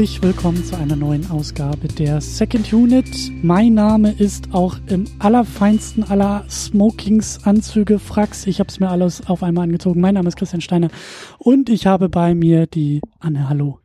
herzlich 0.00 0.22
willkommen 0.22 0.64
zu 0.64 0.78
einer 0.78 0.96
neuen 0.96 1.30
Ausgabe 1.30 1.86
der 1.86 2.22
Second 2.22 2.72
Unit. 2.72 3.04
Mein 3.42 3.74
Name 3.74 4.10
ist 4.12 4.54
auch 4.54 4.78
im 4.86 5.04
allerfeinsten 5.18 6.04
aller 6.04 6.46
Smokings, 6.48 7.44
Anzüge, 7.44 7.98
Fracks. 7.98 8.46
Ich 8.46 8.60
habe 8.60 8.70
es 8.70 8.80
mir 8.80 8.88
alles 8.88 9.26
auf 9.26 9.42
einmal 9.42 9.64
angezogen. 9.64 10.00
Mein 10.00 10.14
Name 10.14 10.28
ist 10.28 10.38
Christian 10.38 10.62
Steiner 10.62 10.88
und 11.36 11.68
ich 11.68 11.86
habe 11.86 12.08
bei 12.08 12.34
mir 12.34 12.66
die 12.66 13.02
Anne. 13.18 13.50
Hallo. 13.50 13.80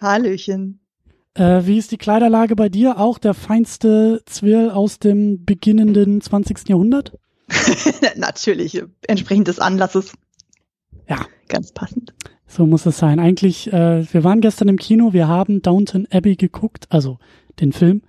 Hallöchen. 0.00 0.80
Äh, 1.34 1.64
wie 1.66 1.78
ist 1.78 1.92
die 1.92 1.98
Kleiderlage 1.98 2.56
bei 2.56 2.68
dir? 2.68 2.98
Auch 2.98 3.18
der 3.18 3.34
feinste 3.34 4.22
Zwirl 4.26 4.70
aus 4.70 4.98
dem 4.98 5.44
beginnenden 5.44 6.20
20. 6.20 6.68
Jahrhundert? 6.68 7.16
Natürlich, 8.16 8.82
entsprechend 9.06 9.46
des 9.46 9.60
Anlasses. 9.60 10.14
Ja. 11.08 11.24
Ganz 11.46 11.70
passend. 11.70 12.12
So 12.54 12.66
muss 12.66 12.86
es 12.86 12.98
sein. 12.98 13.18
Eigentlich, 13.18 13.72
äh, 13.72 14.06
wir 14.12 14.22
waren 14.22 14.40
gestern 14.40 14.68
im 14.68 14.76
Kino, 14.76 15.12
wir 15.12 15.26
haben 15.26 15.60
Downton 15.60 16.06
Abbey 16.12 16.36
geguckt, 16.36 16.86
also 16.88 17.18
den 17.58 17.72
Film. 17.72 18.02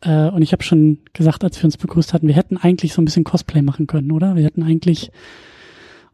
Äh, 0.00 0.28
und 0.30 0.42
ich 0.42 0.50
habe 0.50 0.64
schon 0.64 0.98
gesagt, 1.12 1.44
als 1.44 1.56
wir 1.58 1.66
uns 1.66 1.76
begrüßt 1.76 2.12
hatten, 2.12 2.26
wir 2.26 2.34
hätten 2.34 2.56
eigentlich 2.56 2.94
so 2.94 3.00
ein 3.00 3.04
bisschen 3.04 3.22
Cosplay 3.22 3.62
machen 3.62 3.86
können, 3.86 4.10
oder? 4.10 4.34
Wir 4.34 4.44
hätten 4.44 4.64
eigentlich 4.64 5.12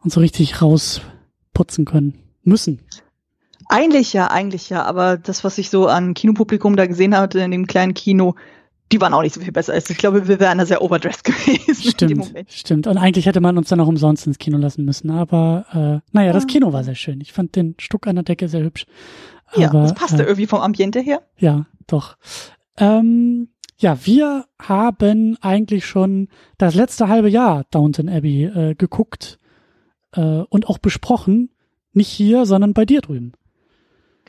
uns 0.03 0.13
so 0.13 0.19
richtig 0.19 0.61
rausputzen 0.61 1.85
können. 1.85 2.13
Müssen. 2.43 2.79
Eigentlich 3.69 4.13
ja, 4.13 4.29
eigentlich 4.29 4.69
ja. 4.69 4.83
Aber 4.83 5.17
das, 5.17 5.43
was 5.43 5.57
ich 5.57 5.71
so 5.71 5.87
an 5.87 6.13
Kinopublikum 6.13 6.75
da 6.75 6.85
gesehen 6.85 7.17
hatte 7.17 7.39
in 7.39 7.49
dem 7.49 7.65
kleinen 7.65 7.95
Kino, 7.95 8.35
die 8.91 8.99
waren 9.01 9.13
auch 9.13 9.21
nicht 9.21 9.35
so 9.35 9.41
viel 9.41 9.51
besser. 9.51 9.73
Also 9.73 9.91
ich 9.91 9.97
glaube, 9.97 10.27
wir 10.27 10.39
wären 10.39 10.57
da 10.57 10.65
sehr 10.65 10.81
overdressed 10.81 11.23
gewesen. 11.23 11.91
Stimmt, 11.91 12.33
stimmt. 12.47 12.87
Und 12.87 12.97
eigentlich 12.97 13.25
hätte 13.25 13.41
man 13.41 13.57
uns 13.57 13.69
dann 13.69 13.79
auch 13.79 13.87
umsonst 13.87 14.25
ins 14.27 14.39
Kino 14.39 14.57
lassen 14.57 14.85
müssen. 14.85 15.11
Aber 15.11 16.01
äh, 16.03 16.09
naja, 16.11 16.33
das 16.33 16.47
Kino 16.47 16.73
war 16.73 16.83
sehr 16.83 16.95
schön. 16.95 17.21
Ich 17.21 17.33
fand 17.33 17.55
den 17.55 17.75
Stuck 17.79 18.07
an 18.07 18.15
der 18.15 18.23
Decke 18.23 18.47
sehr 18.47 18.63
hübsch. 18.63 18.85
Aber, 19.51 19.61
ja, 19.61 19.69
das 19.69 19.93
passte 19.93 20.23
äh, 20.23 20.25
irgendwie 20.25 20.47
vom 20.47 20.61
Ambiente 20.61 20.99
her. 20.99 21.21
Ja, 21.37 21.65
doch. 21.87 22.17
Ähm, 22.77 23.49
ja, 23.77 23.97
wir 24.05 24.45
haben 24.61 25.37
eigentlich 25.41 25.85
schon 25.85 26.27
das 26.57 26.75
letzte 26.75 27.07
halbe 27.07 27.29
Jahr 27.29 27.65
Downton 27.71 28.09
Abbey 28.09 28.43
äh, 28.43 28.75
geguckt 28.75 29.37
äh, 30.13 30.43
und 30.49 30.67
auch 30.67 30.77
besprochen. 30.79 31.49
Nicht 31.93 32.09
hier, 32.09 32.45
sondern 32.45 32.73
bei 32.73 32.85
dir 32.85 33.01
drüben. 33.01 33.33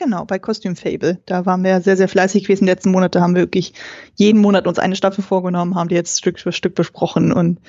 Genau, 0.03 0.25
bei 0.25 0.39
Costume 0.39 0.77
Fable. 0.77 1.19
Da 1.27 1.45
waren 1.45 1.63
wir 1.63 1.83
sehr, 1.83 1.97
sehr 1.99 2.09
fleißig 2.09 2.45
gewesen. 2.45 2.65
Die 2.65 2.71
letzten 2.71 2.91
Monate 2.91 3.21
haben 3.21 3.35
wir 3.35 3.43
wirklich 3.43 3.75
jeden 4.15 4.41
Monat 4.41 4.67
uns 4.67 4.79
eine 4.79 4.97
Staffel 4.97 5.23
vorgenommen, 5.23 5.75
haben 5.75 5.91
die 5.91 5.95
jetzt 5.95 6.19
Stück 6.19 6.41
für 6.41 6.53
Stück 6.53 6.75
besprochen. 6.75 7.35
Und 7.35 7.61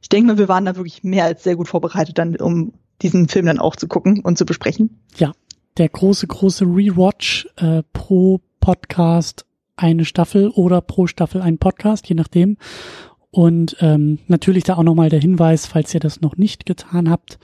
ich 0.00 0.08
denke 0.08 0.28
mal, 0.28 0.38
wir 0.38 0.48
waren 0.48 0.64
da 0.64 0.76
wirklich 0.76 1.04
mehr 1.04 1.24
als 1.24 1.44
sehr 1.44 1.56
gut 1.56 1.68
vorbereitet, 1.68 2.16
dann, 2.16 2.36
um 2.36 2.72
diesen 3.02 3.28
Film 3.28 3.44
dann 3.44 3.58
auch 3.58 3.76
zu 3.76 3.86
gucken 3.86 4.20
und 4.20 4.38
zu 4.38 4.46
besprechen. 4.46 4.98
Ja, 5.18 5.32
der 5.76 5.90
große, 5.90 6.26
große 6.26 6.64
Rewatch 6.64 7.46
äh, 7.56 7.82
pro 7.92 8.40
Podcast 8.60 9.44
eine 9.76 10.06
Staffel 10.06 10.48
oder 10.48 10.80
pro 10.80 11.06
Staffel 11.06 11.42
ein 11.42 11.58
Podcast, 11.58 12.08
je 12.08 12.14
nachdem. 12.14 12.56
Und 13.30 13.76
ähm, 13.80 14.20
natürlich 14.26 14.64
da 14.64 14.76
auch 14.76 14.84
nochmal 14.84 15.10
der 15.10 15.20
Hinweis, 15.20 15.66
falls 15.66 15.92
ihr 15.92 16.00
das 16.00 16.22
noch 16.22 16.38
nicht 16.38 16.64
getan 16.64 17.10
habt, 17.10 17.38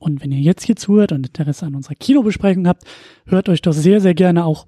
und 0.00 0.22
wenn 0.22 0.32
ihr 0.32 0.40
jetzt 0.40 0.64
hier 0.64 0.76
zuhört 0.76 1.12
und 1.12 1.26
Interesse 1.26 1.66
an 1.66 1.74
unserer 1.74 1.94
Kinobesprechung 1.94 2.66
habt, 2.66 2.84
hört 3.26 3.50
euch 3.50 3.60
doch 3.60 3.74
sehr, 3.74 4.00
sehr 4.00 4.14
gerne 4.14 4.46
auch 4.46 4.66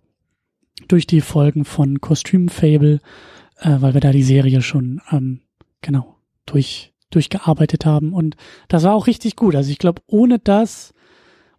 durch 0.89 1.07
die 1.07 1.23
Folgen 1.23 1.65
von 1.65 2.01
Kostüm 2.03 2.49
Fable, 2.49 3.01
äh, 3.59 3.77
weil 3.81 3.95
wir 3.95 4.01
da 4.03 4.13
die 4.13 4.23
Serie 4.23 4.61
schon 4.61 5.01
ähm, 5.11 5.41
genau 5.81 6.17
durch 6.47 6.93
durchgearbeitet 7.11 7.85
haben 7.85 8.13
und 8.15 8.37
das 8.69 8.85
war 8.85 8.95
auch 8.95 9.07
richtig 9.07 9.37
gut. 9.37 9.55
Also 9.55 9.71
ich 9.71 9.79
glaube, 9.79 10.01
ohne 10.07 10.39
das, 10.39 10.95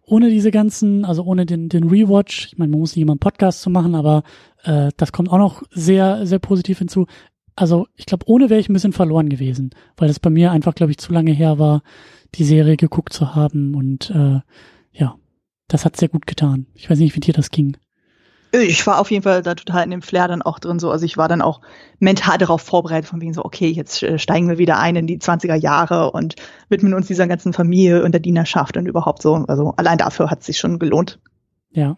ohne 0.02 0.28
diese 0.28 0.50
ganzen, 0.50 1.04
also 1.04 1.24
ohne 1.24 1.46
den 1.46 1.68
den 1.68 1.88
Rewatch, 1.88 2.46
ich 2.46 2.58
meine, 2.58 2.70
man 2.70 2.80
muss 2.80 2.94
nicht 2.94 3.02
immer 3.02 3.12
einen 3.12 3.20
Podcast 3.20 3.60
zu 3.62 3.70
machen, 3.70 3.94
aber 3.94 4.22
äh, 4.62 4.90
das 4.96 5.12
kommt 5.12 5.30
auch 5.30 5.38
noch 5.38 5.62
sehr 5.70 6.26
sehr 6.26 6.40
positiv 6.40 6.78
hinzu. 6.78 7.06
Also 7.56 7.86
ich 7.96 8.06
glaube, 8.06 8.24
ohne 8.28 8.50
wäre 8.50 8.60
ich 8.60 8.68
ein 8.68 8.72
bisschen 8.72 8.92
verloren 8.92 9.28
gewesen, 9.28 9.70
weil 9.96 10.08
das 10.08 10.18
bei 10.18 10.30
mir 10.30 10.50
einfach, 10.50 10.74
glaube 10.74 10.90
ich, 10.90 10.98
zu 10.98 11.12
lange 11.12 11.32
her 11.32 11.58
war, 11.58 11.82
die 12.34 12.44
Serie 12.44 12.76
geguckt 12.76 13.12
zu 13.12 13.34
haben 13.34 13.74
und 13.74 14.10
äh, 14.10 14.40
ja, 14.92 15.16
das 15.68 15.84
hat 15.84 15.96
sehr 15.96 16.08
gut 16.08 16.26
getan. 16.26 16.66
Ich 16.74 16.90
weiß 16.90 16.98
nicht, 16.98 17.14
wie 17.16 17.20
dir 17.20 17.34
das 17.34 17.50
ging. 17.50 17.76
Ich 18.62 18.86
war 18.86 19.00
auf 19.00 19.10
jeden 19.10 19.24
Fall 19.24 19.42
da 19.42 19.56
total 19.56 19.82
in 19.82 19.90
dem 19.90 20.02
Flair 20.02 20.28
dann 20.28 20.42
auch 20.42 20.60
drin 20.60 20.78
so. 20.78 20.90
Also 20.90 21.04
ich 21.04 21.16
war 21.16 21.26
dann 21.26 21.42
auch 21.42 21.60
mental 21.98 22.38
darauf 22.38 22.62
vorbereitet, 22.62 23.08
von 23.08 23.20
wegen 23.20 23.34
so, 23.34 23.44
okay, 23.44 23.68
jetzt 23.68 24.02
äh, 24.04 24.18
steigen 24.18 24.48
wir 24.48 24.58
wieder 24.58 24.78
ein 24.78 24.94
in 24.94 25.08
die 25.08 25.18
20er 25.18 25.56
Jahre 25.56 26.12
und 26.12 26.36
widmen 26.68 26.94
uns 26.94 27.08
dieser 27.08 27.26
ganzen 27.26 27.52
Familie 27.52 28.04
und 28.04 28.12
der 28.12 28.20
Dienerschaft 28.20 28.76
und 28.76 28.86
überhaupt 28.86 29.22
so. 29.22 29.34
Also 29.48 29.74
allein 29.76 29.98
dafür 29.98 30.30
hat 30.30 30.40
es 30.40 30.46
sich 30.46 30.58
schon 30.58 30.78
gelohnt. 30.78 31.18
Ja, 31.72 31.96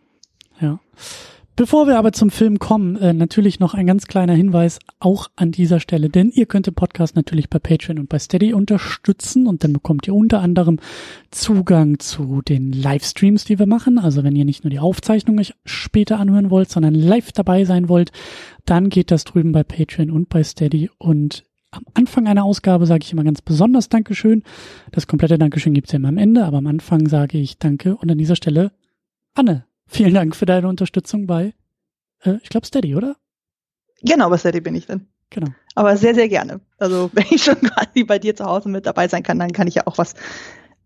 ja. 0.61 0.79
Bevor 1.59 1.87
wir 1.87 1.97
aber 1.97 2.13
zum 2.13 2.29
Film 2.29 2.59
kommen, 2.59 2.97
äh, 2.97 3.15
natürlich 3.15 3.61
noch 3.61 3.73
ein 3.73 3.87
ganz 3.87 4.07
kleiner 4.07 4.35
Hinweis 4.35 4.79
auch 5.01 5.29
an 5.37 5.53
dieser 5.53 5.81
Stelle, 5.81 6.11
denn 6.11 6.31
ihr 6.31 6.45
könnt 6.45 6.67
den 6.67 6.75
Podcast 6.75 7.17
natürlich 7.17 7.49
bei 7.49 7.59
Patreon 7.59 7.99
und 7.99 8.11
bei 8.11 8.19
Steady 8.19 8.53
unterstützen 8.53 9.47
und 9.47 9.65
dann 9.65 9.73
bekommt 9.73 10.07
ihr 10.07 10.15
unter 10.15 10.41
anderem 10.41 10.79
Zugang 11.31 11.99
zu 11.99 12.43
den 12.43 12.73
Livestreams, 12.73 13.47
die 13.47 13.59
wir 13.59 13.67
machen. 13.67 13.99
Also 13.99 14.23
wenn 14.23 14.37
ihr 14.37 14.45
nicht 14.45 14.65
nur 14.65 14.71
die 14.71 14.81
Aufzeichnung 14.81 15.39
euch 15.39 15.55
später 15.65 16.21
anhören 16.21 16.51
wollt, 16.51 16.69
sondern 16.69 16.95
live 16.95 17.33
dabei 17.33 17.65
sein 17.65 17.89
wollt, 17.89 18.13
dann 18.67 18.91
geht 18.91 19.11
das 19.11 19.25
drüben 19.25 19.53
bei 19.53 19.65
Patreon 19.65 20.11
und 20.11 20.29
bei 20.29 20.45
Steady 20.45 20.91
und 20.99 21.45
am 21.71 21.85
Anfang 21.95 22.27
einer 22.27 22.45
Ausgabe 22.45 22.85
sage 22.85 23.05
ich 23.05 23.13
immer 23.15 23.25
ganz 23.25 23.41
besonders 23.41 23.89
Dankeschön. 23.89 24.43
Das 24.93 25.07
komplette 25.07 25.39
Dankeschön 25.39 25.73
gibt's 25.73 25.93
ja 25.93 25.97
immer 25.97 26.09
am 26.09 26.19
Ende, 26.19 26.45
aber 26.45 26.59
am 26.59 26.67
Anfang 26.67 27.09
sage 27.09 27.39
ich 27.39 27.57
Danke 27.59 27.97
und 27.97 28.11
an 28.11 28.19
dieser 28.19 28.37
Stelle 28.37 28.73
Anne. 29.33 29.65
Vielen 29.89 30.15
Dank 30.15 30.35
für 30.35 30.47
deine 30.47 30.69
Unterstützung 30.69 31.27
bei, 31.27 31.55
äh, 32.23 32.39
ich 32.43 32.49
glaube, 32.49 32.67
Steady, 32.67 32.95
oder? 32.95 33.17
Genau, 34.03 34.29
bei 34.29 34.37
Steady 34.37 34.61
bin 34.61 34.75
ich 34.75 34.87
dann. 34.87 35.07
Genau. 35.31 35.49
Aber 35.75 35.97
sehr, 35.97 36.15
sehr 36.15 36.29
gerne. 36.29 36.61
Also, 36.79 37.11
wenn 37.15 37.27
ich 37.31 37.43
schon 37.43 37.61
quasi 37.61 38.05
bei 38.05 38.19
dir 38.19 38.35
zu 38.37 38.45
Hause 38.45 38.69
mit 38.69 38.87
dabei 38.87 39.09
sein 39.09 39.23
kann, 39.23 39.39
dann 39.39 39.53
kann 39.53 39.69
ich 39.69 39.77
ja 39.77 39.87
auch 39.87 39.99
was 39.99 40.15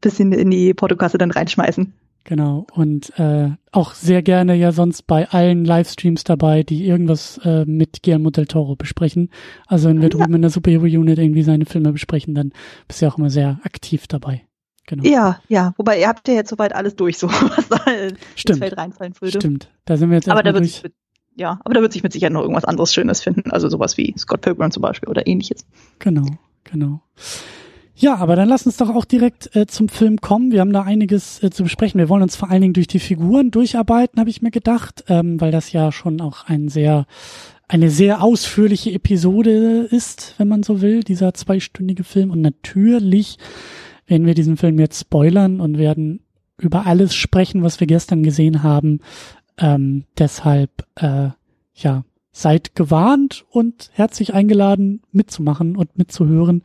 bisschen 0.01 0.33
in 0.33 0.51
die 0.51 0.73
Portokasse 0.75 1.19
dann 1.19 1.31
reinschmeißen. 1.31 1.93
Genau. 2.25 2.67
Und 2.75 3.19
äh, 3.19 3.51
auch 3.73 3.95
sehr 3.95 4.23
gerne 4.23 4.55
ja 4.55 4.73
sonst 4.73 5.07
bei 5.07 5.29
allen 5.29 5.65
Livestreams 5.65 6.25
dabei, 6.25 6.63
die 6.63 6.87
irgendwas 6.87 7.39
äh, 7.45 7.65
mit 7.65 8.03
Guillermo 8.03 8.31
del 8.31 8.47
Toro 8.47 8.77
besprechen. 8.77 9.31
Also 9.67 9.89
wenn 9.89 9.99
wir 9.99 10.11
ja. 10.11 10.11
drüben 10.11 10.35
in 10.35 10.43
der 10.43 10.51
Superhero 10.51 10.85
Unit 10.85 11.19
irgendwie 11.19 11.43
seine 11.43 11.65
Filme 11.65 11.93
besprechen, 11.93 12.35
dann 12.35 12.53
bist 12.87 13.01
du 13.01 13.07
ja 13.07 13.13
auch 13.13 13.19
immer 13.19 13.31
sehr 13.31 13.59
aktiv 13.65 14.07
dabei. 14.07 14.43
Genau. 14.87 15.05
Ja, 15.05 15.41
ja, 15.49 15.73
wobei 15.77 16.01
ihr 16.01 16.09
habt 16.09 16.27
ja 16.27 16.35
jetzt 16.35 16.51
soweit 16.51 16.75
alles 16.75 16.97
durch, 16.97 17.19
so 17.19 17.29
was 17.31 17.69
da 17.69 17.79
Stimmt. 18.35 18.51
ins 18.51 18.59
Feld 18.59 18.77
reinfallen 18.77 19.15
würde. 19.21 19.39
Stimmt, 19.39 19.71
da 19.85 19.97
sind 19.97 20.11
wir 20.11 20.17
jetzt 20.17 20.29
aber 20.29 20.43
da 20.43 20.53
wird 20.53 20.65
durch. 20.65 20.83
Mit, 20.83 20.95
ja, 21.37 21.61
aber 21.65 21.75
da 21.75 21.81
wird 21.81 21.93
sich 21.93 22.03
mit 22.03 22.13
Sicherheit 22.13 22.33
noch 22.33 22.43
irgendwas 22.43 22.65
anderes 22.65 22.93
Schönes 22.93 23.21
finden, 23.23 23.51
also 23.51 23.69
sowas 23.69 23.97
wie 23.97 24.15
Scott 24.19 24.41
Pilgrim 24.41 24.71
zum 24.71 24.83
Beispiel 24.83 25.09
oder 25.09 25.27
ähnliches. 25.27 25.65
Genau, 25.99 26.27
genau. 26.65 27.03
Ja, 27.95 28.17
aber 28.17 28.35
dann 28.35 28.49
lass 28.49 28.65
uns 28.65 28.79
doch 28.79 28.89
auch 28.89 29.05
direkt 29.05 29.55
äh, 29.55 29.67
zum 29.67 29.91
Film 29.91 30.23
kommen. 30.23 30.53
Wir 30.53 30.61
haben 30.61 30.73
da 30.73 30.83
einiges 30.83 31.43
äh, 31.43 31.51
zu 31.51 31.65
besprechen. 31.65 31.99
Wir 31.99 32.09
wollen 32.09 32.23
uns 32.23 32.35
vor 32.35 32.51
allen 32.51 32.63
Dingen 32.63 32.73
durch 32.73 32.87
die 32.87 32.99
Figuren 32.99 33.51
durcharbeiten, 33.51 34.19
habe 34.19 34.31
ich 34.31 34.41
mir 34.41 34.51
gedacht, 34.51 35.05
ähm, 35.09 35.39
weil 35.39 35.51
das 35.51 35.71
ja 35.73 35.93
schon 35.93 36.21
auch 36.23 36.47
ein 36.47 36.69
sehr 36.69 37.07
eine 37.69 37.91
sehr 37.91 38.23
ausführliche 38.23 38.91
Episode 38.91 39.87
ist, 39.91 40.35
wenn 40.39 40.49
man 40.49 40.65
so 40.65 40.81
will, 40.81 41.05
dieser 41.05 41.35
zweistündige 41.35 42.03
Film. 42.03 42.31
Und 42.33 42.41
natürlich 42.41 43.37
werden 44.11 44.27
wir 44.27 44.35
diesen 44.35 44.57
Film 44.57 44.79
jetzt 44.79 45.01
spoilern 45.01 45.61
und 45.61 45.79
werden 45.79 46.21
über 46.59 46.87
alles 46.87 47.15
sprechen, 47.15 47.63
was 47.63 47.81
wir 47.81 47.87
gestern 47.87 48.23
gesehen 48.23 48.63
haben. 48.63 49.01
Ähm, 49.57 50.05
deshalb, 50.19 50.87
äh, 50.97 51.31
ja, 51.75 52.05
seid 52.33 52.75
gewarnt 52.75 53.45
und 53.51 53.91
herzlich 53.93 54.35
eingeladen, 54.35 55.03
mitzumachen 55.13 55.77
und 55.77 55.97
mitzuhören 55.97 56.63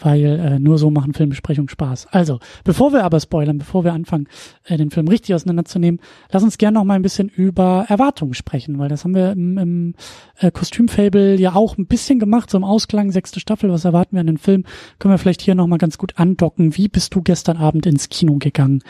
weil 0.00 0.24
äh, 0.24 0.58
nur 0.58 0.78
so 0.78 0.90
machen 0.90 1.14
Filmbesprechungen 1.14 1.68
Spaß. 1.68 2.08
Also, 2.10 2.38
bevor 2.64 2.92
wir 2.92 3.04
aber 3.04 3.20
spoilern, 3.20 3.58
bevor 3.58 3.84
wir 3.84 3.92
anfangen, 3.92 4.28
äh, 4.64 4.76
den 4.76 4.90
Film 4.90 5.08
richtig 5.08 5.34
auseinanderzunehmen, 5.34 6.00
lass 6.30 6.42
uns 6.42 6.58
gerne 6.58 6.78
noch 6.78 6.84
mal 6.84 6.94
ein 6.94 7.02
bisschen 7.02 7.28
über 7.28 7.86
Erwartungen 7.88 8.34
sprechen, 8.34 8.78
weil 8.78 8.88
das 8.88 9.04
haben 9.04 9.14
wir 9.14 9.32
im, 9.32 9.58
im 9.58 9.94
äh, 10.38 10.50
Kostümfable 10.50 11.36
ja 11.36 11.54
auch 11.54 11.78
ein 11.78 11.86
bisschen 11.86 12.18
gemacht, 12.18 12.50
so 12.50 12.58
im 12.58 12.64
Ausklang, 12.64 13.12
sechste 13.12 13.40
Staffel, 13.40 13.70
was 13.70 13.84
erwarten 13.84 14.16
wir 14.16 14.20
an 14.20 14.26
den 14.26 14.38
Film? 14.38 14.64
Können 14.98 15.14
wir 15.14 15.18
vielleicht 15.18 15.42
hier 15.42 15.54
noch 15.54 15.66
mal 15.66 15.78
ganz 15.78 15.98
gut 15.98 16.18
andocken. 16.18 16.76
Wie 16.76 16.88
bist 16.88 17.14
du 17.14 17.22
gestern 17.22 17.56
Abend 17.56 17.86
ins 17.86 18.08
Kino 18.08 18.36
gegangen, 18.38 18.82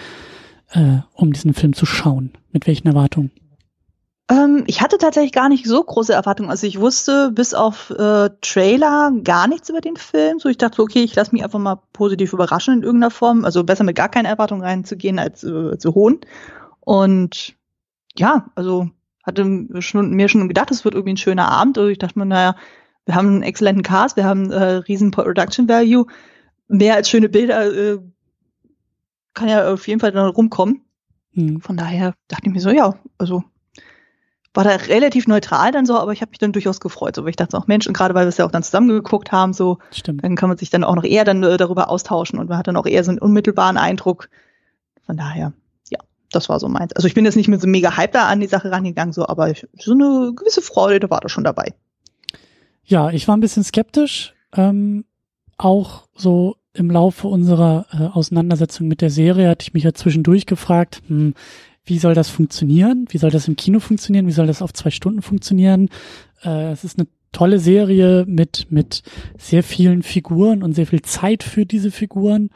äh, 0.73 0.99
um 1.13 1.33
diesen 1.33 1.55
Film 1.55 1.75
zu 1.75 1.87
schauen? 1.87 2.33
Mit 2.53 2.67
welchen 2.67 2.89
Erwartungen? 2.89 3.31
Ähm, 4.31 4.65
ich 4.67 4.81
hatte 4.81 4.97
tatsächlich 4.97 5.33
gar 5.33 5.49
nicht 5.49 5.67
so 5.67 5.83
große 5.83 6.13
Erwartungen. 6.13 6.51
Also 6.51 6.67
ich 6.67 6.81
wusste 6.81 7.31
bis 7.31 7.53
auf 7.53 7.91
äh, 7.91 8.31
Trailer 8.41 9.13
gar 9.23 9.47
nichts 9.47 9.69
über 9.69 9.81
den 9.81 9.97
Film. 9.97 10.39
So 10.39 10.49
ich 10.49 10.57
dachte, 10.57 10.81
okay, 10.83 11.03
ich 11.03 11.15
lasse 11.15 11.33
mich 11.33 11.45
einfach 11.45 11.59
mal 11.59 11.81
positiv 11.93 12.33
überraschen 12.33 12.75
in 12.75 12.83
irgendeiner 12.83 13.11
Form. 13.11 13.45
Also 13.45 13.65
besser 13.65 13.85
mit 13.85 13.97
gar 13.97 14.09
keine 14.09 14.29
Erwartungen 14.29 14.63
reinzugehen 14.63 15.19
als 15.19 15.45
äh, 15.45 15.77
zu 15.79 15.95
hohen. 15.95 16.21
Und 16.81 17.55
ja, 18.17 18.51
also 18.55 18.89
hatte 19.25 19.67
schon, 19.81 20.11
mir 20.11 20.29
schon 20.29 20.49
gedacht, 20.49 20.71
es 20.71 20.85
wird 20.85 20.95
irgendwie 20.95 21.15
ein 21.15 21.19
schöner 21.19 21.49
Abend. 21.51 21.77
Also 21.77 21.91
ich 21.91 21.99
dachte 21.99 22.19
mir, 22.19 22.27
naja, 22.27 22.57
wir 23.07 23.15
haben 23.15 23.29
einen 23.29 23.43
exzellenten 23.43 23.83
Cast, 23.83 24.17
wir 24.17 24.25
haben 24.25 24.51
äh, 24.51 24.65
riesen 24.77 25.11
Production 25.11 25.69
Value. 25.69 26.07
Mehr 26.69 26.95
als 26.95 27.11
schöne 27.11 27.29
Bilder 27.29 27.73
äh, 27.73 27.99
kann 29.35 29.49
ja 29.49 29.71
auf 29.73 29.87
jeden 29.87 30.01
Fall 30.01 30.13
dann 30.13 30.31
rumkommen. 30.31 30.83
Hm. 31.33 31.61
Von 31.61 31.77
daher 31.77 32.15
dachte 32.29 32.47
ich 32.47 32.53
mir 32.53 32.61
so, 32.61 32.71
ja, 32.71 32.95
also 33.19 33.45
war 34.55 34.63
da 34.63 34.71
relativ 34.71 35.27
neutral 35.27 35.73
dann 35.73 35.85
so, 35.85 35.99
aber 35.99 36.13
ich 36.13 36.21
habe 36.21 36.31
mich 36.31 36.39
dann 36.39 36.53
durchaus 36.53 36.81
gefreut, 36.81 37.17
so, 37.17 37.23
weil 37.25 37.31
ich 37.31 37.37
dachte 37.37 37.59
auch 37.59 37.67
Mensch, 37.67 37.87
und 37.89 37.93
gerade 37.93 38.15
weil 38.15 38.25
wir 38.25 38.29
es 38.29 38.37
ja 38.37 38.47
auch 38.47 38.53
dann 38.53 38.63
zusammengeguckt 38.63 39.33
haben, 39.33 39.53
so, 39.53 39.79
Stimmt. 39.91 40.23
dann 40.23 40.37
kann 40.37 40.49
man 40.49 40.57
sich 40.57 40.71
dann 40.71 40.85
auch 40.85 40.95
noch 40.95 41.05
eher 41.05 41.25
dann 41.25 41.43
äh, 41.43 41.57
darüber 41.57 41.91
austauschen 41.91 42.39
und 42.39 42.49
man 42.49 42.57
hat 42.57 42.69
dann 42.69 42.77
auch 42.77 42.87
eher 42.87 43.03
so 43.03 43.11
einen 43.11 43.19
unmittelbaren 43.19 43.77
Eindruck. 43.77 44.31
Von 45.05 45.17
daher, 45.17 45.53
ja, 45.91 45.99
das 46.31 46.49
war 46.49 46.61
so 46.61 46.69
meins. 46.69 46.93
Also 46.95 47.09
ich 47.09 47.15
bin 47.15 47.25
jetzt 47.25 47.37
nicht 47.37 47.49
mit 47.49 47.61
so 47.61 47.67
mega 47.67 47.97
Hype 47.97 48.13
da 48.13 48.29
an 48.29 48.41
die 48.41 48.47
Sache 48.47 48.71
rangegangen, 48.71 49.13
so, 49.13 49.27
aber 49.27 49.51
ich, 49.51 49.67
so 49.79 49.93
eine 49.93 50.33
gewisse 50.35 50.63
Freude, 50.63 51.01
da 51.01 51.11
war 51.11 51.21
da 51.21 51.29
schon 51.29 51.45
dabei. 51.45 51.75
Ja, 52.85 53.11
ich 53.11 53.27
war 53.27 53.37
ein 53.37 53.41
bisschen 53.41 53.65
skeptisch, 53.65 54.35
ähm, 54.53 55.05
auch 55.59 56.05
so 56.15 56.57
im 56.75 56.91
Laufe 56.91 57.27
unserer 57.29 57.87
äh, 57.93 58.17
Auseinandersetzung 58.17 58.87
mit 58.87 59.01
der 59.01 59.11
Serie 59.11 59.49
hatte 59.49 59.63
ich 59.63 59.75
mich 59.75 59.85
ja 59.85 59.95
zwischendurch 59.95 60.47
gefragt, 60.47 61.03
hm, 61.09 61.35
wie 61.85 61.99
soll 61.99 62.15
das 62.15 62.31
funktionieren? 62.31 63.07
Wie 63.11 63.19
soll 63.19 63.31
das 63.31 63.49
im 63.49 63.57
Kino 63.57 63.79
funktionieren? 63.79 64.27
Wie 64.27 64.33
soll 64.33 64.47
das 64.47 64.63
auf 64.63 64.73
zwei 64.73 64.91
Stunden 64.91 65.23
funktionieren? 65.23 65.91
Äh, 66.43 66.73
es 66.73 66.85
ist 66.85 66.99
eine 66.99 67.09
tolle 67.33 67.59
Serie 67.59 68.25
mit, 68.27 68.71
mit 68.71 69.03
sehr 69.37 69.63
vielen 69.63 70.03
Figuren 70.03 70.63
und 70.63 70.73
sehr 70.73 70.87
viel 70.87 71.03
Zeit 71.03 71.43
für 71.43 71.67
diese 71.67 71.91
Figuren. 71.91 72.51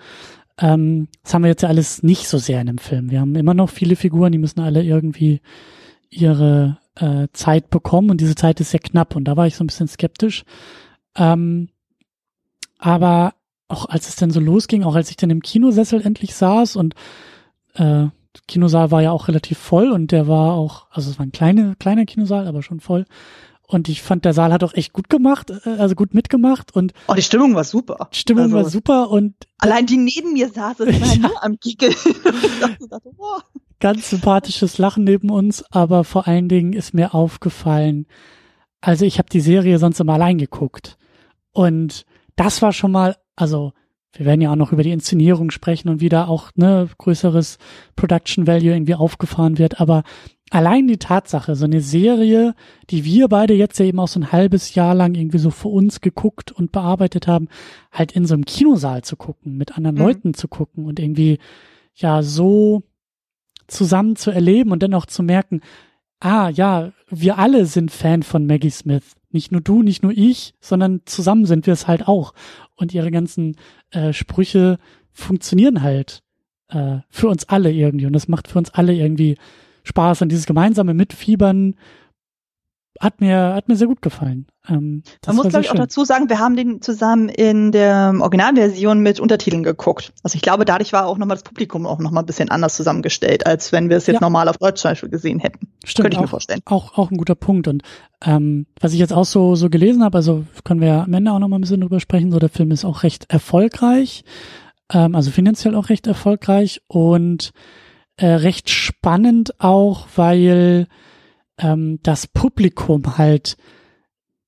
Ähm, 0.58 1.08
das 1.22 1.34
haben 1.34 1.42
wir 1.42 1.50
jetzt 1.50 1.62
ja 1.62 1.68
alles 1.68 2.02
nicht 2.02 2.28
so 2.28 2.38
sehr 2.38 2.60
in 2.60 2.68
dem 2.68 2.78
Film. 2.78 3.10
Wir 3.10 3.20
haben 3.20 3.34
immer 3.34 3.54
noch 3.54 3.70
viele 3.70 3.96
Figuren, 3.96 4.32
die 4.32 4.38
müssen 4.38 4.60
alle 4.60 4.82
irgendwie 4.82 5.40
ihre 6.10 6.78
äh, 6.94 7.28
Zeit 7.32 7.70
bekommen 7.70 8.10
und 8.10 8.20
diese 8.20 8.34
Zeit 8.34 8.60
ist 8.60 8.70
sehr 8.70 8.80
knapp 8.80 9.14
und 9.14 9.24
da 9.24 9.36
war 9.36 9.46
ich 9.46 9.56
so 9.56 9.64
ein 9.64 9.66
bisschen 9.66 9.88
skeptisch. 9.88 10.44
Ähm, 11.16 11.68
aber 12.78 13.34
auch 13.68 13.86
als 13.86 14.08
es 14.08 14.16
dann 14.16 14.30
so 14.30 14.40
losging, 14.40 14.84
auch 14.84 14.94
als 14.94 15.10
ich 15.10 15.16
dann 15.16 15.30
im 15.30 15.42
Kinosessel 15.42 16.00
endlich 16.00 16.34
saß 16.34 16.76
und 16.76 16.94
äh, 17.74 18.06
Kinosaal 18.46 18.90
war 18.90 19.02
ja 19.02 19.10
auch 19.10 19.28
relativ 19.28 19.58
voll 19.58 19.90
und 19.90 20.12
der 20.12 20.28
war 20.28 20.54
auch, 20.54 20.86
also 20.90 21.10
es 21.10 21.18
war 21.18 21.26
ein 21.26 21.32
kleiner, 21.32 21.74
kleiner 21.76 22.04
Kinosaal, 22.06 22.46
aber 22.46 22.62
schon 22.62 22.80
voll. 22.80 23.04
Und 23.70 23.90
ich 23.90 24.00
fand, 24.00 24.24
der 24.24 24.32
Saal 24.32 24.50
hat 24.54 24.64
auch 24.64 24.72
echt 24.72 24.94
gut 24.94 25.10
gemacht, 25.10 25.50
äh, 25.50 25.68
also 25.78 25.94
gut 25.94 26.14
mitgemacht 26.14 26.74
und 26.74 26.94
Oh, 27.06 27.12
die 27.14 27.20
Stimmung 27.22 27.54
war 27.54 27.64
super. 27.64 28.08
Stimmung 28.12 28.44
Also- 28.44 28.56
war 28.56 28.64
super 28.64 29.10
und 29.10 29.34
Allein 29.58 29.84
die 29.84 29.98
neben 29.98 30.32
mir 30.32 30.48
saßen, 30.48 30.86
das 30.86 31.00
war 31.00 31.08
Ja. 31.08 31.28
nur 31.28 31.44
am 31.44 31.58
boah. 33.16 33.42
ganz 33.80 34.10
sympathisches 34.10 34.78
Lachen 34.78 35.04
neben 35.04 35.30
uns, 35.30 35.62
aber 35.70 36.04
vor 36.04 36.26
allen 36.26 36.48
Dingen 36.48 36.72
ist 36.72 36.94
mir 36.94 37.14
aufgefallen, 37.14 38.06
also 38.80 39.04
ich 39.04 39.18
habe 39.18 39.28
die 39.28 39.40
Serie 39.40 39.78
sonst 39.78 40.00
immer 40.00 40.14
allein 40.14 40.38
geguckt 40.38 40.96
und 41.52 42.04
das 42.36 42.62
war 42.62 42.72
schon 42.72 42.90
mal, 42.92 43.16
also 43.36 43.72
wir 44.14 44.26
werden 44.26 44.40
ja 44.40 44.50
auch 44.50 44.56
noch 44.56 44.72
über 44.72 44.82
die 44.82 44.92
Inszenierung 44.92 45.50
sprechen 45.50 45.88
und 45.88 46.00
wie 46.00 46.08
da 46.08 46.26
auch 46.26 46.50
ne 46.56 46.88
größeres 46.98 47.58
Production 47.94 48.46
Value 48.46 48.72
irgendwie 48.72 48.94
aufgefahren 48.94 49.58
wird, 49.58 49.80
aber 49.80 50.02
allein 50.50 50.88
die 50.88 50.96
Tatsache, 50.96 51.54
so 51.54 51.66
eine 51.66 51.80
Serie, 51.80 52.54
die 52.90 53.04
wir 53.04 53.28
beide 53.28 53.54
jetzt 53.54 53.78
ja 53.78 53.84
eben 53.84 54.00
auch 54.00 54.08
so 54.08 54.20
ein 54.20 54.32
halbes 54.32 54.74
Jahr 54.74 54.94
lang 54.94 55.14
irgendwie 55.14 55.38
so 55.38 55.50
für 55.50 55.68
uns 55.68 56.00
geguckt 56.00 56.52
und 56.52 56.72
bearbeitet 56.72 57.26
haben, 57.26 57.48
halt 57.92 58.12
in 58.12 58.24
so 58.24 58.34
einem 58.34 58.44
Kinosaal 58.44 59.02
zu 59.02 59.16
gucken, 59.16 59.56
mit 59.56 59.76
anderen 59.76 59.96
Mhm. 59.96 60.02
Leuten 60.02 60.34
zu 60.34 60.48
gucken 60.48 60.86
und 60.86 60.98
irgendwie 60.98 61.38
ja 61.94 62.22
so 62.22 62.82
zusammen 63.66 64.16
zu 64.16 64.30
erleben 64.30 64.72
und 64.72 64.82
dann 64.82 64.94
auch 64.94 65.06
zu 65.06 65.22
merken, 65.22 65.60
ah 66.20 66.48
ja, 66.48 66.92
wir 67.08 67.38
alle 67.38 67.66
sind 67.66 67.90
Fan 67.90 68.22
von 68.22 68.46
Maggie 68.46 68.70
Smith. 68.70 69.14
Nicht 69.30 69.52
nur 69.52 69.60
du, 69.60 69.82
nicht 69.82 70.02
nur 70.02 70.12
ich, 70.12 70.54
sondern 70.60 71.02
zusammen 71.04 71.44
sind 71.44 71.66
wir 71.66 71.74
es 71.74 71.86
halt 71.86 72.08
auch. 72.08 72.32
Und 72.78 72.94
ihre 72.94 73.10
ganzen 73.10 73.56
äh, 73.90 74.12
Sprüche 74.12 74.78
funktionieren 75.12 75.82
halt 75.82 76.22
äh, 76.68 76.98
für 77.10 77.28
uns 77.28 77.48
alle 77.48 77.72
irgendwie. 77.72 78.06
Und 78.06 78.12
das 78.12 78.28
macht 78.28 78.48
für 78.48 78.58
uns 78.58 78.70
alle 78.70 78.94
irgendwie 78.94 79.36
Spaß. 79.82 80.22
Und 80.22 80.30
dieses 80.30 80.46
gemeinsame 80.46 80.94
Mitfiebern 80.94 81.74
hat 83.00 83.20
mir, 83.20 83.54
hat 83.54 83.68
mir 83.68 83.76
sehr 83.76 83.86
gut 83.86 84.02
gefallen. 84.02 84.46
Ähm, 84.68 85.02
das 85.20 85.28
Man 85.28 85.36
muss, 85.36 85.48
glaube 85.50 85.64
ich, 85.64 85.70
auch 85.70 85.74
schön. 85.74 85.80
dazu 85.80 86.04
sagen, 86.04 86.28
wir 86.28 86.38
haben 86.38 86.56
den 86.56 86.82
zusammen 86.82 87.28
in 87.28 87.72
der 87.72 88.12
Originalversion 88.20 89.00
mit 89.00 89.20
Untertiteln 89.20 89.62
geguckt. 89.62 90.12
Also 90.22 90.36
ich 90.36 90.42
glaube, 90.42 90.64
dadurch 90.64 90.92
war 90.92 91.06
auch 91.06 91.16
nochmal 91.18 91.36
das 91.36 91.44
Publikum 91.44 91.86
auch 91.86 91.98
nochmal 91.98 92.22
ein 92.22 92.26
bisschen 92.26 92.50
anders 92.50 92.76
zusammengestellt, 92.76 93.46
als 93.46 93.72
wenn 93.72 93.88
wir 93.88 93.96
es 93.96 94.06
jetzt 94.06 94.14
Ja. 94.16 94.20
normal 94.20 94.48
auf 94.48 94.58
Deutsch 94.58 94.80
zum 94.80 94.90
Beispiel 94.90 95.08
gesehen 95.10 95.38
hätten. 95.40 95.68
Stimmt, 95.84 96.04
Könnte 96.04 96.16
ich 96.16 96.20
mir 96.20 96.26
auch, 96.26 96.30
vorstellen. 96.30 96.60
Auch, 96.66 96.98
auch 96.98 97.10
ein 97.10 97.16
guter 97.16 97.34
Punkt. 97.34 97.68
Und 97.68 97.82
ähm, 98.24 98.66
was 98.80 98.92
ich 98.92 98.98
jetzt 98.98 99.12
auch 99.12 99.24
so, 99.24 99.54
so 99.54 99.70
gelesen 99.70 100.02
habe, 100.04 100.18
also 100.18 100.44
können 100.64 100.80
wir 100.80 101.04
am 101.04 101.12
Ende 101.14 101.32
auch 101.32 101.38
noch 101.38 101.48
mal 101.48 101.58
ein 101.58 101.62
bisschen 101.62 101.80
drüber 101.80 102.00
sprechen, 102.00 102.30
so 102.32 102.38
der 102.38 102.48
Film 102.48 102.70
ist 102.70 102.84
auch 102.84 103.02
recht 103.04 103.26
erfolgreich, 103.30 104.24
ähm, 104.92 105.14
also 105.14 105.30
finanziell 105.30 105.74
auch 105.74 105.88
recht 105.88 106.06
erfolgreich 106.06 106.82
und 106.88 107.52
äh, 108.16 108.26
recht 108.26 108.68
spannend 108.70 109.60
auch, 109.60 110.08
weil 110.16 110.88
ähm, 111.58 111.98
das 112.02 112.26
Publikum 112.26 113.18
halt, 113.18 113.56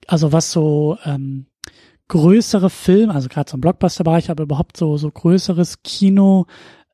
also 0.06 0.32
was 0.32 0.52
so 0.52 0.98
ähm, 1.04 1.46
größere 2.08 2.70
Filme, 2.70 3.14
also 3.14 3.28
gerade 3.28 3.50
so 3.50 3.56
im 3.56 3.60
Blockbuster-Bereich, 3.60 4.30
aber 4.30 4.42
überhaupt 4.42 4.76
so, 4.76 4.96
so 4.96 5.10
größeres 5.10 5.82
Kino 5.82 6.46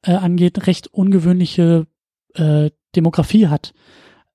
äh, 0.02 0.12
angeht, 0.12 0.66
recht 0.66 0.88
ungewöhnliche 0.88 1.86
äh, 2.34 2.70
Demografie 2.94 3.48
hat. 3.48 3.72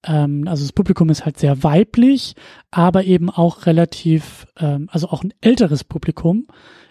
Ähm, 0.03 0.47
also 0.47 0.63
das 0.63 0.73
Publikum 0.73 1.09
ist 1.09 1.25
halt 1.25 1.37
sehr 1.37 1.63
weiblich, 1.63 2.35
aber 2.71 3.03
eben 3.03 3.29
auch 3.29 3.65
relativ, 3.65 4.47
ähm, 4.57 4.87
also 4.91 5.09
auch 5.09 5.23
ein 5.23 5.33
älteres 5.41 5.83
Publikum 5.83 6.47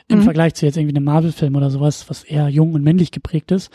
im 0.08 0.18
Mhm. 0.18 0.22
Vergleich 0.22 0.54
zu 0.54 0.66
jetzt 0.66 0.76
irgendwie 0.76 0.96
einem 0.96 1.04
Marvel-Film 1.04 1.56
oder 1.56 1.70
sowas, 1.70 2.08
was 2.08 2.24
eher 2.24 2.48
jung 2.48 2.74
und 2.74 2.82
männlich 2.82 3.10
geprägt 3.10 3.50
ist. 3.52 3.70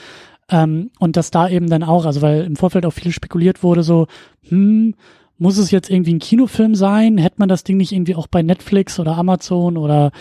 Ähm, 0.49 0.91
und 0.99 1.17
dass 1.17 1.31
da 1.31 1.49
eben 1.49 1.69
dann 1.69 1.83
auch, 1.83 2.05
also 2.05 2.21
weil 2.21 2.43
im 2.43 2.55
Vorfeld 2.55 2.85
auch 2.85 2.93
viel 2.93 3.11
spekuliert 3.11 3.63
wurde, 3.63 3.83
so, 3.83 4.07
hm, 4.47 4.95
muss 5.37 5.57
es 5.57 5.71
jetzt 5.71 5.89
irgendwie 5.89 6.13
ein 6.13 6.19
Kinofilm 6.19 6.75
sein? 6.75 7.17
Hätte 7.17 7.37
man 7.39 7.49
das 7.49 7.63
Ding 7.63 7.77
nicht 7.77 7.91
irgendwie 7.91 8.15
auch 8.15 8.27
bei 8.27 8.41
Netflix 8.41 8.99
oder 8.99 9.17
Amazon 9.17 9.77
oder 9.77 10.11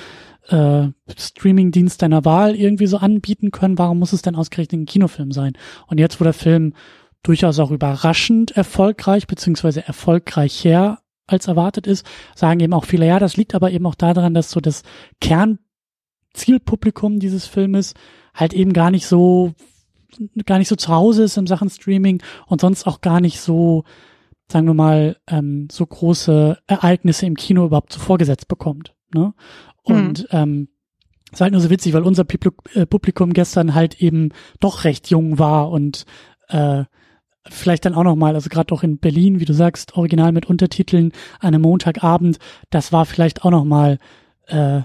äh, 0.48 0.88
Streamingdienst 1.16 2.02
deiner 2.02 2.24
Wahl 2.24 2.56
irgendwie 2.56 2.86
so 2.86 2.96
anbieten 2.98 3.50
können? 3.50 3.78
Warum 3.78 3.98
muss 3.98 4.12
es 4.12 4.22
denn 4.22 4.34
ausgerechnet 4.34 4.82
ein 4.82 4.86
Kinofilm 4.86 5.30
sein? 5.30 5.52
Und 5.86 5.98
jetzt, 5.98 6.20
wo 6.20 6.24
der 6.24 6.32
Film 6.32 6.74
durchaus 7.22 7.58
auch 7.58 7.70
überraschend 7.70 8.50
erfolgreich 8.52 9.26
beziehungsweise 9.26 9.86
erfolgreicher 9.86 10.98
als 11.26 11.48
erwartet 11.48 11.86
ist, 11.86 12.06
sagen 12.34 12.60
eben 12.60 12.74
auch 12.74 12.84
viele, 12.84 13.06
ja, 13.06 13.18
das 13.18 13.36
liegt 13.36 13.54
aber 13.54 13.70
eben 13.70 13.86
auch 13.86 13.94
daran, 13.94 14.34
dass 14.34 14.50
so 14.50 14.60
das 14.60 14.82
Kernzielpublikum 15.20 17.18
dieses 17.18 17.46
Filmes 17.46 17.94
halt 18.34 18.52
eben 18.52 18.74
gar 18.74 18.90
nicht 18.90 19.06
so 19.06 19.54
gar 20.46 20.58
nicht 20.58 20.68
so 20.68 20.76
zu 20.76 20.88
Hause 20.88 21.24
ist 21.24 21.36
in 21.36 21.46
Sachen 21.46 21.70
Streaming 21.70 22.22
und 22.46 22.60
sonst 22.60 22.86
auch 22.86 23.00
gar 23.00 23.20
nicht 23.20 23.40
so, 23.40 23.84
sagen 24.48 24.66
wir 24.66 24.74
mal, 24.74 25.16
ähm, 25.26 25.68
so 25.70 25.86
große 25.86 26.58
Ereignisse 26.66 27.26
im 27.26 27.36
Kino 27.36 27.66
überhaupt 27.66 27.92
so 27.92 28.00
vorgesetzt 28.00 28.48
bekommt. 28.48 28.94
Ne? 29.14 29.34
Und 29.82 30.26
ähm, 30.30 30.68
ist 31.32 31.40
halt 31.40 31.52
nur 31.52 31.60
so 31.60 31.70
witzig, 31.70 31.92
weil 31.92 32.02
unser 32.02 32.24
äh, 32.74 32.86
Publikum 32.86 33.32
gestern 33.32 33.74
halt 33.74 34.00
eben 34.00 34.30
doch 34.60 34.84
recht 34.84 35.10
jung 35.10 35.38
war 35.38 35.70
und 35.70 36.04
äh, 36.48 36.84
vielleicht 37.46 37.84
dann 37.84 37.94
auch 37.94 38.04
noch 38.04 38.16
mal, 38.16 38.34
also 38.34 38.48
gerade 38.48 38.72
auch 38.74 38.82
in 38.82 38.98
Berlin, 38.98 39.40
wie 39.40 39.44
du 39.44 39.52
sagst, 39.52 39.96
original 39.96 40.32
mit 40.32 40.46
Untertiteln 40.46 41.12
an 41.40 41.48
einem 41.48 41.62
Montagabend, 41.62 42.38
das 42.70 42.92
war 42.92 43.04
vielleicht 43.04 43.44
auch 43.44 43.50
noch 43.50 43.64
mal 43.64 43.98
äh, 44.46 44.82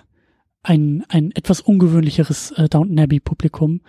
ein 0.62 1.05
ein 1.07 1.31
etwas 1.31 1.62
ungewöhnlicheres 1.62 2.51
äh, 2.51 2.67
Downton 2.67 3.00
Abbey 3.00 3.19
Publikum. 3.19 3.81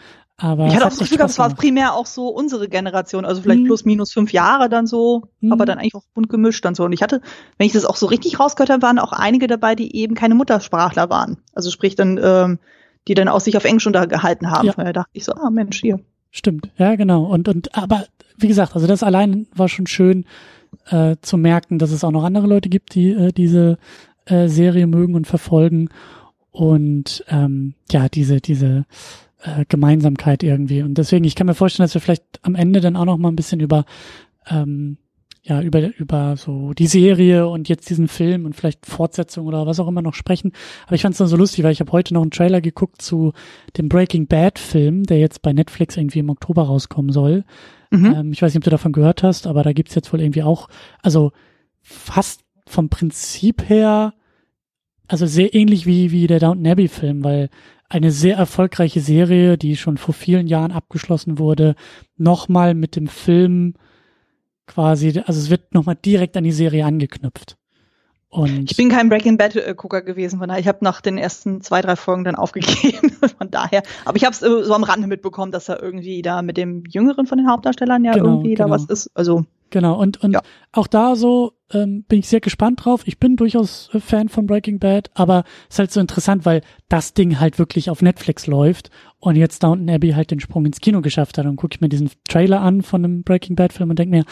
Aber 0.42 0.66
Ich 0.66 0.74
hatte 0.74 0.86
auch 0.86 0.90
das 0.90 0.98
Gefühl 0.98 1.20
es 1.20 1.38
war 1.38 1.54
primär 1.54 1.92
auch 1.94 2.06
so 2.06 2.28
unsere 2.28 2.68
Generation, 2.68 3.24
also 3.26 3.42
vielleicht 3.42 3.60
Mhm. 3.62 3.66
plus 3.66 3.84
minus 3.84 4.12
fünf 4.12 4.32
Jahre 4.32 4.68
dann 4.70 4.86
so, 4.86 5.24
Mhm. 5.40 5.52
aber 5.52 5.66
dann 5.66 5.78
eigentlich 5.78 5.94
auch 5.94 6.04
bunt 6.14 6.28
gemischt 6.30 6.64
dann 6.64 6.74
so. 6.74 6.84
Und 6.84 6.92
ich 6.92 7.02
hatte, 7.02 7.20
wenn 7.58 7.66
ich 7.66 7.74
das 7.74 7.84
auch 7.84 7.96
so 7.96 8.06
richtig 8.06 8.40
rausgehört 8.40 8.70
habe, 8.70 8.82
waren 8.82 8.98
auch 8.98 9.12
einige 9.12 9.46
dabei, 9.48 9.74
die 9.74 9.94
eben 9.94 10.14
keine 10.14 10.34
Muttersprachler 10.34 11.10
waren. 11.10 11.36
Also 11.54 11.70
sprich 11.70 11.94
dann, 11.94 12.18
ähm, 12.22 12.58
die 13.06 13.14
dann 13.14 13.28
auch 13.28 13.40
sich 13.40 13.56
auf 13.56 13.64
Englisch 13.64 13.86
untergehalten 13.86 14.50
haben. 14.50 14.66
Ja. 14.68 14.72
Daher 14.76 14.92
dachte 14.94 15.10
ich 15.12 15.24
so, 15.24 15.32
ah 15.32 15.50
Mensch, 15.50 15.80
hier. 15.80 16.00
Stimmt, 16.30 16.70
ja 16.76 16.94
genau. 16.96 17.24
Und 17.24 17.48
und 17.48 17.76
aber 17.76 18.04
wie 18.38 18.48
gesagt, 18.48 18.74
also 18.74 18.86
das 18.86 19.02
allein 19.02 19.46
war 19.54 19.68
schon 19.68 19.86
schön 19.86 20.24
äh, 20.86 21.16
zu 21.20 21.36
merken, 21.36 21.78
dass 21.78 21.90
es 21.90 22.04
auch 22.04 22.12
noch 22.12 22.24
andere 22.24 22.46
Leute 22.46 22.68
gibt, 22.68 22.94
die 22.94 23.10
äh, 23.10 23.32
diese 23.32 23.76
äh, 24.26 24.48
Serie 24.48 24.86
mögen 24.86 25.14
und 25.16 25.26
verfolgen 25.26 25.88
und 26.50 27.24
ähm, 27.28 27.74
ja 27.90 28.08
diese 28.08 28.40
diese 28.40 28.84
äh, 29.42 29.64
Gemeinsamkeit 29.68 30.42
irgendwie. 30.42 30.82
Und 30.82 30.98
deswegen, 30.98 31.24
ich 31.24 31.34
kann 31.34 31.46
mir 31.46 31.54
vorstellen, 31.54 31.84
dass 31.84 31.94
wir 31.94 32.00
vielleicht 32.00 32.40
am 32.42 32.54
Ende 32.54 32.80
dann 32.80 32.96
auch 32.96 33.04
noch 33.04 33.18
mal 33.18 33.28
ein 33.28 33.36
bisschen 33.36 33.60
über 33.60 33.84
ähm, 34.48 34.98
ja 35.42 35.62
über 35.62 35.96
über 35.96 36.36
so 36.36 36.74
die 36.74 36.86
Serie 36.86 37.48
und 37.48 37.68
jetzt 37.68 37.88
diesen 37.88 38.08
Film 38.08 38.44
und 38.44 38.54
vielleicht 38.54 38.86
Fortsetzung 38.86 39.46
oder 39.46 39.66
was 39.66 39.80
auch 39.80 39.88
immer 39.88 40.02
noch 40.02 40.14
sprechen. 40.14 40.52
Aber 40.86 40.94
ich 40.94 41.02
fand 41.02 41.14
es 41.14 41.18
dann 41.18 41.28
so 41.28 41.36
lustig, 41.36 41.64
weil 41.64 41.72
ich 41.72 41.80
habe 41.80 41.92
heute 41.92 42.12
noch 42.14 42.22
einen 42.22 42.30
Trailer 42.30 42.60
geguckt 42.60 43.00
zu 43.00 43.32
dem 43.76 43.88
Breaking 43.88 44.26
Bad 44.26 44.58
Film, 44.58 45.04
der 45.04 45.18
jetzt 45.18 45.42
bei 45.42 45.52
Netflix 45.52 45.96
irgendwie 45.96 46.18
im 46.18 46.30
Oktober 46.30 46.64
rauskommen 46.64 47.12
soll. 47.12 47.44
Mhm. 47.90 48.14
Ähm, 48.14 48.32
ich 48.32 48.42
weiß 48.42 48.52
nicht, 48.52 48.60
ob 48.60 48.64
du 48.64 48.70
davon 48.70 48.92
gehört 48.92 49.22
hast, 49.22 49.46
aber 49.46 49.62
da 49.62 49.72
gibt's 49.72 49.94
jetzt 49.94 50.12
wohl 50.12 50.20
irgendwie 50.20 50.42
auch, 50.42 50.68
also 51.02 51.32
fast 51.80 52.42
vom 52.66 52.88
Prinzip 52.88 53.68
her, 53.68 54.14
also 55.08 55.26
sehr 55.26 55.54
ähnlich 55.54 55.86
wie, 55.86 56.12
wie 56.12 56.26
der 56.26 56.38
Downton 56.38 56.66
Abbey 56.66 56.88
Film, 56.88 57.24
weil 57.24 57.48
eine 57.90 58.12
sehr 58.12 58.36
erfolgreiche 58.36 59.00
Serie, 59.00 59.58
die 59.58 59.76
schon 59.76 59.98
vor 59.98 60.14
vielen 60.14 60.46
Jahren 60.46 60.72
abgeschlossen 60.72 61.38
wurde, 61.38 61.74
nochmal 62.16 62.74
mit 62.74 62.96
dem 62.96 63.08
Film 63.08 63.74
quasi, 64.66 65.20
also 65.26 65.40
es 65.40 65.50
wird 65.50 65.74
nochmal 65.74 65.96
direkt 65.96 66.36
an 66.36 66.44
die 66.44 66.52
Serie 66.52 66.86
angeknüpft. 66.86 67.56
Und 68.28 68.70
ich 68.70 68.76
bin 68.76 68.90
kein 68.90 69.08
Breaking 69.08 69.36
Bad 69.36 69.56
äh, 69.56 69.74
Gucker 69.76 70.02
gewesen, 70.02 70.38
von 70.38 70.48
daher 70.48 70.60
ich 70.60 70.68
habe 70.68 70.78
nach 70.82 71.00
den 71.00 71.18
ersten 71.18 71.62
zwei 71.62 71.82
drei 71.82 71.96
Folgen 71.96 72.22
dann 72.22 72.36
aufgegeben. 72.36 73.10
von 73.38 73.50
daher, 73.50 73.82
aber 74.04 74.16
ich 74.16 74.24
habe 74.24 74.34
es 74.34 74.40
äh, 74.40 74.62
so 74.62 74.72
am 74.72 74.84
Rande 74.84 75.08
mitbekommen, 75.08 75.50
dass 75.50 75.68
er 75.68 75.82
irgendwie 75.82 76.22
da 76.22 76.42
mit 76.42 76.56
dem 76.56 76.84
Jüngeren 76.86 77.26
von 77.26 77.38
den 77.38 77.50
Hauptdarstellern 77.50 78.04
ja 78.04 78.12
genau, 78.12 78.26
irgendwie 78.26 78.54
genau. 78.54 78.68
da 78.68 78.70
was 78.70 78.84
ist. 78.84 79.10
Also 79.14 79.46
genau 79.70 80.00
und 80.00 80.22
und 80.22 80.32
ja. 80.32 80.42
auch 80.72 80.86
da 80.86 81.16
so 81.16 81.52
ähm, 81.72 82.04
bin 82.08 82.18
ich 82.18 82.28
sehr 82.28 82.40
gespannt 82.40 82.84
drauf. 82.84 83.02
Ich 83.06 83.18
bin 83.18 83.36
durchaus 83.36 83.90
äh, 83.92 84.00
Fan 84.00 84.28
von 84.28 84.46
Breaking 84.46 84.78
Bad, 84.78 85.10
aber 85.14 85.44
es 85.68 85.74
ist 85.74 85.78
halt 85.78 85.92
so 85.92 86.00
interessant, 86.00 86.44
weil 86.44 86.62
das 86.88 87.14
Ding 87.14 87.38
halt 87.38 87.58
wirklich 87.58 87.90
auf 87.90 88.02
Netflix 88.02 88.46
läuft 88.46 88.90
und 89.18 89.36
jetzt 89.36 89.62
Downton 89.62 89.90
Abbey 89.90 90.10
halt 90.10 90.30
den 90.30 90.40
Sprung 90.40 90.66
ins 90.66 90.80
Kino 90.80 91.00
geschafft 91.00 91.38
hat. 91.38 91.46
Und 91.46 91.56
gucke 91.56 91.74
ich 91.74 91.80
mir 91.80 91.88
diesen 91.88 92.10
Trailer 92.28 92.60
an 92.60 92.82
von 92.82 93.04
einem 93.04 93.22
Breaking 93.22 93.56
Bad 93.56 93.72
Film 93.72 93.90
und 93.90 93.98
denke 93.98 94.16
mir, 94.16 94.24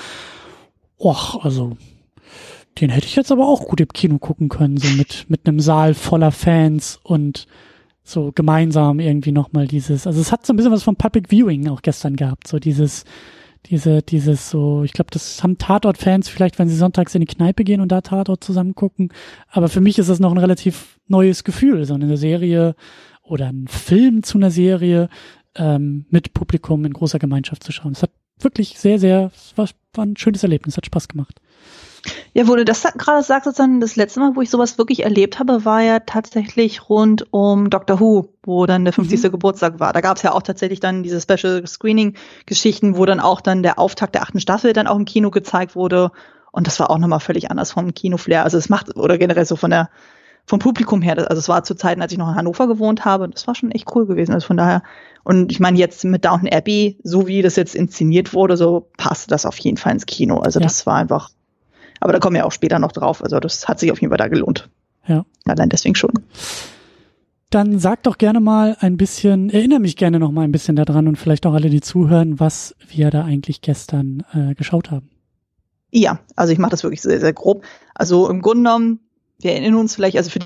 och, 0.99 1.45
also 1.45 1.76
den 2.80 2.90
hätte 2.90 3.07
ich 3.07 3.16
jetzt 3.16 3.33
aber 3.33 3.49
auch 3.49 3.66
gut 3.66 3.80
im 3.80 3.88
Kino 3.88 4.18
gucken 4.18 4.49
können, 4.49 4.76
so 4.76 4.88
mit, 4.97 5.26
mit 5.28 5.47
einem 5.47 5.61
Saal 5.61 5.95
voller 5.95 6.33
Fans 6.33 7.00
und 7.02 7.47
so 8.04 8.33
gemeinsam 8.33 9.00
irgendwie 9.00 9.33
nochmal 9.33 9.66
dieses, 9.66 10.07
also 10.07 10.21
es 10.21 10.33
hat 10.33 10.47
so 10.47 10.52
ein 10.52 10.57
bisschen 10.57 10.73
was 10.73 10.83
von 10.83 10.97
Public 10.97 11.30
Viewing 11.30 11.68
auch 11.68 11.83
gestern 11.83 12.16
gehabt, 12.16 12.47
so 12.47 12.59
dieses, 12.59 13.04
diese, 13.71 14.03
dieses 14.03 14.51
so, 14.51 14.83
ich 14.85 14.93
glaube, 14.93 15.11
das 15.11 15.43
haben 15.43 15.59
Tatort-Fans 15.59 16.29
vielleicht, 16.29 16.59
wenn 16.59 16.69
sie 16.69 16.77
sonntags 16.77 17.15
in 17.15 17.21
die 17.21 17.27
Kneipe 17.27 17.65
gehen 17.65 17.81
und 17.81 17.93
da 17.93 18.01
Tatort 18.01 18.43
zusammen 18.43 18.75
gucken, 18.75 19.13
aber 19.49 19.69
für 19.69 19.81
mich 19.81 19.99
ist 19.99 20.09
das 20.09 20.21
noch 20.21 20.33
ein 20.33 20.39
relativ 20.39 20.99
neues 21.07 21.45
Gefühl, 21.45 21.85
so 21.85 21.95
eine 21.95 22.17
Serie 22.17 22.75
oder 23.23 23.49
ein 23.49 23.69
Film 23.69 24.23
zu 24.23 24.39
einer 24.39 24.51
Serie 24.51 25.09
ähm, 25.55 26.07
mit 26.11 26.33
Publikum 26.33 26.85
in 26.85 26.93
großer 26.93 27.19
Gemeinschaft 27.19 27.63
zu 27.65 27.73
schauen. 27.73 27.93
Es 27.93 28.03
hat 28.03 28.11
wirklich 28.41 28.79
sehr, 28.79 28.99
sehr, 28.99 29.31
war, 29.57 29.69
war 29.95 30.07
ein 30.07 30.17
schönes 30.17 30.43
Erlebnis, 30.43 30.77
hat 30.77 30.87
Spaß 30.87 31.09
gemacht. 31.09 31.41
Ja, 32.35 32.47
wo 32.47 32.55
du 32.55 32.65
das 32.65 32.83
gerade 32.83 33.23
sagst, 33.23 33.45
sozusagen 33.45 33.81
das 33.81 33.97
letzte 33.97 34.21
Mal, 34.21 34.37
wo 34.37 34.43
ich 34.43 34.50
sowas 34.50 34.79
wirklich 34.79 35.05
erlebt 35.05 35.38
habe, 35.38 35.65
war 35.65 35.83
ja 35.83 36.00
tatsächlich 36.00 36.88
rund 36.88 37.27
um 37.33 37.71
Doctor 37.71 38.00
Who, 38.00 38.29
wo 38.45 38.67
dann 38.67 38.85
der 38.85 38.93
50. 38.93 39.23
Mhm. 39.23 39.31
Geburtstag 39.33 39.81
war. 39.81 39.93
Da 39.93 40.00
gab 40.00 40.17
es 40.17 40.23
ja 40.23 40.33
auch 40.33 40.43
tatsächlich 40.43 40.81
dann 40.81 41.03
diese 41.03 41.21
Special 41.21 41.67
Screening-Geschichten, 41.67 42.97
wo 42.97 43.07
dann 43.07 43.21
auch 43.21 43.41
dann 43.41 43.62
der 43.62 43.79
Auftakt 43.79 44.15
der 44.15 44.23
achten 44.23 44.41
Staffel 44.41 44.73
dann 44.73 44.87
auch 44.87 44.97
im 44.97 45.05
Kino 45.05 45.31
gezeigt 45.31 45.75
wurde. 45.75 46.11
Und 46.53 46.67
das 46.67 46.81
war 46.81 46.91
auch 46.91 46.99
nochmal 46.99 47.21
völlig 47.21 47.50
anders 47.50 47.73
vom 47.73 47.93
Kino-Flair. 47.93 48.45
Also 48.45 48.59
es 48.59 48.69
macht, 48.69 48.97
oder 48.97 49.19
generell 49.19 49.45
so 49.45 49.57
von 49.57 49.71
der, 49.71 49.91
vom 50.47 50.59
Publikum 50.59 51.03
her, 51.03 51.19
also 51.19 51.38
es 51.38 51.49
war 51.49 51.62
zu 51.62 51.75
Zeiten, 51.75 52.00
als 52.00 52.12
ich 52.12 52.19
noch 52.19 52.29
in 52.29 52.35
Hannover 52.35 52.67
gewohnt 52.69 53.05
habe, 53.05 53.29
das 53.29 53.47
war 53.47 53.55
schon 53.55 53.71
echt 53.71 53.95
cool 53.95 54.07
gewesen. 54.07 54.33
Also 54.33 54.47
von 54.47 54.57
daher, 54.57 54.83
und 55.25 55.53
ich 55.53 55.61
meine 55.61 55.79
jetzt 55.79 56.05
mit 56.05 56.25
Downton 56.25 56.49
Abbey, 56.49 56.99
so 57.03 57.27
wie 57.27 57.43
das 57.43 57.57
jetzt 57.57 57.75
inszeniert 57.75 58.33
wurde, 58.33 58.57
so 58.57 58.88
passte 58.97 59.29
das 59.29 59.45
auf 59.45 59.59
jeden 59.59 59.77
Fall 59.77 59.93
ins 59.93 60.07
Kino. 60.07 60.38
Also 60.38 60.59
ja. 60.59 60.65
das 60.65 60.87
war 60.87 60.97
einfach 60.97 61.31
aber 62.00 62.12
da 62.12 62.19
kommen 62.19 62.37
wir 62.37 62.47
auch 62.47 62.52
später 62.52 62.78
noch 62.78 62.93
drauf. 62.93 63.23
Also 63.23 63.40
das 63.40 63.69
hat 63.69 63.81
sich 63.81 63.93
auf 63.93 64.00
jeden 64.00 64.11
Fall 64.11 64.19
da 64.19 64.28
gelohnt. 64.28 64.69
Ja. 65.07 65.25
Allein 65.47 65.69
deswegen 65.69 65.95
schon. 65.95 66.12
Dann 67.50 67.78
sag 67.78 68.02
doch 68.02 68.19
gerne 68.19 68.40
mal 68.40 68.76
ein 68.81 68.99
bisschen, 68.99 69.49
erinnere 69.49 69.81
mich 69.81 69.97
gerne 69.97 70.19
noch 70.19 70.31
mal 70.31 70.43
ein 70.43 70.52
bisschen 70.52 70.76
daran 70.76 71.09
und 71.09 71.17
vielleicht 71.17 71.47
auch 71.47 71.55
alle, 71.55 71.71
die 71.71 71.81
zuhören, 71.81 72.38
was 72.38 72.75
wir 72.87 73.11
da 73.11 73.25
eigentlich 73.25 73.62
gestern 73.62 74.23
äh, 74.35 74.55
geschaut 74.55 74.90
haben. 74.90 75.09
Ja, 75.90 76.19
also 76.37 76.52
ich 76.52 76.59
mache 76.59 76.73
das 76.73 76.83
wirklich 76.83 77.00
sehr, 77.00 77.21
sehr 77.21 77.33
grob. 77.33 77.64
Also 77.95 78.28
im 78.28 78.43
Grunde 78.43 78.64
genommen, 78.64 79.00
wir 79.40 79.52
erinnern 79.52 79.76
uns 79.76 79.95
vielleicht, 79.95 80.19
also 80.19 80.28
für 80.28 80.40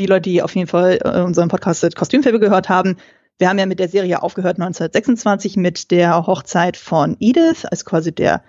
die 0.00 0.06
Leute, 0.06 0.30
die 0.30 0.42
auf 0.42 0.56
jeden 0.56 0.66
Fall 0.66 0.98
äh, 1.04 1.20
unseren 1.20 1.48
Podcast 1.48 1.94
Kostümfilme 1.94 2.40
gehört 2.40 2.68
haben, 2.68 2.96
wir 3.38 3.48
haben 3.48 3.58
ja 3.58 3.66
mit 3.66 3.78
der 3.78 3.88
Serie 3.88 4.22
aufgehört 4.22 4.56
1926 4.56 5.56
mit 5.56 5.90
der 5.90 6.26
Hochzeit 6.26 6.76
von 6.76 7.16
Edith, 7.20 7.64
also 7.64 7.84
quasi 7.84 8.12
der 8.12 8.42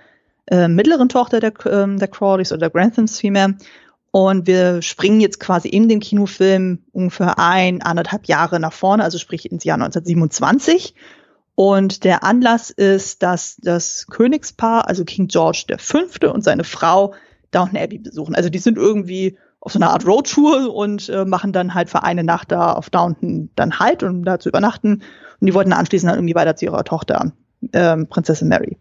äh, 0.47 0.67
mittleren 0.67 1.09
Tochter 1.09 1.39
der, 1.39 1.53
äh, 1.65 1.95
der 1.97 2.07
Crawleys 2.07 2.51
oder 2.51 2.59
der 2.59 2.69
Granthams 2.69 3.19
vielmehr. 3.19 3.55
Und 4.12 4.45
wir 4.45 4.83
springen 4.83 5.21
jetzt 5.21 5.39
quasi 5.39 5.69
in 5.69 5.89
dem 5.89 6.00
Kinofilm 6.00 6.83
ungefähr 6.91 7.39
ein, 7.39 7.81
anderthalb 7.81 8.27
Jahre 8.27 8.59
nach 8.59 8.73
vorne, 8.73 9.03
also 9.03 9.17
sprich 9.17 9.51
ins 9.51 9.63
Jahr 9.63 9.75
1927. 9.75 10.93
Und 11.55 12.03
der 12.03 12.23
Anlass 12.23 12.69
ist, 12.69 13.23
dass 13.23 13.57
das 13.62 14.05
Königspaar, 14.09 14.88
also 14.88 15.03
King 15.03 15.27
George 15.27 15.65
V. 15.77 16.31
und 16.31 16.43
seine 16.43 16.63
Frau 16.63 17.13
Downton 17.51 17.77
Abbey 17.77 18.00
besuchen. 18.00 18.35
Also 18.35 18.50
die 18.50 18.59
sind 18.59 18.77
irgendwie 18.77 19.38
auf 19.59 19.71
so 19.71 19.79
einer 19.79 19.91
Art 19.91 20.05
Roadtour 20.05 20.75
und 20.75 21.09
äh, 21.09 21.25
machen 21.25 21.53
dann 21.53 21.73
halt 21.73 21.89
für 21.89 22.03
eine 22.03 22.23
Nacht 22.23 22.51
da 22.51 22.73
auf 22.73 22.89
Downton 22.89 23.50
dann 23.55 23.79
halt, 23.79 24.03
um 24.03 24.25
da 24.25 24.39
zu 24.39 24.50
übernachten. 24.50 25.01
Und 25.39 25.47
die 25.47 25.53
wollten 25.53 25.73
anschließend 25.73 26.09
dann 26.09 26.19
irgendwie 26.19 26.35
weiter 26.35 26.55
zu 26.55 26.65
ihrer 26.65 26.83
Tochter, 26.83 27.31
ähm, 27.71 28.07
Prinzessin 28.07 28.47
Mary. 28.47 28.77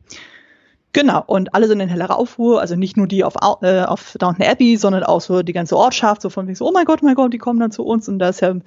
Genau, 0.93 1.25
und 1.27 1.55
alle 1.55 1.69
sind 1.69 1.81
in 1.81 1.89
hellerer 1.89 2.19
Aufruhr, 2.19 2.61
also 2.61 2.77
nicht 2.77 2.99
nur 2.99 3.07
die 3.07 3.25
auf, 3.25 3.35
äh, 3.63 3.83
auf 3.83 4.15
Downton 4.19 4.47
Abbey, 4.47 4.77
sondern 4.77 5.05
auch 5.05 5.23
so 5.23 5.43
die 5.43 5.55
ganze 5.55 5.77
Ortschaft, 5.77 6.21
so 6.21 6.29
von 6.29 6.47
wegen 6.47 6.55
so, 6.55 6.69
oh 6.69 6.73
mein 6.73 6.85
Gott, 6.85 7.01
oh 7.03 7.07
mein 7.07 7.15
Gott, 7.15 7.33
die 7.33 7.39
kommen 7.39 7.61
dann 7.61 7.73
zu 7.73 7.83
uns 7.85 8.09
und 8.09 8.19
da 8.19 8.29
ist 8.29 8.41
ja 8.41 8.51
ein 8.51 8.63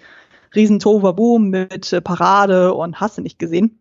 riesen 0.55 0.79
Tohuwaboom 0.79 1.49
mit 1.49 1.93
äh, 1.93 2.01
Parade 2.01 2.73
und 2.73 2.99
hast 2.99 3.17
du 3.17 3.21
nicht 3.21 3.37
gesehen. 3.37 3.79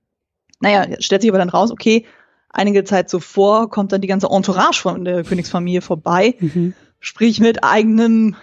Naja, 0.61 0.85
stellt 1.01 1.23
sich 1.23 1.31
aber 1.31 1.39
dann 1.39 1.49
raus, 1.49 1.71
okay, 1.71 2.05
einige 2.51 2.85
Zeit 2.85 3.09
zuvor 3.09 3.71
kommt 3.71 3.93
dann 3.93 4.03
die 4.03 4.09
ganze 4.09 4.29
Entourage 4.29 4.83
von 4.83 5.05
der 5.05 5.25
Königsfamilie 5.25 5.81
vorbei, 5.81 6.35
mhm. 6.39 6.75
sprich 7.01 7.41
mit 7.41 7.65
eigenem 7.65 8.37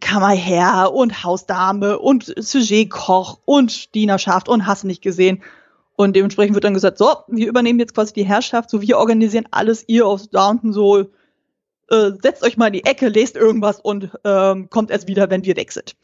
Kammerherr 0.00 0.92
und 0.92 1.24
Hausdame 1.24 1.98
und 1.98 2.32
Sujetkoch 2.36 3.40
und 3.44 3.94
Dienerschaft 3.94 4.48
und 4.48 4.66
hast 4.66 4.84
du 4.84 4.86
nicht 4.86 5.02
gesehen. 5.02 5.42
Und 6.02 6.16
dementsprechend 6.16 6.54
wird 6.54 6.64
dann 6.64 6.74
gesagt, 6.74 6.98
so, 6.98 7.08
wir 7.28 7.48
übernehmen 7.48 7.78
jetzt 7.78 7.94
quasi 7.94 8.12
die 8.12 8.24
Herrschaft, 8.24 8.70
so 8.70 8.82
wir 8.82 8.98
organisieren 8.98 9.46
alles, 9.50 9.84
ihr 9.86 10.06
aus 10.06 10.30
Downton 10.30 10.72
so, 10.72 11.00
äh, 11.90 12.10
setzt 12.22 12.42
euch 12.42 12.56
mal 12.56 12.68
in 12.68 12.72
die 12.74 12.84
Ecke, 12.84 13.08
lest 13.08 13.36
irgendwas 13.36 13.80
und 13.80 14.10
ähm, 14.24 14.68
kommt 14.70 14.90
erst 14.90 15.08
wieder, 15.08 15.30
wenn 15.30 15.44
wir 15.44 15.56
weg 15.56 15.72
sind. 15.72 15.94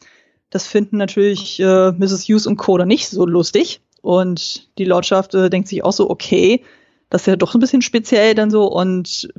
Das 0.49 0.67
finden 0.67 0.97
natürlich 0.97 1.59
äh, 1.59 1.91
Mrs. 1.91 2.23
Hughes 2.27 2.47
und 2.47 2.57
Co. 2.57 2.77
nicht 2.77 3.09
so 3.09 3.25
lustig. 3.25 3.81
Und 4.01 4.69
die 4.77 4.85
Lordschaft 4.85 5.35
äh, 5.35 5.49
denkt 5.49 5.67
sich 5.67 5.83
auch 5.83 5.91
so, 5.91 6.09
okay, 6.09 6.63
das 7.09 7.23
ist 7.23 7.27
ja 7.27 7.35
doch 7.35 7.53
ein 7.53 7.59
bisschen 7.59 7.81
speziell 7.81 8.33
dann 8.35 8.49
so. 8.49 8.65
Und 8.71 9.29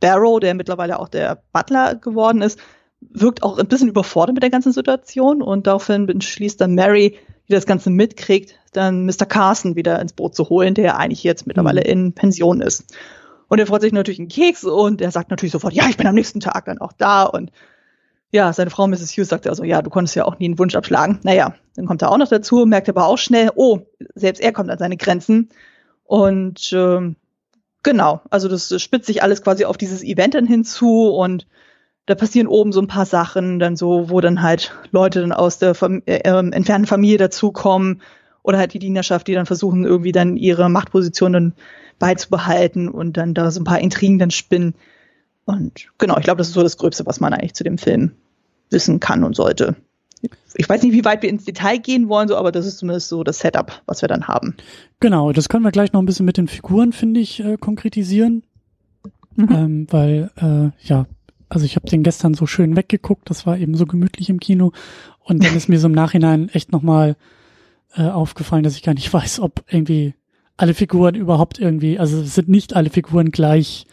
Barrow, 0.00 0.40
der 0.40 0.54
mittlerweile 0.54 0.98
auch 0.98 1.08
der 1.08 1.42
Butler 1.52 1.96
geworden 1.96 2.42
ist, 2.42 2.58
wirkt 3.00 3.42
auch 3.42 3.58
ein 3.58 3.68
bisschen 3.68 3.88
überfordert 3.88 4.34
mit 4.34 4.42
der 4.42 4.50
ganzen 4.50 4.72
Situation. 4.72 5.42
Und 5.42 5.66
daraufhin 5.66 6.06
beschließt 6.06 6.60
dann 6.60 6.74
Mary, 6.74 7.16
die 7.48 7.52
das 7.52 7.66
Ganze 7.66 7.90
mitkriegt, 7.90 8.54
dann 8.72 9.06
Mr. 9.06 9.26
Carson 9.26 9.76
wieder 9.76 10.00
ins 10.00 10.12
Boot 10.12 10.34
zu 10.34 10.48
holen, 10.48 10.74
der 10.74 10.98
eigentlich 10.98 11.24
jetzt 11.24 11.46
mittlerweile 11.46 11.80
mhm. 11.80 11.86
in 11.86 12.12
Pension 12.12 12.60
ist. 12.60 12.94
Und 13.48 13.58
er 13.58 13.66
freut 13.66 13.82
sich 13.82 13.92
natürlich 13.92 14.18
einen 14.18 14.28
Keks 14.28 14.64
und 14.64 15.00
er 15.00 15.10
sagt 15.10 15.30
natürlich 15.30 15.52
sofort, 15.52 15.72
ja, 15.72 15.86
ich 15.88 15.96
bin 15.96 16.06
am 16.06 16.14
nächsten 16.14 16.40
Tag 16.40 16.64
dann 16.64 16.78
auch 16.78 16.92
da. 16.92 17.22
Und 17.22 17.52
ja, 18.32 18.52
seine 18.52 18.70
Frau 18.70 18.86
Mrs. 18.88 19.12
Hughes 19.12 19.28
sagt 19.28 19.46
also, 19.46 19.62
ja, 19.62 19.82
du 19.82 19.90
konntest 19.90 20.16
ja 20.16 20.24
auch 20.24 20.38
nie 20.38 20.46
einen 20.46 20.58
Wunsch 20.58 20.74
abschlagen. 20.74 21.20
Naja, 21.22 21.54
dann 21.76 21.86
kommt 21.86 22.02
er 22.02 22.10
auch 22.10 22.18
noch 22.18 22.28
dazu, 22.28 22.66
merkt 22.66 22.88
aber 22.88 23.06
auch 23.06 23.18
schnell, 23.18 23.50
oh, 23.54 23.80
selbst 24.14 24.40
er 24.40 24.52
kommt 24.52 24.70
an 24.70 24.78
seine 24.78 24.96
Grenzen. 24.96 25.50
Und 26.02 26.72
ähm, 26.72 27.16
genau, 27.84 28.20
also 28.30 28.48
das 28.48 28.82
spitzt 28.82 29.06
sich 29.06 29.22
alles 29.22 29.42
quasi 29.42 29.64
auf 29.64 29.76
dieses 29.76 30.02
Event 30.02 30.34
dann 30.34 30.46
hinzu 30.46 31.08
und 31.10 31.46
da 32.06 32.14
passieren 32.14 32.46
oben 32.46 32.72
so 32.72 32.80
ein 32.80 32.86
paar 32.86 33.06
Sachen, 33.06 33.58
dann 33.58 33.76
so, 33.76 34.08
wo 34.08 34.20
dann 34.20 34.42
halt 34.42 34.72
Leute 34.92 35.20
dann 35.20 35.32
aus 35.32 35.58
der 35.58 35.74
Fam 35.74 36.02
äh, 36.06 36.18
äh, 36.18 36.38
entfernten 36.38 36.86
Familie 36.86 37.18
dazukommen 37.18 38.00
oder 38.42 38.58
halt 38.58 38.74
die 38.74 38.78
Dienerschaft, 38.78 39.26
die 39.26 39.34
dann 39.34 39.46
versuchen, 39.46 39.84
irgendwie 39.84 40.12
dann 40.12 40.36
ihre 40.36 40.68
Machtpositionen 40.68 41.54
beizubehalten 41.98 42.88
und 42.88 43.16
dann 43.16 43.34
da 43.34 43.50
so 43.50 43.60
ein 43.60 43.64
paar 43.64 43.80
Intrigen 43.80 44.18
dann 44.18 44.30
spinnen. 44.30 44.74
Und 45.44 45.88
genau, 45.98 46.16
ich 46.16 46.24
glaube, 46.24 46.38
das 46.38 46.48
ist 46.48 46.54
so 46.54 46.62
das 46.62 46.76
Gröbste, 46.76 47.06
was 47.06 47.20
man 47.20 47.32
eigentlich 47.32 47.54
zu 47.54 47.64
dem 47.64 47.78
Film 47.78 48.12
wissen 48.70 49.00
kann 49.00 49.24
und 49.24 49.34
sollte. 49.34 49.76
Ich 50.54 50.68
weiß 50.68 50.82
nicht, 50.82 50.92
wie 50.92 51.04
weit 51.04 51.22
wir 51.22 51.28
ins 51.28 51.44
Detail 51.44 51.78
gehen 51.78 52.08
wollen, 52.08 52.28
so, 52.28 52.36
aber 52.36 52.50
das 52.50 52.66
ist 52.66 52.78
zumindest 52.78 53.08
so 53.08 53.22
das 53.22 53.38
Setup, 53.38 53.82
was 53.86 54.00
wir 54.02 54.08
dann 54.08 54.28
haben. 54.28 54.56
Genau, 55.00 55.32
das 55.32 55.48
können 55.48 55.64
wir 55.64 55.72
gleich 55.72 55.92
noch 55.92 56.00
ein 56.00 56.06
bisschen 56.06 56.26
mit 56.26 56.36
den 56.36 56.48
Figuren, 56.48 56.92
finde 56.92 57.20
ich, 57.20 57.40
äh, 57.44 57.56
konkretisieren. 57.56 58.42
Mhm. 59.34 59.48
Ähm, 59.50 59.86
weil, 59.90 60.30
äh, 60.36 60.70
ja, 60.86 61.06
also 61.48 61.64
ich 61.64 61.76
habe 61.76 61.88
den 61.88 62.02
gestern 62.02 62.34
so 62.34 62.46
schön 62.46 62.76
weggeguckt, 62.76 63.28
das 63.30 63.46
war 63.46 63.58
eben 63.58 63.74
so 63.74 63.86
gemütlich 63.86 64.28
im 64.30 64.40
Kino 64.40 64.72
und 65.20 65.44
dann 65.44 65.56
ist 65.56 65.68
mir 65.68 65.78
so 65.78 65.88
im 65.88 65.94
Nachhinein 65.94 66.48
echt 66.50 66.72
nochmal 66.72 67.16
äh, 67.94 68.02
aufgefallen, 68.02 68.64
dass 68.64 68.76
ich 68.76 68.82
gar 68.82 68.94
nicht 68.94 69.12
weiß, 69.12 69.40
ob 69.40 69.64
irgendwie 69.68 70.14
alle 70.56 70.74
Figuren 70.74 71.14
überhaupt 71.14 71.58
irgendwie, 71.58 71.98
also 71.98 72.20
es 72.20 72.34
sind 72.34 72.48
nicht 72.48 72.74
alle 72.74 72.90
Figuren 72.90 73.30
gleich 73.30 73.86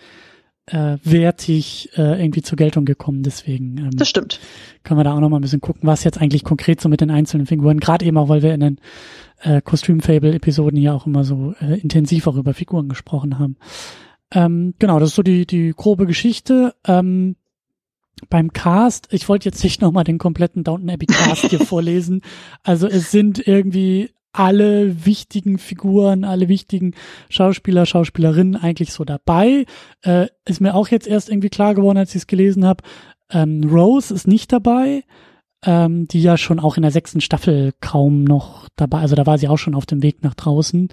äh, 0.67 0.97
wertig 1.03 1.89
äh, 1.97 2.21
irgendwie 2.21 2.41
zur 2.41 2.55
Geltung 2.55 2.85
gekommen. 2.85 3.23
Deswegen 3.23 3.77
ähm, 3.77 3.91
das 3.91 4.07
stimmt. 4.07 4.39
können 4.83 4.99
wir 4.99 5.03
da 5.03 5.13
auch 5.13 5.19
noch 5.19 5.29
mal 5.29 5.39
ein 5.39 5.41
bisschen 5.41 5.61
gucken, 5.61 5.87
was 5.87 6.03
jetzt 6.03 6.21
eigentlich 6.21 6.43
konkret 6.43 6.79
so 6.79 6.87
mit 6.89 7.01
den 7.01 7.11
einzelnen 7.11 7.47
Figuren, 7.47 7.79
gerade 7.79 8.05
eben 8.05 8.17
auch, 8.17 8.29
weil 8.29 8.43
wir 8.43 8.53
in 8.53 8.61
den 8.61 8.79
äh, 9.41 9.61
Kostüm-Fable-Episoden 9.61 10.79
ja 10.79 10.93
auch 10.93 11.05
immer 11.05 11.25
so 11.25 11.53
äh, 11.59 11.79
intensiv 11.79 12.27
auch 12.27 12.37
über 12.37 12.53
Figuren 12.53 12.87
gesprochen 12.87 13.39
haben. 13.39 13.57
Ähm, 14.31 14.73
genau, 14.79 14.99
das 14.99 15.09
ist 15.09 15.15
so 15.15 15.23
die, 15.23 15.45
die 15.45 15.73
grobe 15.75 16.05
Geschichte. 16.05 16.73
Ähm, 16.87 17.35
beim 18.29 18.53
Cast, 18.53 19.07
ich 19.11 19.27
wollte 19.29 19.45
jetzt 19.45 19.63
nicht 19.63 19.81
nochmal 19.81 20.03
den 20.03 20.17
kompletten 20.17 20.63
Downton 20.63 20.89
Abbey 20.89 21.07
Cast 21.07 21.47
hier 21.47 21.59
vorlesen. 21.65 22.21
Also 22.63 22.87
es 22.87 23.11
sind 23.11 23.45
irgendwie 23.47 24.11
alle 24.33 25.05
wichtigen 25.05 25.59
Figuren, 25.59 26.23
alle 26.23 26.47
wichtigen 26.47 26.95
Schauspieler, 27.29 27.85
Schauspielerinnen 27.85 28.55
eigentlich 28.55 28.91
so 28.91 29.05
dabei. 29.05 29.65
Äh, 30.01 30.27
ist 30.45 30.59
mir 30.59 30.73
auch 30.73 30.87
jetzt 30.87 31.07
erst 31.07 31.29
irgendwie 31.29 31.49
klar 31.49 31.75
geworden, 31.75 31.97
als 31.97 32.09
ich 32.11 32.21
es 32.21 32.27
gelesen 32.27 32.65
habe. 32.65 32.83
Ähm, 33.29 33.63
Rose 33.69 34.13
ist 34.13 34.27
nicht 34.27 34.51
dabei, 34.51 35.03
ähm, 35.63 36.07
die 36.07 36.21
ja 36.21 36.37
schon 36.37 36.59
auch 36.59 36.77
in 36.77 36.81
der 36.81 36.91
sechsten 36.91 37.21
Staffel 37.21 37.73
kaum 37.79 38.23
noch 38.23 38.67
dabei, 38.75 38.99
also 38.99 39.15
da 39.15 39.25
war 39.25 39.37
sie 39.37 39.47
auch 39.47 39.57
schon 39.57 39.75
auf 39.75 39.85
dem 39.85 40.01
Weg 40.03 40.23
nach 40.23 40.33
draußen. 40.33 40.89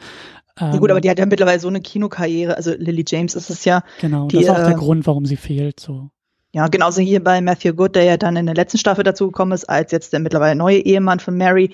Ähm, 0.60 0.72
ja 0.72 0.78
gut, 0.78 0.90
aber 0.90 1.00
die 1.00 1.10
hat 1.10 1.18
ja 1.18 1.26
mittlerweile 1.26 1.60
so 1.60 1.68
eine 1.68 1.80
Kinokarriere, 1.80 2.56
also 2.56 2.72
Lily 2.76 3.04
James 3.06 3.34
ist 3.34 3.50
es 3.50 3.64
ja. 3.64 3.82
Genau, 4.00 4.28
die, 4.28 4.36
das 4.36 4.44
ist 4.44 4.50
auch 4.50 4.56
der 4.56 4.68
äh, 4.68 4.74
Grund, 4.74 5.06
warum 5.06 5.24
sie 5.24 5.36
fehlt. 5.36 5.80
So. 5.80 6.10
Ja, 6.52 6.66
genauso 6.66 7.00
hier 7.00 7.22
bei 7.22 7.40
Matthew 7.40 7.74
Good, 7.74 7.94
der 7.94 8.04
ja 8.04 8.16
dann 8.16 8.36
in 8.36 8.46
der 8.46 8.54
letzten 8.54 8.78
Staffel 8.78 9.04
dazu 9.04 9.26
gekommen 9.26 9.52
ist, 9.52 9.68
als 9.68 9.92
jetzt 9.92 10.12
der 10.12 10.20
mittlerweile 10.20 10.56
neue 10.56 10.78
Ehemann 10.78 11.20
von 11.20 11.36
Mary. 11.36 11.72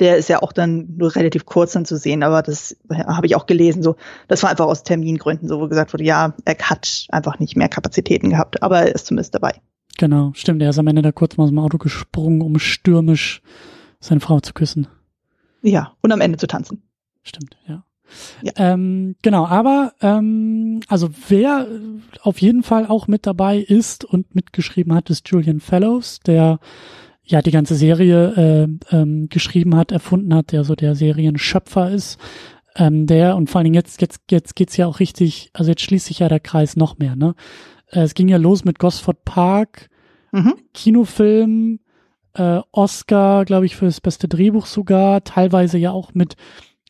Der 0.00 0.18
ist 0.18 0.28
ja 0.28 0.42
auch 0.42 0.52
dann 0.52 0.96
nur 0.98 1.14
relativ 1.16 1.46
kurz 1.46 1.72
dann 1.72 1.86
zu 1.86 1.96
sehen, 1.96 2.22
aber 2.22 2.42
das 2.42 2.76
habe 2.90 3.26
ich 3.26 3.34
auch 3.34 3.46
gelesen. 3.46 3.82
So, 3.82 3.96
das 4.28 4.42
war 4.42 4.50
einfach 4.50 4.66
aus 4.66 4.82
Termingründen, 4.82 5.48
so 5.48 5.60
wo 5.60 5.68
gesagt 5.68 5.94
wurde, 5.94 6.04
ja, 6.04 6.34
er 6.44 6.58
hat 6.58 7.06
einfach 7.10 7.38
nicht 7.38 7.56
mehr 7.56 7.68
Kapazitäten 7.68 8.30
gehabt, 8.30 8.62
aber 8.62 8.80
er 8.80 8.94
ist 8.94 9.06
zumindest 9.06 9.34
dabei. 9.34 9.60
Genau, 9.96 10.32
stimmt. 10.34 10.60
Er 10.60 10.70
ist 10.70 10.78
am 10.78 10.86
Ende 10.88 11.00
da 11.00 11.12
kurz 11.12 11.38
mal 11.38 11.44
aus 11.44 11.50
dem 11.50 11.58
Auto 11.58 11.78
gesprungen, 11.78 12.42
um 12.42 12.58
stürmisch 12.58 13.40
seine 14.00 14.20
Frau 14.20 14.40
zu 14.40 14.52
küssen. 14.52 14.88
Ja, 15.62 15.94
und 16.02 16.12
am 16.12 16.20
Ende 16.20 16.36
zu 16.36 16.46
tanzen. 16.46 16.82
Stimmt, 17.22 17.56
ja. 17.66 17.85
Ja. 18.42 18.52
Ähm, 18.56 19.16
genau, 19.22 19.46
aber 19.46 19.92
ähm, 20.00 20.80
also 20.88 21.08
wer 21.28 21.66
auf 22.22 22.40
jeden 22.40 22.62
Fall 22.62 22.86
auch 22.86 23.08
mit 23.08 23.26
dabei 23.26 23.58
ist 23.58 24.04
und 24.04 24.34
mitgeschrieben 24.34 24.94
hat, 24.94 25.10
ist 25.10 25.28
Julian 25.28 25.60
Fellows, 25.60 26.20
der 26.20 26.58
ja 27.24 27.42
die 27.42 27.50
ganze 27.50 27.74
Serie 27.74 28.68
äh, 28.90 28.96
ähm, 28.96 29.28
geschrieben 29.28 29.74
hat, 29.76 29.92
erfunden 29.92 30.34
hat, 30.34 30.52
der 30.52 30.64
so 30.64 30.74
der 30.74 30.94
Serienschöpfer 30.94 31.90
ist. 31.90 32.18
Ähm, 32.76 33.06
der 33.06 33.36
und 33.36 33.48
vor 33.50 33.58
allen 33.58 33.64
Dingen 33.64 33.74
jetzt 33.74 34.00
jetzt 34.00 34.20
jetzt 34.30 34.54
geht's 34.54 34.76
ja 34.76 34.86
auch 34.86 35.00
richtig, 35.00 35.50
also 35.54 35.70
jetzt 35.70 35.82
schließt 35.82 36.06
sich 36.06 36.18
ja 36.20 36.28
der 36.28 36.40
Kreis 36.40 36.76
noch 36.76 36.98
mehr. 36.98 37.16
Ne, 37.16 37.34
äh, 37.90 38.00
es 38.00 38.14
ging 38.14 38.28
ja 38.28 38.36
los 38.36 38.64
mit 38.64 38.78
Gosford 38.78 39.24
Park, 39.24 39.88
Mhm. 40.32 40.54
Kinofilm, 40.74 41.80
äh, 42.34 42.60
Oscar, 42.72 43.44
glaube 43.44 43.66
ich, 43.66 43.76
für 43.76 43.86
das 43.86 44.00
beste 44.00 44.28
Drehbuch 44.28 44.66
sogar, 44.66 45.24
teilweise 45.24 45.78
ja 45.78 45.92
auch 45.92 46.12
mit 46.14 46.36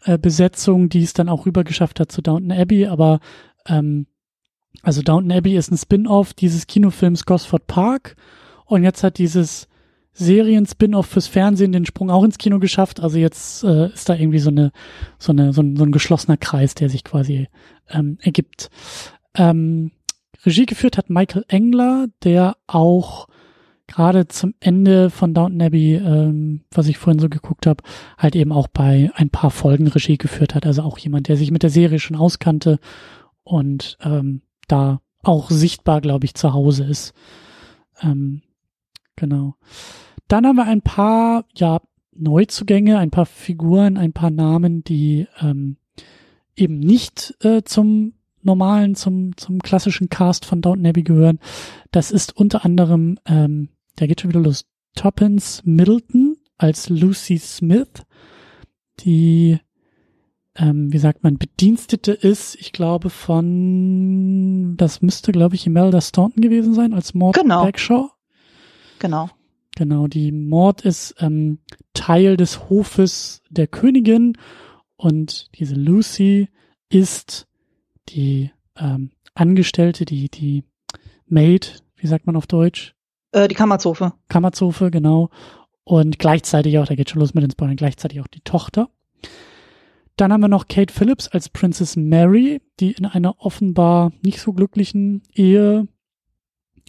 äh, 0.07 0.19
Besetzung, 0.19 0.89
die 0.89 1.03
es 1.03 1.13
dann 1.13 1.29
auch 1.29 1.47
rübergeschafft 1.47 2.01
hat 2.01 2.13
zu 2.13 2.23
Downton 2.23 2.53
Abbey, 2.53 2.87
aber 2.87 3.21
ähm, 3.67 4.07
also 4.83 5.03
Downton 5.03 5.33
Abbey 5.33 5.57
ist 5.57 5.73
ein 5.73 5.77
Spin-off 5.77 6.33
dieses 6.33 6.67
Kinofilms 6.67 7.27
Gosford 7.27 7.67
Park 7.67 8.17
und 8.67 8.85
jetzt 8.85 9.03
hat 9.03 9.19
dieses 9.19 9.69
Serien-Spin-off 10.13 11.07
fürs 11.07 11.27
Fernsehen 11.27 11.73
den 11.73 11.85
Sprung 11.85 12.11
auch 12.11 12.25
ins 12.25 12.39
Kino 12.39 12.59
geschafft. 12.59 13.01
Also 13.01 13.19
jetzt 13.19 13.65
äh, 13.65 13.93
ist 13.93 14.09
da 14.09 14.15
irgendwie 14.15 14.39
so 14.39 14.51
eine 14.51 14.73
so 15.19 15.33
eine 15.33 15.53
so 15.53 15.61
ein, 15.61 15.77
so 15.77 15.85
ein 15.85 15.93
geschlossener 15.93 16.39
Kreis, 16.39 16.75
der 16.75 16.89
sich 16.89 17.05
quasi 17.05 17.49
ähm, 17.91 18.17
ergibt. 18.23 18.71
Ähm, 19.35 19.91
Regie 20.45 20.67
geführt 20.67 20.97
hat 20.97 21.11
Michael 21.11 21.45
Engler, 21.49 22.07
der 22.23 22.57
auch 22.67 23.27
gerade 23.87 24.29
zum 24.29 24.55
Ende 24.61 25.11
von 25.11 25.35
Downton 25.35 25.63
Abbey, 25.63 25.95
ähm, 25.95 26.63
was 26.71 26.89
ich 26.89 26.99
vorhin 26.99 27.21
so 27.21 27.29
geguckt 27.29 27.67
habe, 27.67 27.83
halt 28.19 28.37
eben 28.37 28.53
auch 28.53 28.69
bei 28.69 29.11
ein 29.15 29.31
paar 29.31 29.51
Folgen 29.51 29.87
Regie 29.87 30.19
geführt 30.19 30.55
hat. 30.55 30.67
Also 30.67 30.83
auch 30.83 30.99
jemand, 30.99 31.29
der 31.29 31.37
sich 31.37 31.51
mit 31.51 31.63
der 31.63 31.71
Serie 31.71 31.99
schon 31.99 32.17
auskannte 32.17 32.79
und 33.45 33.97
ähm, 34.03 34.43
da 34.69 35.01
auch 35.23 35.51
sichtbar, 35.51 36.01
glaube 36.01 36.25
ich, 36.25 36.35
zu 36.35 36.53
Hause 36.53 36.85
ist. 36.85 37.15
Ähm, 38.03 38.43
genau. 39.17 39.55
Dann 40.29 40.47
haben 40.47 40.57
wir 40.57 40.67
ein 40.67 40.83
paar, 40.83 41.45
ja, 41.55 41.81
Neuzugänge, 42.19 42.99
ein 42.99 43.11
paar 43.11 43.27
Figuren, 43.27 43.97
ein 43.97 44.13
paar 44.13 44.31
Namen, 44.31 44.83
die 44.83 45.27
ähm, 45.41 45.77
eben 46.57 46.79
nicht 46.79 47.35
äh, 47.41 47.63
zum 47.63 48.15
normalen, 48.43 48.95
zum, 48.95 49.37
zum 49.37 49.61
klassischen 49.61 50.09
Cast 50.09 50.45
von 50.45 50.63
Downton 50.63 50.87
Abbey 50.87 51.03
gehören. 51.03 51.39
Das 51.91 52.11
ist 52.11 52.37
unter 52.37 52.65
anderem, 52.65 53.19
ähm, 53.27 53.69
der 53.99 54.09
geht 54.09 54.21
schon 54.21 54.31
wieder 54.31 54.41
los, 54.41 54.67
Toppins 54.95 55.63
Middleton 55.65 56.37
als 56.59 56.89
Lucy 56.89 57.39
Smith, 57.39 58.05
die, 59.01 59.59
ähm, 60.55 60.93
wie 60.93 60.99
sagt 60.99 61.23
man, 61.23 61.37
Bedienstete 61.39 62.13
ist, 62.13 62.55
ich 62.57 62.73
glaube, 62.73 63.11
von, 63.11 64.77
das 64.77 65.03
müsste, 65.03 65.33
glaube 65.33 65.55
ich, 65.55 65.67
Imelda 65.67 66.01
Staunton 66.01 66.41
gewesen 66.43 66.73
sein, 66.75 66.95
als 66.95 67.15
Maud 67.15 67.35
Genau. 67.35 67.65
Bagshaw. 67.65 68.11
Genau. 68.99 69.29
Genau, 69.77 70.07
die 70.07 70.33
Mord 70.33 70.83
ist 70.87 71.17
ähm, 71.19 71.59
Teil 71.93 72.39
des 72.39 72.71
Hofes 72.71 73.43
der 73.51 73.67
Königin 73.67 74.39
und 74.97 75.49
diese 75.59 75.75
Lucy 75.75 76.49
ist 76.89 77.47
die 78.09 78.51
ähm, 78.79 79.11
Angestellte, 79.35 80.07
die 80.07 80.31
die 80.31 80.65
Maid, 81.27 81.83
wie 81.97 82.07
sagt 82.07 82.27
man 82.27 82.37
auf 82.37 82.47
Deutsch? 82.47 82.96
Äh, 83.37 83.49
die 83.49 83.55
Kammerzofe. 83.55 84.15
Kammerzofe, 84.29 84.91
genau. 84.91 85.29
Und 85.85 86.19
gleichzeitig 86.19 86.79
auch, 86.79 86.87
da 86.87 86.95
geht 86.95 87.11
schon 87.11 87.21
los 87.21 87.35
mit 87.35 87.45
den 87.45 87.51
Spoilern, 87.51 87.77
gleichzeitig 87.77 88.21
auch 88.23 88.27
die 88.27 88.41
Tochter. 88.41 88.89
Dann 90.17 90.33
haben 90.33 90.41
wir 90.41 90.49
noch 90.49 90.69
Kate 90.69 90.93
Phillips 90.93 91.29
als 91.29 91.51
Princess 91.51 91.97
Mary, 91.97 92.63
die 92.81 92.93
in 92.93 93.05
einer 93.05 93.35
offenbar 93.39 94.13
nicht 94.23 94.41
so 94.41 94.55
glücklichen 94.55 95.23
Ehe 95.35 95.87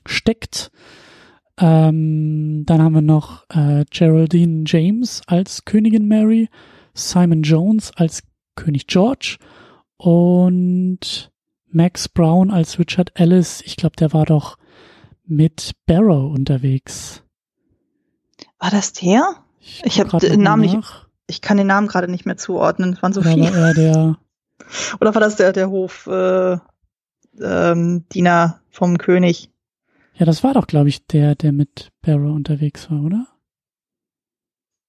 steckt. 0.06 0.72
Ähm, 1.60 2.64
dann 2.66 2.82
haben 2.82 2.96
wir 2.96 3.02
noch 3.02 3.44
äh, 3.50 3.84
Geraldine 3.90 4.64
James 4.66 5.24
als 5.28 5.66
Königin 5.66 6.08
Mary, 6.08 6.48
Simon 6.94 7.42
Jones 7.42 7.92
als 7.94 8.24
König 8.56 8.88
George 8.88 9.38
und 9.98 11.30
Max 11.70 12.08
Brown 12.08 12.52
als 12.52 12.80
Richard 12.80 13.20
Ellis. 13.20 13.62
Ich 13.66 13.76
glaube, 13.76 13.98
der 13.98 14.14
war 14.14 14.26
doch 14.26 14.58
mit 15.28 15.72
Barrow 15.86 16.32
unterwegs. 16.34 17.24
War 18.60 18.72
das 18.72 18.94
der? 18.94 19.36
Ich 19.60 19.82
guck 19.84 19.98
hab 20.00 20.08
grad 20.10 20.24
den 20.24 20.42
Namen 20.42 20.62
nicht-. 20.64 21.08
Ich 21.28 21.42
kann 21.42 21.58
den 21.58 21.68
Namen 21.68 21.88
gerade 21.88 22.10
nicht 22.10 22.26
mehr 22.26 22.38
zuordnen. 22.38 22.94
Es 22.94 23.04
waren 23.04 23.14
so 23.14 23.20
Oder 23.22 23.32
viele. 23.32 23.52
war 23.52 23.68
er 23.68 23.74
der, 23.74 24.18
Oder 25.02 25.14
war 25.14 25.22
das 25.22 25.36
der, 25.36 25.52
der 25.54 25.70
Hof 25.70 26.08
äh, 26.08 26.58
ähm, 27.42 28.06
Diener 28.14 28.62
vom 28.70 28.98
König? 28.98 29.52
ja, 30.16 30.26
das 30.26 30.44
war 30.44 30.54
doch, 30.56 30.66
glaube 30.66 30.90
ich, 30.90 31.06
der, 31.06 31.36
der 31.36 31.52
mit 31.52 31.92
Barrow 32.02 32.34
unterwegs 32.36 32.90
war, 32.90 33.02
oder? 33.04 33.28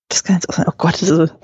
Das 0.09 0.25
kann 0.25 0.37
jetzt 0.37 0.49
auch 0.49 0.55
sein. 0.55 0.65
Oh 0.69 0.73
Gott, 0.79 0.95
das 0.95 1.11
ist, 1.11 1.35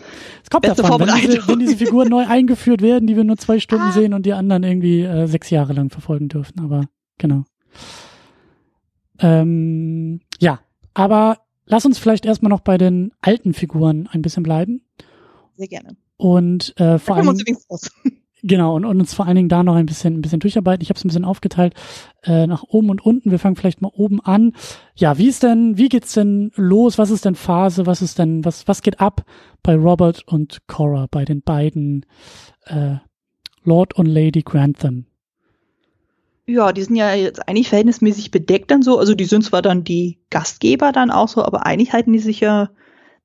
Es 0.43 0.49
kommt 0.51 0.63
Beste 0.63 0.81
davon, 0.81 1.01
wenn 1.01 1.07
diese, 1.09 1.21
Vorbereitung. 1.37 1.49
wenn 1.49 1.59
diese 1.59 1.77
Figuren 1.77 2.09
neu 2.09 2.25
eingeführt 2.29 2.81
werden, 2.81 3.07
die 3.07 3.15
wir 3.17 3.25
nur 3.25 3.37
zwei 3.37 3.61
Stunden 3.61 3.85
Ah. 3.89 3.93
sehen 3.93 4.15
und 4.15 4.25
die 4.25 4.33
anderen 4.33 4.63
irgendwie 4.63 5.03
äh, 5.03 5.27
sechs 5.27 5.51
Jahre 5.51 5.75
lang 5.75 5.91
verfolgen 5.91 6.29
dürfen. 6.29 6.61
Aber 6.61 6.87
genau. 7.19 7.45
Ähm, 9.19 10.21
ja, 10.41 10.61
aber 10.95 11.39
lass 11.67 11.87
uns 11.87 11.99
vielleicht 11.99 12.27
erstmal 12.27 12.51
noch 12.51 12.61
bei 12.61 12.79
den 12.79 13.13
alten 13.21 13.55
Figuren 13.55 14.09
ein 14.11 14.23
bisschen 14.23 14.43
bleiben. 14.43 14.83
sehr 15.57 15.69
gerne. 15.69 15.97
Und 16.17 16.79
äh, 16.79 16.99
vor 16.99 17.17
allem. 17.17 17.37
Genau, 18.47 18.77
und, 18.77 18.85
und 18.85 19.01
uns 19.01 19.15
vor 19.15 19.27
allen 19.27 19.37
Dingen 19.37 19.49
da 19.49 19.63
noch 19.63 19.75
ein 19.75 19.87
bisschen, 19.87 20.19
ein 20.19 20.21
bisschen 20.21 20.39
durcharbeiten. 20.39 20.83
Ich 20.83 20.91
habe 20.91 20.99
es 20.99 21.05
ein 21.05 21.09
bisschen 21.09 21.25
aufgeteilt 21.25 21.73
äh, 22.25 22.47
nach 22.47 22.63
oben 22.63 22.91
und 22.91 23.01
unten. 23.03 23.31
Wir 23.31 23.39
fangen 23.39 23.57
vielleicht 23.57 23.81
mal 23.81 23.91
oben 23.95 24.21
an. 24.21 24.53
Ja, 24.95 25.17
wie 25.17 25.29
ist 25.29 25.43
denn, 25.43 25.79
wie 25.79 25.89
geht's 25.89 26.13
denn 26.13 26.53
los? 26.55 26.99
Was 26.99 27.09
ist 27.09 27.25
denn 27.25 27.37
Phase? 27.37 27.87
Was 27.87 28.03
ist 28.03 28.19
denn, 28.19 28.45
was, 28.45 28.69
was 28.69 28.83
geht 28.83 29.01
ab 29.01 29.25
bei 29.63 29.75
Robert 29.75 30.29
und 30.29 30.61
Cora, 30.67 31.07
bei 31.11 31.25
den 31.25 31.41
beiden 31.41 32.05
äh, 32.67 32.97
Lord 33.63 33.95
und 33.95 34.05
Lady 34.05 34.43
Grantham? 34.43 35.07
Ja, 36.47 36.73
die 36.73 36.83
sind 36.83 36.97
ja 36.97 37.15
jetzt 37.15 37.49
eigentlich 37.49 37.69
verhältnismäßig 37.69 38.31
bedeckt 38.31 38.71
dann 38.71 38.83
so. 38.83 38.99
Also 38.99 39.15
die 39.15 39.25
sind 39.25 39.45
zwar 39.45 39.63
dann 39.63 39.85
die 39.85 40.19
Gastgeber 40.31 40.93
dann 40.93 41.11
auch 41.11 41.29
so, 41.29 41.43
aber 41.43 41.65
eigentlich 41.65 41.93
halten 41.93 42.13
die 42.13 42.19
sich 42.19 42.41
ja 42.41 42.71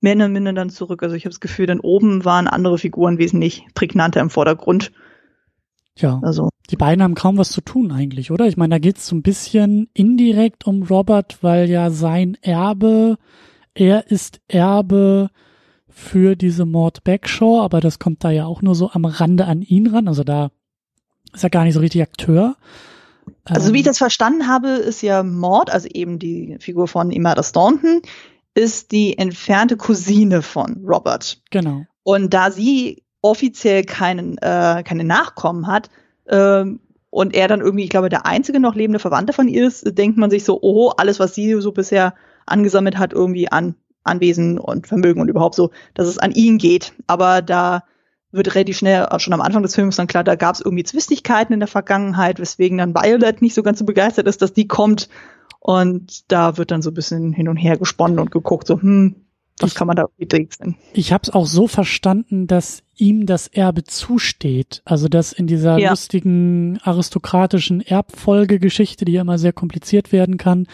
mehr 0.01 0.15
oder 0.15 0.29
minder 0.29 0.53
dann 0.53 0.69
zurück. 0.69 1.03
Also 1.03 1.15
ich 1.15 1.25
habe 1.25 1.31
das 1.31 1.41
Gefühl, 1.41 1.65
dann 1.65 1.81
oben 1.81 2.23
waren 2.23 2.47
andere 2.47 2.77
Figuren 2.77 3.17
wesentlich 3.17 3.65
prägnanter 3.73 4.21
im 4.21 4.29
Vordergrund. 4.29 4.91
Ja, 5.97 6.19
Also 6.23 6.49
die 6.69 6.77
beiden 6.77 7.03
haben 7.03 7.15
kaum 7.15 7.37
was 7.37 7.51
zu 7.51 7.59
tun 7.61 7.91
eigentlich, 7.91 8.31
oder? 8.31 8.47
Ich 8.47 8.55
meine, 8.55 8.75
da 8.75 8.79
geht's 8.79 9.07
so 9.07 9.15
ein 9.15 9.21
bisschen 9.21 9.89
indirekt 9.93 10.65
um 10.65 10.83
Robert, 10.83 11.39
weil 11.41 11.69
ja 11.69 11.89
sein 11.89 12.37
Erbe, 12.41 13.17
er 13.73 14.09
ist 14.09 14.39
Erbe 14.47 15.29
für 15.89 16.35
diese 16.37 16.65
Mord 16.65 17.03
Backshaw, 17.03 17.61
aber 17.61 17.81
das 17.81 17.99
kommt 17.99 18.23
da 18.23 18.31
ja 18.31 18.45
auch 18.45 18.61
nur 18.61 18.75
so 18.75 18.91
am 18.91 19.03
Rande 19.03 19.45
an 19.45 19.61
ihn 19.61 19.87
ran. 19.87 20.07
Also 20.07 20.23
da 20.23 20.51
ist 21.33 21.43
er 21.43 21.49
gar 21.49 21.65
nicht 21.65 21.73
so 21.73 21.81
richtig 21.81 22.01
Akteur. 22.01 22.55
Also 23.45 23.69
Ähm, 23.69 23.73
wie 23.73 23.79
ich 23.79 23.85
das 23.85 23.97
verstanden 23.97 24.47
habe, 24.47 24.69
ist 24.69 25.01
ja 25.01 25.23
Mord, 25.23 25.71
also 25.71 25.87
eben 25.87 26.19
die 26.19 26.57
Figur 26.59 26.87
von 26.87 27.11
Imelda 27.11 27.43
Staunton, 27.43 28.01
ist 28.53 28.91
die 28.91 29.17
entfernte 29.17 29.77
Cousine 29.77 30.41
von 30.41 30.83
Robert. 30.85 31.41
Genau. 31.51 31.85
Und 32.03 32.33
da 32.33 32.51
sie 32.51 33.03
offiziell 33.21 33.83
keinen, 33.83 34.37
äh, 34.37 34.83
keine 34.85 35.03
Nachkommen 35.03 35.67
hat 35.67 35.89
ähm, 36.27 36.79
und 37.09 37.33
er 37.35 37.47
dann 37.47 37.61
irgendwie, 37.61 37.83
ich 37.83 37.89
glaube, 37.89 38.09
der 38.09 38.25
einzige 38.25 38.59
noch 38.59 38.75
lebende 38.75 38.99
Verwandte 38.99 39.33
von 39.33 39.47
ihr 39.47 39.67
ist, 39.67 39.97
denkt 39.97 40.17
man 40.17 40.29
sich 40.29 40.43
so, 40.43 40.59
oh, 40.61 40.89
alles, 40.97 41.19
was 41.19 41.35
sie 41.35 41.59
so 41.61 41.71
bisher 41.71 42.13
angesammelt 42.45 42.97
hat, 42.97 43.13
irgendwie 43.13 43.51
an 43.51 43.75
Anwesen 44.03 44.57
und 44.57 44.87
Vermögen 44.87 45.21
und 45.21 45.27
überhaupt 45.27 45.55
so, 45.55 45.71
dass 45.93 46.07
es 46.07 46.17
an 46.17 46.31
ihn 46.31 46.57
geht. 46.57 46.93
Aber 47.07 47.41
da 47.41 47.83
wird 48.31 48.55
relativ 48.55 48.77
schnell, 48.77 49.07
schon 49.17 49.33
am 49.33 49.41
Anfang 49.41 49.63
des 49.63 49.75
Films 49.75 49.95
dann 49.95 50.07
klar, 50.07 50.23
da 50.23 50.35
gab 50.35 50.55
es 50.55 50.61
irgendwie 50.61 50.83
Zwistigkeiten 50.83 51.53
in 51.53 51.59
der 51.59 51.67
Vergangenheit, 51.67 52.39
weswegen 52.39 52.77
dann 52.77 52.93
Violet 52.93 53.41
nicht 53.41 53.55
so 53.55 53.63
ganz 53.63 53.79
so 53.79 53.85
begeistert 53.85 54.27
ist, 54.27 54.41
dass 54.41 54.53
die 54.53 54.67
kommt. 54.67 55.09
Und 55.59 56.31
da 56.31 56.57
wird 56.57 56.71
dann 56.71 56.81
so 56.81 56.91
ein 56.91 56.93
bisschen 56.93 57.33
hin 57.33 57.49
und 57.49 57.57
her 57.57 57.77
gesponnen 57.77 58.19
und 58.19 58.31
geguckt, 58.31 58.67
so, 58.67 58.81
hm, 58.81 59.15
was 59.59 59.71
ich, 59.71 59.75
kann 59.75 59.87
man 59.87 59.95
da 59.95 60.05
drehen? 60.19 60.77
Ich 60.93 61.11
habe 61.11 61.23
es 61.23 61.29
auch 61.31 61.45
so 61.45 61.67
verstanden, 61.67 62.47
dass 62.47 62.81
ihm 62.95 63.25
das 63.25 63.47
Erbe 63.47 63.83
zusteht. 63.83 64.81
Also 64.85 65.07
dass 65.07 65.33
in 65.33 65.47
dieser 65.47 65.77
ja. 65.77 65.89
lustigen 65.89 66.79
aristokratischen 66.83 67.81
Erbfolgegeschichte, 67.81 69.05
die 69.05 69.13
ja 69.13 69.21
immer 69.21 69.37
sehr 69.37 69.53
kompliziert 69.53 70.11
werden 70.11 70.37
kann, 70.37 70.67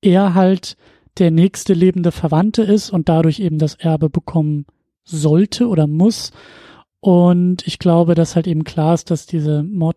er 0.00 0.34
halt 0.34 0.76
der 1.18 1.30
nächste 1.30 1.74
lebende 1.74 2.10
Verwandte 2.10 2.62
ist 2.62 2.90
und 2.90 3.08
dadurch 3.08 3.38
eben 3.38 3.58
das 3.58 3.74
Erbe 3.74 4.10
bekommen 4.10 4.66
sollte 5.04 5.68
oder 5.68 5.86
muss. 5.86 6.32
Und 7.02 7.66
ich 7.66 7.80
glaube, 7.80 8.14
dass 8.14 8.36
halt 8.36 8.46
eben 8.46 8.62
klar 8.62 8.94
ist, 8.94 9.10
dass 9.10 9.26
diese 9.26 9.64
Maud 9.64 9.96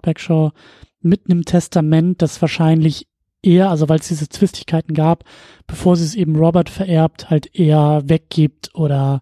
mit 1.02 1.22
einem 1.30 1.46
Testament, 1.46 2.24
das 2.24 2.42
wahrscheinlich 2.42 3.08
eher, 3.44 3.70
also 3.70 3.88
weil 3.88 4.00
es 4.00 4.08
diese 4.08 4.28
Zwistigkeiten 4.28 4.96
gab, 4.96 5.24
bevor 5.68 5.96
sie 5.96 6.04
es 6.04 6.16
eben 6.16 6.36
Robert 6.36 6.68
vererbt, 6.68 7.30
halt 7.30 7.56
eher 7.56 8.02
weggibt 8.06 8.74
oder 8.74 9.22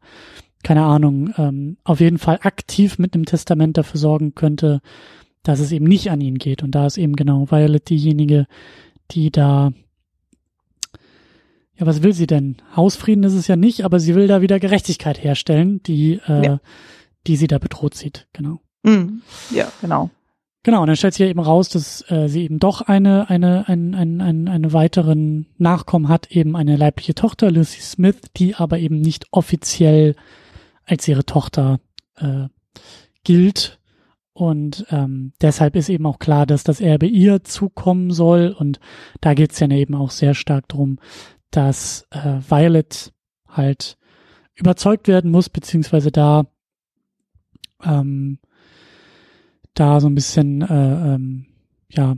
keine 0.63 0.83
Ahnung, 0.83 1.33
ähm, 1.37 1.75
auf 1.83 1.99
jeden 1.99 2.19
Fall 2.19 2.39
aktiv 2.43 2.99
mit 2.99 3.15
einem 3.15 3.25
Testament 3.25 3.77
dafür 3.77 3.99
sorgen 3.99 4.33
könnte, 4.33 4.79
dass 5.43 5.59
es 5.59 5.73
eben 5.73 5.83
nicht 5.83 6.09
an 6.09 6.21
ihn 6.21 6.37
geht. 6.37 6.63
Und 6.63 6.71
da 6.71 6.85
ist 6.85 6.97
eben 6.97 7.17
genau 7.17 7.51
Violet 7.51 7.89
diejenige, 7.89 8.47
die 9.11 9.29
da 9.29 9.73
ja, 11.75 11.85
was 11.85 12.01
will 12.01 12.13
sie 12.13 12.27
denn? 12.27 12.55
Hausfrieden 12.77 13.25
ist 13.25 13.33
es 13.33 13.47
ja 13.47 13.57
nicht, 13.57 13.83
aber 13.83 13.99
sie 13.99 14.15
will 14.15 14.27
da 14.27 14.41
wieder 14.41 14.61
Gerechtigkeit 14.61 15.21
herstellen, 15.21 15.83
die 15.83 16.21
äh, 16.29 16.45
ja 16.45 16.59
die 17.27 17.35
sie 17.35 17.47
da 17.47 17.57
bedroht 17.57 17.95
sieht, 17.95 18.27
genau. 18.33 18.61
Mm, 18.83 19.21
ja, 19.51 19.71
genau. 19.81 20.09
Genau, 20.65 20.81
und 20.81 20.87
dann 20.87 20.95
stellt 20.95 21.13
sich 21.13 21.25
ja 21.25 21.29
eben 21.29 21.41
raus, 21.41 21.67
dass 21.67 22.09
äh, 22.09 22.29
sie 22.29 22.43
eben 22.43 22.57
doch 22.57 22.81
eine, 22.81 23.29
eine, 23.29 23.67
ein, 23.67 23.93
ein, 23.95 24.21
ein, 24.21 24.47
eine 24.47 24.71
weiteren 24.71 25.47
Nachkommen 25.57 26.07
hat, 26.07 26.31
eben 26.31 26.55
eine 26.55 26.77
leibliche 26.77 27.15
Tochter, 27.15 27.51
Lucy 27.51 27.81
Smith, 27.81 28.21
die 28.37 28.55
aber 28.55 28.79
eben 28.79 29.01
nicht 29.01 29.27
offiziell 29.31 30.15
als 30.85 31.05
ihre 31.07 31.25
Tochter 31.25 31.81
äh, 32.15 32.47
gilt. 33.25 33.79
Und 34.31 34.85
ähm, 34.89 35.33
deshalb 35.41 35.75
ist 35.75 35.89
eben 35.89 36.05
auch 36.05 36.17
klar, 36.17 36.45
dass 36.45 36.63
das 36.63 36.79
Erbe 36.79 37.07
ihr 37.07 37.43
zukommen 37.43 38.11
soll. 38.11 38.55
Und 38.57 38.79
da 39.19 39.33
geht 39.33 39.51
es 39.51 39.59
ja 39.59 39.69
eben 39.69 39.95
auch 39.95 40.11
sehr 40.11 40.33
stark 40.33 40.69
drum, 40.69 40.97
dass 41.51 42.07
äh, 42.11 42.39
Violet 42.39 43.11
halt 43.49 43.97
überzeugt 44.55 45.09
werden 45.09 45.29
muss, 45.29 45.49
beziehungsweise 45.49 46.11
da 46.11 46.45
ähm, 47.85 48.39
da 49.73 49.99
so 49.99 50.07
ein 50.07 50.15
bisschen 50.15 50.61
äh, 50.61 51.15
ähm, 51.15 51.45
ja 51.89 52.15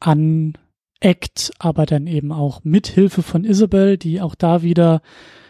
aneckt, 0.00 1.52
aber 1.58 1.86
dann 1.86 2.06
eben 2.06 2.32
auch 2.32 2.62
mit 2.64 2.86
Hilfe 2.86 3.22
von 3.22 3.44
Isabel, 3.44 3.96
die 3.96 4.20
auch 4.20 4.34
da 4.34 4.62
wieder 4.62 5.02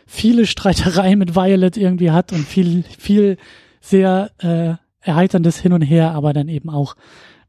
viele 0.06 0.46
Streitereien 0.46 1.18
mit 1.18 1.34
Violet 1.34 1.76
irgendwie 1.76 2.10
hat 2.10 2.32
und 2.32 2.46
viel 2.46 2.84
viel 2.98 3.36
sehr 3.80 4.30
äh, 4.38 4.74
erheiterndes 5.00 5.58
hin 5.58 5.72
und 5.72 5.82
her, 5.82 6.12
aber 6.12 6.32
dann 6.32 6.48
eben 6.48 6.70
auch 6.70 6.94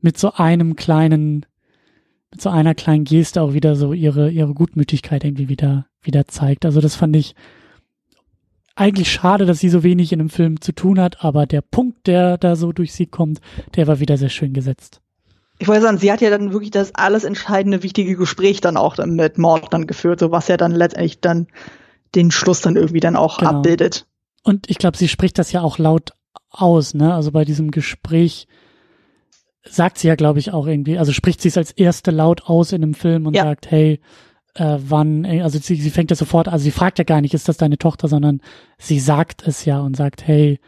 mit 0.01 0.17
so 0.17 0.33
einem 0.33 0.75
kleinen 0.75 1.45
mit 2.31 2.41
so 2.41 2.49
einer 2.49 2.75
kleinen 2.75 3.05
Geste 3.05 3.41
auch 3.41 3.53
wieder 3.53 3.75
so 3.75 3.93
ihre 3.93 4.29
ihre 4.29 4.53
Gutmütigkeit 4.53 5.23
irgendwie 5.23 5.49
wieder 5.49 5.87
wieder 6.01 6.25
zeigt. 6.27 6.65
Also 6.65 6.81
das 6.81 6.95
fand 6.95 7.15
ich 7.15 7.35
eigentlich 8.75 9.11
schade, 9.11 9.45
dass 9.45 9.59
sie 9.59 9.69
so 9.69 9.83
wenig 9.83 10.11
in 10.11 10.19
dem 10.19 10.29
Film 10.29 10.61
zu 10.61 10.73
tun 10.73 10.99
hat, 10.99 11.23
aber 11.23 11.45
der 11.45 11.61
Punkt, 11.61 12.07
der 12.07 12.37
da 12.37 12.55
so 12.55 12.71
durch 12.71 12.93
sie 12.93 13.05
kommt, 13.05 13.39
der 13.75 13.87
war 13.87 13.99
wieder 13.99 14.17
sehr 14.17 14.29
schön 14.29 14.53
gesetzt. 14.53 15.01
Ich 15.57 15.69
wollte 15.69 15.83
sagen, 15.83 15.97
sie 15.97 16.11
hat 16.11 16.19
ja 16.19 16.29
dann 16.29 16.51
wirklich 16.51 16.71
das 16.71 16.93
alles 16.95 17.23
entscheidende, 17.23 17.81
wichtige 17.81 18.17
Gespräch 18.17 18.59
dann 18.59 18.75
auch 18.75 18.95
dann 18.95 19.15
mit 19.15 19.37
Mord 19.37 19.71
dann 19.71 19.87
geführt, 19.87 20.19
so 20.19 20.31
was 20.31 20.49
ja 20.49 20.57
dann 20.57 20.71
letztendlich 20.71 21.21
dann 21.21 21.47
den 22.13 22.31
Schluss 22.31 22.61
dann 22.61 22.75
irgendwie 22.75 22.99
dann 22.99 23.15
auch 23.15 23.37
genau. 23.37 23.51
abbildet. 23.51 24.05
Und 24.43 24.69
ich 24.69 24.77
glaube, 24.77 24.97
sie 24.97 25.07
spricht 25.07 25.39
das 25.39 25.53
ja 25.53 25.61
auch 25.61 25.77
laut 25.77 26.11
aus, 26.49 26.93
ne? 26.93 27.13
Also 27.13 27.31
bei 27.31 27.45
diesem 27.45 27.71
Gespräch 27.71 28.47
sagt 29.63 29.97
sie 29.97 30.07
ja, 30.07 30.15
glaube 30.15 30.39
ich, 30.39 30.51
auch 30.51 30.67
irgendwie, 30.67 30.97
also 30.97 31.13
spricht 31.13 31.41
sie 31.41 31.47
es 31.47 31.57
als 31.57 31.71
erste 31.71 32.11
laut 32.11 32.43
aus 32.45 32.71
in 32.71 32.81
dem 32.81 32.93
Film 32.93 33.25
und 33.25 33.35
ja. 33.35 33.43
sagt, 33.43 33.71
hey, 33.71 33.99
äh, 34.55 34.77
wann, 34.79 35.25
äh, 35.25 35.41
also 35.41 35.59
sie, 35.59 35.75
sie 35.75 35.89
fängt 35.89 36.09
ja 36.09 36.15
sofort, 36.15 36.47
also 36.47 36.63
sie 36.63 36.71
fragt 36.71 36.97
ja 36.97 37.03
gar 37.03 37.21
nicht, 37.21 37.33
ist 37.33 37.47
das 37.47 37.57
deine 37.57 37.77
Tochter, 37.77 38.07
sondern 38.07 38.41
sie 38.77 38.99
sagt 38.99 39.47
es 39.47 39.65
ja 39.65 39.79
und 39.79 39.95
sagt, 39.95 40.25
hey, 40.25 40.59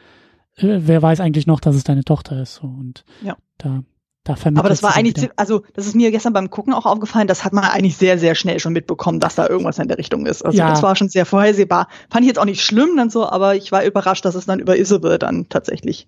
äh, 0.57 0.79
wer 0.81 1.01
weiß 1.01 1.19
eigentlich 1.19 1.47
noch, 1.47 1.59
dass 1.59 1.75
es 1.75 1.83
deine 1.83 2.03
Tochter 2.03 2.41
ist? 2.41 2.55
So, 2.55 2.67
und 2.67 3.05
ja. 3.23 3.37
da, 3.57 3.83
da 4.25 4.35
Aber 4.55 4.69
das 4.69 4.83
war 4.83 4.95
eigentlich, 4.95 5.29
also 5.37 5.63
das 5.73 5.87
ist 5.87 5.95
mir 5.95 6.11
gestern 6.11 6.33
beim 6.33 6.49
Gucken 6.49 6.73
auch 6.73 6.85
aufgefallen, 6.85 7.27
das 7.27 7.45
hat 7.45 7.53
man 7.53 7.63
eigentlich 7.63 7.97
sehr, 7.97 8.19
sehr 8.19 8.35
schnell 8.35 8.59
schon 8.59 8.73
mitbekommen, 8.73 9.19
dass 9.21 9.35
da 9.35 9.47
irgendwas 9.47 9.79
in 9.79 9.87
der 9.87 9.97
Richtung 9.97 10.25
ist. 10.25 10.43
Also 10.43 10.57
ja. 10.57 10.69
das 10.69 10.83
war 10.83 10.95
schon 10.95 11.09
sehr 11.09 11.25
vorhersehbar. 11.25 11.87
Fand 12.09 12.23
ich 12.23 12.27
jetzt 12.27 12.39
auch 12.39 12.45
nicht 12.45 12.63
schlimm 12.63 12.97
dann 12.97 13.09
so, 13.09 13.25
aber 13.25 13.55
ich 13.55 13.71
war 13.71 13.85
überrascht, 13.85 14.25
dass 14.25 14.35
es 14.35 14.45
dann 14.45 14.59
über 14.59 14.77
Isabel 14.77 15.17
dann 15.17 15.47
tatsächlich 15.47 16.07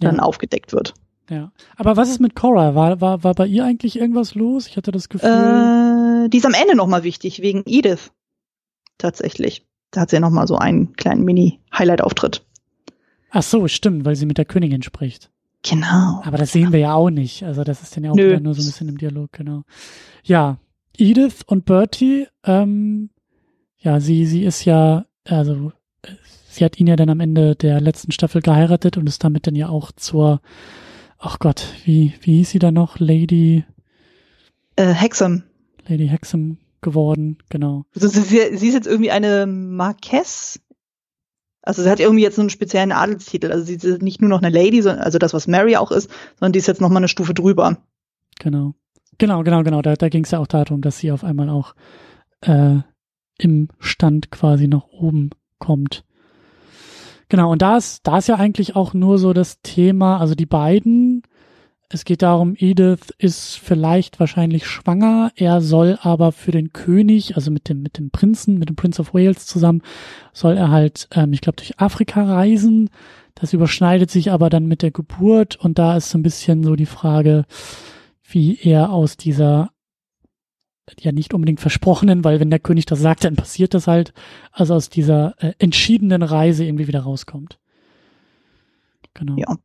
dann 0.00 0.16
ja. 0.16 0.22
aufgedeckt 0.22 0.72
wird. 0.72 0.94
Ja. 1.28 1.52
Aber 1.76 1.96
was 1.98 2.08
ist 2.08 2.20
mit 2.20 2.34
Cora? 2.34 2.74
War, 2.74 3.02
war, 3.02 3.22
war 3.22 3.34
bei 3.34 3.46
ihr 3.46 3.64
eigentlich 3.64 3.98
irgendwas 3.98 4.34
los? 4.34 4.66
Ich 4.66 4.78
hatte 4.78 4.92
das 4.92 5.10
Gefühl. 5.10 5.28
Äh, 5.28 5.87
die 6.30 6.38
ist 6.38 6.46
am 6.46 6.54
Ende 6.54 6.76
nochmal 6.76 7.04
wichtig, 7.04 7.42
wegen 7.42 7.62
Edith. 7.66 8.10
Tatsächlich. 8.98 9.66
Da 9.90 10.02
hat 10.02 10.10
sie 10.10 10.16
ja 10.16 10.20
nochmal 10.20 10.46
so 10.46 10.56
einen 10.56 10.94
kleinen 10.94 11.24
Mini-Highlight-Auftritt. 11.24 12.44
Ach 13.30 13.42
so, 13.42 13.68
stimmt, 13.68 14.04
weil 14.04 14.16
sie 14.16 14.26
mit 14.26 14.38
der 14.38 14.44
Königin 14.44 14.82
spricht. 14.82 15.30
Genau. 15.62 16.20
Aber 16.24 16.38
das 16.38 16.52
sehen 16.52 16.72
wir 16.72 16.80
ja 16.80 16.94
auch 16.94 17.10
nicht. 17.10 17.42
Also 17.42 17.64
das 17.64 17.82
ist 17.82 17.96
dann 17.96 18.04
ja 18.04 18.12
auch 18.12 18.16
Nö. 18.16 18.28
wieder 18.28 18.40
nur 18.40 18.54
so 18.54 18.62
ein 18.62 18.66
bisschen 18.66 18.88
im 18.88 18.98
Dialog, 18.98 19.32
genau. 19.32 19.62
Ja, 20.22 20.58
Edith 20.96 21.42
und 21.46 21.64
Bertie, 21.64 22.26
ähm, 22.44 23.10
ja, 23.78 24.00
sie, 24.00 24.26
sie 24.26 24.44
ist 24.44 24.64
ja, 24.64 25.06
also 25.24 25.72
sie 26.48 26.64
hat 26.64 26.78
ihn 26.78 26.86
ja 26.86 26.96
dann 26.96 27.10
am 27.10 27.20
Ende 27.20 27.54
der 27.54 27.80
letzten 27.80 28.12
Staffel 28.12 28.42
geheiratet 28.42 28.96
und 28.96 29.08
ist 29.08 29.22
damit 29.24 29.46
dann 29.46 29.54
ja 29.54 29.68
auch 29.68 29.92
zur 29.92 30.40
ach 31.18 31.38
Gott, 31.38 31.66
wie, 31.84 32.14
wie 32.22 32.36
hieß 32.36 32.50
sie 32.50 32.58
da 32.58 32.70
noch? 32.70 32.98
Lady 32.98 33.64
äh, 34.76 34.92
Hexam. 34.92 35.42
Lady 35.88 36.08
Hexam 36.08 36.58
geworden, 36.80 37.38
genau. 37.48 37.84
Also 37.94 38.08
sie, 38.08 38.20
sie 38.22 38.68
ist 38.68 38.74
jetzt 38.74 38.86
irgendwie 38.86 39.10
eine 39.10 39.46
Marquess. 39.46 40.60
Also 41.62 41.82
sie 41.82 41.90
hat 41.90 42.00
irgendwie 42.00 42.22
jetzt 42.22 42.38
einen 42.38 42.50
speziellen 42.50 42.92
Adelstitel. 42.92 43.50
Also 43.52 43.64
sie 43.64 43.74
ist 43.74 44.02
nicht 44.02 44.20
nur 44.20 44.30
noch 44.30 44.42
eine 44.42 44.50
Lady, 44.50 44.80
sondern, 44.80 45.02
also 45.02 45.18
das, 45.18 45.34
was 45.34 45.48
Mary 45.48 45.76
auch 45.76 45.90
ist, 45.90 46.08
sondern 46.38 46.52
die 46.52 46.60
ist 46.60 46.68
jetzt 46.68 46.80
noch 46.80 46.88
mal 46.88 46.98
eine 46.98 47.08
Stufe 47.08 47.34
drüber. 47.34 47.78
Genau. 48.38 48.74
Genau, 49.18 49.42
genau, 49.42 49.62
genau. 49.64 49.82
Da, 49.82 49.96
da 49.96 50.08
ging 50.08 50.24
es 50.24 50.30
ja 50.30 50.38
auch 50.38 50.46
darum, 50.46 50.80
dass 50.80 50.98
sie 50.98 51.10
auf 51.10 51.24
einmal 51.24 51.50
auch 51.50 51.74
äh, 52.42 52.76
im 53.38 53.68
Stand 53.80 54.30
quasi 54.30 54.68
nach 54.68 54.86
oben 54.86 55.30
kommt. 55.58 56.04
Genau, 57.28 57.52
und 57.52 57.60
da 57.60 57.76
ist, 57.76 58.06
da 58.06 58.18
ist 58.18 58.28
ja 58.28 58.36
eigentlich 58.36 58.74
auch 58.74 58.94
nur 58.94 59.18
so 59.18 59.32
das 59.32 59.60
Thema, 59.60 60.18
also 60.18 60.34
die 60.34 60.46
beiden, 60.46 61.22
es 61.90 62.04
geht 62.04 62.20
darum, 62.20 62.54
Edith 62.58 63.14
ist 63.16 63.56
vielleicht 63.56 64.20
wahrscheinlich 64.20 64.66
schwanger, 64.66 65.32
er 65.36 65.62
soll 65.62 65.98
aber 66.02 66.32
für 66.32 66.50
den 66.50 66.72
König, 66.72 67.36
also 67.36 67.50
mit 67.50 67.68
dem, 67.70 67.82
mit 67.82 67.96
dem 67.96 68.10
Prinzen, 68.10 68.58
mit 68.58 68.68
dem 68.68 68.76
Prince 68.76 69.00
of 69.00 69.14
Wales 69.14 69.46
zusammen, 69.46 69.82
soll 70.34 70.56
er 70.58 70.70
halt, 70.70 71.08
ähm, 71.12 71.32
ich 71.32 71.40
glaube, 71.40 71.56
durch 71.56 71.80
Afrika 71.80 72.22
reisen. 72.22 72.90
Das 73.34 73.52
überschneidet 73.52 74.10
sich 74.10 74.32
aber 74.32 74.50
dann 74.50 74.66
mit 74.66 74.82
der 74.82 74.90
Geburt 74.90 75.56
und 75.56 75.78
da 75.78 75.96
ist 75.96 76.10
so 76.10 76.18
ein 76.18 76.22
bisschen 76.22 76.62
so 76.62 76.76
die 76.76 76.86
Frage, 76.86 77.46
wie 78.22 78.58
er 78.60 78.90
aus 78.92 79.16
dieser 79.16 79.70
ja 81.00 81.12
nicht 81.12 81.34
unbedingt 81.34 81.60
versprochenen, 81.60 82.24
weil 82.24 82.40
wenn 82.40 82.50
der 82.50 82.60
König 82.60 82.86
das 82.86 83.00
sagt, 83.00 83.24
dann 83.24 83.36
passiert 83.36 83.74
das 83.74 83.86
halt, 83.86 84.12
also 84.52 84.74
aus 84.74 84.88
dieser 84.88 85.34
äh, 85.38 85.52
entschiedenen 85.58 86.22
Reise 86.22 86.64
irgendwie 86.64 86.88
wieder 86.88 87.00
rauskommt. 87.00 87.58
Genau. 89.14 89.36
Ja. 89.36 89.58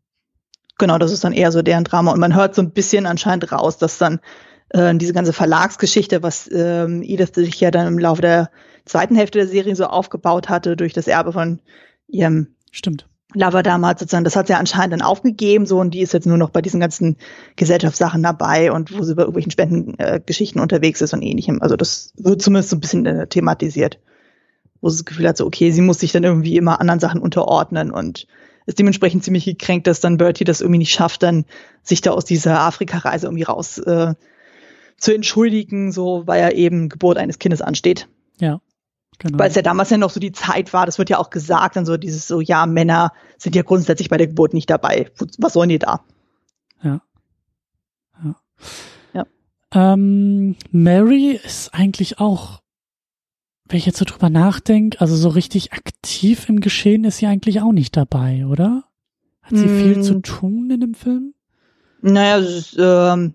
Genau, 0.83 0.97
das 0.97 1.13
ist 1.13 1.23
dann 1.23 1.31
eher 1.31 1.49
so 1.53 1.61
deren 1.61 1.85
Drama 1.85 2.11
und 2.11 2.19
man 2.19 2.35
hört 2.35 2.55
so 2.55 2.61
ein 2.61 2.71
bisschen 2.71 3.05
anscheinend 3.05 3.49
raus, 3.53 3.77
dass 3.77 3.97
dann 3.97 4.19
äh, 4.67 4.93
diese 4.95 5.13
ganze 5.13 5.31
Verlagsgeschichte, 5.31 6.23
was 6.23 6.49
ähm, 6.51 7.01
Edith 7.01 7.31
sich 7.35 7.57
ja 7.61 7.71
dann 7.71 7.87
im 7.87 7.97
Laufe 7.97 8.21
der 8.21 8.49
zweiten 8.83 9.15
Hälfte 9.15 9.37
der 9.37 9.47
Serie 9.47 9.77
so 9.77 9.85
aufgebaut 9.85 10.49
hatte 10.49 10.75
durch 10.75 10.91
das 10.91 11.07
Erbe 11.07 11.31
von 11.31 11.61
ihrem 12.09 12.47
Stimmt. 12.69 13.07
Lava 13.33 13.63
damals 13.63 14.01
sozusagen, 14.01 14.25
das 14.25 14.35
hat 14.35 14.47
sie 14.47 14.53
ja 14.53 14.59
anscheinend 14.59 14.91
dann 14.91 15.01
aufgegeben, 15.01 15.65
so, 15.65 15.79
und 15.79 15.91
die 15.93 16.01
ist 16.01 16.11
jetzt 16.11 16.27
nur 16.27 16.37
noch 16.37 16.49
bei 16.49 16.61
diesen 16.61 16.81
ganzen 16.81 17.15
Gesellschaftssachen 17.55 18.21
dabei 18.21 18.73
und 18.73 18.91
wo 18.91 19.03
sie 19.03 19.15
bei 19.15 19.21
irgendwelchen 19.21 19.53
Spendengeschichten 19.53 20.59
äh, 20.59 20.63
unterwegs 20.63 20.99
ist 20.99 21.13
und 21.13 21.21
ähnlichem. 21.21 21.61
Also 21.61 21.77
das 21.77 22.11
wird 22.17 22.41
zumindest 22.41 22.71
so 22.71 22.75
ein 22.75 22.81
bisschen 22.81 23.05
äh, 23.05 23.25
thematisiert. 23.25 23.99
Wo 24.81 24.89
sie 24.89 24.97
das 24.97 25.05
Gefühl 25.05 25.29
hat, 25.29 25.37
so, 25.37 25.45
okay, 25.45 25.71
sie 25.71 25.79
muss 25.79 25.99
sich 25.99 26.11
dann 26.11 26.25
irgendwie 26.25 26.57
immer 26.57 26.81
anderen 26.81 26.99
Sachen 26.99 27.21
unterordnen 27.21 27.89
und 27.89 28.27
ist 28.65 28.79
dementsprechend 28.79 29.23
ziemlich 29.23 29.45
gekränkt, 29.45 29.87
dass 29.87 29.99
dann 29.99 30.17
Bertie 30.17 30.43
das 30.43 30.61
irgendwie 30.61 30.79
nicht 30.79 30.93
schafft, 30.93 31.23
dann 31.23 31.45
sich 31.81 32.01
da 32.01 32.11
aus 32.11 32.25
dieser 32.25 32.59
Afrika-Reise 32.59 33.27
irgendwie 33.27 33.43
raus 33.43 33.77
äh, 33.79 34.13
zu 34.97 35.13
entschuldigen, 35.13 35.91
so, 35.91 36.23
weil 36.25 36.41
ja 36.41 36.49
eben 36.51 36.89
Geburt 36.89 37.17
eines 37.17 37.39
Kindes 37.39 37.61
ansteht. 37.61 38.07
Ja, 38.39 38.61
Genau. 39.19 39.39
Weil 39.39 39.49
es 39.49 39.55
ja 39.55 39.61
damals 39.61 39.89
ja 39.89 39.97
noch 39.97 40.09
so 40.09 40.19
die 40.19 40.31
Zeit 40.31 40.73
war, 40.73 40.85
das 40.85 40.97
wird 40.97 41.09
ja 41.09 41.17
auch 41.17 41.29
gesagt, 41.29 41.75
dann 41.75 41.85
so 41.85 41.97
dieses 41.97 42.27
so, 42.27 42.41
ja, 42.41 42.65
Männer 42.65 43.13
sind 43.37 43.55
ja 43.55 43.61
grundsätzlich 43.61 44.09
bei 44.09 44.17
der 44.17 44.27
Geburt 44.27 44.53
nicht 44.53 44.69
dabei. 44.69 45.11
Was 45.37 45.53
sollen 45.53 45.69
die 45.69 45.79
da? 45.79 46.03
Ja. 46.81 47.01
Ja. 48.23 48.35
ja. 49.13 49.25
Ähm, 49.73 50.55
Mary 50.71 51.39
ist 51.43 51.73
eigentlich 51.73 52.19
auch, 52.19 52.62
wenn 53.73 53.79
ich 53.79 53.87
jetzt 53.87 53.97
so 53.97 54.05
drüber 54.05 54.29
nachdenke, 54.29 55.01
also 55.01 55.15
so 55.15 55.29
richtig 55.29 55.73
aktiv 55.73 56.47
im 56.47 56.59
Geschehen 56.59 57.05
ist 57.05 57.17
sie 57.17 57.25
eigentlich 57.25 57.59
auch 57.59 57.71
nicht 57.71 57.97
dabei, 57.97 58.45
oder? 58.45 58.83
Hat 59.41 59.57
sie 59.57 59.65
mm. 59.65 59.81
viel 59.81 60.01
zu 60.03 60.19
tun 60.19 60.69
in 60.69 60.79
dem 60.79 60.93
Film? 60.93 61.33
Naja, 62.01 62.37
es, 62.37 62.77
ähm, 62.79 63.33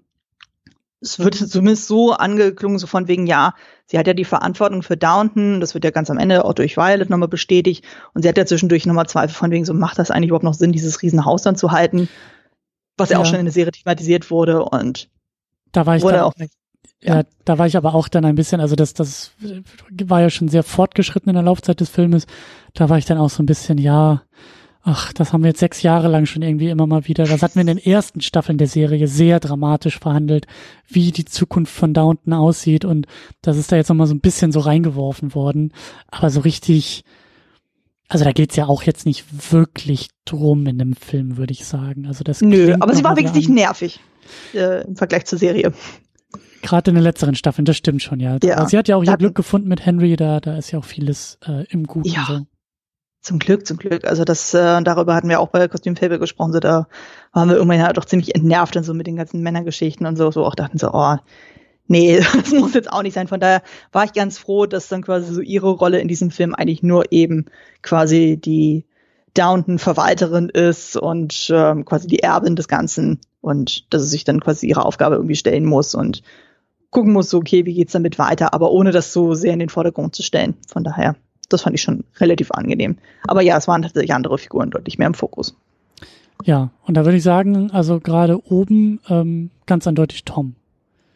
es 1.01 1.18
wird 1.18 1.35
zumindest 1.51 1.88
so 1.88 2.12
angeklungen, 2.12 2.79
so 2.79 2.87
von 2.87 3.09
wegen, 3.09 3.27
ja, 3.27 3.53
sie 3.87 3.98
hat 3.98 4.07
ja 4.07 4.14
die 4.14 4.24
Verantwortung 4.24 4.85
für 4.85 4.96
Downton, 4.96 5.61
das 5.61 5.74
wird 5.74 5.83
ja 5.83 5.90
ganz 5.90 6.09
am 6.09 6.18
Ende 6.18 6.44
auch 6.44 6.55
durch 6.55 6.77
Violet 6.77 7.11
nochmal 7.11 7.27
bestätigt. 7.27 7.85
Und 8.14 8.22
sie 8.22 8.29
hat 8.29 8.38
ja 8.38 8.46
zwischendurch 8.46 8.87
nochmal 8.87 9.09
Zweifel 9.09 9.35
von 9.35 9.51
wegen, 9.51 9.64
so 9.64 9.74
macht 9.74 9.98
das 9.98 10.12
eigentlich 10.12 10.29
überhaupt 10.29 10.44
noch 10.44 10.55
Sinn, 10.55 10.70
dieses 10.70 11.03
Riesenhaus 11.03 11.42
dann 11.42 11.57
zu 11.57 11.72
halten? 11.72 12.09
Was 12.96 13.11
ja, 13.11 13.16
ja 13.16 13.22
auch 13.22 13.27
schon 13.27 13.40
in 13.40 13.46
der 13.46 13.53
Serie 13.53 13.72
thematisiert 13.72 14.31
wurde 14.31 14.64
und 14.64 15.11
da 15.72 15.85
war 15.85 15.96
ich 15.96 16.03
wurde 16.05 16.24
auch 16.24 16.35
ja, 17.03 17.23
da 17.45 17.59
war 17.59 17.67
ich 17.67 17.77
aber 17.77 17.95
auch 17.95 18.09
dann 18.09 18.25
ein 18.25 18.35
bisschen, 18.35 18.61
also 18.61 18.75
das, 18.75 18.93
das 18.93 19.33
war 20.05 20.21
ja 20.21 20.31
schon 20.31 20.49
sehr 20.49 20.65
fortgeschritten 20.65 21.29
in 21.29 21.35
der 21.35 21.45
Laufzeit 21.45 21.81
des 21.81 21.91
Filmes. 21.91 22.27
Da 22.75 22.89
war 22.89 22.99
ich 22.99 23.05
dann 23.05 23.19
auch 23.19 23.31
so 23.31 23.43
ein 23.43 23.47
bisschen, 23.47 23.79
ja, 23.79 24.23
ach, 24.83 25.13
das 25.13 25.33
haben 25.33 25.43
wir 25.43 25.51
jetzt 25.51 25.61
sechs 25.61 25.83
Jahre 25.83 26.09
lang 26.09 26.27
schon 26.27 26.43
irgendwie 26.43 26.71
immer 26.71 26.87
mal 26.87 27.07
wieder. 27.07 27.25
Das 27.25 27.43
hatten 27.43 27.55
wir 27.55 27.61
in 27.61 27.67
den 27.67 27.79
ersten 27.79 28.21
Staffeln 28.21 28.59
der 28.59 28.67
Serie 28.67 29.07
sehr 29.07 29.39
dramatisch 29.39 29.99
verhandelt, 29.99 30.47
wie 30.89 31.13
die 31.13 31.25
Zukunft 31.25 31.73
von 31.73 31.95
Downton 31.95 32.33
aussieht. 32.33 32.85
Und 32.85 33.07
das 33.43 33.59
ist 33.59 33.71
da 33.71 33.77
jetzt 33.77 33.89
nochmal 33.89 34.07
so 34.07 34.15
ein 34.15 34.21
bisschen 34.21 34.51
so 34.51 34.61
reingeworfen 34.61 35.35
worden. 35.35 35.73
Aber 36.09 36.31
so 36.31 36.41
richtig, 36.41 37.05
also 38.09 38.25
da 38.25 38.33
geht's 38.33 38.57
ja 38.57 38.67
auch 38.67 38.83
jetzt 38.83 39.07
nicht 39.07 39.53
wirklich 39.53 40.09
drum 40.25 40.67
in 40.67 40.79
dem 40.79 40.95
Film, 40.95 41.37
würde 41.37 41.53
ich 41.53 41.65
sagen. 41.65 42.07
Also 42.07 42.25
das 42.25 42.41
Nö, 42.41 42.75
aber 42.81 42.95
sie 42.95 43.05
war 43.05 43.17
wirklich 43.17 43.49
nervig 43.49 44.01
äh, 44.55 44.85
im 44.85 44.97
Vergleich 44.97 45.27
zur 45.27 45.39
Serie. 45.39 45.73
Gerade 46.62 46.90
in 46.90 46.94
den 46.94 47.05
letzteren 47.05 47.35
Staffeln, 47.35 47.64
das 47.64 47.77
stimmt 47.77 48.03
schon, 48.03 48.21
ja. 48.21 48.38
ja. 48.42 48.59
Aber 48.59 48.68
sie 48.68 48.79
hat 48.79 48.88
ja 48.88 48.97
auch 48.97 49.05
ihr 49.05 49.16
Glück 49.16 49.35
gefunden 49.35 49.68
mit 49.68 49.85
Henry, 49.85 50.16
da, 50.16 50.40
da 50.40 50.57
ist 50.57 50.71
ja 50.71 50.79
auch 50.79 50.85
vieles 50.85 51.38
äh, 51.47 51.64
im 51.71 51.85
Guten. 51.85 52.09
Ja. 52.09 52.25
So. 52.27 52.47
Zum 53.21 53.38
Glück, 53.38 53.66
zum 53.66 53.77
Glück. 53.77 54.07
Also 54.07 54.25
das, 54.25 54.55
äh, 54.55 54.83
darüber 54.83 55.14
hatten 55.14 55.29
wir 55.29 55.40
auch 55.40 55.49
bei 55.49 55.66
Kostüm 55.68 55.97
Fable 55.97 56.18
gesprochen, 56.18 56.53
so 56.53 56.61
da 56.61 56.88
waren 57.33 57.49
wir 57.49 57.57
irgendwann 57.57 57.79
ja 57.79 57.92
doch 57.92 58.05
ziemlich 58.05 58.35
entnervt 58.35 58.77
und 58.77 58.85
so 58.85 58.94
mit 58.94 59.07
den 59.07 59.16
ganzen 59.16 59.42
Männergeschichten 59.42 60.07
und 60.07 60.16
so, 60.16 60.31
so 60.31 60.44
auch 60.44 60.55
dachten 60.55 60.79
so, 60.79 60.90
oh, 60.92 61.16
nee, 61.88 62.21
das 62.35 62.53
muss 62.53 62.75
jetzt 62.75 62.92
auch 62.92 63.03
nicht 63.03 63.14
sein. 63.14 63.29
Von 63.29 63.40
daher 63.40 63.62
war 63.92 64.05
ich 64.05 64.12
ganz 64.12 64.38
froh, 64.38 64.66
dass 64.66 64.88
dann 64.88 65.03
quasi 65.03 65.33
so 65.33 65.40
ihre 65.40 65.71
Rolle 65.71 66.01
in 66.01 66.09
diesem 66.09 66.31
Film 66.31 66.55
eigentlich 66.55 66.83
nur 66.83 67.11
eben 67.12 67.47
quasi 67.83 68.37
die 68.37 68.87
Downton-Verwalterin 69.35 70.49
ist 70.49 70.97
und 70.97 71.51
ähm, 71.53 71.85
quasi 71.85 72.09
die 72.09 72.21
Erbin 72.21 72.57
des 72.57 72.68
Ganzen 72.68 73.21
und 73.40 73.92
dass 73.92 74.03
sie 74.03 74.09
sich 74.09 74.25
dann 74.25 74.40
quasi 74.40 74.66
ihre 74.66 74.85
Aufgabe 74.85 75.16
irgendwie 75.16 75.37
stellen 75.37 75.64
muss 75.64 75.94
und 75.94 76.23
gucken 76.90 77.12
muss, 77.12 77.31
so, 77.31 77.38
okay, 77.38 77.66
wie 77.66 77.74
geht's 77.74 77.92
damit 77.92 78.18
weiter, 78.18 78.55
aber 78.55 78.70
ohne 78.70 78.90
das 78.90 79.12
so 79.12 79.35
sehr 79.35 79.53
in 79.53 79.59
den 79.59 79.68
Vordergrund 79.68 80.14
zu 80.14 80.22
stellen. 80.22 80.55
Von 80.66 80.85
daher, 80.85 81.16
das 81.48 81.62
fand 81.62 81.74
ich 81.74 81.83
schon 81.83 82.05
relativ 82.18 82.51
angenehm. 82.51 82.96
Aber 83.27 83.42
ja, 83.42 83.57
es 83.57 83.68
waren 83.68 83.83
tatsächlich 83.83 84.14
andere 84.14 84.38
Figuren 84.38 84.70
deutlich 84.70 84.98
mehr 84.98 85.07
im 85.07 85.14
Fokus. 85.14 85.57
Ja, 86.44 86.70
und 86.87 86.96
da 86.96 87.05
würde 87.05 87.18
ich 87.18 87.22
sagen, 87.22 87.70
also 87.72 88.01
gerade 88.01 88.42
oben 88.51 89.01
ähm, 89.09 89.51
ganz 89.66 89.87
eindeutig 89.87 90.24
Tom. 90.24 90.55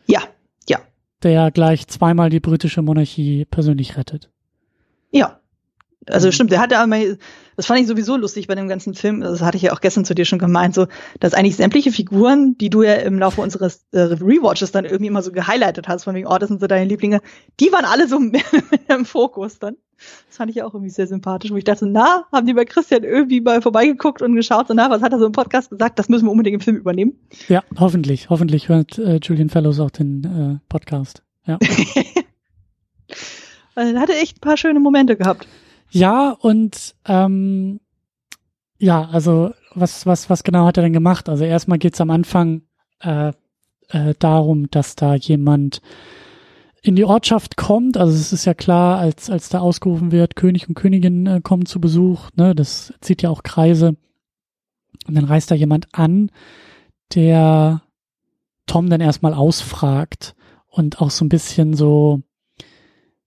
Ja, 0.07 0.23
ja. 0.69 0.79
Der 1.23 1.51
gleich 1.51 1.87
zweimal 1.87 2.29
die 2.29 2.41
britische 2.41 2.83
Monarchie 2.83 3.45
persönlich 3.45 3.97
rettet. 3.97 4.31
Ja, 5.13 5.39
also 6.09 6.29
mhm. 6.29 6.33
stimmt, 6.33 6.53
der 6.53 6.61
hatte 6.61 6.79
aber, 6.79 6.97
das 7.57 7.67
fand 7.67 7.81
ich 7.81 7.87
sowieso 7.87 8.17
lustig 8.17 8.47
bei 8.47 8.55
dem 8.55 8.69
ganzen 8.69 8.95
Film, 8.95 9.21
das 9.21 9.43
hatte 9.43 9.57
ich 9.57 9.65
ja 9.65 9.73
auch 9.73 9.81
gestern 9.81 10.05
zu 10.05 10.15
dir 10.15 10.25
schon 10.25 10.39
gemeint, 10.39 10.75
so, 10.75 10.87
dass 11.21 11.35
eigentlich 11.35 11.57
sämtliche 11.57 11.93
Figuren, 11.93 12.57
die 12.59 12.71
du 12.71 12.83
ja 12.83 12.95
im 12.95 13.19
Laufe 13.19 13.41
unseres 13.41 13.85
äh, 13.93 14.01
Rewatches 14.01 14.73
dann 14.73 14.85
irgendwie 14.85 15.07
immer 15.07 15.23
so 15.23 15.33
gehighlightet 15.33 15.89
hast, 15.89 16.05
von 16.05 16.15
wegen, 16.15 16.27
oh, 16.27 16.39
das 16.39 16.49
sind 16.49 16.61
so 16.61 16.67
deine 16.67 16.87
Lieblinge, 16.87 17.21
die 17.61 17.73
waren 17.73 17.85
alle 17.85 18.09
so 18.09 18.19
im 18.89 19.05
Fokus 19.05 19.59
dann. 19.59 19.77
Das 20.29 20.39
fand 20.39 20.51
ich 20.51 20.57
ja 20.57 20.67
auch 20.67 20.75
irgendwie 20.75 20.91
sehr 20.91 21.07
sympathisch, 21.07 21.53
wo 21.53 21.57
ich 21.57 21.65
dachte, 21.65 21.87
na, 21.87 22.25
haben 22.33 22.47
die 22.47 22.55
bei 22.55 22.65
Christian 22.65 23.05
irgendwie 23.05 23.41
mal 23.41 23.63
vorbeigeguckt 23.63 24.23
und 24.23 24.35
geschaut, 24.35 24.67
so, 24.69 24.75
na, 24.75 24.91
was 24.91 25.03
hat 25.03 25.13
er 25.13 25.21
so 25.21 25.27
im 25.27 25.33
Podcast 25.33 25.71
gesagt, 25.71 25.99
das 25.99 26.09
müssen 26.09 26.27
wir 26.27 26.33
unbedingt 26.33 26.55
im 26.55 26.61
Film 26.61 26.77
übernehmen. 26.77 27.19
Ja, 27.49 27.63
hoffentlich, 27.79 28.31
hoffentlich 28.31 28.69
hört 28.69 28.99
äh, 28.99 29.21
Julian 29.23 29.51
Fellows 29.51 29.79
auch 29.79 29.91
den 29.91 30.25
äh, 30.25 30.59
Podcast, 30.69 31.23
ja. 31.47 31.59
also, 33.77 33.95
er 33.95 34.01
hatte 34.01 34.17
echt 34.17 34.39
ein 34.39 34.41
paar 34.41 34.57
schöne 34.57 34.81
Momente 34.81 35.17
gehabt. 35.17 35.47
Ja, 35.93 36.31
und 36.31 36.95
ähm, 37.07 37.81
ja, 38.79 39.09
also 39.11 39.53
was, 39.75 40.07
was, 40.07 40.31
was 40.31 40.43
genau 40.43 40.67
hat 40.67 40.79
er 40.79 40.83
denn 40.83 40.95
gemacht? 40.95 41.29
Also 41.29 41.45
erstmal 41.45 41.79
geht's 41.79 42.01
am 42.01 42.11
Anfang 42.11 42.63
äh, 43.01 43.33
äh, 43.89 44.15
darum, 44.19 44.71
dass 44.71 44.97
da 44.97 45.15
jemand 45.15 45.83
in 46.83 46.97
die 46.97 47.05
Ortschaft 47.05 47.59
kommt. 47.59 47.99
Also 47.99 48.15
es 48.15 48.33
ist 48.33 48.47
ja 48.47 48.55
klar, 48.55 48.99
als, 48.99 49.29
als 49.29 49.51
da 49.51 49.61
ausgerufen 49.61 50.13
wird, 50.13 50.35
König 50.35 50.67
und 50.67 50.75
Königin 50.75 51.27
äh, 51.27 51.41
kommen 51.43 51.67
zu 51.67 51.79
Besuch, 51.79 52.31
ne, 52.37 52.55
das 52.55 52.95
zieht 53.03 53.21
ja 53.21 53.29
auch 53.29 53.43
Kreise. 53.43 53.97
Und 55.07 55.15
dann 55.15 55.25
reist 55.25 55.51
da 55.51 55.55
jemand 55.55 55.89
an, 55.93 56.31
der 57.15 57.83
Tom 58.67 58.89
dann 58.89 59.03
erstmal 59.03 59.35
ausfragt 59.35 60.35
und 60.69 61.03
auch 61.03 61.11
so 61.11 61.25
ein 61.25 61.29
bisschen 61.29 61.75
so 61.75 62.23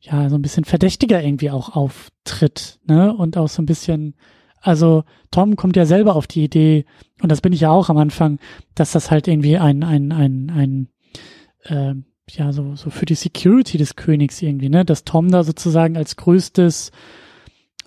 ja, 0.05 0.29
so 0.29 0.35
ein 0.35 0.41
bisschen 0.41 0.65
verdächtiger 0.65 1.23
irgendwie 1.23 1.51
auch 1.51 1.75
auftritt, 1.75 2.79
ne? 2.85 3.13
Und 3.13 3.37
auch 3.37 3.49
so 3.49 3.61
ein 3.61 3.65
bisschen, 3.65 4.15
also 4.61 5.03
Tom 5.31 5.55
kommt 5.55 5.75
ja 5.75 5.85
selber 5.85 6.15
auf 6.15 6.27
die 6.27 6.43
Idee, 6.43 6.85
und 7.21 7.31
das 7.31 7.41
bin 7.41 7.53
ich 7.53 7.61
ja 7.61 7.71
auch 7.71 7.89
am 7.89 7.97
Anfang, 7.97 8.39
dass 8.75 8.91
das 8.91 9.09
halt 9.09 9.27
irgendwie 9.27 9.57
ein, 9.57 9.83
ein, 9.83 10.11
ein, 10.11 10.49
ein, 10.51 10.89
äh, 11.63 11.95
ja, 12.29 12.51
so, 12.53 12.75
so 12.75 12.89
für 12.89 13.05
die 13.05 13.15
Security 13.15 13.77
des 13.77 13.95
Königs 13.95 14.41
irgendwie, 14.41 14.69
ne? 14.69 14.85
Dass 14.85 15.05
Tom 15.05 15.31
da 15.31 15.43
sozusagen 15.43 15.97
als 15.97 16.15
größtes 16.17 16.91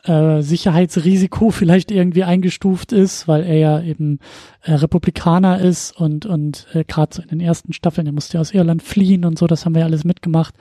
äh, 0.05 0.43
Sicherheitsrisiko 0.43 1.51
vielleicht 1.53 1.91
irgendwie 1.93 2.25
eingestuft 2.25 2.93
ist, 2.93 3.29
weil 3.29 3.45
er 3.45 3.57
ja 3.59 3.81
eben 3.81 4.19
äh, 4.63 4.73
Republikaner 4.73 5.61
ist 5.61 5.97
und 5.97 6.27
und 6.27 6.67
äh, 6.73 6.85
gerade 6.85 7.15
so 7.15 7.23
in 7.23 7.29
den 7.29 7.41
ersten 7.41 7.73
Staffeln, 7.73 8.07
er 8.07 8.13
musste 8.13 8.35
ja 8.35 8.41
aus 8.41 8.55
Irland 8.55 8.83
fliehen 8.83 9.25
und 9.25 9.39
so, 9.39 9.47
das 9.47 9.65
haben 9.65 9.75
wir 9.75 9.81
ja 9.81 9.87
alles 9.87 10.05
mitgemacht 10.05 10.55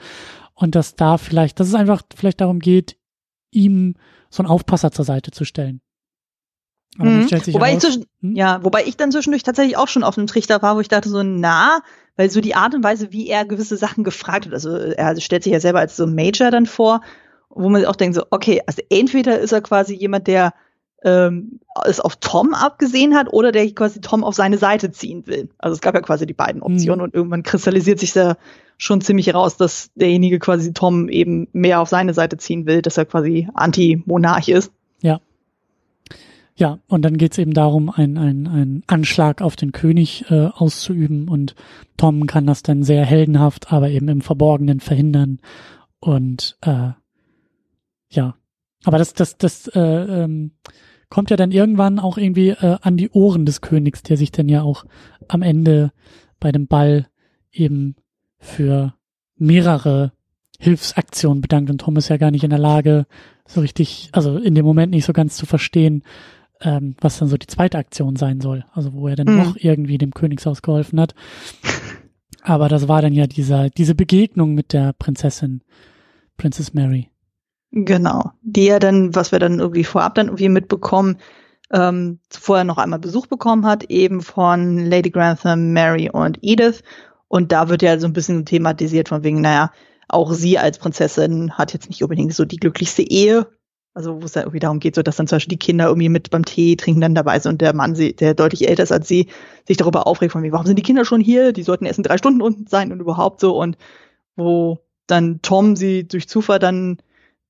und 0.58 0.74
dass 0.74 0.96
da 0.96 1.18
vielleicht, 1.18 1.60
dass 1.60 1.68
es 1.68 1.74
einfach 1.74 2.02
vielleicht 2.14 2.40
darum 2.40 2.58
geht, 2.58 2.96
ihm 3.52 3.94
so 4.28 4.42
einen 4.42 4.50
Aufpasser 4.50 4.90
zur 4.90 5.04
Seite 5.04 5.30
zu 5.30 5.44
stellen. 5.44 5.80
Mhm. 6.96 7.30
wobei, 7.30 7.70
heraus, 7.70 7.84
ich 7.84 8.06
hm? 8.22 8.34
ja, 8.34 8.64
wobei 8.64 8.84
ich 8.84 8.96
dann 8.96 9.12
zwischendurch 9.12 9.44
tatsächlich 9.44 9.76
auch 9.76 9.86
schon 9.86 10.02
auf 10.02 10.18
einem 10.18 10.26
Trichter 10.26 10.60
war, 10.60 10.74
wo 10.74 10.80
ich 10.80 10.88
dachte 10.88 11.08
so, 11.08 11.22
na, 11.22 11.80
weil 12.16 12.28
so 12.28 12.40
die 12.40 12.56
Art 12.56 12.74
und 12.74 12.82
Weise, 12.82 13.12
wie 13.12 13.28
er 13.28 13.44
gewisse 13.44 13.76
Sachen 13.76 14.02
gefragt 14.02 14.46
hat, 14.46 14.52
also 14.52 14.76
er 14.76 15.20
stellt 15.20 15.44
sich 15.44 15.52
ja 15.52 15.60
selber 15.60 15.78
als 15.78 15.96
so 15.96 16.08
Major 16.08 16.50
dann 16.50 16.66
vor, 16.66 17.02
wo 17.50 17.68
man 17.68 17.84
auch 17.84 17.94
denkt 17.94 18.16
so, 18.16 18.24
okay, 18.30 18.60
also 18.66 18.82
entweder 18.90 19.38
ist 19.38 19.52
er 19.52 19.60
quasi 19.60 19.94
jemand, 19.94 20.26
der 20.26 20.54
ähm, 21.04 21.60
es 21.84 22.00
auf 22.00 22.16
Tom 22.16 22.54
abgesehen 22.54 23.14
hat 23.14 23.32
oder 23.32 23.52
der 23.52 23.70
quasi 23.72 24.00
Tom 24.00 24.24
auf 24.24 24.34
seine 24.34 24.58
Seite 24.58 24.90
ziehen 24.90 25.26
will. 25.26 25.48
Also 25.58 25.74
es 25.74 25.80
gab 25.80 25.94
ja 25.94 26.00
quasi 26.00 26.26
die 26.26 26.34
beiden 26.34 26.62
Optionen 26.62 26.98
mhm. 26.98 27.04
und 27.04 27.14
irgendwann 27.14 27.42
kristallisiert 27.42 28.00
sich 28.00 28.12
da 28.12 28.36
schon 28.78 29.00
ziemlich 29.00 29.26
heraus, 29.26 29.56
dass 29.56 29.90
derjenige 29.94 30.38
quasi 30.38 30.72
Tom 30.72 31.08
eben 31.08 31.48
mehr 31.52 31.80
auf 31.80 31.88
seine 31.88 32.14
Seite 32.14 32.36
ziehen 32.36 32.66
will, 32.66 32.82
dass 32.82 32.96
er 32.96 33.04
quasi 33.04 33.48
Anti-Monarch 33.54 34.48
ist. 34.48 34.72
Ja. 35.02 35.20
Ja, 36.56 36.80
und 36.88 37.02
dann 37.02 37.18
geht's 37.18 37.38
eben 37.38 37.54
darum, 37.54 37.88
einen 37.88 38.48
ein 38.48 38.82
Anschlag 38.88 39.42
auf 39.42 39.54
den 39.54 39.70
König 39.70 40.24
äh, 40.28 40.46
auszuüben 40.46 41.28
und 41.28 41.54
Tom 41.96 42.26
kann 42.26 42.46
das 42.46 42.64
dann 42.64 42.82
sehr 42.82 43.04
heldenhaft, 43.04 43.72
aber 43.72 43.90
eben 43.90 44.08
im 44.08 44.22
Verborgenen 44.22 44.80
verhindern. 44.80 45.38
Und 46.00 46.56
äh, 46.62 46.90
ja, 48.10 48.34
aber 48.84 48.98
das, 48.98 49.14
das, 49.14 49.36
das 49.38 49.68
äh, 49.68 49.80
ähm, 49.80 50.52
kommt 51.10 51.30
ja 51.30 51.36
dann 51.36 51.52
irgendwann 51.52 51.98
auch 51.98 52.18
irgendwie 52.18 52.50
äh, 52.50 52.78
an 52.80 52.96
die 52.96 53.10
Ohren 53.10 53.46
des 53.46 53.60
Königs, 53.60 54.02
der 54.02 54.16
sich 54.16 54.32
dann 54.32 54.48
ja 54.48 54.62
auch 54.62 54.84
am 55.28 55.42
Ende 55.42 55.92
bei 56.40 56.52
dem 56.52 56.66
Ball 56.66 57.08
eben 57.50 57.96
für 58.38 58.94
mehrere 59.36 60.12
Hilfsaktionen 60.58 61.40
bedankt 61.40 61.70
und 61.70 61.80
Tom 61.80 61.96
ist 61.96 62.08
ja 62.08 62.16
gar 62.16 62.30
nicht 62.30 62.44
in 62.44 62.50
der 62.50 62.58
Lage, 62.58 63.06
so 63.46 63.60
richtig, 63.60 64.10
also 64.12 64.36
in 64.36 64.54
dem 64.54 64.66
Moment 64.66 64.92
nicht 64.92 65.04
so 65.04 65.12
ganz 65.12 65.36
zu 65.36 65.46
verstehen, 65.46 66.02
ähm, 66.60 66.96
was 67.00 67.18
dann 67.18 67.28
so 67.28 67.36
die 67.36 67.46
zweite 67.46 67.78
Aktion 67.78 68.16
sein 68.16 68.40
soll. 68.40 68.64
Also 68.72 68.92
wo 68.92 69.08
er 69.08 69.16
dann 69.16 69.28
mhm. 69.28 69.36
noch 69.36 69.56
irgendwie 69.56 69.98
dem 69.98 70.12
Königshaus 70.12 70.62
geholfen 70.62 71.00
hat. 71.00 71.14
Aber 72.42 72.68
das 72.68 72.88
war 72.88 73.02
dann 73.02 73.12
ja 73.12 73.26
dieser, 73.26 73.70
diese 73.70 73.94
Begegnung 73.94 74.54
mit 74.54 74.72
der 74.72 74.92
Prinzessin, 74.92 75.62
Princess 76.36 76.74
Mary. 76.74 77.10
Genau. 77.72 78.32
Die 78.42 78.64
ja 78.64 78.78
dann, 78.78 79.14
was 79.14 79.32
wir 79.32 79.38
dann 79.38 79.58
irgendwie 79.58 79.84
vorab 79.84 80.14
dann 80.14 80.26
irgendwie 80.28 80.48
mitbekommen, 80.48 81.18
ähm, 81.70 82.18
vorher 82.30 82.64
noch 82.64 82.78
einmal 82.78 82.98
Besuch 82.98 83.26
bekommen 83.26 83.66
hat, 83.66 83.84
eben 83.84 84.22
von 84.22 84.78
Lady 84.86 85.10
Grantham, 85.10 85.72
Mary 85.72 86.08
und 86.10 86.38
Edith 86.40 86.82
und 87.28 87.52
da 87.52 87.68
wird 87.68 87.82
ja 87.82 87.98
so 87.98 88.06
ein 88.06 88.14
bisschen 88.14 88.46
thematisiert 88.46 89.10
von 89.10 89.22
wegen, 89.22 89.42
naja, 89.42 89.70
auch 90.08 90.32
sie 90.32 90.58
als 90.58 90.78
Prinzessin 90.78 91.52
hat 91.58 91.74
jetzt 91.74 91.88
nicht 91.90 92.02
unbedingt 92.02 92.34
so 92.34 92.46
die 92.46 92.56
glücklichste 92.56 93.02
Ehe. 93.02 93.46
Also 93.94 94.22
wo 94.22 94.24
es 94.26 94.32
dann 94.32 94.44
irgendwie 94.44 94.60
darum 94.60 94.78
geht, 94.80 94.94
so 94.94 95.02
dass 95.02 95.16
dann 95.16 95.26
zum 95.26 95.36
Beispiel 95.36 95.56
die 95.56 95.58
Kinder 95.58 95.86
irgendwie 95.86 96.08
mit 96.08 96.30
beim 96.30 96.44
Tee 96.44 96.76
trinken 96.76 97.00
dann 97.00 97.14
dabei 97.14 97.38
sind 97.38 97.52
und 97.52 97.60
der 97.60 97.74
Mann, 97.74 97.94
der 97.94 98.34
deutlich 98.34 98.68
älter 98.68 98.84
ist 98.84 98.92
als 98.92 99.08
sie, 99.08 99.28
sich 99.66 99.76
darüber 99.76 100.06
aufregt 100.06 100.32
von 100.32 100.40
mir, 100.40 100.52
warum 100.52 100.66
sind 100.66 100.78
die 100.78 100.82
Kinder 100.82 101.04
schon 101.04 101.20
hier? 101.20 101.52
Die 101.52 101.64
sollten 101.64 101.84
erst 101.84 101.98
in 101.98 102.04
drei 102.04 102.16
Stunden 102.16 102.40
unten 102.40 102.66
sein 102.68 102.92
und 102.92 103.00
überhaupt 103.00 103.40
so 103.40 103.58
und 103.58 103.76
wo 104.36 104.78
dann 105.06 105.40
Tom 105.42 105.74
sie 105.74 106.06
durch 106.06 106.28
Zufall 106.28 106.60
dann 106.60 106.98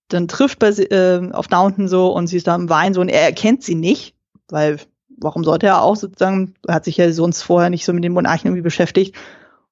dann 0.09 0.29
trifft 0.29 0.59
bei 0.59 0.69
äh, 0.69 1.31
auf 1.33 1.49
Downton 1.49 1.89
so 1.89 2.13
und 2.13 2.27
sie 2.27 2.39
ist 2.39 2.47
da 2.47 2.55
im 2.55 2.69
Wein 2.69 2.95
so 2.95 3.01
und 3.01 3.09
er 3.09 3.23
erkennt 3.23 3.63
sie 3.63 3.75
nicht, 3.75 4.15
weil 4.49 4.79
warum 5.17 5.45
sollte 5.45 5.67
er 5.67 5.83
auch 5.83 5.97
sozusagen, 5.97 6.55
er 6.67 6.77
hat 6.77 6.85
sich 6.85 6.97
ja 6.97 7.13
sonst 7.13 7.43
vorher 7.43 7.71
nicht 7.71 7.85
so 7.85 7.93
mit 7.93 8.05
den 8.05 8.13
Monarchen 8.13 8.49
irgendwie 8.49 8.63
beschäftigt 8.63 9.15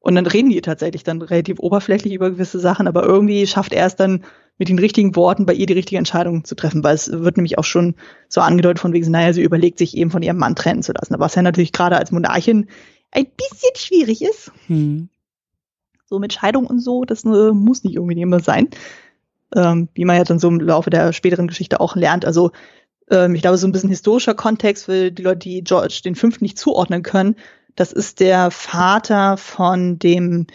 und 0.00 0.14
dann 0.14 0.26
reden 0.26 0.50
die 0.50 0.60
tatsächlich 0.60 1.04
dann 1.04 1.22
relativ 1.22 1.58
oberflächlich 1.58 2.14
über 2.14 2.30
gewisse 2.30 2.60
Sachen, 2.60 2.86
aber 2.86 3.02
irgendwie 3.04 3.46
schafft 3.46 3.72
er 3.72 3.86
es 3.86 3.96
dann 3.96 4.24
mit 4.58 4.68
den 4.68 4.78
richtigen 4.78 5.16
Worten 5.16 5.46
bei 5.46 5.52
ihr 5.52 5.66
die 5.66 5.74
richtige 5.74 5.98
Entscheidung 5.98 6.44
zu 6.44 6.54
treffen, 6.54 6.82
weil 6.82 6.94
es 6.94 7.10
wird 7.10 7.36
nämlich 7.36 7.58
auch 7.58 7.64
schon 7.64 7.94
so 8.28 8.40
angedeutet 8.40 8.78
von 8.78 8.92
wegen, 8.92 9.10
naja, 9.10 9.32
sie 9.32 9.42
überlegt 9.42 9.78
sich 9.78 9.96
eben 9.96 10.10
von 10.10 10.22
ihrem 10.22 10.38
Mann 10.38 10.54
trennen 10.54 10.82
zu 10.82 10.92
lassen, 10.92 11.16
was 11.18 11.34
ja 11.34 11.42
natürlich 11.42 11.72
gerade 11.72 11.98
als 11.98 12.10
Monarchin 12.10 12.66
ein 13.10 13.26
bisschen 13.26 13.76
schwierig 13.76 14.22
ist. 14.22 14.52
Hm. 14.66 15.08
So 16.08 16.18
mit 16.18 16.32
Scheidung 16.32 16.66
und 16.66 16.80
so, 16.80 17.04
das 17.04 17.24
äh, 17.24 17.52
muss 17.52 17.82
nicht 17.82 17.96
irgendwie 17.96 18.20
immer 18.20 18.40
sein. 18.40 18.68
Ähm, 19.54 19.88
wie 19.94 20.04
man 20.04 20.16
ja 20.16 20.24
dann 20.24 20.38
so 20.38 20.48
im 20.48 20.60
Laufe 20.60 20.90
der 20.90 21.12
späteren 21.12 21.46
Geschichte 21.46 21.80
auch 21.80 21.94
lernt. 21.94 22.24
Also 22.24 22.50
ähm, 23.10 23.34
ich 23.34 23.42
glaube, 23.42 23.58
so 23.58 23.66
ein 23.66 23.72
bisschen 23.72 23.90
historischer 23.90 24.34
Kontext 24.34 24.86
für 24.86 25.10
die 25.10 25.22
Leute, 25.22 25.38
die 25.38 25.62
George 25.62 26.00
den 26.04 26.14
Fünften 26.14 26.44
nicht 26.44 26.58
zuordnen 26.58 27.02
können. 27.02 27.36
Das 27.76 27.92
ist 27.92 28.20
der 28.20 28.50
Vater 28.50 29.36
von 29.36 29.98
dem 29.98 30.46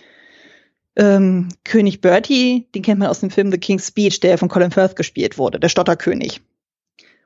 ähm, 0.95 1.49
König 1.63 2.01
Bertie, 2.01 2.67
den 2.75 2.81
kennt 2.81 2.99
man 2.99 3.09
aus 3.09 3.21
dem 3.21 3.29
Film 3.29 3.51
The 3.51 3.57
King's 3.57 3.87
Speech, 3.87 4.19
der 4.19 4.37
von 4.37 4.49
Colin 4.49 4.71
Firth 4.71 4.95
gespielt 4.95 5.37
wurde, 5.37 5.59
der 5.59 5.69
Stotterkönig. 5.69 6.41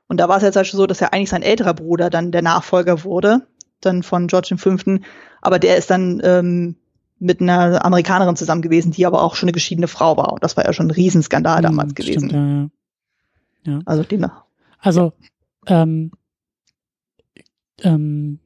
Und 0.08 0.18
da 0.18 0.28
war 0.28 0.36
es 0.36 0.44
jetzt 0.44 0.56
halt 0.56 0.66
so, 0.66 0.86
dass 0.86 1.00
er 1.00 1.12
eigentlich 1.12 1.30
sein 1.30 1.42
älterer 1.42 1.74
Bruder 1.74 2.10
dann 2.10 2.30
der 2.30 2.42
Nachfolger 2.42 3.02
wurde, 3.02 3.46
dann 3.80 4.04
von 4.04 4.28
George 4.28 4.56
V. 4.56 4.76
Aber 5.40 5.58
der 5.58 5.76
ist 5.76 5.90
dann 5.90 6.20
ähm, 6.22 6.76
mit 7.18 7.40
einer 7.40 7.84
Amerikanerin 7.84 8.36
zusammen 8.36 8.62
gewesen, 8.62 8.92
die 8.92 9.06
aber 9.06 9.22
auch 9.22 9.34
schon 9.34 9.46
eine 9.46 9.52
geschiedene 9.52 9.88
Frau 9.88 10.16
war. 10.16 10.32
Und 10.32 10.44
das 10.44 10.56
war 10.56 10.64
ja 10.64 10.72
schon 10.72 10.88
ein 10.88 10.92
Riesenskandal 10.92 11.58
hm, 11.58 11.62
damals 11.62 11.94
gewesen. 11.94 12.28
Stimmt, 12.28 12.70
ja, 13.64 13.72
ja. 13.72 13.80
Also 13.84 14.02
demnach. 14.02 14.44
Also 14.78 15.12
ähm, 15.66 16.12
ähm, 17.82 18.38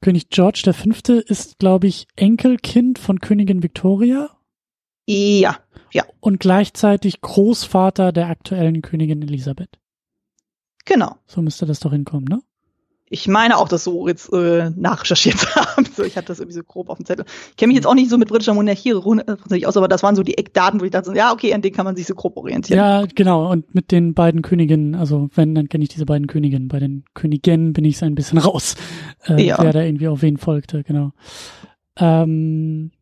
König 0.00 0.30
George 0.30 0.72
V. 0.72 1.12
ist, 1.12 1.58
glaube 1.58 1.86
ich, 1.86 2.06
Enkelkind 2.16 2.98
von 2.98 3.20
Königin 3.20 3.62
Victoria. 3.62 4.30
Ja, 5.06 5.58
ja. 5.92 6.04
Und 6.20 6.40
gleichzeitig 6.40 7.20
Großvater 7.20 8.12
der 8.12 8.28
aktuellen 8.28 8.82
Königin 8.82 9.22
Elisabeth. 9.22 9.78
Genau. 10.84 11.16
So 11.26 11.42
müsste 11.42 11.66
das 11.66 11.80
doch 11.80 11.92
hinkommen, 11.92 12.24
ne? 12.24 12.42
Ich 13.12 13.28
meine 13.28 13.58
auch, 13.58 13.68
das 13.68 13.84
so 13.84 14.08
jetzt 14.08 14.32
äh, 14.32 14.70
nachrecherchiert 14.70 15.38
zu 15.38 15.54
haben. 15.54 15.86
So, 15.94 16.02
ich 16.02 16.16
hatte 16.16 16.28
das 16.28 16.40
irgendwie 16.40 16.56
so 16.56 16.62
grob 16.62 16.88
auf 16.88 16.96
dem 16.96 17.04
Zettel. 17.04 17.26
Ich 17.50 17.56
kenne 17.56 17.68
mich 17.68 17.76
jetzt 17.76 17.86
auch 17.86 17.94
nicht 17.94 18.08
so 18.08 18.16
mit 18.16 18.28
britischer 18.28 18.54
Monarchie 18.54 18.94
aus, 18.94 19.76
aber 19.76 19.86
das 19.86 20.02
waren 20.02 20.16
so 20.16 20.22
die 20.22 20.38
Eckdaten, 20.38 20.80
wo 20.80 20.84
ich 20.84 20.92
dachte, 20.92 21.14
ja, 21.14 21.30
okay, 21.30 21.52
an 21.52 21.60
denen 21.60 21.74
kann 21.74 21.84
man 21.84 21.94
sich 21.94 22.06
so 22.06 22.14
grob 22.14 22.38
orientieren. 22.38 22.78
Ja, 22.78 23.04
genau. 23.14 23.50
Und 23.50 23.74
mit 23.74 23.92
den 23.92 24.14
beiden 24.14 24.40
Königinnen, 24.40 24.94
also 24.94 25.28
wenn, 25.34 25.54
dann 25.54 25.68
kenne 25.68 25.84
ich 25.84 25.90
diese 25.90 26.06
beiden 26.06 26.26
Königinnen. 26.26 26.68
Bei 26.68 26.78
den 26.78 27.04
Königinnen 27.12 27.74
bin 27.74 27.84
ich 27.84 27.98
so 27.98 28.06
ein 28.06 28.14
bisschen 28.14 28.38
raus, 28.38 28.76
äh, 29.26 29.42
ja. 29.44 29.58
wer 29.60 29.74
da 29.74 29.82
irgendwie 29.82 30.08
auf 30.08 30.22
wen 30.22 30.38
folgte, 30.38 30.82
genau. 30.82 31.12
Ähm, 31.96 32.92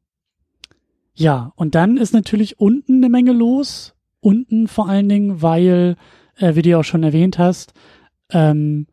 ja, 1.15 1.53
und 1.55 1.77
dann 1.77 1.97
ist 1.97 2.13
natürlich 2.13 2.59
unten 2.59 2.97
eine 2.97 3.11
Menge 3.11 3.33
los. 3.33 3.95
Unten 4.19 4.67
vor 4.67 4.89
allen 4.89 5.09
Dingen, 5.09 5.41
weil, 5.41 5.95
äh, 6.37 6.57
wie 6.57 6.63
du 6.63 6.77
auch 6.77 6.85
schon 6.85 7.05
erwähnt 7.05 7.39
hast, 7.39 7.75
ähm, 8.33 8.89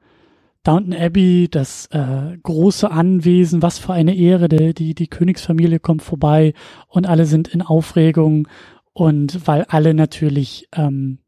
Downton 0.68 0.94
Abbey, 0.94 1.48
das 1.50 1.86
äh, 1.92 2.38
große 2.44 2.92
Anwesen, 2.92 3.62
was 3.62 3.80
für 3.80 3.94
eine 3.94 4.14
Ehre, 4.14 4.50
die, 4.50 4.74
die, 4.74 4.94
die 4.96 5.08
Königsfamilie 5.08 5.80
kommt 5.80 6.02
vorbei 6.02 6.54
und 6.90 7.08
alle 7.08 7.26
sind 7.26 7.48
in 7.48 7.62
Aufregung 7.62 8.50
und 8.92 9.48
weil 9.48 9.64
alle 9.70 9.94
natürlich, 9.94 10.68
ähm, 10.74 11.20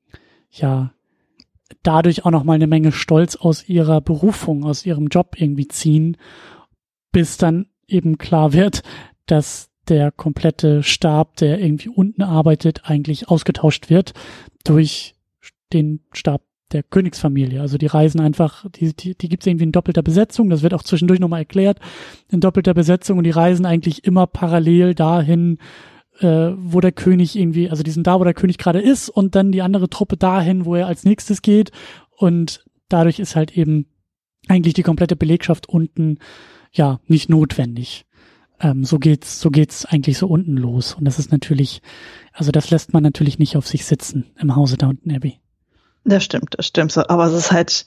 ja, 0.52 0.92
dadurch 1.84 2.26
auch 2.26 2.32
nochmal 2.32 2.56
eine 2.56 2.68
Menge 2.68 2.92
Stolz 2.92 3.38
aus 3.38 3.70
ihrer 3.70 4.02
Berufung, 4.02 4.66
aus 4.66 4.86
ihrem 4.86 5.08
Job 5.08 5.36
irgendwie 5.38 5.70
ziehen, 5.70 6.18
bis 7.14 7.38
dann 7.38 7.68
eben 7.88 8.18
klar 8.18 8.52
wird, 8.52 8.84
dass 9.26 9.70
der 9.88 10.12
komplette 10.12 10.84
Stab, 10.84 11.38
der 11.38 11.62
irgendwie 11.62 11.88
unten 11.88 12.24
arbeitet, 12.24 12.90
eigentlich 12.90 13.30
ausgetauscht 13.30 13.90
wird 13.90 14.12
durch 14.66 15.16
den 15.72 16.02
Stab 16.12 16.42
der 16.72 16.84
Königsfamilie. 16.84 17.62
Also 17.62 17.78
die 17.78 17.88
reisen 17.88 18.20
einfach, 18.22 18.66
die, 18.70 18.94
die, 18.94 19.16
die 19.16 19.30
gibt 19.30 19.44
es 19.44 19.48
irgendwie 19.48 19.66
in 19.66 19.72
doppelter 19.72 20.04
Besetzung, 20.04 20.50
das 20.50 20.62
wird 20.62 20.74
auch 20.74 20.84
zwischendurch 20.84 21.20
nochmal 21.20 21.42
erklärt, 21.42 21.80
in 22.30 22.40
doppelter 22.40 22.74
Besetzung 22.74 23.18
und 23.18 23.24
die 23.24 23.32
reisen 23.32 23.66
eigentlich 23.66 24.06
immer 24.06 24.28
parallel 24.28 24.96
dahin, 24.96 25.58
äh, 26.20 26.52
wo 26.56 26.80
der 26.80 26.92
König 26.92 27.38
irgendwie, 27.38 27.70
also 27.70 27.84
die 27.84 27.92
sind 27.92 28.08
da, 28.08 28.20
wo 28.20 28.24
der 28.24 28.34
König 28.34 28.58
gerade 28.58 28.80
ist 28.80 29.10
und 29.10 29.36
dann 29.36 29.52
die 29.52 29.62
andere 29.62 29.90
Truppe 29.90 30.18
dahin, 30.18 30.66
wo 30.66 30.76
er 30.76 30.88
als 30.88 31.06
nächstes 31.06 31.42
geht 31.42 31.72
und 32.18 32.64
dadurch 32.88 33.20
ist 33.20 33.36
halt 33.36 33.58
eben 33.58 33.88
eigentlich 34.48 34.74
die 34.74 34.84
komplette 34.84 35.16
Belegschaft 35.16 35.68
unten 35.70 36.18
ja 36.72 37.00
nicht 37.08 37.30
notwendig. 37.30 38.06
Ähm, 38.60 38.84
so 38.84 39.00
geht's, 39.00 39.40
so 39.40 39.50
geht's 39.50 39.86
eigentlich 39.86 40.18
so 40.18 40.28
unten 40.28 40.58
los 40.58 40.94
und 40.94 41.06
das 41.06 41.20
ist 41.20 41.32
natürlich, 41.32 41.82
also 42.34 42.52
das 42.52 42.70
lässt 42.70 42.94
man 42.94 43.04
natürlich 43.04 43.40
nicht 43.40 43.56
auf 43.56 43.68
sich 43.68 43.86
sitzen 43.86 44.26
im 44.40 44.56
Hause 44.56 44.78
Downton 44.78 45.12
Abbey. 45.12 45.40
Das 46.04 46.24
stimmt, 46.24 46.56
das 46.58 46.68
stimmt 46.68 46.92
so. 46.92 47.08
Aber 47.08 47.26
es 47.26 47.34
ist 47.34 47.52
halt 47.52 47.86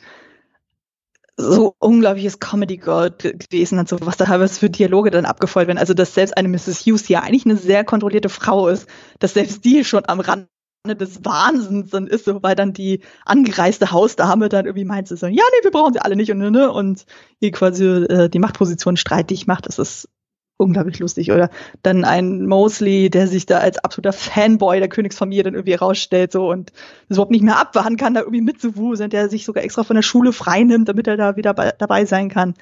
so 1.36 1.74
unglaubliches 1.78 2.38
Comedy 2.40 2.76
Gold 2.76 3.18
gewesen 3.20 3.78
und 3.78 3.88
so, 3.88 3.98
was 4.02 4.16
da 4.16 4.26
teilweise 4.26 4.60
für 4.60 4.70
Dialoge 4.70 5.10
dann 5.10 5.24
abgefeuert 5.24 5.68
werden. 5.68 5.78
Also, 5.78 5.94
dass 5.94 6.14
selbst 6.14 6.36
eine 6.36 6.48
Mrs. 6.48 6.80
Hughes, 6.84 7.04
die 7.04 7.14
ja 7.14 7.20
eigentlich 7.20 7.46
eine 7.46 7.56
sehr 7.56 7.84
kontrollierte 7.84 8.28
Frau 8.28 8.68
ist, 8.68 8.88
dass 9.18 9.34
selbst 9.34 9.64
die 9.64 9.84
schon 9.84 10.04
am 10.06 10.20
Rand 10.20 10.48
des 10.86 11.24
Wahnsinns 11.24 11.90
dann 11.90 12.08
ist, 12.08 12.24
so, 12.24 12.42
weil 12.42 12.56
dann 12.56 12.72
die 12.72 13.02
angereiste 13.24 13.92
Hausdame 13.92 14.48
dann 14.48 14.66
irgendwie 14.66 14.84
meint, 14.84 15.06
so, 15.06 15.14
ja, 15.14 15.30
nee, 15.30 15.64
wir 15.64 15.70
brauchen 15.70 15.92
sie 15.92 16.00
alle 16.00 16.16
nicht 16.16 16.32
und, 16.32 16.38
ne, 16.38 16.72
und 16.72 17.06
ihr 17.38 17.52
quasi 17.52 17.84
äh, 17.84 18.28
die 18.28 18.40
Machtposition 18.40 18.96
streitig 18.96 19.46
macht. 19.46 19.66
Das 19.66 19.78
ist 19.78 20.08
unglaublich 20.56 20.98
lustig. 20.98 21.32
Oder 21.32 21.50
dann 21.82 22.04
ein 22.04 22.46
Mosley, 22.46 23.10
der 23.10 23.26
sich 23.26 23.46
da 23.46 23.58
als 23.58 23.78
absoluter 23.78 24.12
Fanboy 24.12 24.78
der 24.78 24.88
Königsfamilie 24.88 25.42
dann 25.42 25.54
irgendwie 25.54 25.74
rausstellt 25.74 26.32
so 26.32 26.50
und 26.50 26.72
das 27.08 27.16
überhaupt 27.16 27.32
nicht 27.32 27.44
mehr 27.44 27.58
abwarten 27.58 27.96
kann, 27.96 28.14
da 28.14 28.20
irgendwie 28.20 28.40
mitzuwuseln, 28.40 29.10
der 29.10 29.28
sich 29.28 29.44
sogar 29.44 29.64
extra 29.64 29.84
von 29.84 29.96
der 29.96 30.02
Schule 30.02 30.32
freinimmt, 30.32 30.88
damit 30.88 31.06
er 31.06 31.16
da 31.16 31.36
wieder 31.36 31.54
bei, 31.54 31.72
dabei 31.76 32.04
sein 32.04 32.28
kann. 32.28 32.54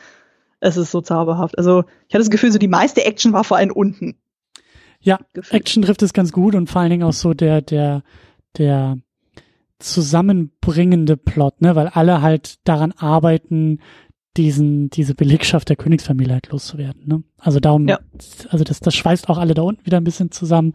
Es 0.61 0.77
ist 0.77 0.91
so 0.91 1.01
zauberhaft. 1.01 1.57
Also 1.57 1.85
ich 2.09 2.15
hatte 2.15 2.23
das 2.23 2.31
Gefühl, 2.31 2.53
so 2.53 2.59
die 2.59 2.69
meiste 2.69 3.05
Action 3.05 3.33
war 3.33 3.45
vor 3.45 3.57
allem 3.57 3.73
unten. 3.73 4.17
Ja, 5.01 5.19
Gefühl. 5.33 5.57
Action 5.57 5.83
trifft 5.83 6.03
es 6.03 6.13
ganz 6.13 6.33
gut 6.33 6.55
und 6.55 6.69
vor 6.69 6.83
allen 6.83 6.91
Dingen 6.91 7.05
auch 7.05 7.15
so 7.15 7.33
der, 7.33 7.63
der, 7.63 8.03
der 8.59 8.99
zusammenbringende 9.79 11.17
Plot, 11.17 11.63
ne, 11.63 11.75
weil 11.75 11.89
alle 11.89 12.21
halt 12.21 12.59
daran 12.69 12.93
arbeiten, 12.93 13.81
diesen, 14.37 14.91
diese 14.91 15.15
Belegschaft 15.15 15.69
der 15.69 15.77
Königsfamilie 15.77 16.35
halt 16.35 16.51
loszuwerden. 16.51 17.03
Ne? 17.07 17.23
Also 17.39 17.59
darum, 17.61 17.89
ja. 17.89 17.99
also 18.49 18.65
das, 18.65 18.81
das 18.81 18.95
schweißt 18.95 19.29
auch 19.29 19.39
alle 19.39 19.55
da 19.55 19.63
unten 19.63 19.85
wieder 19.85 19.97
ein 19.97 20.05
bisschen 20.05 20.31
zusammen. 20.31 20.75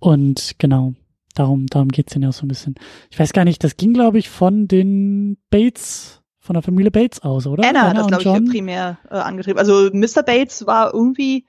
Und 0.00 0.56
genau, 0.58 0.94
darum, 1.34 1.66
darum 1.66 1.88
geht's 1.88 2.12
denn 2.12 2.22
ja 2.22 2.30
auch 2.30 2.34
so 2.34 2.44
ein 2.44 2.48
bisschen. 2.48 2.74
Ich 3.10 3.18
weiß 3.18 3.32
gar 3.32 3.44
nicht, 3.44 3.62
das 3.62 3.76
ging, 3.76 3.92
glaube 3.92 4.18
ich, 4.18 4.28
von 4.28 4.66
den 4.66 5.38
Bates, 5.50 6.22
von 6.38 6.54
der 6.54 6.62
Familie 6.62 6.90
Bates 6.90 7.22
aus, 7.22 7.46
oder? 7.46 7.68
Anna, 7.68 7.88
Anna 7.88 8.06
das, 8.06 8.18
glaube 8.18 8.44
ich, 8.44 8.50
primär 8.50 8.98
äh, 9.10 9.14
angetrieben. 9.14 9.58
Also 9.58 9.90
Mr. 9.92 10.22
Bates 10.24 10.66
war 10.66 10.92
irgendwie, 10.92 11.46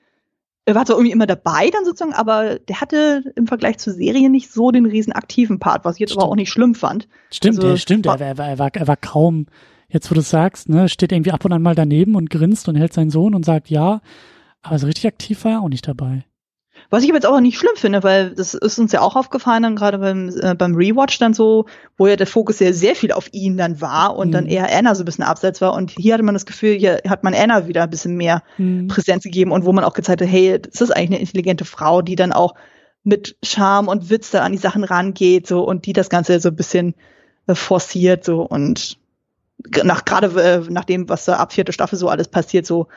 er 0.66 0.76
war 0.76 0.86
zwar 0.86 0.96
irgendwie 0.96 1.12
immer 1.12 1.26
dabei 1.26 1.70
dann 1.70 1.84
sozusagen, 1.84 2.12
aber 2.14 2.60
der 2.60 2.80
hatte 2.80 3.24
im 3.34 3.48
Vergleich 3.48 3.78
zur 3.78 3.92
Serie 3.92 4.30
nicht 4.30 4.52
so 4.52 4.70
den 4.70 4.86
riesen 4.86 5.12
aktiven 5.12 5.58
Part, 5.58 5.84
was 5.84 5.96
ich 5.96 6.00
jetzt 6.00 6.10
stimmt. 6.10 6.22
aber 6.22 6.30
auch 6.30 6.36
nicht 6.36 6.50
schlimm 6.50 6.76
fand. 6.76 7.08
Stimmt, 7.30 7.58
also, 7.58 7.76
stimmt, 7.76 8.06
er, 8.06 8.20
er, 8.20 8.38
er, 8.38 8.58
war, 8.58 8.72
er 8.72 8.86
war 8.86 8.96
kaum 8.96 9.46
jetzt 9.90 10.10
wo 10.10 10.14
du 10.14 10.22
sagst, 10.22 10.68
ne, 10.68 10.88
steht 10.88 11.12
irgendwie 11.12 11.32
ab 11.32 11.44
und 11.44 11.52
an 11.52 11.62
mal 11.62 11.74
daneben 11.74 12.14
und 12.14 12.30
grinst 12.30 12.68
und 12.68 12.76
hält 12.76 12.92
seinen 12.92 13.10
Sohn 13.10 13.34
und 13.34 13.44
sagt 13.44 13.68
ja, 13.70 14.00
aber 14.62 14.78
so 14.78 14.86
richtig 14.86 15.06
aktiv 15.06 15.44
war 15.44 15.52
er 15.52 15.60
auch 15.62 15.68
nicht 15.68 15.86
dabei. 15.86 16.24
Was 16.88 17.02
ich 17.02 17.10
aber 17.10 17.18
jetzt 17.18 17.26
auch 17.26 17.40
nicht 17.40 17.58
schlimm 17.58 17.76
finde, 17.76 18.02
weil 18.02 18.30
das 18.34 18.54
ist 18.54 18.78
uns 18.78 18.92
ja 18.92 19.00
auch 19.00 19.14
aufgefallen, 19.14 19.62
dann 19.62 19.76
gerade 19.76 19.98
beim, 19.98 20.30
äh, 20.40 20.54
beim 20.54 20.74
Rewatch 20.74 21.18
dann 21.18 21.34
so, 21.34 21.66
wo 21.96 22.06
ja 22.06 22.16
der 22.16 22.26
Fokus 22.26 22.58
ja 22.58 22.72
sehr 22.72 22.96
viel 22.96 23.12
auf 23.12 23.28
ihn 23.32 23.56
dann 23.56 23.80
war 23.80 24.16
und 24.16 24.28
mhm. 24.28 24.32
dann 24.32 24.46
eher 24.46 24.74
Anna 24.74 24.94
so 24.94 25.02
ein 25.02 25.04
bisschen 25.04 25.24
abseits 25.24 25.60
war. 25.60 25.74
Und 25.74 25.90
hier 25.90 26.14
hatte 26.14 26.22
man 26.22 26.34
das 26.34 26.46
Gefühl, 26.46 26.74
hier 26.74 27.00
hat 27.06 27.22
man 27.22 27.34
Anna 27.34 27.68
wieder 27.68 27.84
ein 27.84 27.90
bisschen 27.90 28.16
mehr 28.16 28.42
mhm. 28.56 28.88
Präsenz 28.88 29.24
gegeben 29.24 29.52
und 29.52 29.64
wo 29.64 29.72
man 29.72 29.84
auch 29.84 29.92
gezeigt 29.92 30.22
hat, 30.22 30.28
hey, 30.28 30.58
das 30.60 30.80
ist 30.80 30.90
eigentlich 30.90 31.10
eine 31.10 31.20
intelligente 31.20 31.64
Frau, 31.64 32.02
die 32.02 32.16
dann 32.16 32.32
auch 32.32 32.54
mit 33.04 33.36
Charme 33.42 33.88
und 33.88 34.10
Witz 34.10 34.30
da 34.30 34.42
an 34.42 34.52
die 34.52 34.58
Sachen 34.58 34.84
rangeht, 34.84 35.46
so 35.46 35.62
und 35.62 35.86
die 35.86 35.92
das 35.92 36.08
Ganze 36.08 36.40
so 36.40 36.48
ein 36.48 36.56
bisschen 36.56 36.94
äh, 37.46 37.54
forciert, 37.54 38.24
so 38.24 38.42
und 38.42 38.98
nach 39.84 40.04
gerade 40.04 40.28
äh, 40.42 40.70
nach 40.70 40.84
dem, 40.84 41.08
was 41.08 41.24
da 41.24 41.36
ab 41.36 41.52
vierte 41.52 41.72
Staffel 41.72 41.98
so 41.98 42.08
alles 42.08 42.28
passiert, 42.28 42.66
so 42.66 42.88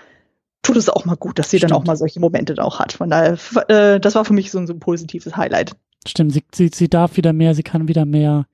tut 0.62 0.78
es 0.78 0.90
auch 0.90 1.06
mal 1.06 1.16
gut, 1.16 1.40
dass 1.40 1.50
sie 1.50 1.58
Stimmt. 1.58 1.72
dann 1.72 1.78
auch 1.78 1.86
mal 1.86 1.98
solche 1.98 2.20
Momente 2.20 2.56
auch 2.64 2.80
hat. 2.80 2.94
Von 2.94 3.10
daher, 3.10 3.38
äh, 3.68 4.00
das 4.00 4.16
war 4.16 4.26
für 4.26 4.34
mich 4.34 4.50
so 4.52 4.60
ein, 4.60 4.68
so 4.68 4.74
ein 4.74 4.80
positives 4.80 5.36
Highlight. 5.36 5.76
stimmt. 6.08 6.34
Sie, 6.34 6.44
sie, 6.54 6.72
sie 6.74 6.90
darf 6.90 7.18
wieder 7.18 7.34
mehr, 7.34 7.54
sie 7.54 7.64
kann 7.64 7.88
wieder 7.88 8.06
mehr. 8.06 8.46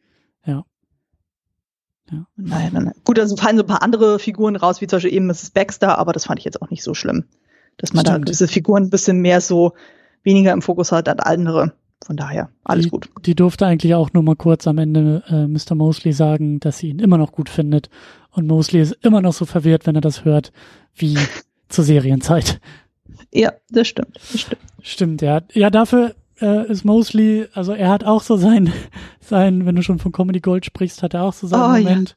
Ja. 0.46 0.64
Ja. 2.12 2.26
Nein, 2.36 2.72
nein, 2.74 2.84
nein. 2.86 2.94
Gut, 3.04 3.20
also 3.20 3.36
fallen 3.38 3.58
so 3.58 3.64
ein 3.64 3.68
paar 3.68 3.84
andere 3.84 4.18
Figuren 4.18 4.56
raus, 4.56 4.82
wie 4.82 4.88
zum 4.88 4.98
Beispiel 4.98 5.14
eben 5.14 5.28
Mrs. 5.28 5.52
Baxter, 5.52 5.98
aber 6.00 6.12
das 6.12 6.26
fand 6.26 6.40
ich 6.40 6.46
jetzt 6.46 6.62
auch 6.62 6.72
nicht 6.72 6.84
so 6.84 6.96
schlimm. 6.96 7.26
Dass 7.78 7.94
man 7.94 8.06
Stimmt. 8.06 8.28
da 8.28 8.32
diese 8.32 8.48
Figuren 8.48 8.84
ein 8.84 8.90
bisschen 8.90 9.20
mehr 9.22 9.40
so 9.40 9.74
weniger 10.24 10.52
im 10.52 10.62
Fokus 10.62 10.92
hat 10.92 11.08
als 11.08 11.22
andere. 11.22 11.74
Von 12.06 12.16
daher, 12.16 12.50
alles 12.64 12.86
die, 12.86 12.90
gut. 12.92 13.10
Die 13.26 13.36
durfte 13.36 13.66
eigentlich 13.66 13.94
auch 13.94 14.14
nur 14.14 14.24
mal 14.24 14.36
kurz 14.36 14.68
am 14.68 14.78
Ende 14.78 15.24
äh, 15.28 15.48
Mr. 15.48 15.76
Mosley 15.76 16.14
sagen, 16.14 16.60
dass 16.60 16.78
sie 16.78 16.90
ihn 16.90 17.00
immer 17.00 17.18
noch 17.18 17.32
gut 17.32 17.50
findet. 17.50 17.90
Und 18.32 18.48
Mosley 18.48 18.82
ist 18.82 18.98
immer 19.02 19.22
noch 19.22 19.34
so 19.34 19.46
verwirrt, 19.46 19.86
wenn 19.86 19.96
er 19.96 20.02
das 20.02 20.24
hört, 20.24 20.54
wie 20.96 21.18
zur 21.70 21.84
Serienzeit. 21.84 22.62
Ja, 23.34 23.54
das 23.70 23.88
stimmt. 23.88 24.16
Das 24.16 24.40
stimmt. 24.40 24.62
Stimmt, 24.82 25.22
ja. 25.22 25.42
Ja, 25.54 25.70
dafür 25.70 26.16
äh, 26.42 26.72
ist 26.72 26.86
Mosley, 26.86 27.48
also 27.54 27.74
er 27.74 27.90
hat 27.90 28.06
auch 28.06 28.22
so 28.22 28.38
sein, 28.38 28.72
sein, 29.20 29.66
wenn 29.66 29.76
du 29.76 29.82
schon 29.82 30.00
von 30.00 30.12
Comedy 30.12 30.40
Gold 30.40 30.66
sprichst, 30.66 31.04
hat 31.04 31.14
er 31.14 31.24
auch 31.24 31.34
so 31.34 31.48
seinen 31.48 31.64
oh, 31.64 31.78
Moment. 31.84 32.16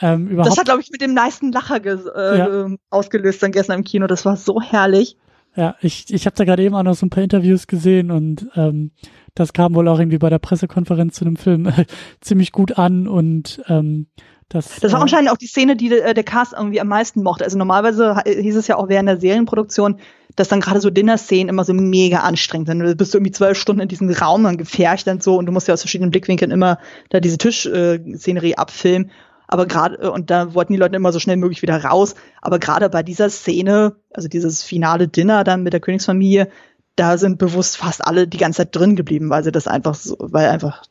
Ja. 0.00 0.14
Ähm, 0.14 0.28
überhaupt. 0.28 0.52
Das 0.52 0.58
hat, 0.58 0.66
glaube 0.66 0.80
ich, 0.80 0.90
mit 0.90 1.00
dem 1.00 1.14
meisten 1.14 1.52
Lacher 1.52 1.84
äh, 1.84 2.38
ja. 2.38 2.68
ausgelöst 2.90 3.42
dann 3.42 3.52
gestern 3.52 3.78
im 3.78 3.84
Kino. 3.84 4.06
Das 4.06 4.24
war 4.24 4.36
so 4.36 4.60
herrlich. 4.60 5.16
Ja, 5.56 5.76
ich, 5.80 6.12
ich 6.12 6.26
habe 6.26 6.34
da 6.36 6.44
gerade 6.44 6.64
eben 6.64 6.74
auch 6.74 6.82
noch 6.82 6.94
so 6.94 7.06
ein 7.06 7.10
paar 7.10 7.22
Interviews 7.22 7.68
gesehen 7.68 8.10
und 8.10 8.48
ähm, 8.56 8.90
das 9.34 9.52
kam 9.52 9.74
wohl 9.74 9.88
auch 9.88 9.98
irgendwie 9.98 10.18
bei 10.18 10.30
der 10.30 10.38
Pressekonferenz 10.38 11.14
zu 11.14 11.24
dem 11.24 11.36
Film 11.36 11.66
äh, 11.66 11.86
ziemlich 12.20 12.52
gut 12.52 12.78
an 12.78 13.08
und 13.08 13.62
ähm, 13.68 14.06
das, 14.48 14.78
das 14.80 14.92
war 14.92 15.00
äh, 15.00 15.02
anscheinend 15.02 15.30
auch 15.30 15.36
die 15.36 15.46
Szene, 15.46 15.74
die 15.74 15.88
der, 15.88 16.14
der 16.14 16.24
Cast 16.24 16.52
irgendwie 16.52 16.80
am 16.80 16.88
meisten 16.88 17.22
mochte. 17.22 17.44
Also 17.44 17.58
normalerweise 17.58 18.22
hieß 18.24 18.56
es 18.56 18.68
ja 18.68 18.76
auch 18.76 18.88
während 18.88 19.08
der 19.08 19.18
Serienproduktion, 19.18 19.98
dass 20.36 20.48
dann 20.48 20.60
gerade 20.60 20.80
so 20.80 20.90
Dinner-Szenen 20.90 21.48
immer 21.48 21.64
so 21.64 21.72
mega 21.72 22.18
anstrengend 22.20 22.68
sind. 22.68 22.78
Du 22.80 22.94
bist 22.94 23.14
irgendwie 23.14 23.32
zwölf 23.32 23.58
Stunden 23.58 23.82
in 23.82 23.88
diesem 23.88 24.10
Raum 24.10 24.44
dann 24.44 24.56
gefärcht 24.56 25.08
und 25.08 25.22
so 25.22 25.36
und 25.36 25.46
du 25.46 25.52
musst 25.52 25.68
ja 25.68 25.74
aus 25.74 25.80
verschiedenen 25.80 26.10
Blickwinkeln 26.10 26.50
immer 26.50 26.78
da 27.10 27.20
diese 27.20 27.38
Tischszenerie 27.38 28.52
äh, 28.52 28.56
abfilmen. 28.56 29.10
Aber 29.46 29.66
gerade, 29.66 29.96
äh, 29.96 30.08
und 30.08 30.30
da 30.30 30.54
wollten 30.54 30.72
die 30.72 30.78
Leute 30.78 30.96
immer 30.96 31.12
so 31.12 31.20
schnell 31.20 31.36
möglich 31.36 31.62
wieder 31.62 31.82
raus. 31.82 32.14
Aber 32.42 32.58
gerade 32.58 32.88
bei 32.90 33.02
dieser 33.02 33.30
Szene, 33.30 33.96
also 34.12 34.28
dieses 34.28 34.62
finale 34.62 35.08
Dinner 35.08 35.44
dann 35.44 35.62
mit 35.62 35.72
der 35.72 35.80
Königsfamilie, 35.80 36.48
da 36.96 37.18
sind 37.18 37.38
bewusst 37.38 37.76
fast 37.76 38.06
alle 38.06 38.28
die 38.28 38.38
ganze 38.38 38.58
Zeit 38.58 38.76
drin 38.76 38.96
geblieben, 38.96 39.30
weil 39.30 39.44
sie 39.44 39.52
das 39.52 39.66
einfach 39.66 39.94
so, 39.94 40.16
weil 40.18 40.48
einfach, 40.48 40.82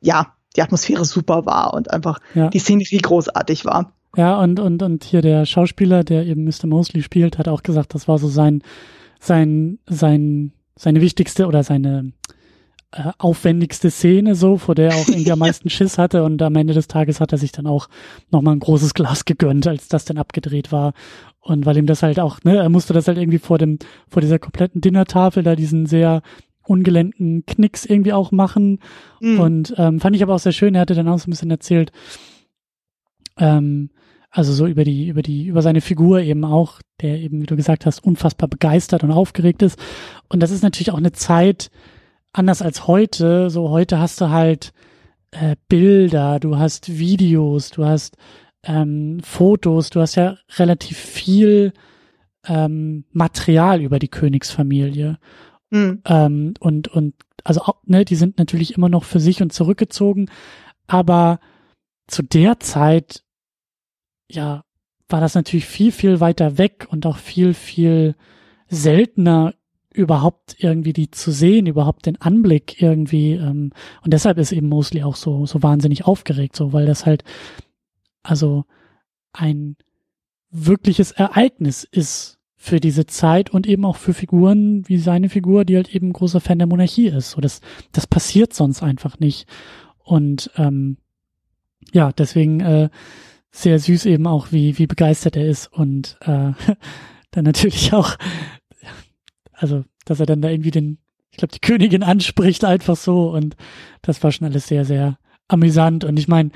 ja, 0.00 0.34
die 0.56 0.62
Atmosphäre 0.62 1.04
super 1.04 1.46
war 1.46 1.74
und 1.74 1.90
einfach 1.90 2.20
ja. 2.34 2.48
die 2.48 2.58
Szenerie 2.58 2.98
großartig 2.98 3.64
war. 3.64 3.92
Ja, 4.16 4.40
und, 4.40 4.60
und, 4.60 4.82
und 4.82 5.04
hier 5.04 5.22
der 5.22 5.44
Schauspieler, 5.44 6.04
der 6.04 6.24
eben 6.26 6.44
Mr. 6.44 6.66
Mosley 6.66 7.02
spielt, 7.02 7.38
hat 7.38 7.48
auch 7.48 7.62
gesagt, 7.62 7.94
das 7.94 8.06
war 8.06 8.18
so 8.18 8.28
sein, 8.28 8.62
sein, 9.18 9.78
sein, 9.88 10.52
seine 10.76 11.00
wichtigste 11.00 11.46
oder 11.46 11.64
seine 11.64 12.12
äh, 12.92 13.10
aufwendigste 13.18 13.90
Szene 13.90 14.36
so, 14.36 14.56
vor 14.56 14.76
der 14.76 14.90
er 14.90 14.96
auch 14.96 15.08
irgendwie 15.08 15.32
am 15.32 15.38
meisten 15.40 15.68
Schiss 15.68 15.98
hatte 15.98 16.22
und 16.22 16.40
am 16.42 16.54
Ende 16.54 16.74
des 16.74 16.86
Tages 16.86 17.20
hat 17.20 17.32
er 17.32 17.38
sich 17.38 17.50
dann 17.50 17.66
auch 17.66 17.88
nochmal 18.30 18.54
ein 18.54 18.60
großes 18.60 18.94
Glas 18.94 19.24
gegönnt, 19.24 19.66
als 19.66 19.88
das 19.88 20.04
dann 20.04 20.18
abgedreht 20.18 20.70
war. 20.70 20.92
Und 21.44 21.66
weil 21.66 21.76
ihm 21.76 21.86
das 21.86 22.02
halt 22.02 22.18
auch, 22.18 22.42
ne, 22.42 22.56
er 22.56 22.70
musste 22.70 22.94
das 22.94 23.06
halt 23.06 23.18
irgendwie 23.18 23.38
vor 23.38 23.58
dem, 23.58 23.78
vor 24.08 24.22
dieser 24.22 24.38
kompletten 24.38 24.80
Dinnertafel 24.80 25.42
da 25.42 25.54
diesen 25.54 25.84
sehr 25.84 26.22
ungelernten 26.66 27.44
Knicks 27.44 27.84
irgendwie 27.84 28.14
auch 28.14 28.32
machen. 28.32 28.80
Mhm. 29.20 29.40
Und 29.40 29.74
ähm, 29.76 30.00
fand 30.00 30.16
ich 30.16 30.22
aber 30.22 30.34
auch 30.34 30.38
sehr 30.38 30.52
schön. 30.52 30.74
Er 30.74 30.80
hatte 30.80 30.94
dann 30.94 31.08
auch 31.08 31.18
so 31.18 31.28
ein 31.28 31.32
bisschen 31.32 31.50
erzählt, 31.50 31.92
ähm, 33.36 33.90
also 34.30 34.54
so 34.54 34.66
über 34.66 34.84
die, 34.84 35.08
über 35.08 35.20
die, 35.20 35.46
über 35.46 35.60
seine 35.60 35.82
Figur 35.82 36.20
eben 36.20 36.46
auch, 36.46 36.80
der 37.02 37.20
eben, 37.20 37.42
wie 37.42 37.46
du 37.46 37.56
gesagt 37.56 37.84
hast, 37.84 38.02
unfassbar 38.02 38.48
begeistert 38.48 39.04
und 39.04 39.12
aufgeregt 39.12 39.60
ist. 39.60 39.78
Und 40.28 40.42
das 40.42 40.50
ist 40.50 40.62
natürlich 40.62 40.92
auch 40.92 40.98
eine 40.98 41.12
Zeit, 41.12 41.70
anders 42.32 42.62
als 42.62 42.86
heute. 42.86 43.50
So 43.50 43.68
heute 43.68 43.98
hast 43.98 44.20
du 44.22 44.30
halt 44.30 44.72
äh, 45.30 45.56
Bilder, 45.68 46.40
du 46.40 46.56
hast 46.56 46.98
Videos, 46.98 47.70
du 47.70 47.84
hast 47.84 48.16
ähm, 48.64 49.20
Fotos, 49.22 49.90
du 49.90 50.00
hast 50.00 50.14
ja 50.14 50.38
relativ 50.56 50.98
viel 50.98 51.72
ähm, 52.46 53.04
Material 53.12 53.80
über 53.80 53.98
die 53.98 54.08
Königsfamilie. 54.08 55.18
Mhm. 55.70 56.02
Ähm, 56.04 56.54
und, 56.60 56.88
und 56.88 57.14
also 57.42 57.62
ne, 57.84 58.04
die 58.04 58.16
sind 58.16 58.38
natürlich 58.38 58.76
immer 58.76 58.88
noch 58.88 59.04
für 59.04 59.20
sich 59.20 59.42
und 59.42 59.52
zurückgezogen, 59.52 60.30
aber 60.86 61.40
zu 62.06 62.22
der 62.22 62.60
Zeit, 62.60 63.22
ja, 64.30 64.64
war 65.08 65.20
das 65.20 65.34
natürlich 65.34 65.66
viel, 65.66 65.92
viel 65.92 66.20
weiter 66.20 66.58
weg 66.58 66.86
und 66.90 67.06
auch 67.06 67.18
viel, 67.18 67.54
viel 67.54 68.14
seltener 68.68 69.54
überhaupt 69.92 70.56
irgendwie 70.58 70.92
die 70.92 71.10
zu 71.10 71.30
sehen, 71.30 71.66
überhaupt 71.66 72.06
den 72.06 72.20
Anblick 72.20 72.82
irgendwie. 72.82 73.34
Ähm, 73.34 73.70
und 74.02 74.12
deshalb 74.12 74.38
ist 74.38 74.50
eben 74.52 74.68
Mosley 74.68 75.04
auch 75.04 75.14
so, 75.14 75.46
so 75.46 75.62
wahnsinnig 75.62 76.04
aufgeregt, 76.04 76.56
so, 76.56 76.72
weil 76.72 76.84
das 76.84 77.06
halt, 77.06 77.22
also 78.24 78.64
ein 79.32 79.76
wirkliches 80.50 81.12
Ereignis 81.12 81.84
ist, 81.84 82.38
für 82.64 82.80
diese 82.80 83.04
Zeit 83.04 83.50
und 83.50 83.66
eben 83.66 83.84
auch 83.84 83.96
für 83.96 84.14
Figuren 84.14 84.88
wie 84.88 84.96
seine 84.96 85.28
Figur, 85.28 85.66
die 85.66 85.76
halt 85.76 85.94
eben 85.94 86.14
großer 86.14 86.40
Fan 86.40 86.58
der 86.58 86.66
Monarchie 86.66 87.08
ist. 87.08 87.32
So, 87.32 87.42
das, 87.42 87.60
das 87.92 88.06
passiert 88.06 88.54
sonst 88.54 88.82
einfach 88.82 89.18
nicht. 89.18 89.46
Und 89.98 90.50
ähm, 90.56 90.96
ja, 91.92 92.10
deswegen 92.12 92.60
äh, 92.60 92.88
sehr 93.50 93.78
süß 93.78 94.06
eben 94.06 94.26
auch, 94.26 94.50
wie, 94.50 94.78
wie 94.78 94.86
begeistert 94.86 95.36
er 95.36 95.46
ist 95.46 95.70
und 95.74 96.16
äh, 96.22 96.52
dann 97.32 97.44
natürlich 97.44 97.92
auch, 97.92 98.16
also, 99.52 99.84
dass 100.06 100.20
er 100.20 100.26
dann 100.26 100.40
da 100.40 100.48
irgendwie 100.48 100.70
den, 100.70 100.96
ich 101.32 101.36
glaube, 101.36 101.52
die 101.52 101.60
Königin 101.60 102.02
anspricht 102.02 102.64
einfach 102.64 102.96
so 102.96 103.30
und 103.30 103.56
das 104.00 104.22
war 104.22 104.32
schon 104.32 104.46
alles 104.46 104.68
sehr, 104.68 104.86
sehr 104.86 105.18
amüsant 105.48 106.02
und 106.02 106.18
ich 106.18 106.28
meine, 106.28 106.50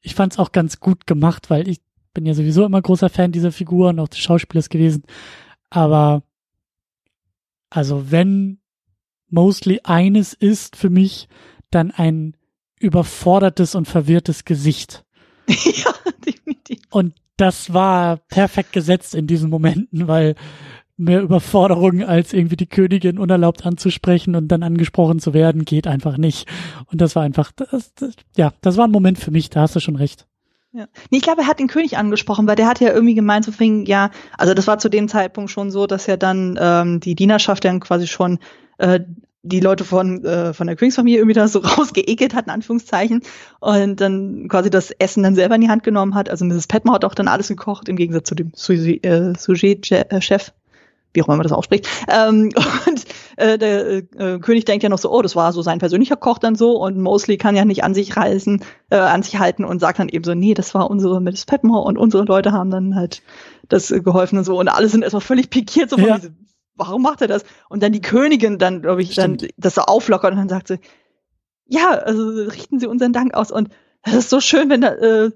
ich 0.00 0.14
fand 0.14 0.32
es 0.32 0.38
auch 0.38 0.52
ganz 0.52 0.80
gut 0.80 1.06
gemacht, 1.06 1.50
weil 1.50 1.68
ich 1.68 1.80
bin 2.14 2.26
ja 2.26 2.34
sowieso 2.34 2.64
immer 2.64 2.82
großer 2.82 3.10
Fan 3.10 3.32
dieser 3.32 3.52
Figur 3.52 3.90
und 3.90 4.00
auch 4.00 4.08
des 4.08 4.18
Schauspielers 4.18 4.68
gewesen. 4.68 5.04
Aber 5.70 6.22
also 7.70 8.10
wenn 8.10 8.58
mostly 9.28 9.80
eines 9.84 10.32
ist 10.34 10.76
für 10.76 10.90
mich, 10.90 11.28
dann 11.70 11.90
ein 11.90 12.36
überfordertes 12.80 13.74
und 13.74 13.86
verwirrtes 13.86 14.44
Gesicht. 14.44 15.04
ja, 15.48 15.94
definitiv. 16.26 16.80
Und 16.90 17.14
das 17.36 17.72
war 17.72 18.16
perfekt 18.16 18.72
gesetzt 18.72 19.14
in 19.14 19.26
diesen 19.26 19.50
Momenten, 19.50 20.08
weil 20.08 20.34
mehr 20.98 21.22
Überforderung 21.22 22.02
als 22.02 22.32
irgendwie 22.32 22.56
die 22.56 22.66
Königin 22.66 23.18
unerlaubt 23.18 23.64
anzusprechen 23.64 24.34
und 24.34 24.48
dann 24.48 24.62
angesprochen 24.62 25.20
zu 25.20 25.32
werden, 25.32 25.64
geht 25.64 25.86
einfach 25.86 26.18
nicht. 26.18 26.48
Und 26.90 27.00
das 27.00 27.16
war 27.16 27.22
einfach, 27.22 27.52
das, 27.52 27.94
das, 27.94 28.14
ja, 28.36 28.52
das 28.60 28.76
war 28.76 28.86
ein 28.86 28.90
Moment 28.90 29.18
für 29.18 29.30
mich, 29.30 29.48
da 29.48 29.62
hast 29.62 29.76
du 29.76 29.80
schon 29.80 29.96
recht. 29.96 30.26
Ja. 30.72 30.86
Nee, 31.10 31.18
ich 31.18 31.22
glaube, 31.22 31.42
er 31.42 31.46
hat 31.46 31.60
den 31.60 31.68
König 31.68 31.96
angesprochen, 31.96 32.46
weil 32.46 32.56
der 32.56 32.66
hat 32.66 32.80
ja 32.80 32.92
irgendwie 32.92 33.14
gemeint, 33.14 33.44
so 33.44 33.52
fing, 33.52 33.86
ja, 33.86 34.10
also 34.36 34.52
das 34.52 34.66
war 34.66 34.78
zu 34.78 34.90
dem 34.90 35.08
Zeitpunkt 35.08 35.50
schon 35.50 35.70
so, 35.70 35.86
dass 35.86 36.06
ja 36.06 36.16
dann 36.16 36.58
ähm, 36.60 37.00
die 37.00 37.14
Dienerschaft 37.14 37.64
dann 37.64 37.80
quasi 37.80 38.06
schon 38.06 38.38
äh, 38.76 39.00
die 39.42 39.60
Leute 39.60 39.84
von, 39.84 40.24
äh, 40.24 40.52
von 40.52 40.66
der 40.66 40.76
Königsfamilie 40.76 41.18
irgendwie 41.18 41.34
da 41.34 41.48
so 41.48 41.58
rausgeekelt 41.64 42.34
hat, 42.34 42.46
in 42.46 42.52
Anführungszeichen, 42.52 43.22
und 43.60 44.00
dann 44.00 44.48
quasi 44.48 44.68
das 44.68 44.90
Essen 44.90 45.22
dann 45.22 45.36
selber 45.36 45.54
in 45.54 45.62
die 45.62 45.70
Hand 45.70 45.84
genommen 45.84 46.14
hat. 46.14 46.28
Also 46.28 46.44
Mrs. 46.44 46.66
Petmore 46.66 46.96
hat 46.96 47.04
auch 47.04 47.14
dann 47.14 47.28
alles 47.28 47.48
gekocht, 47.48 47.88
im 47.88 47.96
Gegensatz 47.96 48.28
zu 48.28 48.34
dem 48.34 48.52
äh, 48.52 49.34
Sujet-Chef 49.38 50.52
wie 51.12 51.22
auch 51.22 51.26
immer 51.26 51.36
man 51.36 51.44
das 51.44 51.52
ausspricht. 51.52 51.88
Ähm, 52.08 52.50
und 52.86 53.04
äh, 53.36 53.58
der 53.58 53.86
äh, 53.88 54.38
König 54.40 54.64
denkt 54.64 54.82
ja 54.82 54.88
noch 54.88 54.98
so, 54.98 55.10
oh, 55.10 55.22
das 55.22 55.36
war 55.36 55.52
so 55.52 55.62
sein 55.62 55.78
persönlicher 55.78 56.16
Koch 56.16 56.38
dann 56.38 56.54
so 56.54 56.76
und 56.82 57.00
Mosley 57.00 57.36
kann 57.36 57.56
ja 57.56 57.64
nicht 57.64 57.84
an 57.84 57.94
sich 57.94 58.16
reißen, 58.16 58.62
äh, 58.90 58.96
an 58.96 59.22
sich 59.22 59.38
halten 59.38 59.64
und 59.64 59.80
sagt 59.80 59.98
dann 59.98 60.08
eben 60.08 60.24
so, 60.24 60.34
nee, 60.34 60.54
das 60.54 60.74
war 60.74 60.90
unsere 60.90 61.20
Miss 61.20 61.46
Petmore 61.46 61.84
und 61.84 61.98
unsere 61.98 62.24
Leute 62.24 62.52
haben 62.52 62.70
dann 62.70 62.94
halt 62.94 63.22
das 63.68 63.90
äh, 63.90 64.00
geholfen 64.00 64.38
und 64.38 64.44
so 64.44 64.58
und 64.58 64.68
alle 64.68 64.88
sind 64.88 65.02
erstmal 65.02 65.20
völlig 65.20 65.50
pikiert, 65.50 65.90
so 65.90 65.96
von 65.96 66.08
ja. 66.08 66.16
diese, 66.16 66.34
warum 66.74 67.02
macht 67.02 67.20
er 67.20 67.28
das? 67.28 67.44
Und 67.68 67.82
dann 67.82 67.92
die 67.92 68.00
Königin 68.00 68.58
dann, 68.58 68.82
glaube 68.82 69.02
ich, 69.02 69.12
Stimmt. 69.12 69.42
dann 69.42 69.50
das 69.56 69.74
so 69.74 69.82
auflockert 69.82 70.32
und 70.32 70.38
dann 70.38 70.48
sagt 70.48 70.68
sie, 70.68 70.78
ja, 71.66 71.90
also 71.90 72.28
richten 72.28 72.80
Sie 72.80 72.86
unseren 72.86 73.12
Dank 73.12 73.34
aus 73.34 73.50
und 73.50 73.68
das 74.02 74.14
ist 74.14 74.30
so 74.30 74.40
schön, 74.40 74.70
wenn 74.70 74.80
da 74.80 74.94
äh, 74.94 75.30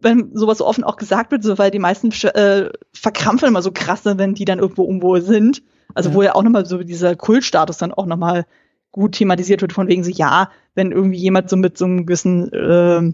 wenn 0.00 0.30
sowas 0.34 0.58
so 0.58 0.66
offen 0.66 0.84
auch 0.84 0.96
gesagt 0.96 1.30
wird, 1.30 1.42
so 1.42 1.58
weil 1.58 1.70
die 1.70 1.78
meisten 1.78 2.10
äh, 2.28 2.70
verkrampfen 2.92 3.48
immer 3.48 3.62
so 3.62 3.72
krass, 3.72 4.02
wenn 4.04 4.34
die 4.34 4.44
dann 4.44 4.58
irgendwo 4.58 4.84
irgendwo 4.84 5.18
sind. 5.18 5.62
Also 5.94 6.10
ja. 6.10 6.14
wo 6.14 6.22
ja 6.22 6.34
auch 6.34 6.42
nochmal 6.42 6.66
so 6.66 6.78
dieser 6.78 7.16
Kultstatus 7.16 7.78
dann 7.78 7.92
auch 7.92 8.06
nochmal 8.06 8.46
gut 8.92 9.12
thematisiert 9.12 9.62
wird, 9.62 9.72
von 9.72 9.88
wegen 9.88 10.04
so, 10.04 10.10
ja, 10.10 10.50
wenn 10.74 10.92
irgendwie 10.92 11.18
jemand 11.18 11.50
so 11.50 11.56
mit 11.56 11.78
so 11.78 11.84
einem 11.84 12.06
gewissen 12.06 12.52
äh, 12.52 13.12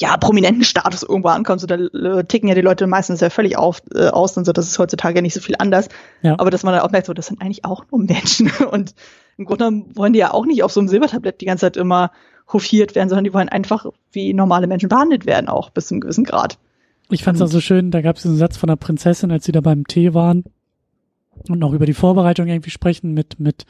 ja, 0.00 0.16
prominenten 0.16 0.64
Status 0.64 1.02
irgendwo 1.02 1.28
ankommt, 1.28 1.60
so 1.60 1.66
da 1.66 1.74
äh, 1.74 2.24
ticken 2.24 2.48
ja 2.48 2.54
die 2.54 2.60
Leute 2.60 2.86
meistens 2.86 3.20
ja 3.20 3.30
völlig 3.30 3.56
auf, 3.58 3.82
äh, 3.94 4.08
aus 4.08 4.36
und 4.36 4.44
so, 4.44 4.52
das 4.52 4.66
ist 4.66 4.78
heutzutage 4.78 5.16
ja 5.16 5.22
nicht 5.22 5.34
so 5.34 5.40
viel 5.40 5.56
anders. 5.58 5.88
Ja. 6.22 6.36
Aber 6.38 6.50
dass 6.50 6.62
man 6.62 6.72
dann 6.72 6.82
auch 6.82 6.90
merkt, 6.90 7.06
so, 7.08 7.14
das 7.14 7.26
sind 7.26 7.42
eigentlich 7.42 7.64
auch 7.64 7.84
nur 7.90 8.00
Menschen. 8.04 8.50
Und 8.70 8.94
im 9.36 9.44
Grunde 9.44 9.84
wollen 9.94 10.12
die 10.12 10.20
ja 10.20 10.32
auch 10.32 10.46
nicht 10.46 10.62
auf 10.62 10.72
so 10.72 10.80
einem 10.80 10.88
Silbertablett 10.88 11.40
die 11.40 11.46
ganze 11.46 11.62
Zeit 11.62 11.76
immer 11.76 12.12
hofiert 12.52 12.94
werden, 12.94 13.08
sondern 13.08 13.24
die 13.24 13.34
wollen 13.34 13.48
einfach 13.48 13.86
wie 14.12 14.32
normale 14.32 14.66
Menschen 14.66 14.88
behandelt 14.88 15.26
werden, 15.26 15.48
auch 15.48 15.70
bis 15.70 15.88
zu 15.88 15.94
einem 15.94 16.00
gewissen 16.00 16.24
Grad. 16.24 16.58
Ich 17.10 17.24
fand 17.24 17.36
es 17.36 17.42
auch 17.42 17.52
so 17.52 17.60
schön, 17.60 17.90
da 17.90 18.02
gab 18.02 18.16
es 18.16 18.22
diesen 18.22 18.36
Satz 18.36 18.56
von 18.56 18.68
der 18.68 18.76
Prinzessin, 18.76 19.30
als 19.30 19.44
sie 19.44 19.52
da 19.52 19.60
beim 19.60 19.86
Tee 19.86 20.14
waren 20.14 20.44
und 21.48 21.58
noch 21.58 21.72
über 21.72 21.86
die 21.86 21.94
Vorbereitung 21.94 22.48
irgendwie 22.48 22.70
sprechen 22.70 23.14
mit, 23.14 23.40
mit 23.40 23.64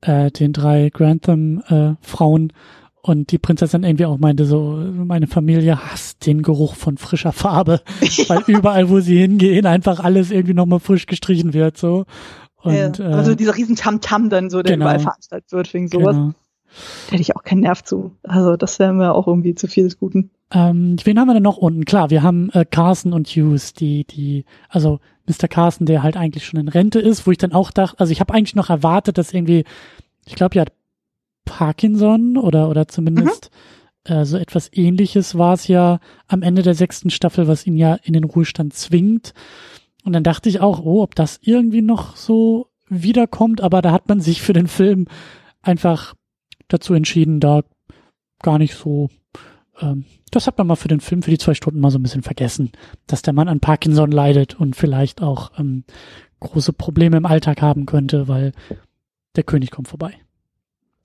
äh, 0.00 0.30
den 0.30 0.52
drei 0.52 0.90
Grantham-Frauen. 0.90 2.50
Äh, 2.50 2.52
und 3.02 3.32
die 3.32 3.38
Prinzessin 3.38 3.84
irgendwie 3.84 4.06
auch 4.06 4.16
meinte 4.16 4.46
so, 4.46 4.82
meine 4.92 5.26
Familie 5.26 5.78
hasst 5.90 6.26
den 6.26 6.40
Geruch 6.40 6.74
von 6.74 6.96
frischer 6.96 7.32
Farbe, 7.32 7.82
ja. 8.00 8.28
weil 8.28 8.42
überall, 8.46 8.88
wo 8.88 9.00
sie 9.00 9.18
hingehen, 9.18 9.66
einfach 9.66 10.00
alles 10.00 10.30
irgendwie 10.30 10.54
nochmal 10.54 10.80
frisch 10.80 11.04
gestrichen 11.04 11.52
wird, 11.52 11.76
so. 11.76 12.06
Und, 12.62 12.98
ja, 12.98 13.04
also 13.10 13.34
dieser 13.34 13.54
riesen 13.54 13.76
Tamtam 13.76 14.24
-Tam 14.24 14.28
dann 14.30 14.48
so, 14.48 14.62
der 14.62 14.72
genau, 14.72 14.86
überall 14.86 15.00
veranstaltet 15.00 15.52
wird, 15.52 15.74
wegen 15.74 15.88
sowas. 15.88 16.16
Genau. 16.16 16.34
Da 17.06 17.12
hätte 17.12 17.22
ich 17.22 17.36
auch 17.36 17.42
keinen 17.42 17.60
Nerv 17.60 17.82
zu. 17.84 18.12
Also 18.22 18.56
das 18.56 18.78
wäre 18.78 18.92
mir 18.92 19.14
auch 19.14 19.26
irgendwie 19.26 19.54
zu 19.54 19.68
viel 19.68 19.84
des 19.84 19.98
Guten. 19.98 20.30
Ähm, 20.52 20.96
wen 21.04 21.18
haben 21.18 21.28
wir 21.28 21.34
denn 21.34 21.42
noch 21.42 21.56
unten? 21.56 21.84
Klar, 21.84 22.10
wir 22.10 22.22
haben 22.22 22.50
äh, 22.50 22.64
Carson 22.64 23.12
und 23.12 23.28
Hughes, 23.28 23.72
die, 23.72 24.04
die, 24.04 24.44
also 24.68 25.00
Mr. 25.26 25.48
Carson, 25.48 25.86
der 25.86 26.02
halt 26.02 26.16
eigentlich 26.16 26.44
schon 26.46 26.60
in 26.60 26.68
Rente 26.68 27.00
ist, 27.00 27.26
wo 27.26 27.30
ich 27.30 27.38
dann 27.38 27.52
auch 27.52 27.70
dachte, 27.70 27.98
also 27.98 28.12
ich 28.12 28.20
habe 28.20 28.34
eigentlich 28.34 28.54
noch 28.54 28.70
erwartet, 28.70 29.18
dass 29.18 29.32
irgendwie, 29.32 29.64
ich 30.26 30.34
glaube, 30.34 30.56
ja, 30.56 30.64
Parkinson 31.44 32.36
oder, 32.36 32.68
oder 32.68 32.88
zumindest 32.88 33.50
mhm. 34.08 34.14
äh, 34.14 34.24
so 34.24 34.36
etwas 34.36 34.70
ähnliches 34.72 35.36
war 35.36 35.54
es 35.54 35.68
ja 35.68 35.98
am 36.28 36.42
Ende 36.42 36.62
der 36.62 36.74
sechsten 36.74 37.10
Staffel, 37.10 37.48
was 37.48 37.66
ihn 37.66 37.76
ja 37.76 37.94
in 38.02 38.12
den 38.12 38.24
Ruhestand 38.24 38.74
zwingt. 38.74 39.34
Und 40.04 40.12
dann 40.12 40.22
dachte 40.22 40.48
ich 40.48 40.60
auch, 40.60 40.84
oh, 40.84 41.02
ob 41.02 41.14
das 41.14 41.38
irgendwie 41.42 41.82
noch 41.82 42.16
so 42.16 42.68
wiederkommt, 42.88 43.60
aber 43.60 43.82
da 43.82 43.92
hat 43.92 44.08
man 44.08 44.20
sich 44.20 44.42
für 44.42 44.52
den 44.52 44.68
Film 44.68 45.06
einfach 45.62 46.14
dazu 46.74 46.94
entschieden, 46.94 47.40
da 47.40 47.62
gar 48.42 48.58
nicht 48.58 48.74
so. 48.74 49.08
Ähm, 49.80 50.04
das 50.30 50.46
hat 50.46 50.58
man 50.58 50.66
mal 50.66 50.76
für 50.76 50.88
den 50.88 51.00
Film, 51.00 51.22
für 51.22 51.30
die 51.30 51.38
zwei 51.38 51.54
Stunden 51.54 51.80
mal 51.80 51.90
so 51.90 51.98
ein 51.98 52.02
bisschen 52.02 52.22
vergessen, 52.22 52.72
dass 53.06 53.22
der 53.22 53.32
Mann 53.32 53.48
an 53.48 53.60
Parkinson 53.60 54.10
leidet 54.10 54.58
und 54.58 54.76
vielleicht 54.76 55.22
auch 55.22 55.52
ähm, 55.58 55.84
große 56.40 56.72
Probleme 56.72 57.16
im 57.16 57.26
Alltag 57.26 57.62
haben 57.62 57.86
könnte, 57.86 58.28
weil 58.28 58.52
der 59.36 59.44
König 59.44 59.70
kommt 59.70 59.88
vorbei 59.88 60.18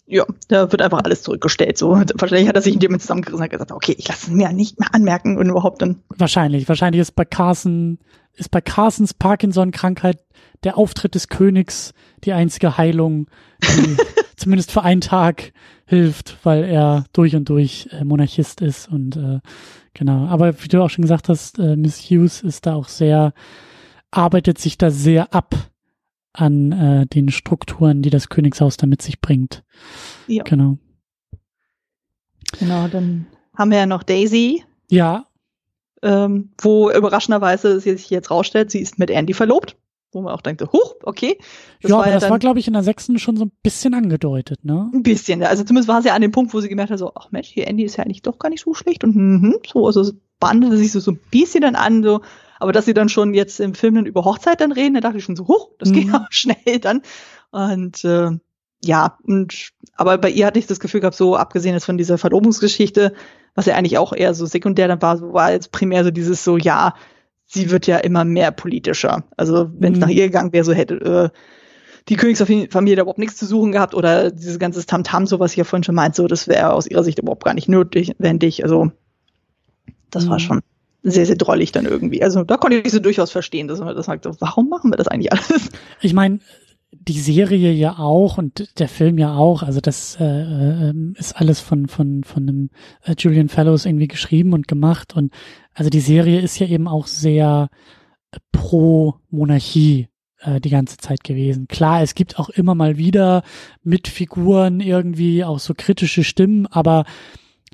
ja, 0.10 0.26
da 0.48 0.72
wird 0.72 0.82
einfach 0.82 1.04
alles 1.04 1.22
zurückgestellt. 1.22 1.78
So, 1.78 1.92
wahrscheinlich 1.92 2.48
hat 2.48 2.56
er 2.56 2.64
sich 2.64 2.74
in 2.74 2.80
dem 2.80 3.00
zusammengerissen 3.00 3.44
und 3.44 3.50
gesagt, 3.52 3.72
okay, 3.72 3.96
ich 3.98 4.08
lasse 4.08 4.28
es 4.28 4.32
mir 4.32 4.52
nicht 4.52 4.80
mehr 4.80 4.94
anmerken 4.94 5.38
und 5.38 5.50
überhaupt 5.50 5.84
dann. 5.84 6.02
Wahrscheinlich, 6.18 6.68
wahrscheinlich 6.68 7.00
ist 7.00 7.16
bei 7.16 7.26
Carson, 7.26 8.00
ist 8.34 8.50
bei 8.50 8.60
Carsons 8.60 9.14
Parkinson-Krankheit 9.14 10.18
der 10.64 10.78
Auftritt 10.78 11.16
des 11.16 11.30
Königs 11.30 11.94
die 12.24 12.34
einzige 12.34 12.78
Heilung, 12.78 13.28
die 13.64 13.98
zumindest 14.36 14.72
für 14.72 14.84
einen 14.84 15.02
Tag 15.02 15.54
hilft, 15.86 16.38
weil 16.44 16.64
er 16.64 17.06
durch 17.14 17.36
und 17.36 17.50
durch 17.50 17.90
äh, 17.92 18.04
Monarchist 18.04 18.62
ist 18.62 18.90
und 18.90 19.18
äh, 19.18 19.40
genau. 19.94 20.28
Aber 20.28 20.62
wie 20.64 20.68
du 20.68 20.82
auch 20.82 20.90
schon 20.90 21.04
gesagt 21.04 21.30
hast, 21.30 21.60
äh, 21.60 21.76
Miss 21.76 22.00
Hughes 22.00 22.42
ist 22.42 22.66
da 22.66 22.76
auch 22.76 22.88
sehr, 22.88 23.34
arbeitet 24.12 24.58
sich 24.58 24.78
da 24.78 24.92
sehr 24.92 25.34
ab 25.34 25.56
an 26.34 26.72
äh, 26.72 27.06
den 27.08 27.30
Strukturen, 27.30 28.02
die 28.02 28.10
das 28.10 28.30
Königshaus 28.30 28.78
da 28.78 28.88
mit 28.88 29.02
sich 29.02 29.20
bringt. 29.20 29.64
Ja. 30.28 30.44
Genau. 30.44 30.78
Genau, 32.60 32.88
dann 32.88 33.28
haben 33.56 33.72
wir 33.72 33.80
ja 33.80 33.86
noch 33.86 34.04
Daisy. 34.04 34.64
Ja. 34.90 35.26
Ähm, 36.02 36.52
wo 36.62 36.90
überraschenderweise 36.90 37.80
sie 37.80 37.98
sich 37.98 38.10
jetzt 38.10 38.32
rausstellt, 38.32 38.72
sie 38.72 38.80
ist 38.80 39.00
mit 39.00 39.10
Andy 39.10 39.34
verlobt. 39.34 39.76
Wo 40.12 40.22
man 40.22 40.34
auch 40.34 40.42
denkt, 40.42 40.62
huch, 40.74 40.96
okay. 41.04 41.38
Das 41.82 41.92
ja, 41.92 41.98
aber 41.98 42.08
ja 42.08 42.20
das 42.20 42.30
war, 42.30 42.40
glaube 42.40 42.60
ich, 42.60 42.68
in 42.68 42.74
der 42.74 42.84
sechsten 42.84 43.20
schon 43.20 43.38
so 43.38 43.46
ein 43.46 43.52
bisschen 43.62 43.94
angedeutet, 43.94 44.66
ne? 44.66 44.90
Ein 44.94 45.04
bisschen, 45.04 45.42
ja. 45.42 45.50
Also 45.50 45.64
zumindest 45.64 45.88
war 45.88 46.02
sie 46.02 46.08
ja 46.08 46.16
an 46.16 46.22
dem 46.22 46.32
Punkt, 46.32 46.54
wo 46.54 46.62
sie 46.62 46.70
gemerkt 46.70 46.92
hat, 46.92 46.98
so, 47.00 47.12
ach 47.14 47.32
Mensch, 47.32 47.48
hier 47.48 47.68
Andy 47.68 47.84
ist 47.84 47.98
ja 47.98 48.04
eigentlich 48.04 48.24
doch 48.24 48.40
gar 48.40 48.50
nicht 48.50 48.64
so 48.64 48.74
schlecht 48.74 49.04
und 49.04 49.16
mhm, 49.16 49.60
so, 49.72 49.86
also 49.86 50.02
es 50.02 50.16
bandete 50.40 50.78
sich 50.78 50.92
so, 50.92 51.00
so 51.00 51.12
ein 51.12 51.20
bisschen 51.30 51.62
dann 51.62 51.76
an, 51.76 52.02
so, 52.02 52.22
aber 52.60 52.72
dass 52.72 52.86
sie 52.86 52.94
dann 52.94 53.10
schon 53.10 53.34
jetzt 53.34 53.60
im 53.60 53.76
Film 53.76 53.96
dann 53.96 54.06
über 54.06 54.26
Hochzeit 54.26 54.62
dann 54.62 54.72
reden, 54.72 54.96
da 54.96 55.02
dachte 55.02 55.18
ich 55.18 55.24
schon 55.24 55.36
so, 55.36 55.48
hoch, 55.48 55.70
das 55.78 55.90
mhm. 55.90 55.94
geht 55.94 56.08
ja 56.12 56.28
schnell 56.30 56.80
dann. 56.80 57.02
Und 57.52 58.04
äh, 58.04 58.32
ja, 58.84 59.18
und 59.24 59.72
aber 59.96 60.18
bei 60.18 60.30
ihr 60.30 60.46
hatte 60.46 60.60
ich 60.60 60.68
das 60.68 60.80
Gefühl 60.80 61.02
gehabt, 61.02 61.16
so 61.16 61.36
abgesehen 61.36 61.74
jetzt 61.74 61.86
von 61.86 61.98
dieser 61.98 62.18
Verlobungsgeschichte, 62.18 63.14
was 63.56 63.66
ja 63.66 63.76
eigentlich 63.76 63.98
auch 63.98 64.14
eher 64.14 64.34
so 64.34 64.46
sekundär 64.46 64.88
dann 64.88 65.02
war, 65.02 65.18
so 65.18 65.34
war 65.34 65.52
jetzt 65.52 65.72
primär 65.72 66.04
so 66.04 66.12
dieses 66.12 66.44
so, 66.44 66.58
ja, 66.58 66.94
sie 67.50 67.72
wird 67.72 67.88
ja 67.88 67.98
immer 67.98 68.24
mehr 68.24 68.52
politischer. 68.52 69.24
Also 69.36 69.70
wenn 69.78 69.94
es 69.94 70.00
mhm. 70.00 70.06
nach 70.06 70.10
ihr 70.10 70.28
gegangen 70.28 70.54
wäre, 70.54 70.64
so 70.64 70.72
hätte 70.72 71.32
äh, 71.34 71.38
die 72.08 72.16
Königsfamilie 72.16 72.96
da 72.96 73.02
überhaupt 73.02 73.20
nichts 73.20 73.38
zu 73.38 73.46
suchen 73.46 73.72
gehabt 73.72 73.94
oder 73.94 74.32
dieses 74.32 74.60
ganze 74.60 74.86
Tamtam, 74.86 75.26
so 75.26 75.40
was 75.40 75.52
ich 75.52 75.58
ja 75.58 75.64
vorhin 75.64 75.84
schon 75.84 75.96
meinte, 75.96 76.18
so 76.18 76.28
das 76.28 76.48
wäre 76.48 76.72
aus 76.74 76.88
ihrer 76.88 77.04
Sicht 77.04 77.20
überhaupt 77.20 77.44
gar 77.44 77.54
nicht 77.54 77.68
notwendig. 77.68 78.64
Also 78.64 78.92
das 80.12 80.26
mhm. 80.26 80.30
war 80.30 80.40
schon 80.40 80.62
sehr, 81.02 81.26
sehr 81.26 81.36
drollig 81.36 81.72
dann 81.72 81.86
irgendwie. 81.86 82.22
Also 82.22 82.44
da 82.44 82.58
konnte 82.58 82.78
ich 82.78 82.92
so 82.92 83.00
durchaus 83.00 83.32
verstehen, 83.32 83.68
dass 83.68 83.80
man 83.80 83.96
das 83.96 84.06
sagt, 84.06 84.26
so, 84.26 84.36
warum 84.40 84.70
machen 84.70 84.92
wir 84.92 84.98
das 84.98 85.08
eigentlich 85.08 85.32
alles? 85.32 85.70
Ich 86.02 86.14
meine, 86.14 86.40
die 87.10 87.20
Serie 87.20 87.72
ja 87.72 87.98
auch 87.98 88.38
und 88.38 88.80
der 88.80 88.88
Film 88.88 89.18
ja 89.18 89.34
auch, 89.34 89.64
also 89.64 89.82
das 89.82 90.16
äh, 90.20 90.26
äh, 90.26 90.94
ist 91.16 91.36
alles 91.36 91.60
von 91.60 91.88
von 91.88 92.24
von 92.24 92.44
einem 92.48 92.70
äh, 93.04 93.16
Julian 93.18 93.50
Fellows 93.50 93.86
irgendwie 93.86 94.08
geschrieben 94.08 94.54
und 94.54 94.68
gemacht 94.68 95.16
und 95.16 95.34
also 95.74 95.90
die 95.90 96.02
Serie 96.02 96.40
ist 96.40 96.60
ja 96.60 96.68
eben 96.68 96.88
auch 96.88 97.08
sehr 97.08 97.70
pro 98.52 99.16
Monarchie 99.32 100.08
äh, 100.42 100.62
die 100.62 100.70
ganze 100.70 100.98
Zeit 100.98 101.24
gewesen. 101.24 101.68
Klar, 101.68 102.04
es 102.04 102.14
gibt 102.14 102.38
auch 102.38 102.50
immer 102.50 102.76
mal 102.76 102.98
wieder 102.98 103.42
mit 103.84 104.08
Figuren 104.08 104.80
irgendwie 104.80 105.44
auch 105.44 105.58
so 105.58 105.74
kritische 105.76 106.24
Stimmen, 106.24 106.68
aber 106.68 107.06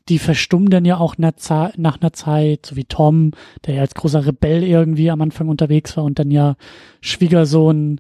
die 0.08 0.20
verstummen 0.20 0.70
dann 0.70 0.86
ja 0.86 0.98
auch 0.98 1.18
nach 1.18 1.98
einer 2.00 2.14
Zeit, 2.14 2.66
so 2.66 2.78
wie 2.78 2.86
Tom, 2.86 3.32
der 3.66 3.76
ja 3.76 3.82
als 3.82 3.96
großer 3.96 4.26
Rebell 4.26 4.64
irgendwie 4.64 5.12
am 5.12 5.22
Anfang 5.22 5.50
unterwegs 5.50 5.98
war 5.98 6.06
und 6.06 6.20
dann 6.20 6.32
ja 6.32 6.56
Schwiegersohn 7.02 8.00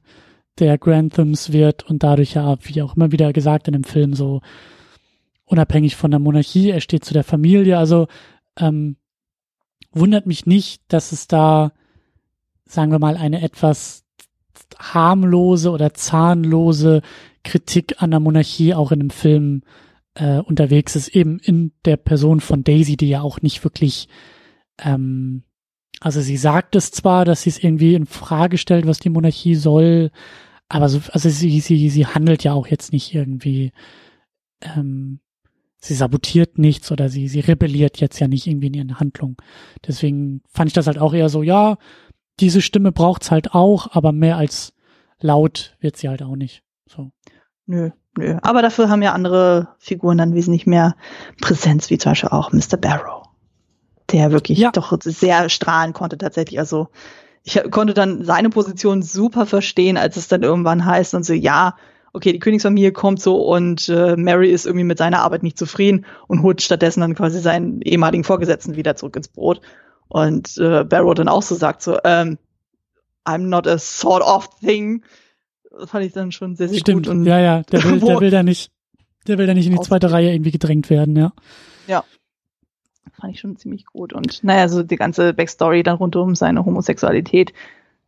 der 0.59 0.77
Granthams 0.77 1.51
wird 1.51 1.83
und 1.83 2.03
dadurch 2.03 2.35
ja, 2.35 2.57
wie 2.61 2.81
auch 2.81 2.95
immer 2.95 3.11
wieder 3.11 3.33
gesagt 3.33 3.67
in 3.67 3.73
dem 3.73 3.83
Film, 3.83 4.13
so 4.13 4.41
unabhängig 5.45 5.95
von 5.95 6.11
der 6.11 6.19
Monarchie, 6.19 6.71
er 6.71 6.81
steht 6.81 7.05
zu 7.05 7.13
der 7.13 7.23
Familie. 7.23 7.77
Also 7.77 8.07
ähm, 8.57 8.97
wundert 9.91 10.25
mich 10.25 10.45
nicht, 10.45 10.81
dass 10.87 11.11
es 11.11 11.27
da, 11.27 11.71
sagen 12.65 12.91
wir 12.91 12.99
mal, 12.99 13.17
eine 13.17 13.41
etwas 13.41 14.03
harmlose 14.77 15.71
oder 15.71 15.93
zahnlose 15.93 17.01
Kritik 17.43 18.01
an 18.01 18.11
der 18.11 18.19
Monarchie 18.19 18.73
auch 18.73 18.91
in 18.91 18.99
dem 18.99 19.09
Film 19.09 19.61
äh, 20.15 20.39
unterwegs 20.39 20.95
ist, 20.95 21.09
eben 21.09 21.39
in 21.39 21.71
der 21.85 21.97
Person 21.97 22.39
von 22.39 22.63
Daisy, 22.63 22.97
die 22.97 23.09
ja 23.09 23.21
auch 23.21 23.41
nicht 23.41 23.63
wirklich, 23.63 24.07
ähm, 24.79 25.43
also 25.99 26.21
sie 26.21 26.37
sagt 26.37 26.75
es 26.75 26.91
zwar, 26.91 27.25
dass 27.25 27.43
sie 27.43 27.49
es 27.49 27.63
irgendwie 27.63 27.95
in 27.95 28.05
Frage 28.05 28.57
stellt, 28.57 28.87
was 28.87 28.99
die 28.99 29.09
Monarchie 29.09 29.55
soll, 29.55 30.11
aber 30.69 30.89
so, 30.89 30.99
also 31.11 31.29
sie, 31.29 31.59
sie, 31.59 31.89
sie 31.89 32.07
handelt 32.07 32.43
ja 32.43 32.53
auch 32.53 32.67
jetzt 32.67 32.91
nicht 32.91 33.13
irgendwie, 33.13 33.71
ähm, 34.61 35.19
sie 35.79 35.93
sabotiert 35.93 36.57
nichts 36.57 36.91
oder 36.91 37.09
sie, 37.09 37.27
sie 37.27 37.41
rebelliert 37.41 37.99
jetzt 37.99 38.19
ja 38.19 38.27
nicht 38.27 38.47
irgendwie 38.47 38.67
in 38.67 38.73
ihren 38.73 38.99
Handlungen. 38.99 39.37
Deswegen 39.87 40.41
fand 40.49 40.69
ich 40.69 40.73
das 40.73 40.87
halt 40.87 40.97
auch 40.97 41.13
eher 41.13 41.29
so, 41.29 41.43
ja, 41.43 41.77
diese 42.39 42.61
Stimme 42.61 42.91
braucht's 42.91 43.31
halt 43.31 43.53
auch, 43.53 43.95
aber 43.95 44.11
mehr 44.11 44.37
als 44.37 44.73
laut 45.19 45.75
wird 45.79 45.97
sie 45.97 46.09
halt 46.09 46.23
auch 46.23 46.35
nicht. 46.35 46.63
So. 46.89 47.11
Nö, 47.67 47.91
nö. 48.17 48.37
Aber 48.41 48.61
dafür 48.61 48.89
haben 48.89 49.01
ja 49.01 49.13
andere 49.13 49.69
Figuren 49.79 50.17
dann 50.17 50.33
wesentlich 50.33 50.65
mehr 50.65 50.95
Präsenz, 51.41 51.89
wie 51.89 51.97
zum 51.97 52.11
Beispiel 52.11 52.29
auch 52.29 52.51
Mr. 52.51 52.77
Barrow. 52.77 53.23
Der 54.11 54.31
wirklich 54.31 54.59
ja. 54.59 54.71
doch 54.71 54.95
sehr 55.01 55.49
strahlen 55.49 55.93
konnte 55.93 56.17
tatsächlich. 56.17 56.59
Also 56.59 56.89
ich 57.45 57.61
konnte 57.69 57.93
dann 57.93 58.25
seine 58.25 58.49
Position 58.49 59.03
super 59.03 59.45
verstehen, 59.45 59.97
als 59.97 60.17
es 60.17 60.27
dann 60.27 60.43
irgendwann 60.43 60.83
heißt 60.83 61.13
und 61.13 61.23
so, 61.23 61.33
ja, 61.33 61.75
okay, 62.11 62.33
die 62.33 62.39
Königsfamilie 62.39 62.91
kommt 62.91 63.21
so 63.21 63.37
und 63.37 63.87
äh, 63.87 64.15
Mary 64.17 64.49
ist 64.49 64.65
irgendwie 64.65 64.83
mit 64.83 64.97
seiner 64.97 65.19
Arbeit 65.19 65.43
nicht 65.43 65.57
zufrieden 65.57 66.05
und 66.27 66.41
holt 66.41 66.61
stattdessen 66.61 67.01
dann 67.01 67.13
quasi 67.13 67.39
seinen 67.39 67.81
ehemaligen 67.81 68.23
Vorgesetzten 68.23 68.75
wieder 68.75 68.95
zurück 68.95 69.15
ins 69.15 69.27
Brot. 69.27 69.61
Und 70.07 70.57
äh, 70.57 70.83
Barrow 70.83 71.13
dann 71.13 71.27
auch 71.27 71.43
so 71.43 71.55
sagt 71.55 71.83
so, 71.83 71.99
ähm, 72.03 72.39
I'm 73.25 73.47
not 73.49 73.67
a 73.67 73.77
sort 73.77 74.23
of 74.23 74.49
thing 74.59 75.03
das 75.77 75.89
fand 75.89 76.05
ich 76.05 76.13
dann 76.13 76.31
schon 76.31 76.55
sehr, 76.55 76.69
sehr 76.69 76.79
Stimmt. 76.79 77.05
gut. 77.05 77.15
Und 77.15 77.25
ja, 77.25 77.39
ja, 77.39 77.63
der 77.63 77.83
will, 77.83 77.99
der 77.99 78.19
will 78.19 78.31
da 78.31 78.43
nicht, 78.43 78.71
der 79.27 79.37
will 79.37 79.47
da 79.47 79.53
nicht 79.53 79.67
in 79.67 79.73
die 79.73 79.81
zweite 79.81 80.11
Reihe 80.11 80.33
irgendwie 80.33 80.51
gedrängt 80.51 80.89
werden, 80.89 81.15
ja. 81.15 81.33
Ja. 81.87 82.03
Fand 83.19 83.33
ich 83.33 83.39
schon 83.39 83.57
ziemlich 83.57 83.85
gut. 83.85 84.13
Und 84.13 84.43
naja, 84.43 84.67
so 84.67 84.83
die 84.83 84.95
ganze 84.95 85.33
Backstory 85.33 85.83
dann 85.83 85.97
rund 85.97 86.15
um 86.15 86.35
seine 86.35 86.65
Homosexualität, 86.65 87.53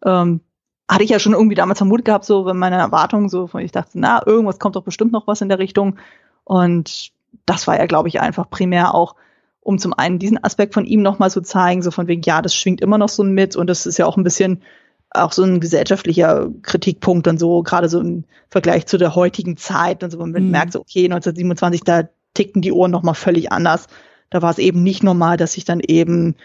ähm, 0.05 0.41
hatte 0.89 1.03
ich 1.03 1.10
ja 1.10 1.20
schon 1.20 1.34
irgendwie 1.34 1.55
damals 1.55 1.80
vermutet 1.80 2.05
gehabt, 2.05 2.26
so 2.26 2.45
wenn 2.45 2.58
meine 2.58 2.78
Erwartungen 2.78 3.30
so, 3.30 3.49
ich 3.60 3.72
dachte, 3.72 3.91
na, 3.95 4.26
irgendwas 4.26 4.60
kommt 4.60 4.76
doch 4.76 4.84
bestimmt 4.84 5.12
noch 5.12 5.28
was 5.28 5.41
in 5.41 5.49
der 5.49 5.60
Richtung. 5.60 5.97
Und 6.43 7.12
das 7.45 7.68
war 7.68 7.78
ja, 7.78 7.86
glaube 7.86 8.08
ich, 8.08 8.22
einfach 8.22 8.49
primär 8.49 8.93
auch, 8.93 9.16
um 9.60 9.80
zum 9.80 9.93
einen 9.93 10.18
diesen 10.18 10.41
Aspekt 10.41 10.74
von 10.74 10.86
ihm 10.86 11.01
nochmal 11.01 11.30
zu 11.30 11.41
zeigen, 11.41 11.82
so 11.82 11.91
von 11.91 12.08
wegen, 12.08 12.22
ja, 12.22 12.41
das 12.41 12.55
schwingt 12.55 12.80
immer 12.80 12.97
noch 12.97 13.10
so 13.10 13.24
mit 13.24 13.58
und 13.58 13.68
das 13.68 13.86
ist 13.86 13.97
ja 13.97 14.05
auch 14.05 14.16
ein 14.16 14.24
bisschen 14.24 14.62
auch 15.10 15.32
so 15.32 15.43
ein 15.43 15.60
gesellschaftlicher 15.60 16.49
Kritikpunkt 16.62 17.28
und 17.28 17.39
so, 17.39 17.64
gerade 17.64 17.89
so 17.89 17.99
im 17.99 18.24
Vergleich 18.49 18.86
zu 18.86 18.97
der 18.97 19.16
heutigen 19.16 19.58
Zeit 19.58 20.03
und 20.03 20.12
so, 20.12 20.20
man 20.20 20.32
mhm. 20.32 20.51
merkt 20.51 20.74
so, 20.74 20.80
okay, 20.80 21.05
1927, 21.05 21.82
da 21.82 22.03
tickten 22.34 22.62
die 22.62 22.72
Ohren 22.72 22.91
nochmal 22.91 23.16
völlig 23.16 23.51
anders. 23.51 23.88
Da 24.30 24.41
war 24.41 24.51
es 24.51 24.57
eben 24.57 24.84
nicht 24.84 25.03
normal, 25.03 25.38
dass 25.38 25.53
sich 25.53 25.65
dann 25.65 25.80
eben 25.80 26.36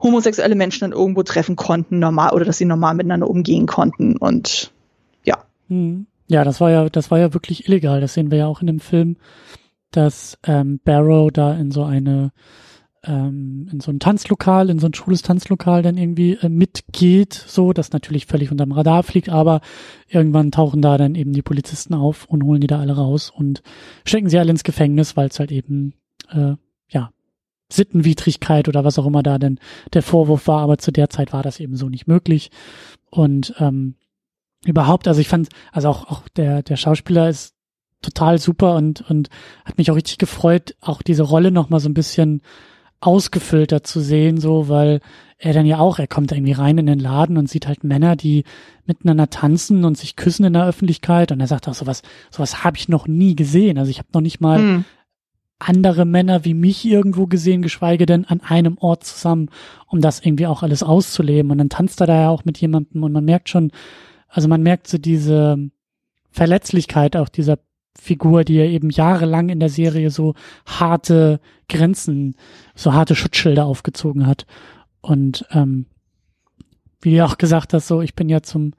homosexuelle 0.00 0.54
Menschen 0.54 0.80
dann 0.80 0.98
irgendwo 0.98 1.22
treffen 1.22 1.56
konnten, 1.56 1.98
normal, 1.98 2.32
oder 2.32 2.44
dass 2.44 2.58
sie 2.58 2.64
normal 2.64 2.94
miteinander 2.94 3.28
umgehen 3.28 3.66
konnten 3.66 4.16
und 4.16 4.72
ja. 5.24 5.44
Mhm. 5.68 6.06
Ja, 6.26 6.44
das 6.44 6.60
war 6.60 6.70
ja, 6.70 6.88
das 6.88 7.10
war 7.10 7.18
ja 7.18 7.34
wirklich 7.34 7.68
illegal. 7.68 8.00
Das 8.00 8.14
sehen 8.14 8.30
wir 8.30 8.38
ja 8.38 8.46
auch 8.46 8.60
in 8.60 8.66
dem 8.66 8.80
Film, 8.80 9.16
dass 9.90 10.38
ähm, 10.44 10.80
Barrow 10.82 11.30
da 11.30 11.54
in 11.54 11.70
so 11.70 11.84
eine 11.84 12.32
ähm, 13.04 13.68
in 13.72 13.80
so 13.80 13.90
ein 13.90 13.98
Tanzlokal, 13.98 14.70
in 14.70 14.78
so 14.78 14.86
ein 14.86 14.94
schwules 14.94 15.22
Tanzlokal 15.22 15.82
dann 15.82 15.96
irgendwie 15.96 16.34
äh, 16.34 16.48
mitgeht, 16.48 17.32
so, 17.32 17.72
das 17.72 17.92
natürlich 17.92 18.26
völlig 18.26 18.50
unterm 18.50 18.72
Radar 18.72 19.02
fliegt, 19.02 19.28
aber 19.28 19.60
irgendwann 20.08 20.52
tauchen 20.52 20.82
da 20.82 20.98
dann 20.98 21.14
eben 21.14 21.32
die 21.32 21.42
Polizisten 21.42 21.94
auf 21.94 22.26
und 22.26 22.44
holen 22.44 22.60
die 22.60 22.66
da 22.66 22.78
alle 22.78 22.94
raus 22.94 23.30
und 23.34 23.62
stecken 24.04 24.28
sie 24.28 24.38
alle 24.38 24.50
ins 24.50 24.64
Gefängnis, 24.64 25.16
weil 25.16 25.28
es 25.28 25.40
halt 25.40 25.50
eben, 25.50 25.94
äh, 26.30 26.54
Sittenwidrigkeit 27.72 28.68
oder 28.68 28.84
was 28.84 28.98
auch 28.98 29.06
immer 29.06 29.22
da 29.22 29.38
denn 29.38 29.58
der 29.92 30.02
Vorwurf 30.02 30.46
war, 30.46 30.60
aber 30.60 30.78
zu 30.78 30.92
der 30.92 31.10
Zeit 31.10 31.32
war 31.32 31.42
das 31.42 31.60
eben 31.60 31.76
so 31.76 31.88
nicht 31.88 32.06
möglich. 32.06 32.50
Und 33.10 33.54
ähm, 33.58 33.94
überhaupt, 34.64 35.08
also 35.08 35.20
ich 35.20 35.28
fand, 35.28 35.48
also 35.72 35.88
auch, 35.88 36.08
auch 36.08 36.28
der, 36.36 36.62
der 36.62 36.76
Schauspieler 36.76 37.28
ist 37.28 37.54
total 38.00 38.38
super 38.38 38.74
und, 38.74 39.08
und 39.08 39.28
hat 39.64 39.78
mich 39.78 39.90
auch 39.90 39.96
richtig 39.96 40.18
gefreut, 40.18 40.74
auch 40.80 41.02
diese 41.02 41.22
Rolle 41.22 41.50
nochmal 41.50 41.80
so 41.80 41.88
ein 41.88 41.94
bisschen 41.94 42.42
ausgefüllter 43.00 43.82
zu 43.82 44.00
sehen, 44.00 44.38
so, 44.38 44.68
weil 44.68 45.00
er 45.38 45.52
dann 45.52 45.66
ja 45.66 45.78
auch, 45.78 45.98
er 45.98 46.06
kommt 46.06 46.30
irgendwie 46.30 46.52
rein 46.52 46.78
in 46.78 46.86
den 46.86 47.00
Laden 47.00 47.36
und 47.36 47.48
sieht 47.48 47.66
halt 47.66 47.82
Männer, 47.82 48.14
die 48.14 48.44
miteinander 48.86 49.28
tanzen 49.28 49.84
und 49.84 49.98
sich 49.98 50.14
küssen 50.14 50.44
in 50.44 50.52
der 50.52 50.66
Öffentlichkeit 50.66 51.32
und 51.32 51.40
er 51.40 51.48
sagt 51.48 51.68
auch 51.68 51.74
sowas, 51.74 52.02
sowas 52.30 52.62
habe 52.62 52.76
ich 52.76 52.88
noch 52.88 53.08
nie 53.08 53.34
gesehen. 53.34 53.78
Also 53.78 53.90
ich 53.90 53.98
habe 53.98 54.08
noch 54.12 54.20
nicht 54.20 54.40
mal 54.40 54.58
hm. 54.58 54.84
Andere 55.68 56.04
Männer 56.04 56.44
wie 56.44 56.54
mich 56.54 56.84
irgendwo 56.84 57.26
gesehen, 57.26 57.62
geschweige 57.62 58.06
denn 58.06 58.24
an 58.24 58.40
einem 58.40 58.78
Ort 58.78 59.04
zusammen, 59.04 59.48
um 59.86 60.00
das 60.00 60.20
irgendwie 60.20 60.46
auch 60.46 60.62
alles 60.62 60.82
auszuleben. 60.82 61.50
Und 61.50 61.58
dann 61.58 61.68
tanzt 61.68 62.00
er 62.00 62.06
da 62.06 62.22
ja 62.22 62.28
auch 62.28 62.44
mit 62.44 62.58
jemandem 62.58 63.02
und 63.02 63.12
man 63.12 63.24
merkt 63.24 63.48
schon, 63.48 63.70
also 64.28 64.48
man 64.48 64.62
merkt 64.62 64.88
so 64.88 64.98
diese 64.98 65.58
Verletzlichkeit 66.30 67.16
auch 67.16 67.28
dieser 67.28 67.58
Figur, 67.98 68.44
die 68.44 68.54
ja 68.54 68.64
eben 68.64 68.90
jahrelang 68.90 69.50
in 69.50 69.60
der 69.60 69.68
Serie 69.68 70.10
so 70.10 70.34
harte 70.66 71.40
Grenzen, 71.68 72.36
so 72.74 72.94
harte 72.94 73.14
Schutzschilder 73.14 73.66
aufgezogen 73.66 74.26
hat. 74.26 74.46
Und 75.02 75.46
ähm, 75.50 75.86
wie 77.00 77.16
du 77.16 77.24
auch 77.24 77.36
gesagt 77.36 77.74
hast, 77.74 77.88
so 77.88 78.00
ich 78.00 78.14
bin 78.14 78.28
ja 78.28 78.42
zum 78.42 78.72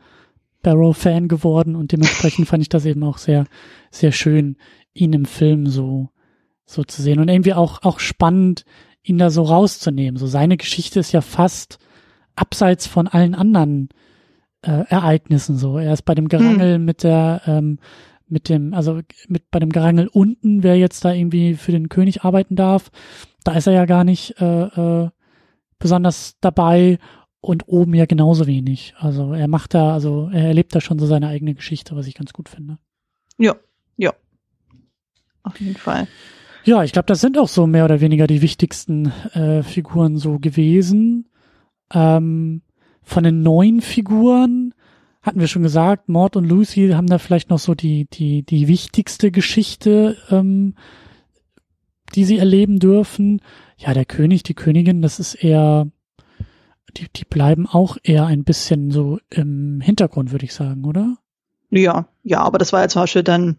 Barrow-Fan 0.63 1.27
geworden 1.27 1.75
und 1.75 1.91
dementsprechend 1.91 2.47
fand 2.47 2.63
ich 2.63 2.69
das 2.69 2.85
eben 2.85 3.03
auch 3.03 3.17
sehr, 3.17 3.45
sehr 3.91 4.11
schön, 4.11 4.57
ihn 4.93 5.13
im 5.13 5.25
Film 5.25 5.67
so, 5.67 6.09
so 6.65 6.83
zu 6.83 7.01
sehen 7.01 7.19
und 7.19 7.29
irgendwie 7.29 7.53
auch, 7.53 7.83
auch 7.83 7.99
spannend, 7.99 8.65
ihn 9.03 9.17
da 9.17 9.29
so 9.29 9.43
rauszunehmen. 9.43 10.17
So 10.17 10.27
seine 10.27 10.57
Geschichte 10.57 10.99
ist 10.99 11.11
ja 11.11 11.21
fast 11.21 11.77
abseits 12.35 12.87
von 12.87 13.07
allen 13.07 13.35
anderen 13.35 13.89
äh, 14.61 14.85
Ereignissen 14.87 15.57
so. 15.57 15.77
Er 15.77 15.93
ist 15.93 16.03
bei 16.03 16.15
dem 16.15 16.29
Gerangel 16.29 16.75
hm. 16.75 16.85
mit 16.85 17.03
der 17.03 17.41
ähm, 17.45 17.79
mit 18.27 18.49
dem, 18.49 18.73
also 18.73 18.99
mit 19.27 19.51
bei 19.51 19.59
dem 19.59 19.69
Gerangel 19.69 20.07
unten, 20.07 20.63
wer 20.63 20.77
jetzt 20.77 21.05
da 21.05 21.13
irgendwie 21.13 21.53
für 21.53 21.71
den 21.71 21.89
König 21.89 22.23
arbeiten 22.23 22.55
darf, 22.55 22.89
da 23.43 23.53
ist 23.53 23.67
er 23.67 23.73
ja 23.73 23.85
gar 23.85 24.03
nicht 24.03 24.41
äh, 24.41 24.63
äh, 24.65 25.09
besonders 25.77 26.37
dabei 26.41 26.97
und 27.41 27.67
oben 27.67 27.93
ja 27.93 28.05
genauso 28.05 28.47
wenig. 28.47 28.95
Also 28.97 29.33
er 29.33 29.47
macht 29.47 29.73
da, 29.73 29.93
also 29.93 30.29
er 30.33 30.47
erlebt 30.47 30.73
da 30.73 30.81
schon 30.81 30.97
so 30.97 31.05
seine 31.05 31.27
eigene 31.27 31.53
Geschichte, 31.53 31.95
was 31.95 32.07
ich 32.07 32.15
ganz 32.15 32.33
gut 32.33 32.49
finde. 32.49 32.79
Ja, 33.37 33.55
ja. 33.97 34.13
Auf 35.43 35.59
jeden 35.59 35.75
Fall. 35.75 36.07
Ja, 36.65 36.83
ich 36.83 36.93
glaube, 36.93 37.07
das 37.07 37.19
sind 37.19 37.37
auch 37.37 37.49
so 37.49 37.67
mehr 37.67 37.85
oder 37.85 37.99
weniger 37.99 38.25
die 38.25 38.41
wichtigsten 38.41 39.07
äh, 39.33 39.63
Figuren 39.63 40.17
so 40.17 40.39
gewesen. 40.39 41.29
Ähm, 41.93 42.61
von 43.01 43.23
den 43.23 43.43
neuen 43.43 43.81
Figuren 43.81 44.73
hatten 45.21 45.39
wir 45.39 45.47
schon 45.47 45.63
gesagt, 45.63 46.09
Mord 46.09 46.35
und 46.35 46.45
Lucy 46.45 46.89
haben 46.89 47.07
da 47.07 47.17
vielleicht 47.17 47.49
noch 47.49 47.59
so 47.59 47.75
die, 47.75 48.05
die, 48.05 48.43
die 48.43 48.67
wichtigste 48.67 49.31
Geschichte, 49.31 50.17
ähm, 50.29 50.75
die 52.15 52.23
sie 52.23 52.37
erleben 52.37 52.79
dürfen. 52.79 53.41
Ja, 53.77 53.93
der 53.93 54.05
König, 54.05 54.43
die 54.43 54.53
Königin, 54.53 55.01
das 55.01 55.19
ist 55.19 55.35
eher, 55.35 55.87
die, 56.95 57.07
die 57.13 57.25
bleiben 57.25 57.67
auch 57.67 57.97
eher 58.03 58.25
ein 58.25 58.43
bisschen 58.43 58.91
so 58.91 59.19
im 59.29 59.81
Hintergrund, 59.81 60.31
würde 60.31 60.45
ich 60.45 60.53
sagen, 60.53 60.85
oder? 60.85 61.17
Ja, 61.69 62.07
ja, 62.23 62.41
aber 62.41 62.57
das 62.57 62.71
war 62.71 62.81
ja 62.81 62.87
zum 62.87 63.01
Beispiel 63.01 63.23
dann, 63.23 63.57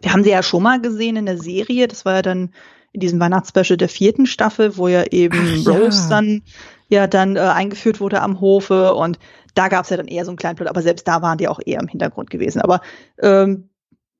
wir 0.00 0.12
haben 0.12 0.24
sie 0.24 0.30
ja 0.30 0.42
schon 0.42 0.62
mal 0.62 0.80
gesehen 0.80 1.16
in 1.16 1.26
der 1.26 1.38
Serie, 1.38 1.88
das 1.88 2.04
war 2.04 2.16
ja 2.16 2.22
dann 2.22 2.50
in 2.92 3.00
diesem 3.00 3.20
Weihnachtsspecial 3.20 3.76
der 3.76 3.88
vierten 3.88 4.26
Staffel, 4.26 4.76
wo 4.76 4.88
ja 4.88 5.04
eben 5.04 5.64
Ach, 5.66 5.68
Rose 5.68 6.02
ja. 6.04 6.08
dann 6.10 6.42
ja 6.88 7.06
dann 7.06 7.36
äh, 7.36 7.40
eingeführt 7.40 8.00
wurde 8.00 8.22
am 8.22 8.40
Hofe 8.40 8.94
und 8.94 9.18
da 9.54 9.68
gab 9.68 9.84
es 9.84 9.90
ja 9.90 9.96
dann 9.96 10.08
eher 10.08 10.24
so 10.24 10.30
einen 10.30 10.36
kleinen 10.36 10.56
Plot, 10.56 10.68
aber 10.68 10.82
selbst 10.82 11.06
da 11.06 11.22
waren 11.22 11.38
die 11.38 11.48
auch 11.48 11.60
eher 11.64 11.80
im 11.80 11.88
Hintergrund 11.88 12.30
gewesen. 12.30 12.60
Aber 12.60 12.80
ähm, 13.20 13.68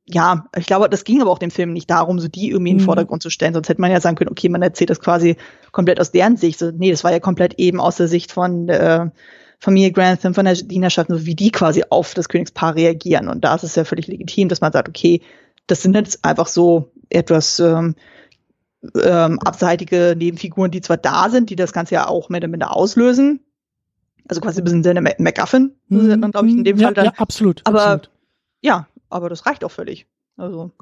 ja, 0.06 0.46
ich 0.56 0.66
glaube, 0.66 0.88
das 0.88 1.04
ging 1.04 1.22
aber 1.22 1.30
auch 1.30 1.38
dem 1.38 1.50
Film 1.50 1.72
nicht 1.72 1.90
darum, 1.90 2.18
so 2.18 2.28
die 2.28 2.50
irgendwie 2.50 2.72
in 2.72 2.76
den 2.78 2.82
mhm. 2.82 2.86
Vordergrund 2.86 3.22
zu 3.22 3.30
stellen. 3.30 3.54
Sonst 3.54 3.68
hätte 3.68 3.80
man 3.80 3.90
ja 3.90 4.00
sagen 4.00 4.16
können, 4.16 4.30
okay, 4.30 4.48
man 4.48 4.62
erzählt 4.62 4.90
das 4.90 5.00
quasi 5.00 5.36
komplett 5.72 5.98
aus 5.98 6.12
deren 6.12 6.36
Sicht. 6.36 6.58
So, 6.58 6.70
nee, 6.70 6.90
das 6.90 7.04
war 7.04 7.12
ja 7.12 7.20
komplett 7.20 7.54
eben 7.58 7.80
aus 7.80 7.96
der 7.96 8.08
Sicht 8.08 8.30
von 8.30 8.68
äh, 8.68 9.10
Familie 9.58 9.92
Grantham, 9.92 10.34
von 10.34 10.44
der 10.44 10.54
Dienerschaft, 10.54 11.08
so 11.08 11.24
wie 11.24 11.34
die 11.34 11.50
quasi 11.50 11.84
auf 11.88 12.12
das 12.12 12.28
Königspaar 12.28 12.74
reagieren. 12.74 13.28
Und 13.28 13.44
da 13.44 13.54
ist 13.54 13.62
es 13.62 13.76
ja 13.76 13.84
völlig 13.84 14.06
legitim, 14.06 14.48
dass 14.48 14.60
man 14.60 14.72
sagt, 14.72 14.88
okay, 14.88 15.22
das 15.66 15.82
sind 15.82 15.94
jetzt 15.94 16.24
einfach 16.24 16.46
so 16.46 16.92
etwas 17.10 17.58
ähm, 17.60 17.94
ähm, 19.02 19.38
abseitige 19.40 20.14
Nebenfiguren, 20.16 20.70
die 20.70 20.80
zwar 20.80 20.96
da 20.96 21.30
sind, 21.30 21.50
die 21.50 21.56
das 21.56 21.72
Ganze 21.72 21.94
ja 21.94 22.08
auch 22.08 22.28
mehr 22.28 22.38
oder 22.38 22.48
minder 22.48 22.76
auslösen, 22.76 23.40
also 24.28 24.40
quasi 24.40 24.60
ein 24.60 24.64
bisschen 24.64 24.82
Sinne 24.82 25.00
MacGuffin, 25.00 25.74
mhm. 25.88 26.30
glaube 26.30 26.48
ich 26.48 26.54
in 26.54 26.64
dem 26.64 26.76
ja, 26.78 26.88
Fall 26.88 26.94
dann. 26.94 27.04
Ja, 27.06 27.12
absolut. 27.16 27.62
Aber 27.64 27.86
absolut. 27.86 28.10
ja, 28.60 28.88
aber 29.08 29.28
das 29.28 29.46
reicht 29.46 29.64
auch 29.64 29.70
völlig. 29.70 30.06
Also. 30.36 30.72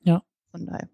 Ja. 0.00 0.22
Von 0.50 0.66
daher. 0.66 0.88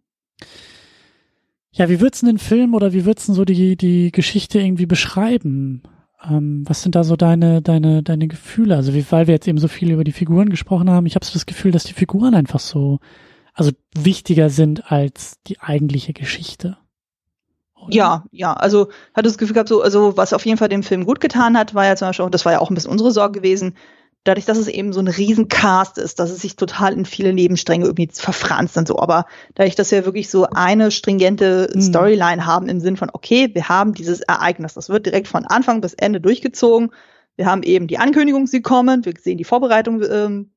Ja, 1.73 1.89
wie 1.89 2.01
würdest 2.01 2.23
du 2.23 2.27
den 2.27 2.39
Film 2.39 2.75
oder 2.75 2.93
wie 2.93 3.05
würdest 3.05 3.29
du 3.29 3.35
so 3.35 3.45
die, 3.45 3.77
die 3.77 4.13
Geschichte 4.13 4.61
irgendwie 4.61 4.87
beschreiben? 4.87 5.83
Ähm, 6.29 6.65
was 6.67 6.83
sind 6.83 6.95
da 6.95 7.05
so 7.05 7.17
deine, 7.17 7.63
deine, 7.63 8.03
deine 8.03 8.29
Gefühle? 8.29 8.77
Also, 8.77 8.95
wie, 8.95 9.05
weil 9.11 9.27
wir 9.27 9.35
jetzt 9.35 9.49
eben 9.49 9.59
so 9.59 9.69
viel 9.69 9.91
über 9.91 10.05
die 10.05 10.13
Figuren 10.13 10.49
gesprochen 10.49 10.91
haben, 10.91 11.07
ich 11.07 11.15
habe 11.15 11.25
so 11.25 11.33
das 11.33 11.47
Gefühl, 11.47 11.73
dass 11.73 11.85
die 11.85 11.95
Figuren 11.95 12.35
einfach 12.35 12.61
so, 12.61 13.01
also 13.53 13.71
wichtiger 13.97 14.51
sind 14.51 14.91
als 14.91 15.39
die 15.47 15.61
eigentliche 15.61 16.13
Geschichte. 16.13 16.77
Oder? 17.75 17.95
Ja, 17.95 18.25
ja, 18.31 18.53
also 18.55 18.89
hat 19.13 19.27
das 19.27 19.39
Gefühl 19.39 19.55
gehabt, 19.55 19.69
so, 19.69 19.83
also 19.83 20.17
was 20.17 20.33
auf 20.33 20.47
jeden 20.47 20.59
Fall 20.59 20.69
dem 20.69 20.83
Film 20.83 21.05
gut 21.05 21.21
getan 21.21 21.57
hat, 21.57 21.75
war 21.75 21.85
ja 21.85 21.97
zum 21.97 22.09
Beispiel 22.09 22.25
auch, 22.25 22.31
das 22.31 22.45
war 22.45 22.53
ja 22.53 22.61
auch 22.61 22.71
ein 22.71 22.75
bisschen 22.75 22.91
unsere 22.91 23.11
Sorge 23.11 23.41
gewesen, 23.41 23.75
dadurch, 24.25 24.47
dass 24.47 24.59
es 24.59 24.69
eben 24.69 24.93
so 24.93 25.01
ein 25.01 25.09
Riesencast 25.09 25.99
ist, 25.99 26.19
dass 26.19 26.31
es 26.31 26.41
sich 26.41 26.57
total 26.57 26.95
in 26.95 27.05
viele 27.05 27.35
Nebenstränge 27.35 27.85
irgendwie 27.85 28.09
verfranst 28.13 28.77
und 28.77 28.89
so. 28.89 28.99
Aber 28.99 29.27
dadurch, 29.55 29.75
dass 29.75 29.91
wir 29.91 30.07
wirklich 30.07 30.31
so 30.31 30.47
eine 30.47 30.91
stringente 30.91 31.71
mhm. 31.73 31.81
Storyline 31.81 32.47
haben 32.47 32.69
im 32.69 32.81
Sinn 32.81 32.97
von, 32.97 33.11
okay, 33.13 33.51
wir 33.53 33.69
haben 33.69 33.93
dieses 33.93 34.21
Ereignis, 34.23 34.75
das 34.75 34.89
wird 34.89 35.07
direkt 35.07 35.29
von 35.29 35.45
Anfang 35.45 35.83
bis 35.83 35.93
Ende 35.95 36.21
durchgezogen. 36.21 36.91
Wir 37.37 37.47
haben 37.47 37.63
eben 37.63 37.87
die 37.87 37.99
Ankündigung, 37.99 38.47
sie 38.47 38.63
kommen, 38.63 39.05
wir 39.05 39.13
sehen 39.21 39.39
die 39.39 39.45
Vorbereitung 39.45 40.03
ähm, 40.03 40.51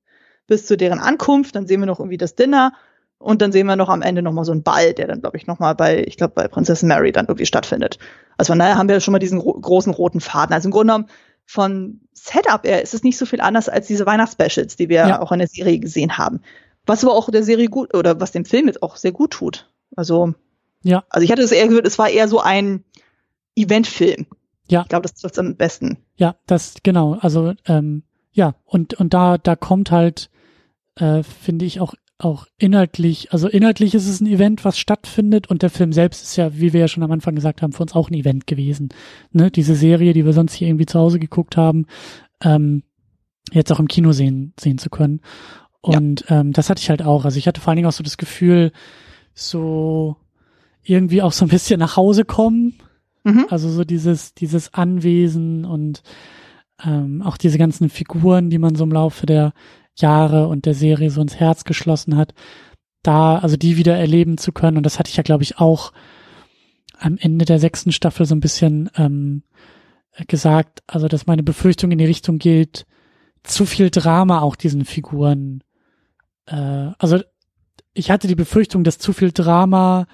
bis 0.48 0.66
zu 0.66 0.78
deren 0.78 1.00
Ankunft, 1.00 1.56
dann 1.56 1.68
sehen 1.68 1.82
wir 1.82 1.88
noch 1.88 2.00
irgendwie 2.00 2.18
das 2.18 2.36
Dinner 2.36 2.72
und 3.20 3.42
dann 3.42 3.52
sehen 3.52 3.66
wir 3.68 3.76
noch 3.76 3.90
am 3.90 4.02
Ende 4.02 4.22
noch 4.22 4.32
mal 4.32 4.46
so 4.46 4.52
einen 4.52 4.64
Ball, 4.64 4.94
der 4.94 5.08
dann, 5.08 5.22
glaube 5.22 5.38
ich, 5.38 5.48
noch 5.48 5.60
mal 5.60 5.74
bei, 5.74 6.04
ich 6.04 6.18
glaube, 6.18 6.34
bei 6.36 6.48
Prinzessin 6.48 6.88
Mary 6.88 7.12
dann 7.12 7.26
irgendwie 7.26 7.48
stattfindet. 7.48 7.98
Also 8.38 8.54
von 8.54 8.60
daher 8.60 8.78
haben 8.78 8.88
wir 8.88 9.00
schon 9.00 9.12
mal 9.12 9.20
diesen 9.20 9.40
großen 9.40 9.92
roten 9.92 10.22
Faden. 10.22 10.54
Also 10.54 10.68
im 10.68 10.72
Grunde 10.72 10.94
genommen 10.94 11.10
von 11.48 12.02
Setup 12.14 12.64
her 12.66 12.84
ist 12.84 12.94
es 12.94 13.04
nicht 13.04 13.18
so 13.18 13.26
viel 13.26 13.40
anders 13.40 13.70
als 13.70 13.88
diese 13.88 14.06
Weihnachtsspecials, 14.06 14.76
die 14.76 14.90
wir 14.90 15.08
ja. 15.08 15.22
auch 15.22 15.32
in 15.32 15.40
der 15.40 15.48
Serie 15.48 15.80
gesehen 15.80 16.18
haben. 16.18 16.42
Was 16.86 17.04
aber 17.04 17.16
auch 17.16 17.32
der 17.32 17.44
Serie 17.44 17.70
gut, 17.70 17.96
oder 17.96 18.20
was 18.20 18.34
dem 18.34 18.46
Film 18.46 18.68
jetzt 18.68 18.84
auch 18.84 18.98
sehr 18.98 19.14
gut 19.14 19.32
tut. 19.32 19.70
Also, 19.96 20.34
ja. 20.84 21.06
Also 21.10 21.24
ich 21.24 21.32
hatte 21.32 21.42
es 21.42 21.54
eher 21.54 21.68
gehört, 21.70 21.88
es 21.88 21.98
war 21.98 22.10
eher 22.10 22.28
so 22.28 22.42
ein 22.42 22.84
Eventfilm. 23.56 24.28
Ja. 24.70 24.82
Ich 24.82 24.90
glaube, 24.90 25.04
das 25.04 25.14
trifft 25.14 25.40
am 25.40 25.56
besten. 25.56 25.98
Ja, 26.18 26.36
das, 26.46 26.76
genau. 26.84 27.18
Also, 27.22 27.54
ähm, 27.66 28.04
ja, 28.34 28.56
und, 28.66 28.94
und 28.96 29.14
da, 29.14 29.38
da 29.38 29.56
kommt 29.56 29.90
halt, 29.90 30.30
äh, 30.96 31.24
finde 31.24 31.64
ich 31.64 31.80
auch 31.80 31.94
auch 32.20 32.48
inhaltlich, 32.58 33.32
also 33.32 33.48
inhaltlich 33.48 33.94
ist 33.94 34.08
es 34.08 34.22
ein 34.22 34.28
Event, 34.28 34.66
was 34.66 34.80
stattfindet 34.80 35.50
und 35.50 35.62
der 35.62 35.70
Film 35.70 35.94
selbst 35.94 36.24
ist 36.24 36.36
ja, 36.36 36.58
wie 36.58 36.74
wir 36.74 36.80
ja 36.80 36.88
schon 36.88 37.04
am 37.04 37.12
Anfang 37.12 37.36
gesagt 37.36 37.62
haben, 37.62 37.74
für 37.74 37.84
uns 37.84 37.94
auch 37.94 38.10
ein 38.10 38.16
Event 38.16 38.48
gewesen. 38.48 38.90
Ne? 39.32 39.52
Diese 39.52 39.76
Serie, 39.76 40.14
die 40.14 40.26
wir 40.26 40.34
sonst 40.34 40.54
hier 40.54 40.68
irgendwie 40.68 40.88
zu 40.88 41.00
Hause 41.00 41.20
geguckt 41.20 41.58
haben, 41.58 41.86
ähm, 42.42 42.84
jetzt 43.52 43.72
auch 43.72 43.80
im 43.80 43.88
Kino 43.88 44.12
sehen, 44.14 44.54
sehen 44.60 44.80
zu 44.80 44.90
können. 44.90 45.22
Und 45.82 46.26
ja. 46.30 46.40
ähm, 46.40 46.54
das 46.54 46.70
hatte 46.70 46.82
ich 46.82 46.90
halt 46.90 47.04
auch. 47.04 47.24
Also 47.24 47.38
ich 47.38 47.48
hatte 47.48 47.62
vor 47.62 47.70
allen 47.70 47.78
Dingen 47.78 47.88
auch 47.88 47.94
so 47.94 48.04
das 48.04 48.18
Gefühl, 48.18 48.72
so 49.34 50.18
irgendwie 50.84 51.22
auch 51.22 51.34
so 51.34 51.46
ein 51.46 51.50
bisschen 51.50 51.80
nach 51.80 51.98
Hause 51.98 52.26
kommen. 52.26 52.76
Mhm. 53.24 53.46
Also 53.50 53.70
so 53.70 53.84
dieses, 53.84 54.34
dieses 54.34 54.74
Anwesen 54.74 55.66
und 55.66 56.02
ähm, 56.84 57.22
auch 57.22 57.38
diese 57.38 57.58
ganzen 57.58 57.90
Figuren, 57.90 58.50
die 58.50 58.58
man 58.58 58.76
so 58.76 58.84
im 58.84 58.92
Laufe 58.92 59.26
der 59.26 59.54
Jahre 59.98 60.48
und 60.48 60.66
der 60.66 60.74
Serie 60.74 61.12
so 61.12 61.22
ins 61.22 61.36
Herz 61.36 61.64
geschlossen 61.64 62.16
hat, 62.18 62.34
da, 63.04 63.38
also 63.38 63.58
die 63.58 63.78
wieder 63.78 63.98
erleben 63.98 64.38
zu 64.38 64.52
können. 64.52 64.78
Und 64.78 64.86
das 64.86 65.00
hatte 65.00 65.10
ich 65.10 65.18
ja, 65.18 65.24
glaube 65.24 65.44
ich, 65.44 65.60
auch 65.60 65.94
am 67.00 67.18
Ende 67.18 67.46
der 67.46 67.60
sechsten 67.60 67.92
Staffel 67.92 68.26
so 68.26 68.36
ein 68.36 68.40
bisschen 68.40 68.90
ähm, 68.96 69.44
gesagt, 70.28 70.82
also 70.88 71.08
dass 71.08 71.28
meine 71.28 71.44
Befürchtung 71.44 71.92
in 71.92 72.00
die 72.00 72.06
Richtung 72.06 72.40
geht, 72.40 72.86
zu 73.44 73.66
viel 73.66 73.90
Drama 73.90 74.42
auch 74.42 74.56
diesen 74.56 74.84
Figuren. 74.86 75.64
Äh, 76.48 76.92
also 76.98 77.20
ich 77.94 78.12
hatte 78.12 78.28
die 78.28 78.36
Befürchtung, 78.36 78.84
dass 78.84 78.98
zu 78.98 79.14
viel 79.14 79.32
Drama 79.32 80.08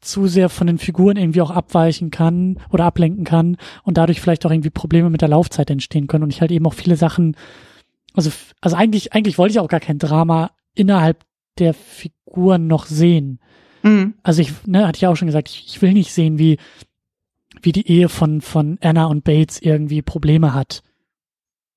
zu 0.00 0.28
sehr 0.28 0.48
von 0.48 0.66
den 0.66 0.78
Figuren 0.78 1.16
irgendwie 1.16 1.40
auch 1.40 1.50
abweichen 1.50 2.10
kann 2.10 2.60
oder 2.70 2.84
ablenken 2.84 3.24
kann 3.24 3.56
und 3.82 3.98
dadurch 3.98 4.20
vielleicht 4.20 4.46
auch 4.46 4.50
irgendwie 4.50 4.70
Probleme 4.70 5.10
mit 5.10 5.22
der 5.22 5.28
Laufzeit 5.28 5.70
entstehen 5.70 6.06
können 6.06 6.24
und 6.24 6.32
ich 6.32 6.40
halt 6.40 6.52
eben 6.52 6.66
auch 6.66 6.74
viele 6.74 6.96
Sachen, 6.96 7.36
also, 8.18 8.30
also 8.60 8.76
eigentlich, 8.76 9.12
eigentlich 9.12 9.38
wollte 9.38 9.52
ich 9.52 9.60
auch 9.60 9.68
gar 9.68 9.80
kein 9.80 9.98
Drama 9.98 10.50
innerhalb 10.74 11.24
der 11.58 11.72
Figuren 11.72 12.66
noch 12.66 12.86
sehen. 12.86 13.40
Mhm. 13.82 14.14
Also 14.22 14.42
ich, 14.42 14.52
ne, 14.66 14.86
hatte 14.86 14.96
ich 14.96 15.06
auch 15.06 15.16
schon 15.16 15.26
gesagt, 15.26 15.48
ich, 15.48 15.66
ich 15.66 15.82
will 15.82 15.92
nicht 15.92 16.12
sehen, 16.12 16.38
wie, 16.38 16.58
wie 17.62 17.72
die 17.72 17.88
Ehe 17.88 18.08
von, 18.08 18.40
von 18.40 18.78
Anna 18.82 19.06
und 19.06 19.24
Bates 19.24 19.60
irgendwie 19.60 20.02
Probleme 20.02 20.52
hat. 20.52 20.82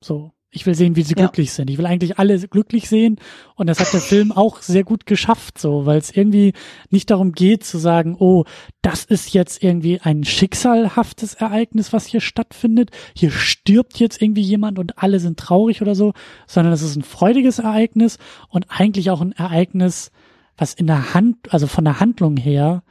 So. 0.04 0.32
Ich 0.54 0.66
will 0.66 0.76
sehen, 0.76 0.98
wie 0.98 1.04
sie 1.04 1.16
ja. 1.16 1.24
glücklich 1.24 1.54
sind. 1.54 1.70
Ich 1.70 1.78
will 1.78 1.86
eigentlich 1.86 2.20
alle 2.20 2.38
glücklich 2.38 2.90
sehen. 2.90 3.18
Und 3.56 3.68
das 3.68 3.80
hat 3.80 3.94
der 3.94 4.02
Film 4.02 4.34
auch 4.34 4.62
sehr 4.62 4.84
gut 4.84 5.06
geschafft, 5.06 5.58
so, 5.58 5.86
weil 5.86 5.98
es 5.98 6.12
irgendwie 6.12 6.52
nicht 6.90 7.10
darum 7.10 7.32
geht 7.32 7.64
zu 7.64 7.78
sagen, 7.78 8.18
oh, 8.20 8.44
das 8.82 9.06
ist 9.06 9.34
jetzt 9.34 9.64
irgendwie 9.64 10.02
ein 10.02 10.26
schicksalhaftes 10.26 11.36
Ereignis, 11.36 11.94
was 11.94 12.06
hier 12.06 12.20
stattfindet. 12.20 12.92
Hier 13.16 13.32
stirbt 13.32 13.98
jetzt 13.98 14.22
irgendwie 14.22 14.42
jemand 14.42 14.78
und 14.78 14.98
alle 14.98 15.22
sind 15.22 15.40
traurig 15.40 15.82
oder 15.82 15.96
so, 15.96 16.12
sondern 16.48 16.74
es 16.74 16.82
ist 16.82 16.98
ein 16.98 17.04
freudiges 17.04 17.60
Ereignis 17.60 18.18
und 18.50 18.66
eigentlich 18.68 19.10
auch 19.10 19.22
ein 19.22 19.32
Ereignis, 19.32 20.12
was 20.58 20.74
in 20.74 20.88
der 20.88 21.14
Hand, 21.14 21.54
also 21.54 21.66
von 21.66 21.86
der 21.86 22.02
Handlung 22.02 22.36
her, 22.36 22.84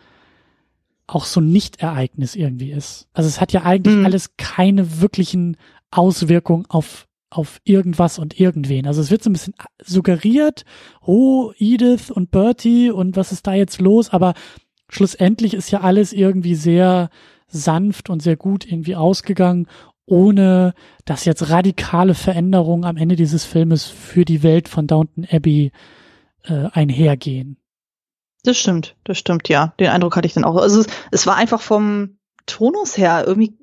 auch 1.07 1.27
so 1.27 1.41
ein 1.41 1.51
Nicht-Ereignis 1.51 2.37
irgendwie 2.37 2.71
ist. 2.71 3.09
Also 3.13 3.29
es 3.29 3.41
hat 3.41 3.53
ja 3.53 3.65
eigentlich 3.65 3.97
mhm. 3.97 4.07
alles 4.07 4.37
keine 4.39 5.01
wirklichen 5.01 5.59
Auswirkungen 5.91 6.65
auf 6.69 7.07
auf 7.31 7.61
irgendwas 7.65 8.19
und 8.19 8.39
irgendwen. 8.39 8.87
Also 8.87 9.01
es 9.01 9.11
wird 9.11 9.23
so 9.23 9.31
ein 9.31 9.35
bisschen 9.35 9.55
suggeriert, 9.83 10.65
oh, 11.01 11.53
Edith 11.59 12.11
und 12.11 12.31
Bertie 12.31 12.91
und 12.91 13.17
was 13.17 13.33
ist 13.33 13.47
da 13.47 13.55
jetzt 13.55 13.81
los? 13.81 14.11
Aber 14.11 14.35
schlussendlich 14.89 15.55
ist 15.55 15.71
ja 15.71 15.81
alles 15.81 16.13
irgendwie 16.13 16.57
sehr 16.57 17.09
sanft 17.47 18.11
und 18.11 18.21
sehr 18.21 18.37
gut 18.37 18.67
irgendwie 18.67 18.97
ausgegangen, 18.97 19.69
ohne 20.07 20.75
dass 21.05 21.25
jetzt 21.25 21.51
radikale 21.51 22.15
Veränderungen 22.15 22.85
am 22.85 22.97
Ende 22.97 23.15
dieses 23.15 23.45
Filmes 23.45 23.85
für 23.85 24.25
die 24.25 24.43
Welt 24.43 24.69
von 24.69 24.89
Downton 24.89 25.27
Abbey 25.31 25.71
äh, 26.45 26.69
einhergehen. 26.73 27.57
Das 28.43 28.57
stimmt, 28.57 28.97
das 29.05 29.19
stimmt, 29.19 29.49
ja. 29.49 29.75
Den 29.79 29.91
Eindruck 29.91 30.17
hatte 30.17 30.27
ich 30.27 30.35
dann 30.35 30.45
auch. 30.45 30.57
Also 30.57 30.81
es, 30.81 30.87
es 31.13 31.27
war 31.27 31.37
einfach 31.37 31.61
vom 31.61 32.19
Tonus 32.47 32.97
her 32.97 33.25
irgendwie 33.27 33.57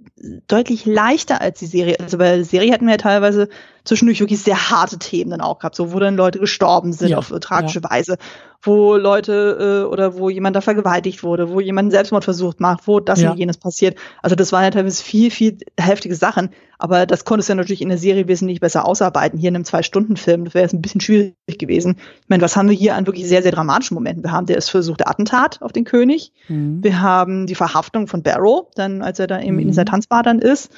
deutlich 0.48 0.86
leichter 0.86 1.42
als 1.42 1.60
die 1.60 1.66
Serie. 1.66 2.00
Also 2.00 2.18
bei 2.18 2.36
der 2.36 2.46
Serie 2.46 2.74
hatten 2.74 2.86
wir 2.86 2.94
ja 2.94 2.98
teilweise 2.98 3.50
zwischendurch 3.84 4.20
wirklich 4.20 4.42
sehr 4.42 4.70
harte 4.70 4.98
Themen 4.98 5.32
dann 5.32 5.42
auch 5.42 5.60
gehabt, 5.60 5.76
so 5.76 5.94
wo 5.94 6.00
dann 6.00 6.16
Leute 6.16 6.40
gestorben 6.40 6.94
sind 6.94 7.10
ja, 7.10 7.18
auf 7.18 7.32
tragische 7.40 7.82
ja. 7.82 7.90
Weise, 7.90 8.18
wo 8.62 8.96
Leute 8.96 9.86
äh, 9.86 9.92
oder 9.92 10.18
wo 10.18 10.30
jemand 10.30 10.56
da 10.56 10.62
vergewaltigt 10.62 11.24
wurde, 11.24 11.50
wo 11.50 11.60
jemand 11.60 11.86
einen 11.86 11.92
Selbstmordversuch 11.92 12.56
macht, 12.58 12.88
wo 12.88 13.00
das 13.00 13.22
ja. 13.22 13.32
und 13.32 13.38
jenes 13.38 13.58
passiert. 13.58 13.98
Also 14.22 14.36
das 14.36 14.52
waren 14.52 14.64
ja 14.64 14.72
teilweise 14.72 15.04
viel, 15.04 15.32
viel 15.32 15.58
heftige 15.80 16.16
Sachen, 16.16 16.50
aber 16.80 17.06
das 17.06 17.26
konntest 17.26 17.50
du 17.50 17.52
ja 17.52 17.56
natürlich 17.56 17.82
in 17.82 17.90
der 17.90 17.98
Serie 17.98 18.28
wesentlich 18.28 18.60
besser 18.60 18.86
ausarbeiten. 18.86 19.40
Hier 19.40 19.50
in 19.50 19.56
einem 19.56 19.66
Zwei-Stunden-Film, 19.66 20.46
das 20.46 20.54
wäre 20.54 20.64
jetzt 20.64 20.74
ein 20.74 20.82
bisschen 20.82 21.02
schwierig 21.02 21.36
gewesen. 21.48 21.98
Ich 22.22 22.30
meine, 22.30 22.44
was 22.44 22.56
haben 22.56 22.70
wir 22.70 22.76
hier 22.76 22.96
an 22.96 23.08
wirklich 23.08 23.28
sehr, 23.28 23.44
sehr 23.44 23.52
dramatischen 23.52 23.96
Momenten? 23.96 24.24
Wir 24.24 24.32
haben 24.32 24.46
das 24.46 24.70
versuchte 24.70 25.08
Attentat 25.08 25.62
auf 25.62 25.72
den 25.72 25.86
König, 25.86 26.34
mhm. 26.48 26.84
wir 26.84 27.02
haben 27.02 27.48
die 27.48 27.56
Verhaftung 27.56 28.08
von 28.08 28.24
Barrow, 28.24 28.68
dann 28.76 29.02
als 29.02 29.20
er 29.20 29.28
da 29.28 29.40
eben 29.40 29.54
mhm. 29.54 29.62
in 29.62 29.68
dieser 29.68 29.86
Tanzbar 29.86 30.24
dann 30.24 30.40
ist 30.40 30.72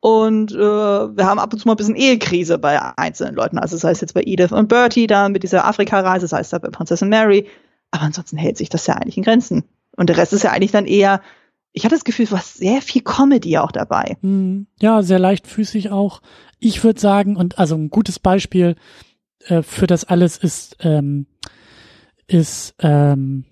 und 0.00 0.52
äh, 0.52 0.56
wir 0.58 1.26
haben 1.26 1.38
ab 1.38 1.52
und 1.52 1.58
zu 1.58 1.68
mal 1.68 1.74
ein 1.74 1.76
bisschen 1.76 1.94
Ehekrise 1.94 2.58
bei 2.58 2.80
einzelnen 2.96 3.34
Leuten. 3.34 3.58
Also 3.58 3.76
das 3.76 3.84
heißt 3.84 4.00
jetzt 4.00 4.14
bei 4.14 4.22
Edith 4.24 4.52
und 4.52 4.68
Bertie 4.68 5.06
da 5.06 5.28
mit 5.28 5.42
dieser 5.42 5.66
Afrika-Reise, 5.66 6.24
das 6.24 6.32
heißt 6.32 6.52
da 6.52 6.58
bei 6.58 6.68
Prinzessin 6.68 7.10
Mary. 7.10 7.46
Aber 7.90 8.04
ansonsten 8.04 8.38
hält 8.38 8.56
sich 8.56 8.70
das 8.70 8.86
ja 8.86 8.94
eigentlich 8.94 9.18
in 9.18 9.24
Grenzen. 9.24 9.64
Und 9.96 10.08
der 10.08 10.16
Rest 10.16 10.32
ist 10.32 10.44
ja 10.44 10.52
eigentlich 10.52 10.72
dann 10.72 10.86
eher, 10.86 11.20
ich 11.72 11.84
hatte 11.84 11.94
das 11.94 12.04
Gefühl, 12.04 12.24
es 12.24 12.32
war 12.32 12.40
sehr 12.40 12.80
viel 12.80 13.02
Comedy 13.02 13.58
auch 13.58 13.72
dabei. 13.72 14.16
Hm. 14.22 14.66
Ja, 14.80 15.02
sehr 15.02 15.18
leichtfüßig 15.18 15.90
auch. 15.90 16.22
Ich 16.58 16.82
würde 16.82 17.00
sagen, 17.00 17.36
und 17.36 17.58
also 17.58 17.74
ein 17.74 17.90
gutes 17.90 18.18
Beispiel 18.18 18.76
äh, 19.46 19.62
für 19.62 19.86
das 19.86 20.04
alles 20.04 20.38
ist, 20.38 20.78
ähm, 20.80 21.26
ist 22.26 22.74
ähm, 22.78 23.44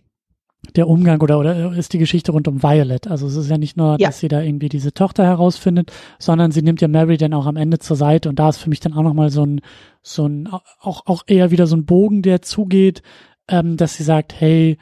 der 0.77 0.89
Umgang 0.89 1.21
oder, 1.21 1.39
oder 1.39 1.73
ist 1.73 1.93
die 1.93 1.99
Geschichte 1.99 2.33
rund 2.33 2.49
um 2.49 2.63
Violet. 2.63 3.09
Also 3.09 3.27
es 3.27 3.37
ist 3.37 3.51
ja 3.51 3.59
nicht 3.59 3.77
nur, 3.77 3.97
ja. 3.99 4.09
dass 4.09 4.21
sie 4.21 4.29
da 4.29 4.41
irgendwie 4.41 4.69
diese 4.69 4.93
Tochter 4.93 5.25
herausfindet, 5.25 5.93
sondern 6.19 6.51
sie 6.53 6.63
nimmt 6.63 6.81
ja 6.81 6.89
Mary 6.89 7.17
dann 7.17 7.35
auch 7.35 7.47
am 7.47 7.57
Ende 7.57 7.79
zur 7.79 7.97
Seite 7.97 8.29
und 8.29 8.39
da 8.39 8.49
ist 8.49 8.59
für 8.59 8.69
mich 8.69 8.81
dann 8.81 8.93
auch 8.93 9.03
nochmal 9.03 9.31
so 9.31 9.45
ein, 9.45 9.61
so 10.03 10.27
ein, 10.27 10.49
auch, 10.81 11.07
auch 11.07 11.23
eher 11.27 11.51
wieder 11.51 11.67
so 11.67 11.77
ein 11.77 11.87
Bogen, 11.87 12.23
der 12.23 12.43
zugeht, 12.43 13.03
ähm, 13.49 13.77
dass 13.77 13.95
sie 13.95 14.03
sagt, 14.03 14.39
hey, 14.39 14.79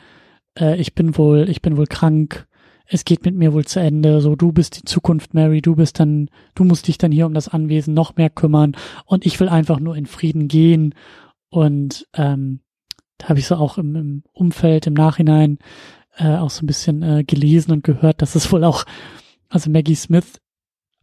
äh, 0.58 0.76
ich 0.76 0.94
bin 0.94 1.16
wohl, 1.16 1.48
ich 1.48 1.62
bin 1.62 1.76
wohl 1.76 1.86
krank, 1.86 2.46
es 2.88 3.04
geht 3.04 3.24
mit 3.24 3.34
mir 3.34 3.52
wohl 3.52 3.64
zu 3.64 3.80
Ende, 3.80 4.20
so 4.20 4.36
du 4.36 4.52
bist 4.52 4.78
die 4.78 4.84
Zukunft, 4.84 5.34
Mary, 5.34 5.60
du 5.60 5.74
bist 5.74 5.98
dann, 5.98 6.30
du 6.54 6.64
musst 6.64 6.86
dich 6.86 6.98
dann 6.98 7.12
hier 7.12 7.26
um 7.26 7.34
das 7.34 7.48
Anwesen 7.48 7.94
noch 7.94 8.16
mehr 8.16 8.30
kümmern 8.30 8.76
und 9.04 9.26
ich 9.26 9.40
will 9.40 9.48
einfach 9.48 9.80
nur 9.80 9.96
in 9.96 10.06
Frieden 10.06 10.48
gehen 10.48 10.94
und 11.48 12.06
ähm, 12.14 12.60
da 13.18 13.28
habe 13.28 13.38
ich 13.38 13.46
so 13.46 13.56
auch 13.56 13.78
im, 13.78 13.96
im 13.96 14.22
Umfeld 14.32 14.86
im 14.86 14.94
Nachhinein 14.94 15.58
äh, 16.16 16.36
auch 16.36 16.50
so 16.50 16.64
ein 16.64 16.66
bisschen 16.66 17.02
äh, 17.02 17.24
gelesen 17.24 17.72
und 17.72 17.84
gehört, 17.84 18.22
dass 18.22 18.34
es 18.34 18.50
wohl 18.52 18.64
auch, 18.64 18.84
also 19.48 19.70
Maggie 19.70 19.94
Smith 19.94 20.40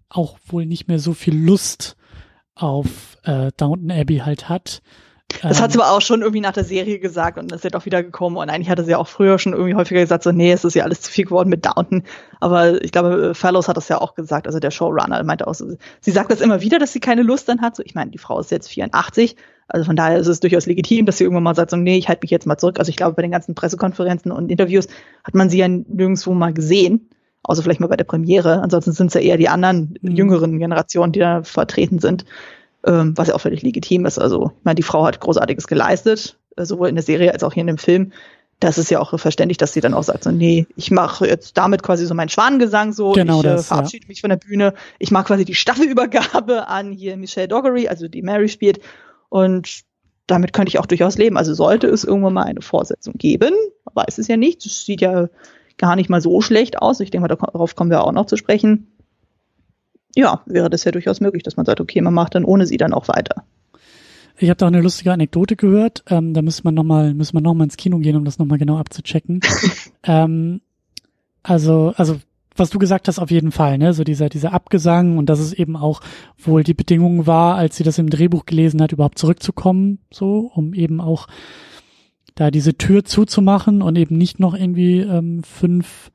auch 0.10 0.38
wohl 0.48 0.66
nicht 0.66 0.88
mehr 0.88 1.00
so 1.00 1.14
viel 1.14 1.36
Lust 1.36 1.96
auf 2.56 3.18
äh, 3.24 3.52
Downton 3.58 3.92
Abbey 3.92 4.18
halt 4.20 4.50
hat. 4.50 4.82
Das 5.42 5.62
hat 5.62 5.72
sie 5.72 5.78
ähm, 5.78 5.84
aber 5.84 5.92
auch 5.92 6.02
schon 6.02 6.22
irgendwie 6.22 6.42
nach 6.42 6.54
der 6.54 6.64
Serie 6.64 7.00
gesagt 7.00 7.38
und 7.38 7.52
ist 7.52 7.64
ja 7.64 7.70
doch 7.70 7.86
wieder 7.86 8.04
gekommen. 8.04 8.38
Und 8.38 8.50
eigentlich 8.50 8.70
hatte 8.70 8.84
sie 8.84 8.96
auch 8.96 9.08
früher 9.08 9.40
schon 9.40 9.54
irgendwie 9.54 9.76
häufiger 9.76 10.02
gesagt, 10.02 10.24
so, 10.24 10.32
nee, 10.32 10.52
es 10.52 10.64
ist 10.64 10.76
ja 10.76 10.84
alles 10.84 11.02
zu 11.02 11.12
viel 11.12 11.26
geworden 11.26 11.50
mit 11.50 11.66
Downton. 11.66 12.04
Aber 12.40 12.84
ich 12.84 12.92
glaube, 12.92 13.34
Fellows 13.34 13.68
hat 13.68 13.78
das 13.78 13.90
ja 13.90 14.00
auch 14.00 14.16
gesagt, 14.16 14.48
also 14.48 14.60
der 14.60 14.72
Showrunner 14.72 15.24
meinte 15.24 15.48
auch 15.48 15.56
so, 15.56 15.76
sie 16.02 16.12
sagt 16.12 16.32
das 16.32 16.42
immer 16.42 16.62
wieder, 16.62 16.80
dass 16.80 16.94
sie 16.94 17.00
keine 17.00 17.24
Lust 17.24 17.50
dann 17.50 17.62
hat. 17.62 17.76
So, 17.76 17.84
ich 17.84 17.96
meine, 17.96 18.12
die 18.12 18.18
Frau 18.18 18.40
ist 18.40 18.52
jetzt 18.52 18.70
84 18.70 19.36
also 19.68 19.86
von 19.86 19.96
daher 19.96 20.18
ist 20.18 20.28
es 20.28 20.40
durchaus 20.40 20.66
legitim, 20.66 21.06
dass 21.06 21.18
sie 21.18 21.24
irgendwann 21.24 21.44
mal 21.44 21.56
sagt, 21.56 21.72
so, 21.72 21.78
nee, 21.78 21.98
ich 21.98 22.08
halte 22.10 22.20
mich 22.24 22.32
jetzt 22.32 22.46
mal 22.46 22.58
zurück. 22.58 22.80
Also 22.80 22.90
ich 22.90 22.96
glaube, 22.96 23.16
bei 23.16 23.22
den 23.22 23.32
ganzen 23.32 23.56
Pressekonferenzen 23.56 24.32
und 24.32 24.50
Interviews 24.50 24.88
hat 25.24 25.36
man 25.36 25.50
sie 25.50 25.60
ja 25.60 25.68
nirgendwo 25.68 26.34
mal 26.34 26.54
gesehen. 26.54 27.10
Außer 27.44 27.62
vielleicht 27.62 27.80
mal 27.80 27.88
bei 27.88 27.98
der 27.98 28.06
Premiere. 28.06 28.62
Ansonsten 28.62 28.94
sind 28.94 29.08
es 29.08 29.16
ja 29.16 29.22
eher 29.22 29.38
die 29.38 29.50
anderen 29.50 29.96
mhm. 30.02 30.12
jüngeren 30.12 30.60
Generationen, 30.60 31.12
die 31.12 31.20
da 31.20 31.44
vertreten 31.44 32.00
sind. 32.00 32.24
Ähm, 32.86 33.14
was 33.16 33.30
ja 33.30 33.36
auch 33.36 33.42
völlig 33.42 33.62
legitim 33.62 34.06
ist. 34.06 34.20
Also, 34.20 34.52
ich 34.58 34.66
meine, 34.66 34.76
die 34.76 34.84
Frau 34.84 35.06
hat 35.06 35.20
Großartiges 35.20 35.68
geleistet, 35.68 36.38
äh, 36.58 36.66
sowohl 36.66 36.90
in 36.90 36.96
der 36.96 37.04
Serie 37.04 37.32
als 37.32 37.44
auch 37.44 37.54
hier 37.54 37.62
in 37.62 37.68
dem 37.68 37.78
Film. 37.78 38.12
Das 38.60 38.78
ist 38.78 38.92
ja 38.92 39.00
auch 39.00 39.18
verständlich, 39.18 39.58
dass 39.58 39.74
sie 39.74 39.82
dann 39.82 39.94
auch 39.94 40.04
sagt, 40.04 40.24
so, 40.24 40.32
nee, 40.32 40.68
ich 40.76 40.92
mache 40.92 41.28
jetzt 41.28 41.58
damit 41.58 41.84
quasi 41.84 42.06
so 42.06 42.14
meinen 42.14 42.30
Schwanengesang 42.30 42.94
so, 42.94 43.12
genau 43.12 43.40
ich 43.40 43.46
äh, 43.46 43.50
das, 43.50 43.68
verabschiede 43.68 44.06
ja. 44.06 44.08
mich 44.08 44.22
von 44.22 44.30
der 44.30 44.38
Bühne, 44.38 44.74
ich 45.00 45.12
mache 45.12 45.26
quasi 45.26 45.46
die 45.46 45.56
Staffelübergabe 45.56 46.68
an 46.68 46.92
hier 46.92 47.18
Michelle 47.18 47.48
Doggery, 47.48 47.88
also 47.88 48.08
die 48.08 48.22
Mary 48.22 48.48
spielt 48.48 48.80
und 49.30 49.84
damit 50.28 50.54
könnte 50.54 50.70
ich 50.70 50.80
auch 50.80 50.86
durchaus 50.86 51.18
leben. 51.18 51.38
Also 51.38 51.54
sollte 51.54 51.88
es 51.88 52.04
irgendwann 52.04 52.34
mal 52.34 52.44
eine 52.44 52.62
Vorsetzung 52.62 53.16
geben, 53.18 53.54
weiß 53.94 54.18
es 54.18 54.28
ja 54.28 54.38
nicht. 54.38 54.66
Das 54.66 54.86
sieht 54.86 55.02
ja 55.02 55.28
gar 55.78 55.96
nicht 55.96 56.10
mal 56.10 56.22
so 56.22 56.42
schlecht 56.42 56.82
aus. 56.82 57.00
Ich 57.00 57.12
denke 57.12 57.28
mal, 57.28 57.36
darauf 57.36 57.76
kommen 57.76 57.90
wir 57.90 58.04
auch 58.04 58.12
noch 58.12 58.26
zu 58.26 58.38
sprechen. 58.38 58.88
Ja, 60.16 60.42
wäre 60.46 60.70
das 60.70 60.84
ja 60.84 60.92
durchaus 60.92 61.20
möglich, 61.20 61.44
dass 61.44 61.58
man 61.58 61.66
sagt, 61.66 61.82
okay, 61.82 62.02
man 62.02 62.14
macht 62.14 62.36
dann 62.36 62.46
ohne 62.46 62.66
sie 62.66 62.78
dann 62.78 62.94
auch 62.94 63.08
weiter. 63.08 63.44
Ich 64.38 64.50
habe 64.50 64.58
da 64.58 64.66
auch 64.66 64.72
eine 64.72 64.82
lustige 64.82 65.12
Anekdote 65.12 65.56
gehört. 65.56 66.04
Ähm, 66.10 66.34
da 66.34 66.42
müsste 66.42 66.64
man 66.64 66.74
nochmal, 66.74 67.14
müssen 67.14 67.36
wir 67.36 67.42
noch 67.42 67.54
mal 67.54 67.66
ins 67.66 67.78
Kino 67.78 68.00
gehen, 68.00 68.16
um 68.16 68.26
das 68.26 68.40
nochmal 68.40 68.58
genau 68.58 68.78
abzuchecken. 68.78 69.42
ähm, 70.04 70.62
also, 71.44 71.94
also 71.96 72.20
was 72.56 72.70
du 72.70 72.80
gesagt 72.80 73.08
hast, 73.08 73.20
auf 73.20 73.32
jeden 73.32 73.52
Fall, 73.52 73.78
ne? 73.78 73.94
So 73.94 74.04
dieser, 74.04 74.30
dieser 74.30 74.54
Abgesang 74.54 75.18
und 75.18 75.28
dass 75.28 75.40
es 75.40 75.54
eben 75.54 75.76
auch 75.76 76.02
wohl 76.38 76.64
die 76.64 76.74
Bedingung 76.74 77.26
war, 77.26 77.56
als 77.56 77.78
sie 77.78 77.84
das 77.84 77.98
im 77.98 78.10
Drehbuch 78.10 78.46
gelesen 78.46 78.82
hat, 78.82 78.92
überhaupt 78.92 79.18
zurückzukommen, 79.18 80.00
so, 80.12 80.52
um 80.54 80.74
eben 80.74 81.02
auch 81.02 81.28
da 82.36 82.52
diese 82.52 82.78
Tür 82.78 83.06
zuzumachen 83.06 83.82
und 83.82 83.96
eben 83.98 84.18
nicht 84.18 84.40
noch 84.40 84.56
irgendwie 84.56 85.00
ähm, 85.00 85.44
fünf 85.44 86.12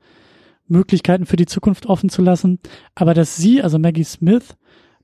Möglichkeiten 0.69 1.25
für 1.25 1.35
die 1.35 1.45
Zukunft 1.45 1.85
offen 1.85 2.09
zu 2.09 2.21
lassen. 2.21 2.59
Aber 2.95 3.13
dass 3.13 3.35
sie, 3.35 3.61
also 3.61 3.79
Maggie 3.79 4.03
Smith, 4.03 4.55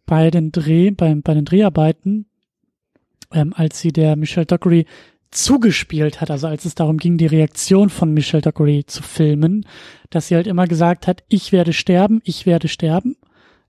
bei 0.06 0.32
den 0.32 0.52
Dreh, 0.52 0.92
bei, 0.92 1.14
bei 1.16 1.34
den 1.34 1.46
Dreharbeiten, 1.46 2.28
ähm, 3.32 3.54
als 3.56 3.80
sie 3.80 3.92
der 3.92 4.16
Michelle 4.16 4.46
Dockery 4.46 4.86
zugespielt 5.32 6.22
hat, 6.22 6.32
also 6.32 6.48
als 6.48 6.66
es 6.66 6.76
darum 6.76 6.98
ging, 6.98 7.18
die 7.18 7.26
Reaktion 7.26 7.90
von 7.90 8.14
Michelle 8.14 8.42
Dockery 8.42 8.86
zu 8.86 9.04
filmen, 9.04 9.66
dass 10.10 10.28
sie 10.28 10.36
halt 10.36 10.48
immer 10.48 10.68
gesagt 10.68 11.08
hat, 11.08 11.24
ich 11.28 11.52
werde 11.52 11.74
sterben, 11.74 12.22
ich 12.24 12.46
werde 12.46 12.68
sterben. 12.68 13.18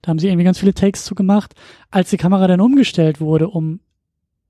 Da 0.03 0.11
haben 0.11 0.19
sie 0.19 0.29
irgendwie 0.29 0.45
ganz 0.45 0.61
viele 0.61 0.75
Takes 0.75 1.05
zu 1.05 1.15
gemacht. 1.15 1.55
Als 1.91 2.11
die 2.11 2.19
Kamera 2.19 2.47
dann 2.47 2.61
umgestellt 2.61 3.21
wurde, 3.21 3.49
um 3.49 3.81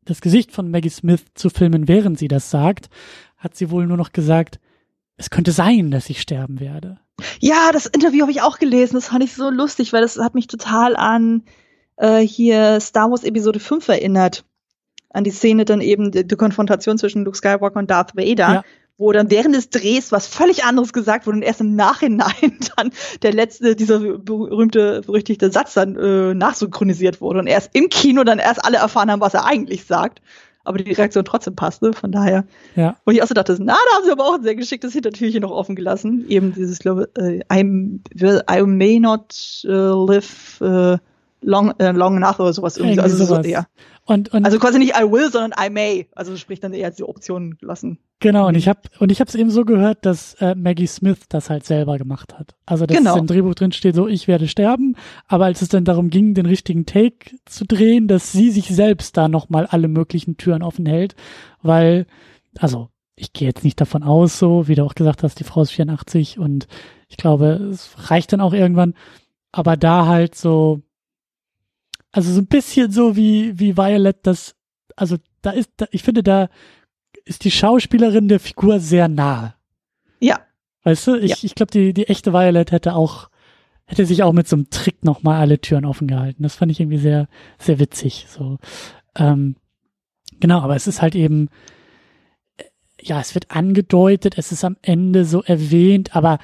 das 0.05 0.21
Gesicht 0.21 0.53
von 0.53 0.71
Maggie 0.71 0.91
Smith 0.91 1.25
zu 1.35 1.51
filmen, 1.51 1.89
während 1.89 2.19
sie 2.19 2.29
das 2.29 2.51
sagt, 2.51 2.91
hat 3.37 3.57
sie 3.57 3.71
wohl 3.71 3.87
nur 3.87 3.97
noch 3.97 4.13
gesagt, 4.13 4.61
es 5.17 5.31
könnte 5.31 5.53
sein, 5.53 5.91
dass 5.91 6.11
ich 6.11 6.21
sterben 6.21 6.61
werde. 6.61 6.99
Ja, 7.41 7.71
das 7.73 7.87
Interview 7.87 8.23
habe 8.23 8.33
ich 8.33 8.43
auch 8.43 8.59
gelesen. 8.59 8.97
Das 8.97 9.09
fand 9.09 9.25
ich 9.25 9.35
so 9.35 9.49
lustig, 9.51 9.93
weil 9.93 10.03
das 10.03 10.19
hat 10.19 10.35
mich 10.35 10.47
total 10.47 10.97
an 10.97 11.45
äh, 11.97 12.21
hier 12.21 12.79
Star 12.81 13.11
Wars 13.11 13.25
Episode 13.25 13.61
5 13.61 13.89
erinnert. 13.89 14.45
An 15.11 15.25
die 15.25 15.31
Szene 15.31 15.65
dann 15.65 15.81
eben, 15.81 16.11
die, 16.11 16.27
die 16.27 16.37
Konfrontation 16.37 16.99
zwischen 16.99 17.25
Luke 17.25 17.39
Skywalker 17.39 17.79
und 17.79 17.91
Darth 17.91 18.17
Vader. 18.17 18.55
Ja 18.55 18.65
wo 18.99 19.13
dann 19.13 19.31
während 19.31 19.55
des 19.55 19.71
Drehs 19.71 20.11
was 20.11 20.27
völlig 20.27 20.65
anderes 20.65 20.93
gesagt 20.93 21.27
wurde 21.27 21.39
und 21.39 21.43
erst 21.43 21.61
im 21.61 21.77
Nachhinein 21.77 22.59
dann 22.77 22.91
der 23.23 23.33
letzte, 23.33 23.77
dieser 23.77 23.99
berühmte, 23.99 25.03
berüchtigte 25.05 25.51
Satz 25.51 25.75
dann 25.75 25.97
äh, 25.97 26.35
nachsynchronisiert 26.35 27.21
wurde 27.21 27.41
und 27.41 27.47
erst 27.47 27.71
im 27.75 27.89
Kino 27.89 28.25
dann 28.25 28.39
erst 28.39 28.65
alle 28.65 28.79
erfahren 28.79 29.11
haben, 29.11 29.21
was 29.21 29.35
er 29.35 29.45
eigentlich 29.45 29.85
sagt. 29.85 30.23
Aber 30.67 30.79
die 30.79 30.93
Reaktion 30.93 31.25
trotzdem 31.25 31.55
passte, 31.55 31.93
von 31.93 32.11
daher. 32.11 32.45
Ja. 32.75 32.97
Und 33.05 33.15
ich 33.15 33.23
auch 33.23 33.29
so 33.29 33.35
dachte, 33.35 33.57
na, 33.61 33.75
da 33.75 33.97
haben 33.97 34.05
sie 34.05 34.11
aber 34.11 34.25
auch 34.25 34.35
ein 34.35 34.43
sehr 34.43 34.57
geschicktes 34.57 34.93
Hintertürchen 34.93 35.43
noch 35.43 35.53
offen 35.53 35.77
gelassen. 35.77 36.25
Eben 36.29 36.53
dieses, 36.53 36.81
glaube 36.81 37.09
äh, 37.17 37.41
I, 37.53 38.01
I 38.51 38.63
may 38.63 38.99
not 38.99 39.33
uh, 39.65 40.07
live 40.07 40.61
uh, 40.61 40.97
long, 41.47 41.73
uh, 41.81 41.93
long 41.93 42.17
enough 42.17 42.39
oder 42.41 42.53
sowas. 42.53 42.77
Irgendwie. 42.77 43.01
Also 43.01 43.25
sowas. 43.25 43.45
So, 43.45 43.51
ja. 43.51 43.67
Und, 44.05 44.33
und 44.33 44.45
also 44.45 44.59
quasi 44.59 44.79
nicht 44.79 44.97
I 44.97 45.11
will, 45.11 45.31
sondern 45.31 45.53
I 45.59 45.71
may. 45.71 46.09
Also 46.15 46.37
sprich 46.37 46.61
dann 46.61 46.75
eher 46.75 46.91
die 46.91 47.05
Option 47.05 47.57
lassen. 47.61 47.99
Genau, 48.21 48.49
und 48.49 48.55
ich 48.55 48.69
habe 48.69 48.81
und 48.99 49.13
ich 49.13 49.21
habe 49.21 49.29
es 49.29 49.35
eben 49.35 49.51
so 49.51 49.65
gehört, 49.65 50.05
dass 50.07 50.35
äh, 50.35 50.55
Maggie 50.55 50.87
Smith 50.87 51.21
das 51.29 51.51
halt 51.51 51.65
selber 51.65 51.99
gemacht 51.99 52.35
hat. 52.39 52.55
Also 52.67 52.87
dass 52.87 52.97
genau. 52.97 53.17
im 53.17 53.27
Drehbuch 53.27 53.55
drin 53.55 53.73
steht, 53.73 53.95
so 53.95 54.07
ich 54.09 54.27
werde 54.29 54.49
sterben, 54.49 54.97
aber 55.27 55.47
als 55.47 55.63
es 55.63 55.69
dann 55.69 55.85
darum 55.85 56.11
ging, 56.11 56.35
den 56.35 56.47
richtigen 56.47 56.87
Take 56.87 57.37
zu 57.45 57.65
drehen, 57.65 58.09
dass 58.09 58.33
sie 58.33 58.51
sich 58.51 58.69
selbst 58.69 59.17
da 59.17 59.29
nochmal 59.29 59.67
alle 59.67 59.89
möglichen 59.89 60.37
Türen 60.37 60.63
offen 60.63 60.87
hält, 60.87 61.15
weil, 61.63 62.07
also 62.59 62.89
ich 63.17 63.33
gehe 63.33 63.49
jetzt 63.49 63.65
nicht 63.65 63.81
davon 63.81 64.03
aus, 64.03 64.39
so 64.39 64.67
wie 64.67 64.75
du 64.75 64.85
auch 64.85 64.95
gesagt 64.95 65.23
hast, 65.23 65.39
die 65.39 65.45
Frau 65.45 65.63
ist 65.63 65.73
84 65.73 66.39
und 66.39 66.69
ich 67.09 67.17
glaube, 67.17 67.47
es 67.71 68.11
reicht 68.11 68.33
dann 68.33 68.41
auch 68.41 68.55
irgendwann, 68.55 68.95
aber 69.53 69.77
da 69.77 70.07
halt 70.07 70.35
so 70.35 70.81
also 72.17 72.33
so 72.33 72.41
ein 72.41 72.47
bisschen 72.47 72.91
so 72.91 73.15
wie, 73.15 73.59
wie 73.59 73.77
Violet 73.77 74.17
das, 74.23 74.57
also 74.97 75.19
da 75.43 75.51
ist, 75.51 75.71
da, 75.77 75.87
ich 75.91 76.03
finde, 76.03 76.23
da 76.23 76.49
ist 77.27 77.45
die 77.45 77.51
Schauspielerin 77.51 78.29
der 78.29 78.41
Figur 78.41 78.81
sehr 78.81 79.07
nah. 79.07 79.55
Ja. 80.19 80.41
Weißt 80.83 81.09
du, 81.09 81.17
ich, 81.17 81.31
ja. 81.33 81.37
ich 81.43 81.55
glaube, 81.55 81.73
die, 81.73 81.93
die 81.93 82.09
echte 82.09 82.33
Violet 82.33 82.73
hätte 82.73 82.95
auch, 82.95 83.29
hätte 83.85 84.07
sich 84.07 84.23
auch 84.23 84.33
mit 84.33 84.49
so 84.49 84.57
einem 84.57 84.71
Trick 84.71 85.05
nochmal 85.05 85.41
alle 85.41 85.61
Türen 85.61 85.85
offen 85.85 86.09
gehalten. 86.09 86.43
Das 86.43 86.55
fand 86.55 86.73
ich 86.73 86.81
irgendwie 86.81 86.97
sehr, 86.97 87.29
sehr 87.59 87.79
witzig. 87.79 88.25
So. 88.31 88.57
Ähm, 89.15 89.57
genau, 90.41 90.63
aber 90.63 90.75
es 90.75 90.87
ist 90.87 91.03
halt 91.03 91.17
eben, 91.17 91.51
äh, 92.57 92.65
ja, 92.99 93.21
es 93.21 93.35
wird 93.35 93.51
angedeutet, 93.51 94.39
es 94.39 94.53
ist 94.53 94.65
am 94.65 94.79
Ende 94.81 95.27
so 95.27 95.43
erwähnt, 95.43 96.17
aber 96.17 96.39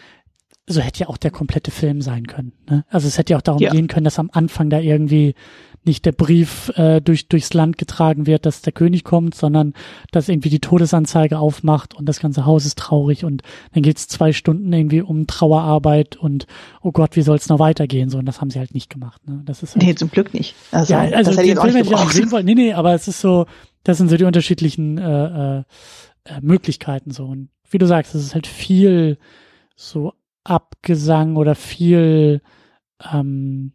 so 0.69 0.81
hätte 0.81 1.01
ja 1.01 1.09
auch 1.09 1.17
der 1.17 1.31
komplette 1.31 1.71
Film 1.71 2.01
sein 2.03 2.27
können. 2.27 2.53
Ne? 2.71 2.85
Also 2.89 3.09
es 3.09 3.19
hätte 3.19 3.33
ja 3.33 3.39
auch 3.39 3.43
darum 3.43 3.61
ja. 3.61 3.73
gehen 3.73 3.89
können, 3.89 4.05
dass 4.05 4.19
am 4.19 4.31
Anfang 4.33 4.71
da 4.71 4.79
irgendwie 4.79 5.35
nicht 5.85 6.05
der 6.05 6.13
Brief 6.13 6.71
äh, 6.77 7.01
durch, 7.01 7.27
durchs 7.27 7.53
Land 7.55 7.77
getragen 7.77 8.27
wird, 8.27 8.47
dass 8.47 8.63
der 8.63 8.73
König 8.73 9.03
kommt, 9.03 9.35
sondern 9.35 9.75
dass 10.13 10.29
irgendwie 10.29 10.51
die 10.51 10.61
Todesanzeige 10.61 11.39
aufmacht 11.39 11.95
und 11.95 12.09
das 12.09 12.21
ganze 12.21 12.47
Haus 12.47 12.65
ist 12.65 12.79
traurig 12.79 13.25
und 13.25 13.43
dann 13.73 13.83
geht's 13.83 14.07
zwei 14.07 14.33
Stunden 14.33 14.73
irgendwie 14.73 15.03
um 15.03 15.27
Trauerarbeit 15.27 16.17
und 16.17 16.47
oh 16.83 16.93
Gott, 16.93 17.17
wie 17.17 17.23
soll 17.23 17.37
es 17.37 17.49
noch 17.49 17.59
weitergehen? 17.59 18.11
So, 18.11 18.19
und 18.19 18.27
das 18.27 18.41
haben 18.41 18.51
sie 18.51 18.61
halt 18.61 18.75
nicht 18.75 18.91
gemacht. 18.91 19.27
Ne? 19.27 19.43
Das 19.45 19.65
ist 19.65 19.75
halt, 19.75 19.85
nee, 19.85 19.95
zum 19.97 20.11
Glück 20.11 20.33
nicht. 20.33 20.55
Also, 20.71 20.93
ja, 20.93 21.01
also 21.01 21.33
das 21.33 21.39
hätte 21.39 21.49
ich 21.49 21.59
Film 21.59 21.75
hätte 21.75 21.89
ich 21.89 21.95
auch 21.97 22.11
sehen 22.11 22.31
wollen. 22.31 22.47
Nee, 22.47 22.55
nee, 22.55 22.73
aber 22.73 22.95
es 22.95 23.09
ist 23.09 23.21
so, 23.21 23.47
das 23.83 23.99
sind 23.99 24.09
so 24.09 24.17
die 24.17 24.25
unterschiedlichen 24.25 24.99
äh, 24.99 25.59
äh, 25.59 25.65
äh 26.27 26.41
Möglichkeiten 26.41 27.11
so. 27.11 27.25
Und 27.25 27.49
wie 27.69 27.79
du 27.79 27.87
sagst, 27.87 28.15
es 28.15 28.23
ist 28.23 28.35
halt 28.35 28.47
viel 28.47 29.19
so 29.75 30.13
Abgesang 30.45 31.37
oder 31.37 31.55
viel, 31.55 32.43
ähm, 33.13 33.73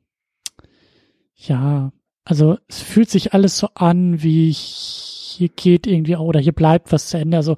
ja, 1.35 1.91
also 2.25 2.57
es 2.67 2.81
fühlt 2.81 3.09
sich 3.09 3.33
alles 3.33 3.57
so 3.57 3.69
an, 3.75 4.21
wie 4.21 4.51
hier 4.51 5.49
geht 5.49 5.87
irgendwie 5.87 6.15
oder 6.15 6.39
hier 6.39 6.53
bleibt 6.53 6.91
was 6.91 7.07
zu 7.07 7.17
Ende. 7.17 7.37
Also 7.37 7.55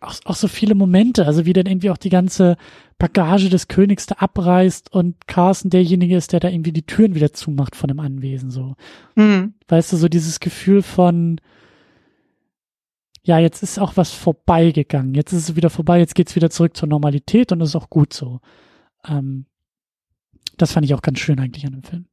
auch, 0.00 0.14
auch 0.24 0.36
so 0.36 0.48
viele 0.48 0.74
Momente, 0.74 1.26
also 1.26 1.44
wie 1.44 1.52
dann 1.52 1.66
irgendwie 1.66 1.90
auch 1.90 1.96
die 1.96 2.10
ganze 2.10 2.56
Bagage 2.98 3.48
des 3.48 3.68
Königs 3.68 4.06
da 4.06 4.16
abreißt 4.16 4.92
und 4.92 5.26
Carsten 5.26 5.70
derjenige 5.70 6.16
ist, 6.16 6.32
der 6.32 6.40
da 6.40 6.48
irgendwie 6.48 6.72
die 6.72 6.86
Türen 6.86 7.14
wieder 7.14 7.32
zumacht 7.32 7.74
von 7.74 7.88
dem 7.88 8.00
Anwesen, 8.00 8.50
so. 8.50 8.74
Mhm. 9.16 9.54
Weißt 9.68 9.92
du, 9.92 9.96
so 9.96 10.08
dieses 10.08 10.40
Gefühl 10.40 10.82
von, 10.82 11.40
ja, 13.24 13.38
jetzt 13.38 13.62
ist 13.62 13.78
auch 13.78 13.96
was 13.96 14.12
vorbeigegangen. 14.12 15.14
Jetzt 15.14 15.32
ist 15.32 15.48
es 15.48 15.56
wieder 15.56 15.70
vorbei, 15.70 15.98
jetzt 15.98 16.14
geht's 16.14 16.36
wieder 16.36 16.50
zurück 16.50 16.76
zur 16.76 16.88
Normalität 16.88 17.52
und 17.52 17.58
das 17.58 17.70
ist 17.70 17.76
auch 17.76 17.88
gut 17.88 18.12
so. 18.12 18.40
Ähm, 19.08 19.46
das 20.58 20.72
fand 20.72 20.84
ich 20.84 20.94
auch 20.94 21.02
ganz 21.02 21.18
schön 21.18 21.40
eigentlich 21.40 21.66
an 21.66 21.72
dem 21.72 21.82
Film. 21.82 22.06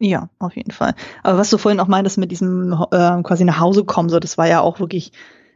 Ja, 0.00 0.28
auf 0.38 0.56
jeden 0.56 0.72
Fall. 0.72 0.94
Aber 1.22 1.38
was 1.38 1.50
du 1.50 1.58
vorhin 1.58 1.78
auch 1.78 1.86
meintest 1.86 2.18
mit 2.18 2.32
diesem 2.32 2.72
äh, 2.72 3.22
quasi 3.22 3.44
nach 3.44 3.60
Hause 3.60 3.84
kommen, 3.84 4.08
so 4.08 4.18
das 4.18 4.38
war 4.38 4.48
ja 4.48 4.60
auch 4.60 4.80
wirklich 4.80 5.12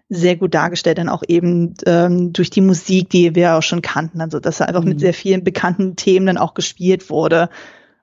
sehr 0.09 0.37
gut 0.37 0.55
dargestellt, 0.55 0.99
dann 0.99 1.09
auch 1.09 1.23
eben 1.27 1.75
ähm, 1.87 2.33
durch 2.33 2.51
die 2.51 2.61
Musik, 2.61 3.11
die 3.11 3.35
wir 3.35 3.57
auch 3.57 3.63
schon 3.63 3.83
kannten, 3.83 4.21
also 4.21 4.39
dass 4.39 4.61
er 4.61 4.69
einfach 4.69 4.83
mhm. 4.83 4.91
mit 4.91 5.01
sehr 5.01 5.15
vielen 5.15 5.43
bekannten 5.43 5.97
Themen 5.97 6.27
dann 6.27 6.39
auch 6.39 6.55
gespielt 6.55 7.11
wurde 7.11 7.49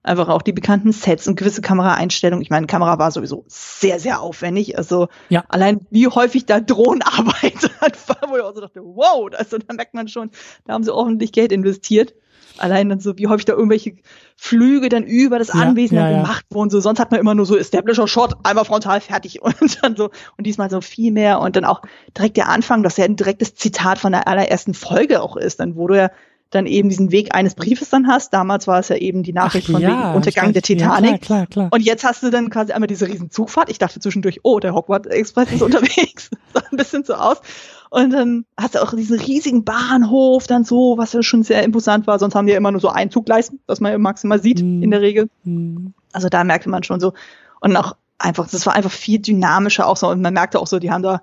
einfach 0.04 0.30
auch 0.30 0.42
die 0.42 0.54
bekannten 0.54 0.92
Sets 0.92 1.28
und 1.28 1.36
gewisse 1.36 1.62
Kameraeinstellungen. 1.62 2.42
Ich 2.42 2.50
meine, 2.50 2.68
Kamera 2.68 2.98
war 2.98 3.12
sowieso 3.12 3.46
sehr, 3.48 4.00
sehr 4.00 4.22
aufwendig. 4.22 4.78
Also 4.78 5.10
ja. 5.30 5.44
allein 5.48 5.86
wie 5.92 6.08
häufig 6.08 6.46
da 6.46 6.60
Drohnenarbeit 6.60 7.72
hat, 7.82 7.98
wo 8.28 8.36
ich 8.36 8.44
auch 8.44 8.56
so 8.56 8.62
dachte, 8.62 8.82
wow, 8.84 9.30
also 9.38 9.58
da 9.58 9.74
merkt 9.74 9.94
man 9.94 10.08
schon, 10.08 10.32
da 10.66 10.74
haben 10.74 10.84
sie 10.84 10.94
ordentlich 10.94 11.32
Geld 11.32 11.52
investiert. 11.52 12.14
Allein 12.58 12.90
dann 12.90 13.00
so, 13.00 13.18
wie 13.18 13.28
häufig 13.28 13.46
da 13.46 13.54
irgendwelche 13.54 13.96
Flüge 14.36 14.90
dann 14.90 15.04
über 15.04 15.40
das 15.40 15.50
Anwesen 15.50 15.96
ja, 15.96 16.10
ja, 16.10 16.18
gemacht 16.18 16.46
wurden. 16.50 16.70
So, 16.70 16.80
sonst 16.80 17.00
hat 17.00 17.10
man 17.10 17.20
immer 17.20 17.34
nur 17.34 17.46
so 17.46 17.56
Establisher 17.58 18.08
Shot, 18.08 18.36
einmal 18.44 18.66
frontal 18.66 19.00
fertig 19.00 19.42
und 19.42 19.82
dann 19.82 19.96
so, 19.96 20.10
und 20.38 20.46
diesmal 20.46 20.70
so 20.70 20.82
viel 20.82 21.12
mehr. 21.12 21.40
Und 21.40 21.56
dann 21.56 21.66
auch 21.66 21.82
direkt 22.18 22.38
der 22.38 22.50
Anfang, 22.50 22.84
dass 22.84 22.98
ja 22.98 23.06
ein 23.06 23.16
direktes 23.16 23.56
Zitat 23.56 24.00
von 24.00 24.12
der 24.12 24.28
allerersten 24.28 24.74
Folge 24.74 25.22
auch 25.22 25.38
ist, 25.38 25.60
dann 25.60 25.76
wurde 25.76 25.98
ja 25.98 26.12
dann 26.52 26.66
eben 26.66 26.90
diesen 26.90 27.12
Weg 27.12 27.34
eines 27.34 27.56
Briefes 27.56 27.90
dann 27.90 28.08
hast. 28.08 28.34
Damals 28.34 28.68
war 28.68 28.80
es 28.80 28.90
ja 28.90 28.98
eben 28.98 29.24
die 29.24 29.34
Nachricht 29.34 29.68
Ach, 29.70 29.74
von 29.74 29.82
ja, 29.82 30.12
dem 30.12 30.16
Untergang 30.18 30.54
der 30.54 30.62
Titanic. 30.62 31.12
Ja, 31.12 31.18
klar, 31.18 31.46
klar, 31.46 31.48
klar. 31.48 31.70
Und 31.72 31.82
jetzt 31.82 32.04
hast 32.04 32.22
du 32.22 32.30
dann 32.30 32.50
quasi 32.50 32.74
einmal 32.74 32.88
diese 32.88 33.08
riesen 33.08 33.32
Zugfahrt. 33.32 33.70
Ich 33.70 33.80
dachte 33.80 34.00
zwischendurch, 34.00 34.42
oh, 34.44 34.60
der 34.60 34.74
Hogwarts 34.74 35.08
Express 35.08 35.52
ist 35.52 35.62
unterwegs. 35.62 36.30
sah 36.54 36.62
ein 36.72 36.78
bisschen 36.78 37.04
so 37.04 37.16
aus. 37.16 37.42
Und 37.90 38.12
dann 38.12 38.46
hast 38.58 38.76
du 38.76 38.82
auch 38.82 38.94
diesen 38.94 39.20
riesigen 39.20 39.64
Bahnhof 39.64 40.48
dann 40.48 40.64
so, 40.64 40.98
was 40.98 41.14
ja 41.14 41.24
schon 41.24 41.44
sehr 41.44 41.64
imposant 41.64 42.08
war. 42.08 42.20
Sonst 42.20 42.36
haben 42.36 42.46
die 42.46 42.52
ja 42.52 42.58
immer 42.58 42.72
nur 42.72 42.82
so 42.82 42.90
ein 42.90 43.12
Zugleisten, 43.12 43.60
was 43.66 43.80
man 43.80 43.92
ja 43.92 43.98
maximal 43.98 44.42
sieht 44.42 44.62
mm. 44.62 44.84
in 44.84 44.92
der 44.92 45.02
Regel. 45.02 45.30
Mm. 45.44 45.88
Also 46.14 46.30
da 46.30 46.44
merkte 46.44 46.70
man 46.70 46.84
schon 46.84 47.00
so. 47.00 47.14
Und 47.60 47.76
auch 47.76 47.96
einfach, 48.18 48.50
das 48.50 48.66
war 48.66 48.76
einfach 48.76 48.92
viel 48.92 49.20
dynamischer 49.20 49.88
auch 49.88 49.98
so. 49.98 50.08
Und 50.08 50.22
man 50.22 50.34
merkte 50.34 50.60
auch 50.60 50.68
so, 50.68 50.80
die 50.80 50.92
haben 50.92 51.04
da 51.04 51.22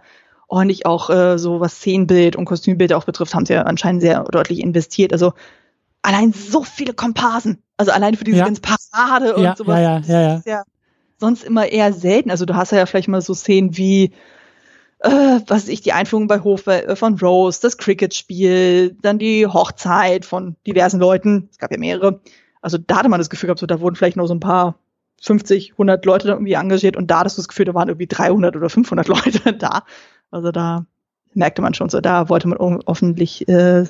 ordentlich 0.48 0.86
auch 0.86 1.10
äh, 1.10 1.38
so 1.38 1.60
was 1.60 1.76
Szenenbild 1.76 2.36
und 2.36 2.46
Kostümbild 2.46 2.92
auch 2.92 3.04
betrifft, 3.04 3.34
haben 3.34 3.46
sie 3.46 3.54
ja 3.54 3.62
anscheinend 3.62 4.02
sehr 4.02 4.24
deutlich 4.24 4.60
investiert. 4.60 5.12
Also 5.12 5.32
allein 6.02 6.32
so 6.32 6.64
viele 6.64 6.94
Komparsen, 6.94 7.62
also 7.76 7.92
allein 7.92 8.16
für 8.16 8.24
diese 8.24 8.38
ja. 8.38 8.44
ganze 8.44 8.62
Parade 8.62 9.36
und 9.36 9.42
ja, 9.42 9.54
sowas. 9.56 9.78
Ja, 9.78 9.98
ja, 10.00 10.20
ja, 10.20 10.42
ja. 10.44 10.62
sonst 11.18 11.44
immer 11.44 11.66
eher 11.66 11.92
selten. 11.92 12.30
Also 12.30 12.46
du 12.46 12.56
hast 12.56 12.72
ja 12.72 12.86
vielleicht 12.86 13.08
mal 13.08 13.20
so 13.20 13.34
Szenen 13.34 13.76
wie 13.76 14.12
äh, 15.00 15.40
was 15.46 15.68
ich, 15.68 15.80
die 15.82 15.92
Einführung 15.92 16.26
bei 16.26 16.40
Hof 16.40 16.66
äh, 16.66 16.96
von 16.96 17.18
Rose, 17.18 17.60
das 17.62 17.78
Cricket-Spiel, 17.78 18.96
dann 19.00 19.18
die 19.18 19.46
Hochzeit 19.46 20.24
von 20.24 20.56
diversen 20.66 20.98
Leuten, 20.98 21.48
es 21.52 21.58
gab 21.58 21.70
ja 21.70 21.78
mehrere. 21.78 22.20
Also 22.62 22.78
da 22.78 22.96
hatte 22.96 23.08
man 23.08 23.20
das 23.20 23.30
Gefühl 23.30 23.46
gehabt, 23.48 23.60
so, 23.60 23.66
da 23.66 23.80
wurden 23.80 23.94
vielleicht 23.94 24.16
nur 24.16 24.26
so 24.26 24.34
ein 24.34 24.40
paar 24.40 24.78
50, 25.22 25.72
100 25.72 26.04
Leute 26.04 26.26
dann 26.26 26.36
irgendwie 26.38 26.54
engagiert 26.54 26.96
und 26.96 27.10
da 27.10 27.20
hattest 27.20 27.38
du 27.38 27.42
das 27.42 27.48
Gefühl, 27.48 27.66
da 27.66 27.74
waren 27.74 27.88
irgendwie 27.88 28.06
300 28.06 28.56
oder 28.56 28.68
500 28.68 29.08
Leute 29.08 29.52
da. 29.52 29.84
Also 30.30 30.50
da 30.50 30.86
merkte 31.34 31.62
man 31.62 31.74
schon 31.74 31.88
so, 31.88 32.00
da 32.00 32.28
wollte 32.28 32.48
man 32.48 32.58
offensichtlich, 32.58 33.48
äh, 33.48 33.84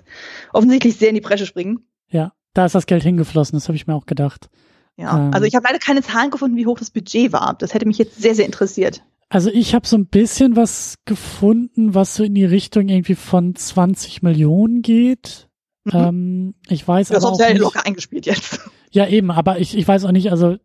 offensichtlich 0.53 0.97
sehr 0.97 1.09
in 1.09 1.15
die 1.15 1.21
Bresche 1.21 1.47
springen. 1.47 1.81
Ja, 2.09 2.33
da 2.55 2.67
ist 2.67 2.75
das 2.75 2.87
Geld 2.87 3.03
hingeflossen, 3.03 3.57
das 3.57 3.69
habe 3.69 3.77
ich 3.77 3.87
mir 3.87 3.95
auch 3.95 4.07
gedacht. 4.07 4.51
Ja, 4.97 5.17
ähm, 5.17 5.31
also 5.33 5.47
ich 5.47 5.55
habe 5.55 5.65
leider 5.67 5.79
keine 5.79 6.03
Zahlen 6.03 6.31
gefunden, 6.31 6.57
wie 6.57 6.67
hoch 6.67 6.79
das 6.79 6.91
Budget 6.91 7.33
war. 7.33 7.55
Das 7.59 7.75
hätte 7.75 7.87
mich 7.87 7.99
jetzt 7.99 8.21
sehr, 8.21 8.35
sehr 8.35 8.47
interessiert. 8.47 9.03
Also 9.31 9.51
ich 9.51 9.75
habe 9.75 9.87
so 9.87 9.97
ein 9.97 10.07
bisschen 10.07 10.57
was 10.57 10.97
gefunden, 11.05 11.95
was 11.95 12.15
so 12.15 12.25
in 12.25 12.35
die 12.35 12.47
Richtung 12.47 12.89
irgendwie 12.89 13.15
von 13.15 13.55
20 13.55 14.23
Millionen 14.23 14.83
geht. 14.83 15.49
Mhm. 15.85 15.93
Ähm, 15.95 16.55
ich 16.69 16.87
weiß 16.87 17.09
das 17.09 17.25
aber 17.25 17.35
auch 17.35 17.39
nicht. 17.39 17.59
locker 17.59 17.87
eingespielt 17.87 18.27
jetzt. 18.27 18.61
Ja, 18.91 19.07
eben, 19.07 19.31
aber 19.31 19.59
ich, 19.59 19.77
ich 19.77 19.87
weiß 19.87 20.07
auch 20.07 20.13
nicht, 20.13 20.31
also 20.31 20.57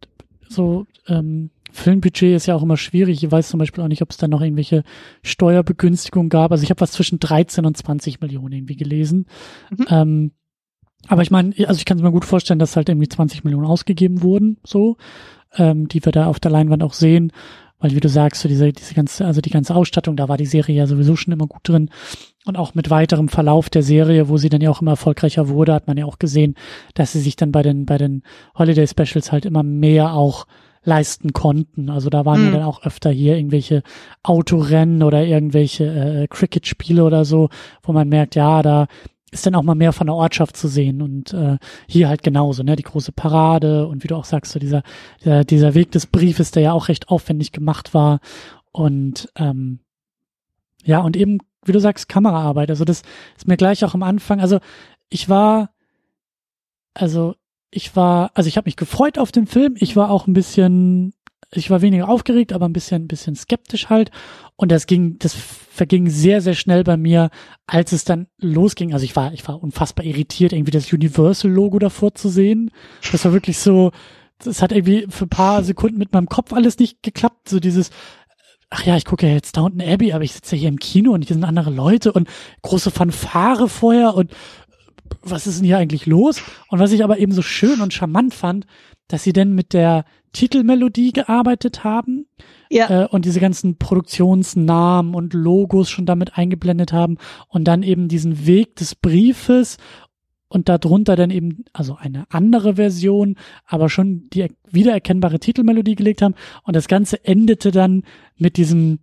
so 0.48 0.86
ähm, 1.08 1.50
Filmbudget 1.74 2.36
ist 2.36 2.46
ja 2.46 2.56
auch 2.56 2.64
immer 2.64 2.78
schwierig. 2.78 3.24
Ich 3.24 3.32
weiß 3.32 3.50
zum 3.50 3.58
Beispiel 3.58 3.84
auch 3.84 3.88
nicht, 3.88 4.04
ob 4.04 4.12
es 4.12 4.18
da 4.18 4.28
noch 4.28 4.42
irgendwelche 4.42 4.84
Steuerbegünstigungen 5.24 6.30
gab. 6.30 6.52
Also 6.52 6.64
ich 6.64 6.70
habe 6.70 6.82
was 6.82 6.92
zwischen 6.92 7.20
13 7.20 7.66
und 7.66 7.76
20 7.76 8.22
Millionen 8.22 8.54
irgendwie 8.54 8.76
gelesen. 8.76 9.26
Mhm. 9.72 9.86
Ähm, 9.90 10.32
aber 11.08 11.24
ich 11.24 11.32
meine, 11.32 11.54
also 11.68 11.80
ich 11.80 11.86
kann 11.86 11.98
es 11.98 12.04
mir 12.04 12.12
gut 12.12 12.26
vorstellen, 12.26 12.60
dass 12.60 12.76
halt 12.76 12.90
irgendwie 12.90 13.10
20 13.10 13.44
Millionen 13.44 13.66
ausgegeben 13.66 14.22
wurden, 14.22 14.58
so, 14.64 14.98
ähm, 15.58 15.88
die 15.88 16.06
wir 16.06 16.12
da 16.12 16.28
auf 16.28 16.40
der 16.40 16.52
Leinwand 16.52 16.84
auch 16.84 16.94
sehen. 16.94 17.32
Weil 17.80 17.96
wie 17.96 18.00
du 18.00 18.08
sagst, 18.08 18.42
so 18.42 18.48
diese, 18.48 18.72
diese 18.72 18.94
ganze, 18.94 19.26
also 19.26 19.42
die 19.42 19.50
ganze 19.50 19.76
Ausstattung, 19.76 20.16
da 20.16 20.30
war 20.30 20.38
die 20.38 20.46
Serie 20.46 20.76
ja 20.76 20.88
sowieso 20.88 21.16
schon 21.16 21.34
immer 21.34 21.48
gut 21.48 21.68
drin. 21.68 21.90
Und 22.46 22.56
auch 22.56 22.76
mit 22.76 22.90
weiterem 22.90 23.30
Verlauf 23.30 23.70
der 23.70 23.84
Serie, 23.84 24.30
wo 24.30 24.38
sie 24.38 24.50
dann 24.50 24.62
ja 24.62 24.70
auch 24.70 24.82
immer 24.82 24.92
erfolgreicher 24.92 25.50
wurde, 25.50 25.74
hat 25.74 25.88
man 25.88 25.98
ja 25.98 26.06
auch 26.06 26.20
gesehen, 26.20 26.56
dass 26.94 27.14
sie 27.14 27.20
sich 27.20 27.36
dann 27.36 27.52
bei 27.52 27.64
den, 27.64 27.86
bei 27.86 27.98
den 27.98 28.24
Holiday 28.58 28.88
Specials 28.88 29.32
halt 29.32 29.46
immer 29.46 29.64
mehr 29.64 30.14
auch 30.14 30.46
leisten 30.84 31.34
konnten. 31.34 31.90
Also 31.90 32.10
da 32.10 32.26
waren 32.26 32.42
mhm. 32.42 32.46
ja 32.48 32.60
dann 32.60 32.68
auch 32.68 32.84
öfter 32.84 33.10
hier 33.10 33.38
irgendwelche 33.38 33.84
Autorennen 34.22 35.04
oder 35.04 35.26
irgendwelche 35.26 35.86
äh, 35.86 36.28
Cricket-Spiele 36.28 37.04
oder 37.04 37.26
so, 37.26 37.50
wo 37.82 37.94
man 37.94 38.10
merkt, 38.10 38.36
ja, 38.36 38.62
da 38.62 38.88
ist 39.32 39.46
dann 39.46 39.56
auch 39.56 39.64
mal 39.64 39.76
mehr 39.76 39.94
von 39.94 40.08
der 40.08 40.16
Ortschaft 40.16 40.56
zu 40.56 40.68
sehen 40.68 41.02
und 41.02 41.34
äh, 41.34 41.58
hier 41.88 42.08
halt 42.08 42.22
genauso, 42.22 42.64
ne, 42.64 42.76
die 42.76 42.84
große 42.84 43.12
Parade 43.12 43.88
und 43.88 44.04
wie 44.04 44.08
du 44.08 44.16
auch 44.16 44.26
sagst, 44.26 44.52
so 44.52 44.60
dieser, 44.60 44.84
dieser, 45.24 45.44
dieser 45.44 45.74
Weg 45.74 45.92
des 45.92 46.06
Briefes, 46.06 46.52
der 46.52 46.64
ja 46.64 46.74
auch 46.74 46.88
recht 46.88 47.10
aufwendig 47.10 47.52
gemacht 47.52 47.94
war 47.94 48.20
und 48.72 49.30
ähm, 49.36 49.80
ja, 50.84 51.00
und 51.00 51.16
eben, 51.16 51.40
wie 51.66 51.72
du 51.72 51.80
sagst, 51.80 52.10
Kameraarbeit. 52.10 52.70
Also 52.70 52.84
das 52.84 53.04
ist 53.38 53.48
mir 53.48 53.58
gleich 53.58 53.84
auch 53.86 53.94
am 53.94 54.04
Anfang, 54.04 54.40
also 54.40 54.60
ich 55.10 55.30
war, 55.30 55.72
also 56.94 57.36
ich 57.74 57.96
war, 57.96 58.32
also 58.34 58.48
ich 58.48 58.58
habe 58.58 58.68
mich 58.68 58.76
gefreut 58.76 59.18
auf 59.18 59.32
den 59.32 59.48
Film, 59.48 59.76
ich 59.78 59.96
war 59.96 60.10
auch 60.10 60.28
ein 60.28 60.34
bisschen 60.34 61.14
ich 61.56 61.70
war 61.70 61.82
weniger 61.82 62.10
aufgeregt, 62.10 62.54
aber 62.54 62.68
ein 62.68 62.74
bisschen, 62.74 63.04
ein 63.04 63.08
bisschen 63.08 63.36
skeptisch 63.36 63.90
halt. 63.90 64.12
Und 64.56 64.72
das 64.72 64.88
ging, 64.88 65.18
das 65.20 65.34
verging 65.34 66.10
sehr, 66.10 66.42
sehr 66.42 66.54
schnell 66.54 66.84
bei 66.84 66.98
mir, 66.98 67.30
als 67.68 67.92
es 67.92 68.06
dann 68.06 68.28
losging. 68.40 68.94
Also 68.94 69.06
ich 69.06 69.16
war, 69.16 69.34
ich 69.34 69.48
war 69.48 69.62
unfassbar 69.62 70.06
irritiert, 70.06 70.54
irgendwie 70.54 70.72
das 70.72 70.92
Universal-Logo 70.92 71.80
davor 71.80 72.16
zu 72.16 72.30
sehen. 72.30 72.72
Das 73.12 73.26
war 73.26 73.34
wirklich 73.34 73.58
so, 73.58 73.92
das 74.40 74.62
hat 74.62 74.72
irgendwie 74.72 75.06
für 75.10 75.26
ein 75.26 75.30
paar 75.30 75.64
Sekunden 75.64 75.98
mit 75.98 76.14
meinem 76.14 76.28
Kopf 76.28 76.54
alles 76.54 76.80
nicht 76.80 77.04
geklappt. 77.04 77.50
So 77.50 77.60
dieses, 77.60 77.90
ach 78.70 78.84
ja, 78.84 78.98
ich 78.98 79.06
gucke 79.06 79.28
ja 79.28 79.34
jetzt 79.34 79.58
Downton 79.58 79.82
Abbey, 79.82 80.14
aber 80.14 80.24
ich 80.24 80.34
sitze 80.34 80.56
ja 80.56 80.62
hier 80.62 80.70
im 80.70 80.80
Kino 80.80 81.12
und 81.12 81.24
hier 81.26 81.36
sind 81.36 81.44
andere 81.44 81.70
Leute 81.72 82.12
und 82.12 82.28
große 82.62 82.92
Fanfare 82.92 83.70
vorher 83.70 84.16
und 84.16 84.32
was 85.22 85.48
ist 85.48 85.60
denn 85.60 85.66
hier 85.66 85.78
eigentlich 85.78 86.06
los? 86.06 86.42
Und 86.70 86.80
was 86.80 86.92
ich 86.92 87.04
aber 87.04 87.18
eben 87.20 87.32
so 87.32 87.42
schön 87.42 87.82
und 87.82 87.94
charmant 87.94 88.34
fand, 88.34 88.66
dass 89.08 89.24
sie 89.24 89.34
denn 89.34 89.54
mit 89.54 89.74
der 89.74 90.06
Titelmelodie 90.34 91.14
gearbeitet 91.14 91.84
haben 91.84 92.26
ja. 92.70 93.04
äh, 93.04 93.08
und 93.08 93.26
diese 93.26 93.40
ganzen 93.40 93.78
Produktionsnamen 93.78 95.14
und 95.14 95.34
Logos 95.34 95.90
schon 95.90 96.06
damit 96.06 96.38
eingeblendet 96.38 96.92
haben 96.92 97.18
und 97.48 97.66
dann 97.66 97.84
eben 97.84 98.08
diesen 98.08 98.46
Weg 98.46 98.76
des 98.76 98.96
Briefes 98.96 99.78
und 100.48 100.70
darunter 100.70 101.16
dann 101.16 101.32
eben, 101.32 101.66
also 101.74 101.96
eine 101.96 102.26
andere 102.30 102.76
Version, 102.76 103.38
aber 103.66 103.90
schon 103.90 104.30
die 104.32 104.48
wiedererkennbare 104.72 105.40
Titelmelodie 105.40 105.96
gelegt 105.96 106.22
haben 106.22 106.36
und 106.64 106.76
das 106.76 106.88
Ganze 106.88 107.24
endete 107.24 107.72
dann 107.72 108.04
mit 108.38 108.58
diesem, 108.58 109.00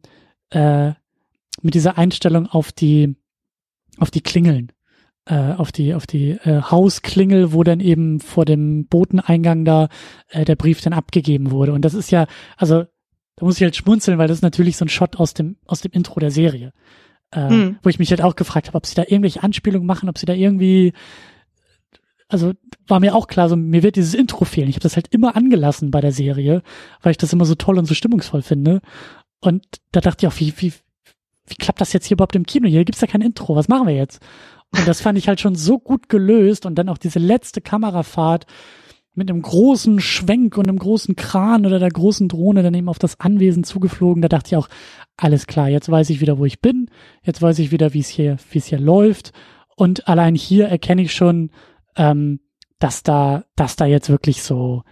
äh, 0.50 0.92
mit 1.62 1.74
dieser 1.74 1.98
Einstellung 1.98 2.46
auf 2.46 2.72
die, 2.72 3.16
auf 3.98 4.10
die 4.10 4.22
Klingeln 4.22 4.72
äh, 5.30 5.54
auf 5.56 5.70
die 5.70 5.94
auf 5.94 6.06
die 6.06 6.30
äh, 6.30 6.60
Hausklingel, 6.60 7.52
wo 7.52 7.62
dann 7.62 7.78
eben 7.78 8.18
vor 8.18 8.44
dem 8.44 8.86
Boteneingang 8.86 9.64
da 9.64 9.88
äh, 10.28 10.44
der 10.44 10.56
Brief 10.56 10.80
dann 10.80 10.92
abgegeben 10.92 11.52
wurde. 11.52 11.72
Und 11.72 11.84
das 11.84 11.94
ist 11.94 12.10
ja, 12.10 12.26
also 12.56 12.84
da 13.36 13.44
muss 13.44 13.56
ich 13.56 13.62
halt 13.62 13.76
schmunzeln, 13.76 14.18
weil 14.18 14.26
das 14.26 14.38
ist 14.38 14.42
natürlich 14.42 14.76
so 14.76 14.84
ein 14.84 14.88
Shot 14.88 15.16
aus 15.16 15.32
dem 15.32 15.56
aus 15.66 15.80
dem 15.82 15.92
Intro 15.92 16.18
der 16.18 16.32
Serie, 16.32 16.72
äh, 17.32 17.48
mhm. 17.48 17.78
wo 17.82 17.88
ich 17.88 18.00
mich 18.00 18.10
halt 18.10 18.22
auch 18.22 18.34
gefragt 18.34 18.66
habe, 18.66 18.76
ob 18.76 18.86
sie 18.86 18.96
da 18.96 19.02
irgendwelche 19.02 19.42
Anspielungen 19.44 19.86
machen, 19.86 20.08
ob 20.08 20.18
sie 20.18 20.26
da 20.26 20.32
irgendwie 20.32 20.92
also 22.26 22.52
war 22.86 23.00
mir 23.00 23.14
auch 23.14 23.28
klar, 23.28 23.48
so 23.48 23.56
mir 23.56 23.82
wird 23.84 23.96
dieses 23.96 24.14
Intro 24.14 24.44
fehlen. 24.44 24.68
Ich 24.68 24.76
habe 24.76 24.82
das 24.82 24.96
halt 24.96 25.08
immer 25.12 25.36
angelassen 25.36 25.90
bei 25.90 26.00
der 26.00 26.12
Serie, 26.12 26.62
weil 27.02 27.12
ich 27.12 27.18
das 27.18 27.32
immer 27.32 27.44
so 27.44 27.54
toll 27.54 27.78
und 27.78 27.86
so 27.86 27.94
stimmungsvoll 27.94 28.42
finde. 28.42 28.80
Und 29.40 29.64
da 29.92 30.00
dachte 30.00 30.26
ich 30.26 30.32
auch, 30.32 30.38
wie, 30.38 30.52
wie, 30.58 30.72
wie 31.46 31.54
klappt 31.54 31.80
das 31.80 31.92
jetzt 31.92 32.06
hier 32.06 32.16
überhaupt 32.16 32.36
im 32.36 32.46
Kino? 32.46 32.68
Hier 32.68 32.84
gibt's 32.84 33.00
ja 33.00 33.08
kein 33.08 33.22
Intro. 33.22 33.56
Was 33.56 33.68
machen 33.68 33.88
wir 33.88 33.94
jetzt? 33.94 34.20
Und 34.72 34.86
das 34.86 35.00
fand 35.00 35.18
ich 35.18 35.28
halt 35.28 35.40
schon 35.40 35.56
so 35.56 35.78
gut 35.78 36.08
gelöst 36.08 36.64
und 36.66 36.76
dann 36.76 36.88
auch 36.88 36.98
diese 36.98 37.18
letzte 37.18 37.60
Kamerafahrt 37.60 38.46
mit 39.14 39.28
einem 39.28 39.42
großen 39.42 40.00
Schwenk 40.00 40.56
und 40.56 40.68
einem 40.68 40.78
großen 40.78 41.16
Kran 41.16 41.66
oder 41.66 41.78
der 41.78 41.90
großen 41.90 42.28
Drohne 42.28 42.62
dann 42.62 42.74
eben 42.74 42.88
auf 42.88 42.98
das 42.98 43.18
Anwesen 43.18 43.64
zugeflogen. 43.64 44.22
Da 44.22 44.28
dachte 44.28 44.48
ich 44.48 44.56
auch, 44.56 44.68
alles 45.16 45.46
klar, 45.46 45.68
jetzt 45.68 45.90
weiß 45.90 46.10
ich 46.10 46.20
wieder, 46.20 46.38
wo 46.38 46.44
ich 46.44 46.60
bin. 46.60 46.88
Jetzt 47.22 47.42
weiß 47.42 47.58
ich 47.58 47.72
wieder, 47.72 47.92
wie 47.92 48.00
es 48.00 48.08
hier, 48.08 48.36
wie 48.50 48.58
es 48.58 48.66
hier 48.66 48.78
läuft. 48.78 49.32
Und 49.76 50.08
allein 50.08 50.34
hier 50.34 50.68
erkenne 50.68 51.02
ich 51.02 51.12
schon, 51.12 51.50
ähm, 51.96 52.40
dass 52.78 53.02
da, 53.02 53.44
dass 53.56 53.76
da 53.76 53.86
jetzt 53.86 54.08
wirklich 54.08 54.42
so, 54.42 54.84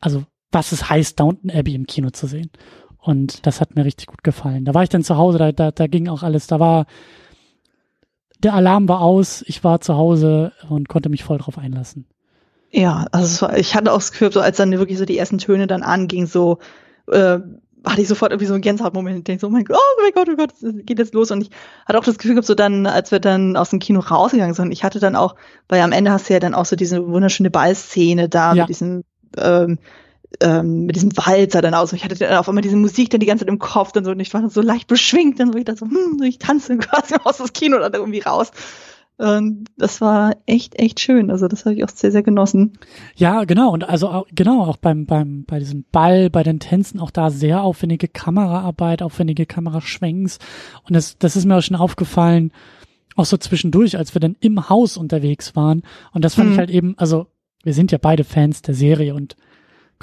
also 0.00 0.24
was 0.52 0.72
es 0.72 0.88
heißt, 0.88 1.18
Downton 1.18 1.50
Abbey 1.50 1.74
im 1.74 1.86
Kino 1.86 2.10
zu 2.10 2.26
sehen. 2.26 2.50
Und 2.98 3.46
das 3.46 3.60
hat 3.60 3.76
mir 3.76 3.84
richtig 3.84 4.06
gut 4.06 4.22
gefallen. 4.22 4.64
Da 4.64 4.72
war 4.72 4.82
ich 4.82 4.88
dann 4.88 5.04
zu 5.04 5.16
Hause, 5.16 5.36
da, 5.38 5.52
da, 5.52 5.70
da 5.70 5.86
ging 5.88 6.08
auch 6.08 6.22
alles, 6.22 6.46
da 6.46 6.60
war, 6.60 6.86
der 8.44 8.54
Alarm 8.54 8.88
war 8.88 9.00
aus, 9.00 9.42
ich 9.46 9.64
war 9.64 9.80
zu 9.80 9.96
Hause 9.96 10.52
und 10.68 10.88
konnte 10.88 11.08
mich 11.08 11.24
voll 11.24 11.38
drauf 11.38 11.58
einlassen. 11.58 12.06
Ja, 12.70 13.06
also 13.12 13.46
war, 13.46 13.56
ich 13.56 13.74
hatte 13.74 13.92
auch 13.92 13.98
das 13.98 14.12
Gefühl, 14.12 14.32
so 14.32 14.40
als 14.40 14.56
dann 14.56 14.72
wirklich 14.72 14.98
so 14.98 15.04
die 15.04 15.18
ersten 15.18 15.38
Töne 15.38 15.66
dann 15.66 15.82
angingen, 15.82 16.26
so 16.26 16.58
äh, 17.10 17.38
hatte 17.84 18.00
ich 18.00 18.08
sofort 18.08 18.32
irgendwie 18.32 18.46
so 18.46 18.54
einen 18.54 18.62
Gänsehautmoment 18.62 19.16
und 19.16 19.28
denke 19.28 19.40
so, 19.40 19.46
oh 19.46 19.50
mein 19.50 19.64
Gott, 19.64 19.76
oh 19.78 20.02
mein 20.02 20.12
Gott, 20.12 20.28
oh 20.30 20.36
Gott, 20.36 20.86
geht 20.86 20.98
jetzt 20.98 21.14
los. 21.14 21.30
Und 21.30 21.42
ich 21.42 21.50
hatte 21.86 21.98
auch 21.98 22.04
das 22.04 22.18
Gefühl 22.18 22.34
gehabt, 22.34 22.46
so 22.46 22.54
dann, 22.54 22.86
als 22.86 23.10
wir 23.10 23.20
dann 23.20 23.56
aus 23.56 23.70
dem 23.70 23.78
Kino 23.78 24.00
rausgegangen 24.00 24.54
sind, 24.54 24.72
ich 24.72 24.84
hatte 24.84 25.00
dann 25.00 25.16
auch, 25.16 25.36
weil 25.68 25.80
am 25.82 25.92
Ende 25.92 26.10
hast 26.10 26.28
du 26.28 26.32
ja 26.32 26.40
dann 26.40 26.54
auch 26.54 26.64
so 26.64 26.76
diese 26.76 27.06
wunderschöne 27.06 27.50
Ballszene 27.50 28.28
da 28.28 28.54
ja. 28.54 28.62
mit 28.62 28.70
diesem 28.70 29.04
ähm, 29.36 29.78
ähm, 30.40 30.86
mit 30.86 30.96
diesem 30.96 31.16
Walzer 31.16 31.62
dann 31.62 31.74
aus. 31.74 31.92
Ich 31.92 32.04
hatte 32.04 32.14
dann 32.14 32.36
auf 32.36 32.48
einmal 32.48 32.62
diese 32.62 32.76
Musik 32.76 33.10
dann 33.10 33.20
die 33.20 33.26
ganze 33.26 33.44
Zeit 33.44 33.52
im 33.52 33.58
Kopf 33.58 33.92
dann 33.92 34.04
so 34.04 34.10
und 34.10 34.20
ich 34.20 34.32
war 34.34 34.40
dann 34.40 34.50
so 34.50 34.62
leicht 34.62 34.88
beschwingt, 34.88 35.40
dann 35.40 35.52
so 35.52 35.58
ich 35.58 35.64
dann 35.64 35.76
so, 35.76 35.86
hm, 35.86 36.22
ich 36.22 36.38
tanze 36.38 36.76
quasi 36.78 37.14
aus 37.24 37.38
das 37.38 37.52
Kino 37.52 37.78
dann 37.78 37.92
irgendwie 37.92 38.20
raus. 38.20 38.50
Und 39.16 39.66
das 39.76 40.00
war 40.00 40.36
echt, 40.44 40.76
echt 40.78 40.98
schön. 40.98 41.30
Also 41.30 41.46
das 41.46 41.64
habe 41.64 41.76
ich 41.76 41.84
auch 41.84 41.88
sehr, 41.88 42.10
sehr 42.10 42.24
genossen. 42.24 42.78
Ja, 43.14 43.44
genau. 43.44 43.70
Und 43.70 43.88
also 43.88 44.08
auch, 44.08 44.26
genau, 44.34 44.62
auch 44.62 44.76
beim, 44.76 45.06
beim, 45.06 45.44
bei 45.44 45.60
diesem 45.60 45.84
Ball, 45.92 46.30
bei 46.30 46.42
den 46.42 46.58
Tänzen, 46.58 46.98
auch 46.98 47.12
da 47.12 47.30
sehr 47.30 47.62
aufwendige 47.62 48.08
Kameraarbeit, 48.08 49.02
aufwendige 49.02 49.46
Kameraschwenks. 49.46 50.40
Und 50.82 50.96
das, 50.96 51.16
das 51.18 51.36
ist 51.36 51.44
mir 51.44 51.56
auch 51.56 51.62
schon 51.62 51.76
aufgefallen, 51.76 52.52
auch 53.14 53.24
so 53.24 53.36
zwischendurch, 53.36 53.96
als 53.96 54.14
wir 54.14 54.20
dann 54.20 54.36
im 54.40 54.68
Haus 54.68 54.96
unterwegs 54.96 55.54
waren. 55.54 55.82
Und 56.12 56.24
das 56.24 56.34
fand 56.34 56.48
mhm. 56.48 56.52
ich 56.52 56.58
halt 56.58 56.70
eben, 56.70 56.94
also 56.98 57.28
wir 57.62 57.72
sind 57.72 57.92
ja 57.92 57.98
beide 57.98 58.24
Fans 58.24 58.62
der 58.62 58.74
Serie 58.74 59.14
und 59.14 59.36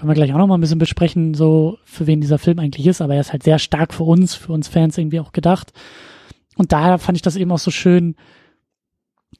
können 0.01 0.09
wir 0.09 0.15
gleich 0.15 0.33
auch 0.33 0.39
noch 0.39 0.47
mal 0.47 0.57
ein 0.57 0.61
bisschen 0.61 0.79
besprechen, 0.79 1.35
so 1.35 1.77
für 1.83 2.07
wen 2.07 2.21
dieser 2.21 2.39
Film 2.39 2.57
eigentlich 2.57 2.87
ist, 2.87 3.01
aber 3.01 3.13
er 3.13 3.21
ist 3.21 3.33
halt 3.33 3.43
sehr 3.43 3.59
stark 3.59 3.93
für 3.93 4.03
uns, 4.03 4.33
für 4.33 4.51
uns 4.51 4.67
Fans 4.67 4.97
irgendwie 4.97 5.19
auch 5.19 5.31
gedacht. 5.31 5.73
Und 6.55 6.71
daher 6.71 6.97
fand 6.97 7.19
ich 7.19 7.21
das 7.21 7.35
eben 7.35 7.51
auch 7.51 7.59
so 7.59 7.69
schön, 7.69 8.15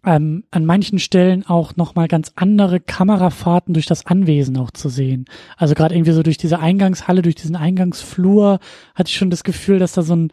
ähm, 0.06 0.44
an 0.52 0.66
manchen 0.66 1.00
Stellen 1.00 1.48
auch 1.48 1.76
noch 1.78 1.96
mal 1.96 2.08
ganz 2.08 2.32
andere 2.36 2.80
Kamerafahrten 2.80 3.74
durch 3.74 3.88
das 3.88 4.06
Anwesen 4.06 4.56
auch 4.58 4.70
zu 4.70 4.88
sehen. 4.88 5.26
Also 5.58 5.74
gerade 5.74 5.96
irgendwie 5.96 6.12
so 6.12 6.22
durch 6.22 6.38
diese 6.38 6.60
Eingangshalle, 6.60 7.24
durch 7.24 7.36
diesen 7.36 7.56
Eingangsflur 7.56 8.60
hatte 8.94 9.10
ich 9.10 9.16
schon 9.16 9.32
das 9.32 9.44
Gefühl, 9.44 9.80
dass 9.80 9.94
da 9.94 10.04
so 10.04 10.16
ein 10.16 10.32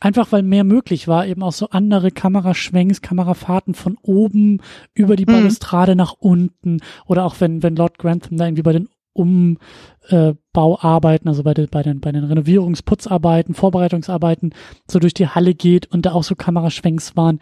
einfach 0.00 0.32
weil 0.32 0.42
mehr 0.42 0.64
möglich 0.64 1.06
war, 1.06 1.24
eben 1.24 1.44
auch 1.44 1.52
so 1.52 1.70
andere 1.70 2.10
Kameraschwenks, 2.10 3.00
Kamerafahrten 3.00 3.74
von 3.74 3.96
oben 4.02 4.60
über 4.92 5.14
die 5.14 5.24
mhm. 5.24 5.34
Balustrade 5.34 5.92
mhm. 5.92 5.98
nach 5.98 6.14
unten 6.18 6.80
oder 7.06 7.24
auch 7.24 7.36
wenn 7.38 7.62
wenn 7.62 7.76
Lord 7.76 7.98
Grantham 7.98 8.38
da 8.38 8.46
irgendwie 8.46 8.62
bei 8.62 8.72
den 8.72 8.88
Umbauarbeiten, 9.18 11.28
also 11.28 11.42
bei 11.42 11.54
den, 11.54 11.68
bei 11.68 11.82
den, 11.82 12.00
bei 12.00 12.12
den 12.12 12.24
Renovierungsputzarbeiten, 12.24 13.54
Vorbereitungsarbeiten 13.54 14.54
so 14.90 14.98
durch 14.98 15.14
die 15.14 15.28
Halle 15.28 15.54
geht 15.54 15.86
und 15.86 16.06
da 16.06 16.12
auch 16.12 16.24
so 16.24 16.34
Kameraschwenks 16.34 17.16
waren, 17.16 17.40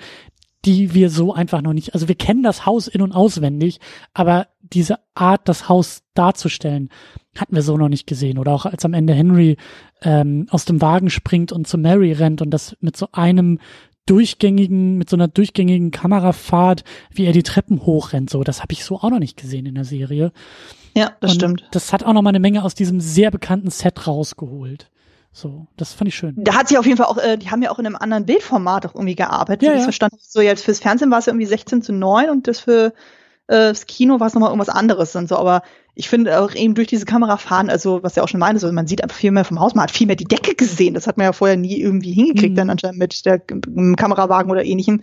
die 0.65 0.95
wir 0.95 1.11
so 1.11 1.33
einfach 1.33 1.63
noch 1.63 1.73
nicht, 1.73 1.95
also 1.95 2.09
wir 2.09 2.17
kennen 2.17 2.43
das 2.43 2.67
Haus 2.67 2.89
in- 2.89 3.03
und 3.03 3.13
auswendig, 3.13 3.79
aber 4.15 4.49
diese 4.61 4.99
Art, 5.15 5.49
das 5.49 5.69
Haus 5.69 6.03
darzustellen, 6.15 6.91
hatten 7.37 7.55
wir 7.55 7.63
so 7.63 7.77
noch 7.77 7.89
nicht 7.89 8.07
gesehen. 8.07 8.39
Oder 8.39 8.53
auch 8.53 8.67
als 8.67 8.85
am 8.85 8.95
Ende 8.95 9.15
Henry 9.15 9.57
ähm, 10.03 10.47
aus 10.51 10.65
dem 10.65 10.81
Wagen 10.81 11.11
springt 11.11 11.53
und 11.53 11.69
zu 11.69 11.79
Mary 11.79 12.13
rennt 12.13 12.43
und 12.43 12.51
das 12.51 12.77
mit 12.81 12.97
so 12.97 13.09
einem 13.13 13.59
durchgängigen, 14.07 14.97
mit 14.97 15.11
so 15.11 15.17
einer 15.17 15.29
durchgängigen 15.29 15.91
Kamerafahrt, 15.91 16.85
wie 17.11 17.27
er 17.27 17.33
die 17.33 17.43
Treppen 17.43 17.85
hochrennt. 17.85 18.31
So, 18.31 18.45
das 18.45 18.63
habe 18.63 18.73
ich 18.73 18.85
so 18.85 18.97
auch 18.97 19.11
noch 19.11 19.19
nicht 19.19 19.37
gesehen 19.37 19.67
in 19.67 19.75
der 19.75 19.85
Serie. 19.85 20.33
Ja, 20.97 21.13
das 21.21 21.33
und 21.33 21.37
stimmt. 21.37 21.65
Das 21.73 21.93
hat 21.93 22.05
auch 22.05 22.13
noch 22.13 22.23
mal 22.23 22.31
eine 22.31 22.41
Menge 22.41 22.65
aus 22.65 22.75
diesem 22.75 23.01
sehr 23.01 23.31
bekannten 23.31 23.71
Set 23.71 24.07
rausgeholt. 24.07 24.91
So, 25.33 25.67
das 25.77 25.93
fand 25.93 26.09
ich 26.09 26.15
schön. 26.15 26.35
Da 26.39 26.55
hat 26.55 26.69
sich 26.69 26.79
auf 26.79 26.87
jeden 26.87 26.97
Fall 26.97 27.09
auch, 27.09 27.19
äh, 27.19 27.37
die 27.37 27.51
haben 27.51 27.63
ja 27.63 27.71
auch 27.71 27.79
in 27.79 27.85
einem 27.85 27.97
anderen 27.97 28.25
Bildformat 28.25 28.87
auch 28.87 28.95
irgendwie 28.95 29.17
gearbeitet. 29.17 29.69
Ja, 29.69 29.75
ja. 29.75 29.83
verstand 29.83 30.15
so 30.19 30.41
jetzt 30.41 30.65
fürs 30.65 30.81
Fernsehen 30.81 31.11
war 31.11 31.19
es 31.19 31.27
ja 31.27 31.33
irgendwie 31.33 31.47
16 31.47 31.83
zu 31.83 31.93
9 31.93 32.31
und 32.31 32.49
das 32.49 32.61
für 32.61 32.95
äh, 33.49 33.69
das 33.69 33.87
Kino 33.87 34.19
war 34.19 34.29
es 34.29 34.35
nochmal 34.35 34.49
irgendwas 34.49 34.75
anderes 34.75 35.15
und 35.15 35.29
so, 35.29 35.37
aber 35.37 35.61
ich 35.99 36.11
finde 36.11 36.41
auch 36.41 36.55
eben 36.55 36.75
durch 36.75 36.89
diese 36.89 37.07
Kamerafahren, 37.07 37.71
also 37.71 38.03
was 38.03 38.17
ja 38.17 38.23
auch 38.23 38.29
schon 38.29 38.39
meine, 38.39 38.59
so 38.59 38.71
man 38.71 38.87
sieht 38.87 39.03
einfach 39.03 39.17
viel 39.17 39.31
mehr 39.31 39.47
vom 39.47 39.59
Haus, 39.59 39.75
man 39.75 39.85
hat 39.85 39.91
viel 39.91 40.07
mehr 40.07 40.15
die 40.15 40.27
Decke 40.27 40.55
gesehen. 40.55 40.93
Das 40.93 41.07
hat 41.07 41.17
man 41.17 41.25
ja 41.25 41.33
vorher 41.33 41.57
nie 41.57 41.81
irgendwie 41.81 42.13
hingekriegt, 42.13 42.53
mhm. 42.53 42.57
dann 42.57 42.71
anscheinend 42.71 42.99
mit 42.99 43.25
der 43.25 43.39
Kamerawagen 43.39 44.51
oder 44.51 44.63
ähnlichem. 44.63 45.01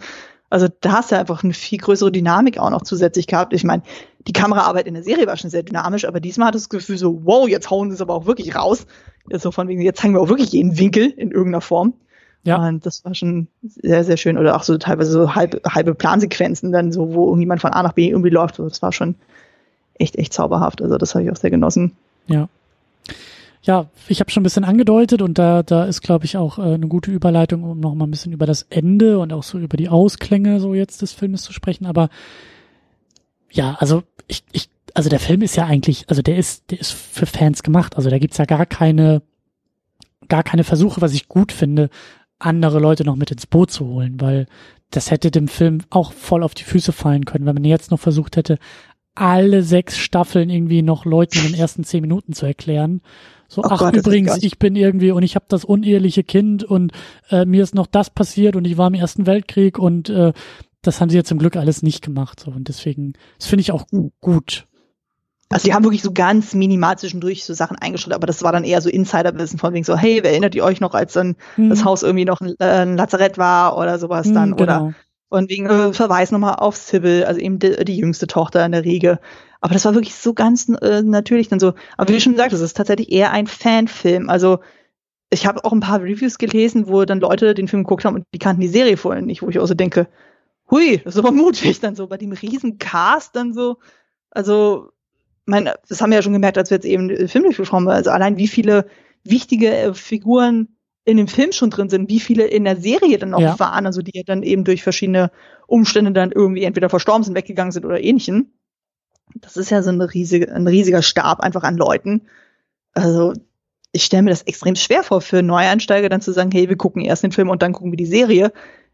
Also 0.51 0.67
da 0.81 0.91
hast 0.91 1.11
du 1.11 1.17
einfach 1.17 1.43
eine 1.43 1.53
viel 1.53 1.79
größere 1.79 2.11
Dynamik 2.11 2.59
auch 2.59 2.69
noch 2.69 2.83
zusätzlich 2.83 3.25
gehabt. 3.25 3.53
Ich 3.53 3.63
meine, 3.63 3.81
die 4.27 4.33
Kameraarbeit 4.33 4.85
in 4.85 4.93
der 4.93 5.01
Serie 5.01 5.25
war 5.25 5.35
schon 5.35 5.49
sehr 5.49 5.63
dynamisch, 5.63 6.05
aber 6.05 6.19
diesmal 6.19 6.49
hat 6.49 6.55
das 6.55 6.69
Gefühl 6.69 6.99
so, 6.99 7.21
wow, 7.25 7.49
jetzt 7.49 7.71
hauen 7.71 7.89
sie 7.89 7.95
es 7.95 8.01
aber 8.01 8.13
auch 8.13 8.27
wirklich 8.27 8.55
raus. 8.55 8.85
Jetzt 9.31 9.41
so 9.41 9.51
von 9.51 9.67
wegen, 9.67 9.81
jetzt 9.81 9.99
zeigen 9.99 10.13
wir 10.13 10.21
auch 10.21 10.29
wirklich 10.29 10.51
jeden 10.51 10.77
Winkel 10.77 11.09
in 11.09 11.31
irgendeiner 11.31 11.61
Form. 11.61 11.95
Ja. 12.43 12.57
Und 12.57 12.85
das 12.85 13.03
war 13.03 13.15
schon 13.15 13.47
sehr, 13.63 14.03
sehr 14.03 14.17
schön. 14.17 14.37
Oder 14.37 14.55
auch 14.55 14.63
so 14.63 14.77
teilweise 14.77 15.11
so 15.11 15.33
halbe, 15.33 15.59
halbe 15.67 15.95
Plansequenzen 15.95 16.71
dann 16.71 16.91
so, 16.91 17.15
wo 17.15 17.25
irgendjemand 17.29 17.61
von 17.61 17.71
A 17.71 17.81
nach 17.81 17.93
B 17.93 18.09
irgendwie 18.09 18.29
läuft. 18.29 18.59
Das 18.59 18.83
war 18.83 18.91
schon 18.91 19.15
echt, 19.95 20.15
echt 20.15 20.33
zauberhaft. 20.33 20.81
Also 20.81 20.97
das 20.97 21.15
habe 21.15 21.25
ich 21.25 21.31
auch 21.31 21.35
sehr 21.35 21.51
genossen. 21.51 21.93
Ja. 22.27 22.49
Ja, 23.65 23.87
ich 24.09 24.19
habe 24.19 24.29
schon 24.29 24.41
ein 24.41 24.43
bisschen 24.43 24.65
angedeutet 24.65 25.21
und 25.21 25.39
da, 25.39 25.63
da 25.63 25.85
ist, 25.85 26.01
glaube 26.01 26.25
ich, 26.25 26.35
auch 26.35 26.59
äh, 26.59 26.73
eine 26.73 26.87
gute 26.89 27.11
Überleitung, 27.11 27.63
um 27.63 27.79
noch 27.79 27.95
mal 27.95 28.05
ein 28.05 28.11
bisschen 28.11 28.33
über 28.33 28.45
das 28.45 28.63
Ende 28.63 29.19
und 29.19 29.31
auch 29.31 29.43
so 29.43 29.57
über 29.57 29.77
die 29.77 29.87
Ausklänge 29.87 30.59
so 30.59 30.73
jetzt 30.73 31.01
des 31.01 31.13
Filmes 31.13 31.43
zu 31.43 31.53
sprechen. 31.53 31.85
Aber 31.85 32.09
ja, 33.49 33.75
also 33.79 34.03
ich, 34.27 34.43
ich, 34.51 34.69
also 34.93 35.09
der 35.09 35.21
Film 35.21 35.41
ist 35.41 35.55
ja 35.55 35.65
eigentlich, 35.65 36.09
also 36.09 36.21
der 36.21 36.35
ist, 36.35 36.71
der 36.71 36.81
ist 36.81 36.91
für 36.91 37.25
Fans 37.25 37.63
gemacht. 37.63 37.95
Also 37.95 38.09
da 38.09 38.19
gibt's 38.19 38.37
ja 38.37 38.43
gar 38.43 38.65
keine, 38.65 39.21
gar 40.27 40.43
keine 40.43 40.65
Versuche, 40.65 40.99
was 40.99 41.13
ich 41.13 41.29
gut 41.29 41.53
finde, 41.53 41.89
andere 42.39 42.79
Leute 42.79 43.05
noch 43.05 43.15
mit 43.15 43.31
ins 43.31 43.47
Boot 43.47 43.71
zu 43.71 43.87
holen, 43.87 44.19
weil 44.19 44.47
das 44.91 45.09
hätte 45.09 45.31
dem 45.31 45.47
Film 45.47 45.79
auch 45.89 46.11
voll 46.11 46.43
auf 46.43 46.53
die 46.53 46.65
Füße 46.65 46.91
fallen 46.91 47.25
können, 47.25 47.45
wenn 47.45 47.55
man 47.55 47.63
jetzt 47.63 47.91
noch 47.91 47.99
versucht 47.99 48.35
hätte, 48.35 48.59
alle 49.16 49.64
sechs 49.64 49.97
Staffeln 49.97 50.49
irgendwie 50.49 50.82
noch 50.82 51.05
Leuten 51.05 51.39
in 51.39 51.51
den 51.51 51.55
ersten 51.55 51.84
zehn 51.84 52.01
Minuten 52.01 52.34
zu 52.34 52.45
erklären. 52.45 53.01
So, 53.47 53.61
oh 53.61 53.68
ach 53.70 53.80
Gott, 53.80 53.95
übrigens, 53.95 54.41
ich 54.41 54.57
bin 54.57 54.76
irgendwie 54.76 55.11
und 55.11 55.22
ich 55.22 55.36
habe 55.36 55.45
das 55.47 55.64
uneheliche 55.64 56.24
Kind 56.24 56.64
und 56.64 56.91
äh, 57.30 57.45
mir 57.45 57.61
ist 57.61 57.76
noch 57.76 57.86
das 57.86 58.09
passiert 58.09 58.55
und 58.55 58.66
ich 58.66 58.78
war 58.78 58.88
im 58.88 58.95
Ersten 58.95 59.28
Weltkrieg 59.28 59.78
und 59.78 60.09
äh, 60.09 60.34
das 60.82 60.99
haben 60.99 61.09
sie 61.09 61.18
ja 61.18 61.24
zum 61.24 61.38
Glück 61.38 61.55
alles 61.55 61.84
nicht 61.84 62.03
gemacht. 62.03 62.39
So 62.39 62.51
und 62.51 62.68
deswegen, 62.68 63.14
das 63.38 63.47
finde 63.47 63.61
ich 63.61 63.72
auch 63.72 63.86
gut. 64.22 64.66
Also 65.49 65.68
die 65.68 65.74
haben 65.74 65.84
wirklich 65.84 66.01
so 66.01 66.11
ganz 66.11 66.55
minimal 66.55 66.97
zwischendurch 66.97 67.45
so 67.45 67.53
Sachen 67.53 67.78
eingeschrieben, 67.78 68.16
aber 68.16 68.26
das 68.26 68.41
war 68.41 68.51
dann 68.51 68.64
eher 68.64 68.82
so 68.82 68.89
Insiderwissen 68.89 69.59
von 69.59 69.74
wegen 69.74 69.84
so, 69.84 69.95
hey, 69.95 70.20
wer 70.24 70.32
erinnert 70.32 70.55
ihr 70.55 70.64
euch 70.64 70.82
noch, 70.82 70.95
als 70.95 71.14
dann 71.14 71.36
hm. 71.55 71.70
das 71.70 71.86
Haus 71.86 72.01
irgendwie 72.01 72.26
noch 72.26 72.41
ein, 72.41 72.55
äh, 72.59 72.66
ein 72.66 72.97
Lazarett 72.97 73.38
war 73.38 73.78
oder 73.78 73.99
sowas 73.99 74.26
hm, 74.26 74.34
dann 74.34 74.55
genau. 74.55 74.86
oder 74.86 74.95
und 75.34 75.49
wegen 75.49 75.65
äh, 75.65 75.93
Verweis 75.93 76.31
nochmal 76.31 76.55
auf 76.55 76.77
Sybil, 76.77 77.25
also 77.25 77.39
eben 77.39 77.57
die, 77.57 77.84
die, 77.86 77.97
jüngste 77.97 78.27
Tochter 78.27 78.63
in 78.63 78.71
der 78.71 78.86
Riege. 78.86 79.19
Aber 79.61 79.73
das 79.73 79.84
war 79.86 79.95
wirklich 79.95 80.13
so 80.13 80.36
ganz 80.36 80.69
äh, 80.69 81.01
natürlich 81.01 81.47
dann 81.47 81.59
so. 81.59 81.73
Aber 81.97 82.09
wie 82.09 82.13
du 82.13 82.21
schon 82.21 82.34
gesagt 82.34 82.53
hast, 82.53 82.59
es 82.59 82.67
ist 82.67 82.77
tatsächlich 82.77 83.11
eher 83.11 83.31
ein 83.31 83.47
Fanfilm. 83.47 84.29
Also 84.29 84.59
ich 85.31 85.47
habe 85.47 85.65
auch 85.65 85.71
ein 85.71 85.79
paar 85.79 86.03
Reviews 86.03 86.38
gelesen, 86.38 86.88
wo 86.88 87.03
dann 87.05 87.19
Leute 87.19 87.55
den 87.55 87.67
Film 87.67 87.84
geguckt 87.84 88.05
haben 88.05 88.13
und 88.13 88.25
die 88.31 88.38
kannten 88.38 88.61
die 88.61 88.67
Serie 88.67 88.95
vorhin 88.95 89.25
nicht, 89.25 89.41
wo 89.41 89.49
ich 89.49 89.57
auch 89.57 89.65
so 89.65 89.73
denke, 89.73 90.07
hui, 90.69 90.99
das 91.03 91.15
ist 91.15 91.19
aber 91.19 91.31
mutig 91.43 91.79
dann 91.79 91.95
so 91.95 92.05
bei 92.05 92.17
dem 92.17 92.34
riesen 92.34 92.77
Cast 92.77 93.36
dann 93.36 93.53
so. 93.53 93.77
Also 94.29 94.91
mein, 95.45 95.67
das 95.89 95.99
haben 95.99 96.11
wir 96.11 96.17
ja 96.17 96.21
schon 96.21 96.34
gemerkt, 96.34 96.59
als 96.59 96.69
wir 96.69 96.77
jetzt 96.77 96.86
eben 96.86 97.07
den 97.07 97.27
Film 97.27 97.45
durchgeschaut 97.45 97.73
haben. 97.73 97.89
Also 97.89 98.11
allein 98.11 98.38
wie 98.38 98.47
viele 98.47 98.86
wichtige 99.23 99.75
äh, 99.75 99.93
Figuren 99.95 100.75
in 101.05 101.17
dem 101.17 101.27
Film 101.27 101.51
schon 101.51 101.69
drin 101.69 101.89
sind, 101.89 102.09
wie 102.09 102.19
viele 102.19 102.45
in 102.45 102.63
der 102.63 102.77
Serie 102.77 103.17
dann 103.17 103.31
noch 103.31 103.41
ja. 103.41 103.59
waren, 103.59 103.85
also 103.85 104.01
die 104.01 104.23
dann 104.23 104.43
eben 104.43 104.63
durch 104.63 104.83
verschiedene 104.83 105.31
Umstände 105.67 106.11
dann 106.11 106.31
irgendwie 106.31 106.63
entweder 106.63 106.89
verstorben 106.89 107.23
sind, 107.23 107.35
weggegangen 107.35 107.71
sind 107.71 107.85
oder 107.85 108.01
ähnlichen. 108.01 108.53
Das 109.35 109.57
ist 109.57 109.69
ja 109.69 109.81
so 109.81 109.89
eine 109.89 110.13
riesige, 110.13 110.53
ein 110.53 110.67
riesiger 110.67 111.01
Stab 111.01 111.41
einfach 111.41 111.63
an 111.63 111.77
Leuten. 111.77 112.21
Also 112.93 113.33
ich 113.91 114.05
stelle 114.05 114.23
mir 114.23 114.29
das 114.29 114.43
extrem 114.43 114.75
schwer 114.75 115.03
vor, 115.03 115.21
für 115.21 115.41
Neueinsteiger 115.41 116.09
dann 116.09 116.21
zu 116.21 116.31
sagen, 116.31 116.51
hey, 116.51 116.69
wir 116.69 116.77
gucken 116.77 117.03
erst 117.03 117.23
den 117.23 117.31
Film 117.31 117.49
und 117.49 117.61
dann 117.61 117.73
gucken 117.73 117.91
wir 117.91 117.97
die 117.97 118.05
Serie. 118.05 118.53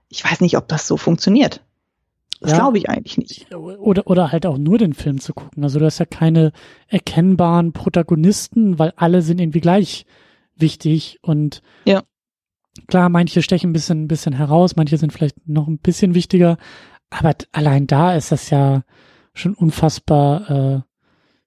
Ich 0.09 0.23
weiß 0.23 0.41
nicht, 0.41 0.57
ob 0.57 0.67
das 0.67 0.87
so 0.87 0.97
funktioniert. 0.97 1.63
Das 2.41 2.51
ja. 2.51 2.57
glaube 2.57 2.77
ich 2.77 2.89
eigentlich 2.89 3.17
nicht. 3.17 3.53
Oder, 3.53 4.07
oder 4.07 4.31
halt 4.31 4.45
auch 4.45 4.57
nur 4.57 4.77
den 4.77 4.93
Film 4.93 5.19
zu 5.19 5.33
gucken. 5.33 5.63
Also 5.63 5.79
du 5.79 5.85
hast 5.85 5.99
ja 5.99 6.05
keine 6.05 6.53
erkennbaren 6.87 7.73
Protagonisten, 7.73 8.79
weil 8.79 8.93
alle 8.95 9.21
sind 9.21 9.41
irgendwie 9.41 9.61
gleich 9.61 10.05
wichtig 10.59 11.19
und 11.21 11.61
ja. 11.85 12.03
klar, 12.87 13.09
manche 13.09 13.41
stechen 13.41 13.69
ein 13.69 13.73
bisschen, 13.73 14.03
ein 14.03 14.07
bisschen 14.07 14.33
heraus, 14.33 14.75
manche 14.75 14.97
sind 14.97 15.13
vielleicht 15.13 15.47
noch 15.47 15.67
ein 15.67 15.79
bisschen 15.79 16.15
wichtiger, 16.15 16.57
aber 17.09 17.35
allein 17.51 17.87
da 17.87 18.15
ist 18.15 18.31
das 18.31 18.49
ja 18.49 18.83
schon 19.33 19.53
unfassbar 19.53 20.49
äh, 20.49 20.88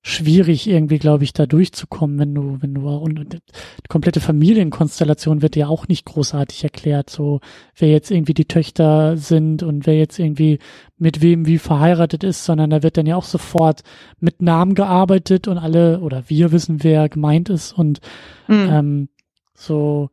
schwierig 0.05 0.69
irgendwie, 0.69 0.99
glaube 0.99 1.23
ich, 1.23 1.33
da 1.33 1.47
durchzukommen, 1.47 2.19
wenn 2.19 2.35
du, 2.35 2.59
wenn 2.61 2.75
du 2.75 2.89
und, 2.89 3.21
und 3.21 3.35
die 3.35 3.89
komplette 3.89 4.21
Familienkonstellation 4.21 5.43
wird 5.43 5.55
ja 5.55 5.69
auch 5.69 5.87
nicht 5.87 6.05
großartig 6.05 6.65
erklärt, 6.65 7.09
so 7.09 7.41
wer 7.77 7.89
jetzt 7.89 8.11
irgendwie 8.11 8.35
die 8.35 8.47
Töchter 8.47 9.17
sind 9.17 9.63
und 9.63 9.87
wer 9.87 9.97
jetzt 9.97 10.19
irgendwie 10.19 10.59
mit 10.99 11.23
wem 11.23 11.47
wie 11.47 11.59
verheiratet 11.59 12.25
ist, 12.25 12.45
sondern 12.45 12.71
da 12.71 12.83
wird 12.83 12.97
dann 12.97 13.07
ja 13.07 13.15
auch 13.15 13.25
sofort 13.25 13.83
mit 14.19 14.43
Namen 14.43 14.75
gearbeitet 14.75 15.47
und 15.47 15.59
alle 15.59 16.01
oder 16.01 16.25
wir 16.27 16.51
wissen, 16.51 16.83
wer 16.83 17.09
gemeint 17.09 17.49
ist 17.49 17.73
und 17.73 18.01
mhm. 18.49 18.69
ähm, 18.71 19.09
so 19.55 20.11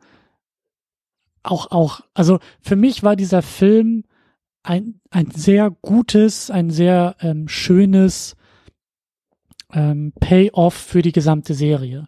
auch 1.41 1.71
auch 1.71 2.01
also 2.13 2.37
für 2.61 2.75
mich 2.75 3.01
war 3.01 3.15
dieser 3.15 3.41
Film 3.41 4.03
ein 4.61 4.99
ein 5.09 5.31
sehr 5.31 5.71
gutes, 5.71 6.51
ein 6.51 6.69
sehr 6.69 7.15
ähm, 7.21 7.47
schönes 7.47 8.35
ähm, 9.73 10.13
Payoff 10.19 10.73
für 10.73 11.01
die 11.01 11.11
gesamte 11.11 11.53
Serie. 11.53 12.07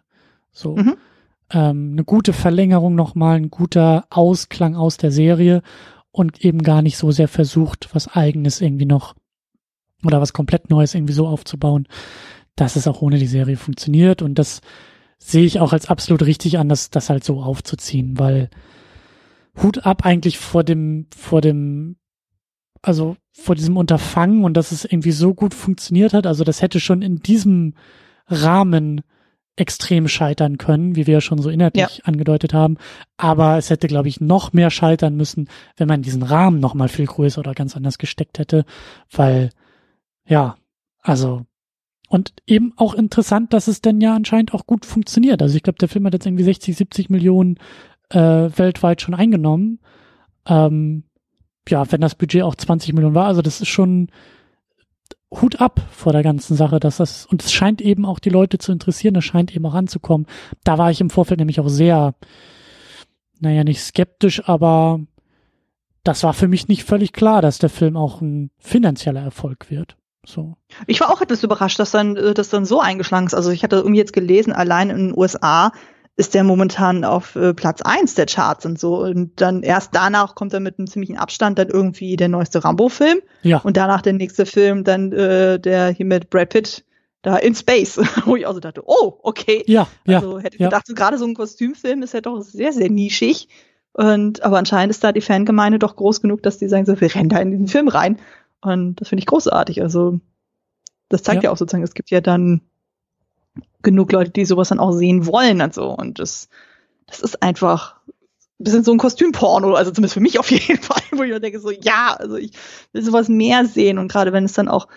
So. 0.50 0.76
Mhm. 0.76 0.96
Ähm, 1.50 1.90
eine 1.92 2.04
gute 2.04 2.32
Verlängerung 2.32 2.94
nochmal, 2.94 3.36
ein 3.36 3.50
guter 3.50 4.06
Ausklang 4.10 4.74
aus 4.74 4.96
der 4.96 5.10
Serie 5.10 5.62
und 6.10 6.44
eben 6.44 6.62
gar 6.62 6.82
nicht 6.82 6.96
so 6.96 7.10
sehr 7.10 7.28
versucht, 7.28 7.88
was 7.94 8.08
eigenes 8.08 8.60
irgendwie 8.60 8.86
noch 8.86 9.14
oder 10.04 10.20
was 10.20 10.32
komplett 10.32 10.70
Neues 10.70 10.94
irgendwie 10.94 11.12
so 11.12 11.26
aufzubauen, 11.26 11.86
dass 12.56 12.76
es 12.76 12.88
auch 12.88 13.02
ohne 13.02 13.18
die 13.18 13.26
Serie 13.26 13.56
funktioniert. 13.56 14.22
Und 14.22 14.38
das 14.38 14.60
sehe 15.18 15.44
ich 15.44 15.60
auch 15.60 15.72
als 15.72 15.88
absolut 15.88 16.22
richtig 16.22 16.58
an, 16.58 16.68
das, 16.68 16.90
das 16.90 17.08
halt 17.08 17.24
so 17.24 17.40
aufzuziehen, 17.40 18.18
weil 18.18 18.50
Hut 19.62 19.86
ab 19.86 20.04
eigentlich 20.04 20.38
vor 20.38 20.64
dem, 20.64 21.06
vor 21.14 21.40
dem 21.40 21.96
also 22.82 23.16
vor 23.32 23.54
diesem 23.54 23.76
Unterfangen 23.76 24.44
und 24.44 24.56
dass 24.56 24.72
es 24.72 24.84
irgendwie 24.84 25.12
so 25.12 25.34
gut 25.34 25.54
funktioniert 25.54 26.12
hat. 26.12 26.26
Also 26.26 26.44
das 26.44 26.60
hätte 26.60 26.80
schon 26.80 27.00
in 27.00 27.16
diesem 27.16 27.74
Rahmen 28.26 29.02
extrem 29.56 30.08
scheitern 30.08 30.58
können, 30.58 30.96
wie 30.96 31.06
wir 31.06 31.14
ja 31.14 31.20
schon 31.20 31.40
so 31.40 31.50
inhaltlich 31.50 31.98
ja. 31.98 32.04
angedeutet 32.04 32.54
haben. 32.54 32.78
Aber 33.16 33.58
es 33.58 33.70
hätte, 33.70 33.86
glaube 33.86 34.08
ich, 34.08 34.20
noch 34.20 34.52
mehr 34.52 34.70
scheitern 34.70 35.14
müssen, 35.16 35.48
wenn 35.76 35.88
man 35.88 36.02
diesen 36.02 36.22
Rahmen 36.22 36.58
noch 36.58 36.74
mal 36.74 36.88
viel 36.88 37.06
größer 37.06 37.40
oder 37.40 37.54
ganz 37.54 37.76
anders 37.76 37.98
gesteckt 37.98 38.38
hätte, 38.38 38.64
weil 39.10 39.50
ja, 40.26 40.56
also 41.02 41.44
und 42.08 42.34
eben 42.46 42.74
auch 42.76 42.94
interessant, 42.94 43.52
dass 43.54 43.68
es 43.68 43.80
denn 43.80 44.00
ja 44.00 44.14
anscheinend 44.14 44.52
auch 44.52 44.66
gut 44.66 44.84
funktioniert. 44.84 45.40
Also 45.40 45.56
ich 45.56 45.62
glaube, 45.62 45.78
der 45.78 45.88
Film 45.88 46.04
hat 46.06 46.12
jetzt 46.12 46.26
irgendwie 46.26 46.44
60, 46.44 46.76
70 46.76 47.08
Millionen 47.08 47.56
äh, 48.10 48.18
weltweit 48.18 49.00
schon 49.00 49.14
eingenommen. 49.14 49.80
Ähm, 50.46 51.04
ja, 51.68 51.90
wenn 51.90 52.00
das 52.00 52.14
Budget 52.14 52.42
auch 52.42 52.54
20 52.54 52.92
Millionen 52.92 53.14
war, 53.14 53.26
also 53.26 53.42
das 53.42 53.60
ist 53.60 53.68
schon 53.68 54.08
Hut 55.30 55.60
ab 55.60 55.80
vor 55.90 56.12
der 56.12 56.22
ganzen 56.22 56.56
Sache, 56.56 56.78
dass 56.78 56.98
das, 56.98 57.26
und 57.26 57.42
es 57.42 57.52
scheint 57.52 57.80
eben 57.80 58.04
auch 58.04 58.18
die 58.18 58.30
Leute 58.30 58.58
zu 58.58 58.72
interessieren, 58.72 59.16
es 59.16 59.24
scheint 59.24 59.54
eben 59.54 59.64
auch 59.64 59.74
anzukommen. 59.74 60.26
Da 60.64 60.76
war 60.78 60.90
ich 60.90 61.00
im 61.00 61.10
Vorfeld 61.10 61.38
nämlich 61.38 61.60
auch 61.60 61.68
sehr, 61.68 62.14
naja, 63.40 63.64
nicht 63.64 63.82
skeptisch, 63.82 64.46
aber 64.46 65.00
das 66.04 66.22
war 66.22 66.34
für 66.34 66.48
mich 66.48 66.68
nicht 66.68 66.84
völlig 66.84 67.12
klar, 67.12 67.40
dass 67.40 67.58
der 67.58 67.70
Film 67.70 67.96
auch 67.96 68.20
ein 68.20 68.50
finanzieller 68.58 69.22
Erfolg 69.22 69.70
wird. 69.70 69.96
So. 70.26 70.56
Ich 70.86 71.00
war 71.00 71.10
auch 71.10 71.20
etwas 71.20 71.42
überrascht, 71.42 71.78
dass 71.78 71.90
dann, 71.90 72.16
äh, 72.16 72.34
das 72.34 72.48
dann 72.48 72.64
so 72.64 72.80
eingeschlagen 72.80 73.26
ist. 73.26 73.34
Also 73.34 73.50
ich 73.50 73.64
hatte 73.64 73.76
irgendwie 73.76 73.98
jetzt 73.98 74.12
gelesen, 74.12 74.52
allein 74.52 74.90
in 74.90 74.96
den 75.08 75.18
USA 75.18 75.72
ist 76.16 76.34
der 76.34 76.44
momentan 76.44 77.04
auf 77.04 77.36
äh, 77.36 77.54
Platz 77.54 77.80
eins 77.82 78.14
der 78.14 78.26
Charts 78.26 78.66
und 78.66 78.78
so. 78.78 78.98
Und 79.02 79.40
dann 79.40 79.62
erst 79.62 79.94
danach 79.94 80.34
kommt 80.34 80.52
er 80.52 80.60
mit 80.60 80.78
einem 80.78 80.86
ziemlichen 80.86 81.16
Abstand 81.16 81.58
dann 81.58 81.68
irgendwie 81.68 82.16
der 82.16 82.28
neueste 82.28 82.62
Rambo-Film. 82.64 83.20
Ja. 83.42 83.58
Und 83.58 83.76
danach 83.76 84.02
der 84.02 84.12
nächste 84.12 84.44
Film, 84.44 84.84
dann 84.84 85.12
äh, 85.12 85.58
der 85.58 85.88
hier 85.88 86.06
mit 86.06 86.28
Brad 86.28 86.50
Pitt 86.50 86.84
da 87.22 87.36
in 87.36 87.54
Space, 87.54 87.98
wo 88.26 88.36
ich 88.36 88.46
auch 88.46 88.52
so 88.52 88.60
dachte, 88.60 88.82
oh, 88.84 89.18
okay. 89.22 89.62
Ja, 89.66 89.88
ja. 90.06 90.18
Also 90.18 90.38
hätte 90.38 90.56
ich 90.56 90.60
ja. 90.60 90.68
gedacht, 90.68 90.86
so 90.86 90.94
gerade 90.94 91.16
so 91.16 91.24
ein 91.24 91.34
Kostümfilm 91.34 92.02
ist 92.02 92.14
ja 92.14 92.20
doch 92.20 92.42
sehr, 92.42 92.72
sehr 92.72 92.90
nischig. 92.90 93.48
Und 93.94 94.42
aber 94.42 94.58
anscheinend 94.58 94.90
ist 94.90 95.04
da 95.04 95.12
die 95.12 95.20
Fangemeinde 95.20 95.78
doch 95.78 95.96
groß 95.96 96.20
genug, 96.20 96.42
dass 96.42 96.58
die 96.58 96.68
sagen 96.68 96.86
so, 96.86 97.00
wir 97.00 97.14
rennen 97.14 97.28
da 97.28 97.38
in 97.38 97.52
den 97.52 97.68
Film 97.68 97.88
rein. 97.88 98.18
Und 98.60 99.00
das 99.00 99.08
finde 99.08 99.20
ich 99.20 99.26
großartig. 99.26 99.82
Also 99.82 100.20
das 101.08 101.22
zeigt 101.22 101.42
ja. 101.42 101.48
ja 101.48 101.52
auch 101.52 101.58
sozusagen, 101.58 101.84
es 101.84 101.94
gibt 101.94 102.10
ja 102.10 102.20
dann 102.20 102.62
genug 103.82 104.12
Leute, 104.12 104.30
die 104.30 104.44
sowas 104.44 104.68
dann 104.68 104.80
auch 104.80 104.92
sehen 104.92 105.26
wollen 105.26 105.60
und 105.60 105.74
so. 105.74 105.90
Und 105.90 106.18
das, 106.18 106.48
das 107.06 107.20
ist 107.20 107.42
einfach 107.42 107.96
ein 108.06 108.64
bisschen 108.64 108.84
so 108.84 108.92
ein 108.92 108.98
Kostümporno, 108.98 109.74
also 109.74 109.90
zumindest 109.90 110.14
für 110.14 110.20
mich 110.20 110.38
auf 110.38 110.50
jeden 110.50 110.82
Fall, 110.82 111.02
wo 111.12 111.22
ich 111.22 111.38
denke 111.40 111.60
so, 111.60 111.70
ja, 111.70 112.16
also 112.18 112.36
ich 112.36 112.52
will 112.92 113.02
sowas 113.02 113.28
mehr 113.28 113.64
sehen 113.66 113.98
und 113.98 114.10
gerade 114.10 114.32
wenn 114.32 114.44
es 114.44 114.52
dann 114.52 114.68
auch 114.68 114.88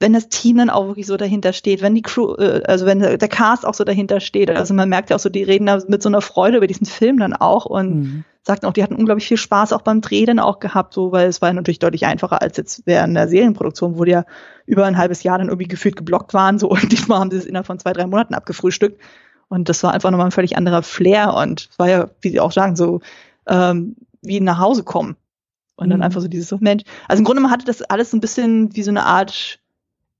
wenn 0.00 0.12
das 0.12 0.28
Team 0.28 0.58
dann 0.58 0.70
auch 0.70 0.86
wirklich 0.86 1.06
so 1.06 1.16
dahinter 1.16 1.52
steht, 1.52 1.82
wenn 1.82 1.94
die 1.94 2.02
Crew, 2.02 2.34
äh, 2.36 2.62
also 2.66 2.86
wenn 2.86 3.00
der 3.00 3.18
Cast 3.28 3.66
auch 3.66 3.74
so 3.74 3.84
dahinter 3.84 4.20
steht, 4.20 4.50
also 4.50 4.74
man 4.74 4.88
merkt 4.88 5.10
ja 5.10 5.16
auch 5.16 5.20
so, 5.20 5.28
die 5.28 5.42
reden 5.42 5.66
da 5.66 5.82
mit 5.88 6.02
so 6.02 6.08
einer 6.08 6.20
Freude 6.20 6.58
über 6.58 6.66
diesen 6.66 6.86
Film 6.86 7.18
dann 7.18 7.32
auch 7.34 7.66
und 7.66 7.94
mhm. 7.94 8.24
Sagten 8.48 8.66
auch, 8.66 8.72
die 8.72 8.82
hatten 8.82 8.96
unglaublich 8.96 9.28
viel 9.28 9.36
Spaß 9.36 9.72
auch 9.74 9.82
beim 9.82 10.00
Dreh 10.00 10.24
dann 10.24 10.38
auch 10.38 10.58
gehabt, 10.58 10.94
so, 10.94 11.12
weil 11.12 11.28
es 11.28 11.42
war 11.42 11.52
natürlich 11.52 11.78
deutlich 11.78 12.06
einfacher 12.06 12.40
als 12.40 12.56
jetzt 12.56 12.82
während 12.86 13.14
der 13.14 13.28
Serienproduktion, 13.28 13.98
wo 13.98 14.04
die 14.04 14.12
ja 14.12 14.24
über 14.64 14.86
ein 14.86 14.96
halbes 14.96 15.22
Jahr 15.22 15.36
dann 15.38 15.48
irgendwie 15.48 15.68
gefühlt 15.68 15.96
geblockt 15.96 16.32
waren, 16.32 16.58
so, 16.58 16.68
und 16.70 16.90
diesmal 16.90 17.20
haben 17.20 17.30
sie 17.30 17.36
es 17.36 17.44
innerhalb 17.44 17.66
von 17.66 17.78
zwei, 17.78 17.92
drei 17.92 18.06
Monaten 18.06 18.34
abgefrühstückt 18.34 19.00
und 19.48 19.68
das 19.68 19.82
war 19.82 19.92
einfach 19.92 20.10
nochmal 20.10 20.28
ein 20.28 20.32
völlig 20.32 20.56
anderer 20.56 20.82
Flair 20.82 21.34
und 21.34 21.68
es 21.70 21.78
war 21.78 21.88
ja, 21.88 22.10
wie 22.22 22.30
sie 22.30 22.40
auch 22.40 22.52
sagen, 22.52 22.74
so, 22.74 23.00
ähm, 23.46 23.96
wie 24.22 24.40
nach 24.40 24.58
Hause 24.58 24.82
kommen. 24.82 25.16
Und 25.76 25.90
dann 25.90 26.00
mhm. 26.00 26.04
einfach 26.04 26.20
so 26.20 26.28
dieses 26.28 26.48
so, 26.48 26.58
Mensch, 26.58 26.82
also 27.06 27.20
im 27.20 27.24
Grunde 27.24 27.40
man 27.40 27.52
hatte 27.52 27.64
das 27.64 27.82
alles 27.82 28.10
so 28.10 28.16
ein 28.16 28.20
bisschen 28.20 28.74
wie 28.74 28.82
so 28.82 28.90
eine 28.90 29.04
Art 29.04 29.60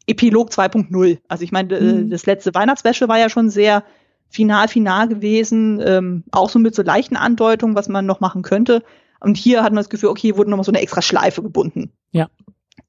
Epilog 0.06 0.50
2.0. 0.50 1.18
Also 1.26 1.44
ich 1.44 1.50
meine, 1.50 1.80
mhm. 1.80 2.10
das 2.10 2.26
letzte 2.26 2.54
Weihnachtswäsche 2.54 3.08
war 3.08 3.18
ja 3.18 3.28
schon 3.28 3.50
sehr 3.50 3.82
final, 4.28 4.68
final 4.68 5.08
gewesen, 5.08 5.80
ähm, 5.84 6.24
auch 6.30 6.50
so 6.50 6.58
mit 6.58 6.74
so 6.74 6.82
leichten 6.82 7.16
Andeutungen, 7.16 7.74
was 7.74 7.88
man 7.88 8.06
noch 8.06 8.20
machen 8.20 8.42
könnte. 8.42 8.82
Und 9.20 9.36
hier 9.36 9.62
hat 9.62 9.72
man 9.72 9.82
das 9.82 9.88
Gefühl, 9.88 10.10
okay, 10.10 10.36
wurde 10.36 10.50
nochmal 10.50 10.64
so 10.64 10.70
eine 10.70 10.80
extra 10.80 11.02
Schleife 11.02 11.42
gebunden. 11.42 11.92
Ja. 12.12 12.28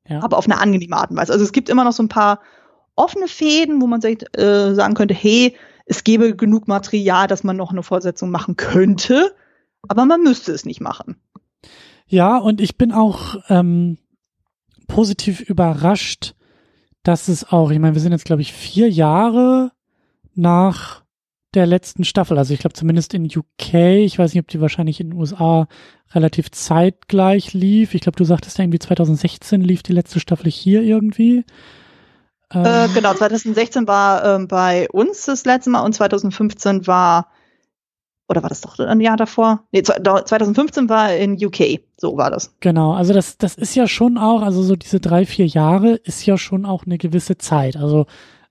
ja. 0.08 0.22
Aber 0.22 0.38
auf 0.38 0.46
eine 0.46 0.60
angenehme 0.60 0.96
Art 0.96 1.12
und 1.12 1.18
Weise. 1.18 1.34
Also 1.34 1.44
es 1.44 1.52
gibt 1.52 1.70
immer 1.70 1.84
noch 1.84 1.94
so 1.94 2.04
ein 2.04 2.10
paar 2.10 2.42
offene 2.96 3.28
Fäden, 3.28 3.82
wo 3.82 3.88
man 3.88 4.02
sagt, 4.02 4.38
äh, 4.38 4.76
sagen 4.76 4.94
könnte, 4.94 5.14
hey, 5.14 5.56
es 5.86 6.04
gäbe 6.04 6.36
genug 6.36 6.68
Material, 6.68 7.28
dass 7.28 7.44
man 7.44 7.58
noch 7.58 7.72
eine 7.72 7.82
Fortsetzung 7.82 8.30
machen 8.30 8.58
könnte, 8.58 9.34
aber 9.88 10.06
man 10.06 10.22
müsste 10.22 10.52
es 10.52 10.66
nicht 10.66 10.82
machen. 10.82 11.16
Ja, 12.06 12.38
und 12.38 12.62
ich 12.62 12.78
bin 12.78 12.92
auch 12.92 13.38
ähm, 13.50 13.98
positiv 14.88 15.42
überrascht, 15.42 16.36
dass 17.04 17.28
es 17.28 17.50
auch, 17.52 17.72
ich 17.72 17.80
meine, 17.80 17.96
wir 17.96 18.02
sind 18.02 18.12
jetzt, 18.12 18.26
glaube 18.26 18.42
ich, 18.42 18.54
vier 18.54 18.90
Jahre 18.90 19.72
nach 20.36 21.04
der 21.56 21.66
letzten 21.66 22.04
Staffel. 22.04 22.38
Also 22.38 22.54
ich 22.54 22.60
glaube 22.60 22.74
zumindest 22.74 23.14
in 23.14 23.26
UK, 23.26 23.74
ich 23.74 24.20
weiß 24.20 24.34
nicht, 24.34 24.42
ob 24.42 24.48
die 24.48 24.62
wahrscheinlich 24.62 25.00
in 25.00 25.12
den 25.12 25.20
USA 25.20 25.68
relativ 26.14 26.52
zeitgleich 26.52 27.54
lief. 27.54 27.94
Ich 27.94 28.02
glaube, 28.02 28.18
du 28.18 28.24
sagtest 28.24 28.58
ja 28.58 28.64
irgendwie 28.64 28.80
2016 28.80 29.62
lief 29.62 29.84
die 29.84 29.94
letzte 29.94 30.20
Staffel 30.20 30.52
hier 30.52 30.82
irgendwie. 30.82 31.46
Äh, 32.54 32.86
ähm. 32.86 32.94
genau, 32.94 33.14
2016 33.14 33.88
war 33.88 34.26
ähm, 34.26 34.48
bei 34.48 34.90
uns 34.90 35.26
das 35.26 35.46
letzte 35.46 35.70
Mal 35.70 35.82
und 35.82 35.94
2015 35.94 36.88
war, 36.88 37.28
oder 38.28 38.44
war 38.44 38.50
das 38.50 38.62
doch 38.62 38.80
ein 38.80 39.02
Jahr 39.02 39.18
davor? 39.18 39.64
Nee, 39.72 39.84
2015 39.84 40.90
war 40.90 41.16
in 41.16 41.34
UK, 41.34 41.82
so 41.98 42.18
war 42.18 42.32
das. 42.32 42.56
Genau, 42.60 42.94
also 42.94 43.14
das, 43.14 43.38
das 43.38 43.56
ist 43.56 43.76
ja 43.76 43.88
schon 43.88 44.18
auch, 44.18 44.42
also 44.42 44.62
so 44.62 44.76
diese 44.76 45.00
drei, 45.00 45.26
vier 45.26 45.48
Jahre 45.48 45.96
ist 45.96 46.26
ja 46.26 46.38
schon 46.38 46.66
auch 46.66 46.86
eine 46.86 46.98
gewisse 46.98 47.38
Zeit. 47.38 47.76
Also 47.76 48.06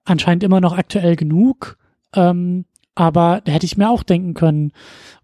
anscheinend 0.05 0.43
immer 0.43 0.61
noch 0.61 0.77
aktuell 0.77 1.17
genug. 1.17 1.77
Ähm, 2.15 2.65
aber 2.99 3.41
da 3.45 3.53
hätte 3.53 3.65
ich 3.65 3.77
mir 3.77 3.89
auch 3.89 4.03
denken 4.03 4.35
können, 4.35 4.73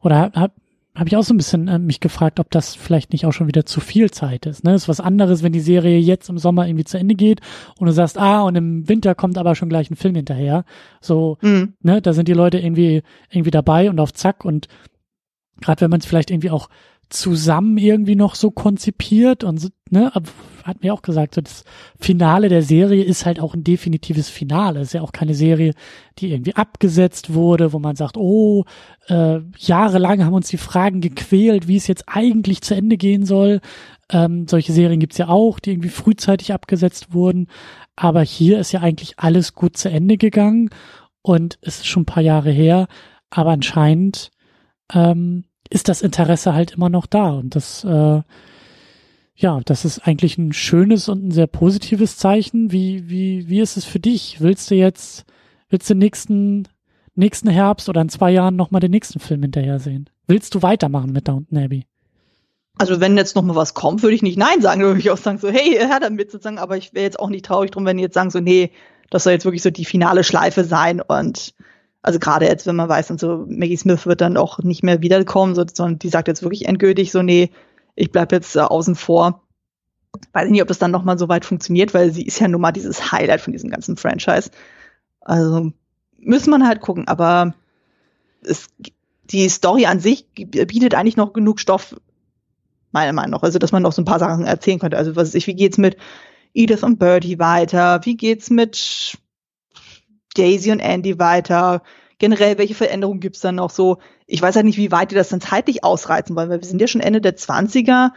oder 0.00 0.30
habe 0.32 0.52
hab 0.94 1.08
ich 1.08 1.16
auch 1.16 1.24
so 1.24 1.34
ein 1.34 1.36
bisschen 1.36 1.66
äh, 1.66 1.80
mich 1.80 1.98
gefragt, 1.98 2.38
ob 2.38 2.52
das 2.52 2.76
vielleicht 2.76 3.12
nicht 3.12 3.26
auch 3.26 3.32
schon 3.32 3.48
wieder 3.48 3.66
zu 3.66 3.80
viel 3.80 4.12
Zeit 4.12 4.46
ist. 4.46 4.62
Ne? 4.62 4.76
ist 4.76 4.88
was 4.88 5.00
anderes, 5.00 5.42
wenn 5.42 5.52
die 5.52 5.58
Serie 5.58 5.98
jetzt 5.98 6.28
im 6.28 6.38
Sommer 6.38 6.68
irgendwie 6.68 6.84
zu 6.84 6.98
Ende 6.98 7.16
geht 7.16 7.40
und 7.80 7.88
du 7.88 7.92
sagst, 7.92 8.16
ah, 8.16 8.42
und 8.42 8.54
im 8.54 8.88
Winter 8.88 9.16
kommt 9.16 9.38
aber 9.38 9.56
schon 9.56 9.68
gleich 9.68 9.90
ein 9.90 9.96
Film 9.96 10.14
hinterher. 10.14 10.64
So, 11.00 11.36
mhm. 11.40 11.74
ne, 11.82 12.00
da 12.00 12.12
sind 12.12 12.28
die 12.28 12.32
Leute 12.32 12.60
irgendwie 12.60 13.02
irgendwie 13.28 13.50
dabei 13.50 13.90
und 13.90 13.98
auf 13.98 14.12
Zack 14.12 14.44
und 14.44 14.68
gerade 15.60 15.80
wenn 15.80 15.90
man 15.90 15.98
es 15.98 16.06
vielleicht 16.06 16.30
irgendwie 16.30 16.50
auch 16.50 16.68
zusammen 17.14 17.78
irgendwie 17.78 18.16
noch 18.16 18.34
so 18.34 18.50
konzipiert 18.50 19.44
und 19.44 19.70
ne, 19.90 20.12
hat 20.64 20.82
mir 20.82 20.92
auch 20.92 21.02
gesagt, 21.02 21.34
so 21.34 21.40
das 21.40 21.64
Finale 22.00 22.48
der 22.48 22.62
Serie 22.62 23.04
ist 23.04 23.26
halt 23.26 23.38
auch 23.38 23.54
ein 23.54 23.64
definitives 23.64 24.28
Finale. 24.28 24.80
Es 24.80 24.88
ist 24.88 24.92
ja 24.94 25.02
auch 25.02 25.12
keine 25.12 25.34
Serie, 25.34 25.74
die 26.18 26.32
irgendwie 26.32 26.56
abgesetzt 26.56 27.34
wurde, 27.34 27.72
wo 27.72 27.78
man 27.78 27.96
sagt, 27.96 28.16
oh, 28.16 28.64
äh, 29.08 29.40
jahrelang 29.58 30.24
haben 30.24 30.34
uns 30.34 30.48
die 30.48 30.56
Fragen 30.56 31.00
gequält, 31.00 31.68
wie 31.68 31.76
es 31.76 31.86
jetzt 31.86 32.04
eigentlich 32.06 32.62
zu 32.62 32.74
Ende 32.74 32.96
gehen 32.96 33.24
soll. 33.24 33.60
Ähm, 34.10 34.48
solche 34.48 34.72
Serien 34.72 35.00
gibt's 35.00 35.18
ja 35.18 35.28
auch, 35.28 35.60
die 35.60 35.70
irgendwie 35.70 35.88
frühzeitig 35.90 36.52
abgesetzt 36.52 37.12
wurden. 37.12 37.48
Aber 37.94 38.22
hier 38.22 38.58
ist 38.58 38.72
ja 38.72 38.80
eigentlich 38.80 39.18
alles 39.18 39.54
gut 39.54 39.76
zu 39.76 39.90
Ende 39.90 40.16
gegangen 40.16 40.70
und 41.22 41.58
es 41.62 41.76
ist 41.78 41.86
schon 41.86 42.02
ein 42.02 42.06
paar 42.06 42.22
Jahre 42.22 42.50
her. 42.50 42.88
Aber 43.30 43.50
anscheinend 43.50 44.30
ähm, 44.92 45.44
ist 45.70 45.88
das 45.88 46.02
Interesse 46.02 46.54
halt 46.54 46.72
immer 46.72 46.88
noch 46.88 47.06
da. 47.06 47.30
Und 47.30 47.56
das, 47.56 47.84
äh, 47.84 48.22
ja, 49.36 49.60
das 49.64 49.84
ist 49.84 50.06
eigentlich 50.06 50.38
ein 50.38 50.52
schönes 50.52 51.08
und 51.08 51.26
ein 51.26 51.30
sehr 51.30 51.46
positives 51.46 52.16
Zeichen. 52.16 52.70
Wie, 52.72 53.08
wie, 53.08 53.48
wie 53.48 53.60
ist 53.60 53.76
es 53.76 53.84
für 53.84 54.00
dich? 54.00 54.40
Willst 54.40 54.70
du 54.70 54.74
jetzt, 54.74 55.24
willst 55.68 55.88
du 55.90 55.94
nächsten, 55.94 56.68
nächsten 57.14 57.48
Herbst 57.48 57.88
oder 57.88 58.00
in 58.00 58.08
zwei 58.08 58.30
Jahren 58.30 58.56
nochmal 58.56 58.80
den 58.80 58.90
nächsten 58.90 59.20
Film 59.20 59.42
hinterher 59.42 59.78
sehen? 59.80 60.08
Willst 60.26 60.54
du 60.54 60.62
weitermachen 60.62 61.12
mit 61.12 61.28
Downton 61.28 61.58
Abbey? 61.58 61.86
Also 62.76 63.00
wenn 63.00 63.16
jetzt 63.16 63.36
noch 63.36 63.42
mal 63.42 63.54
was 63.54 63.74
kommt, 63.74 64.02
würde 64.02 64.16
ich 64.16 64.22
nicht 64.22 64.36
nein 64.36 64.60
sagen, 64.60 64.82
würde 64.82 64.98
ich 64.98 65.10
auch 65.10 65.16
sagen 65.16 65.38
so, 65.38 65.48
hey, 65.48 65.76
Herr 65.78 66.00
damit 66.00 66.32
sozusagen, 66.32 66.58
aber 66.58 66.76
ich 66.76 66.92
wäre 66.92 67.04
jetzt 67.04 67.20
auch 67.20 67.28
nicht 67.28 67.44
traurig 67.44 67.70
drum, 67.70 67.86
wenn 67.86 67.98
die 67.98 68.02
jetzt 68.02 68.14
sagen 68.14 68.30
so, 68.30 68.40
nee, 68.40 68.72
das 69.10 69.24
soll 69.24 69.32
jetzt 69.32 69.44
wirklich 69.44 69.62
so 69.62 69.70
die 69.70 69.84
finale 69.84 70.24
Schleife 70.24 70.64
sein 70.64 71.00
und 71.00 71.54
also 72.04 72.18
gerade 72.18 72.44
jetzt, 72.44 72.66
wenn 72.66 72.76
man 72.76 72.90
weiß, 72.90 73.10
und 73.10 73.18
so 73.18 73.46
Maggie 73.48 73.78
Smith 73.78 74.04
wird 74.04 74.20
dann 74.20 74.36
auch 74.36 74.58
nicht 74.58 74.82
mehr 74.82 75.00
wiederkommen, 75.00 75.54
so, 75.54 75.64
sondern 75.72 75.98
die 75.98 76.10
sagt 76.10 76.28
jetzt 76.28 76.42
wirklich 76.42 76.68
endgültig 76.68 77.10
so, 77.10 77.22
nee, 77.22 77.50
ich 77.94 78.12
bleib 78.12 78.30
jetzt 78.30 78.54
äh, 78.56 78.60
außen 78.60 78.94
vor. 78.94 79.42
Weiß 80.34 80.50
nicht, 80.50 80.60
ob 80.60 80.68
das 80.68 80.78
dann 80.78 80.90
noch 80.90 81.02
mal 81.02 81.18
so 81.18 81.30
weit 81.30 81.46
funktioniert, 81.46 81.94
weil 81.94 82.12
sie 82.12 82.26
ist 82.26 82.38
ja 82.40 82.46
nun 82.46 82.60
mal 82.60 82.72
dieses 82.72 83.10
Highlight 83.10 83.40
von 83.40 83.54
diesem 83.54 83.70
ganzen 83.70 83.96
Franchise. 83.96 84.50
Also 85.22 85.72
müssen 86.18 86.50
man 86.50 86.68
halt 86.68 86.82
gucken, 86.82 87.08
aber 87.08 87.54
es, 88.42 88.68
die 89.30 89.48
Story 89.48 89.86
an 89.86 89.98
sich 89.98 90.26
bietet 90.34 90.94
eigentlich 90.94 91.16
noch 91.16 91.32
genug 91.32 91.58
Stoff, 91.58 91.96
meiner 92.92 93.14
Meinung 93.14 93.30
nach, 93.30 93.42
also 93.42 93.58
dass 93.58 93.72
man 93.72 93.82
noch 93.82 93.92
so 93.92 94.02
ein 94.02 94.06
paar 94.06 94.18
Sachen 94.18 94.44
erzählen 94.44 94.78
könnte. 94.78 94.98
Also 94.98 95.16
was 95.16 95.28
weiß 95.28 95.34
ich, 95.36 95.46
wie 95.46 95.56
geht's 95.56 95.78
mit 95.78 95.96
Edith 96.52 96.82
und 96.82 96.98
Bertie 96.98 97.38
weiter? 97.38 98.00
Wie 98.04 98.14
geht's 98.14 98.50
mit 98.50 99.16
Daisy 100.34 100.72
und 100.72 100.80
Andy 100.80 101.18
weiter? 101.18 101.82
Generell, 102.18 102.58
welche 102.58 102.74
Veränderungen 102.74 103.20
gibt's 103.20 103.40
dann 103.40 103.56
noch 103.56 103.70
so? 103.70 103.98
Ich 104.26 104.40
weiß 104.40 104.56
halt 104.56 104.66
nicht, 104.66 104.78
wie 104.78 104.92
weit 104.92 105.10
die 105.10 105.14
das 105.14 105.28
dann 105.28 105.40
zeitlich 105.40 105.84
ausreizen 105.84 106.36
wollen, 106.36 106.48
weil 106.48 106.60
wir 106.60 106.68
sind 106.68 106.80
ja 106.80 106.86
schon 106.86 107.00
Ende 107.00 107.20
der 107.20 107.36
20er 107.36 108.10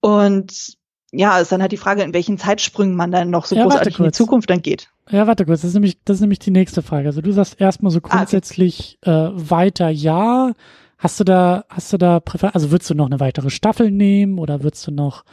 und 0.00 0.78
ja, 1.10 1.38
ist 1.38 1.52
dann 1.52 1.62
halt 1.62 1.72
die 1.72 1.78
Frage, 1.78 2.02
in 2.02 2.12
welchen 2.12 2.38
Zeitsprüngen 2.38 2.94
man 2.94 3.10
dann 3.10 3.30
noch 3.30 3.46
so 3.46 3.56
ja, 3.56 3.64
großartig 3.64 3.98
in 3.98 4.04
die 4.04 4.12
Zukunft 4.12 4.50
dann 4.50 4.60
geht. 4.60 4.90
Ja, 5.10 5.26
warte 5.26 5.46
kurz, 5.46 5.62
das 5.62 5.68
ist 5.68 5.74
nämlich, 5.74 5.98
das 6.04 6.16
ist 6.16 6.20
nämlich 6.20 6.38
die 6.38 6.50
nächste 6.50 6.82
Frage. 6.82 7.08
Also 7.08 7.22
du 7.22 7.32
sagst 7.32 7.60
erstmal 7.60 7.90
so 7.90 8.00
grundsätzlich 8.00 8.98
ah, 9.04 9.28
okay. 9.28 9.36
äh, 9.36 9.50
weiter 9.50 9.88
ja. 9.88 10.52
Hast 10.98 11.20
du 11.20 11.24
da, 11.24 11.64
hast 11.68 11.92
du 11.92 11.96
da 11.96 12.20
Präfer 12.20 12.54
also 12.54 12.70
würdest 12.70 12.90
du 12.90 12.94
noch 12.94 13.06
eine 13.06 13.20
weitere 13.20 13.50
Staffel 13.50 13.90
nehmen 13.90 14.38
oder 14.38 14.62
würdest 14.62 14.86
du 14.86 14.90
noch, 14.90 15.24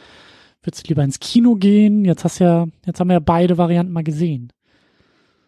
würdest 0.62 0.84
du 0.84 0.88
lieber 0.88 1.02
ins 1.02 1.20
Kino 1.20 1.56
gehen? 1.56 2.04
Jetzt 2.04 2.24
hast 2.24 2.38
ja, 2.38 2.66
jetzt 2.86 3.00
haben 3.00 3.08
wir 3.08 3.14
ja 3.14 3.20
beide 3.20 3.58
Varianten 3.58 3.92
mal 3.92 4.04
gesehen. 4.04 4.52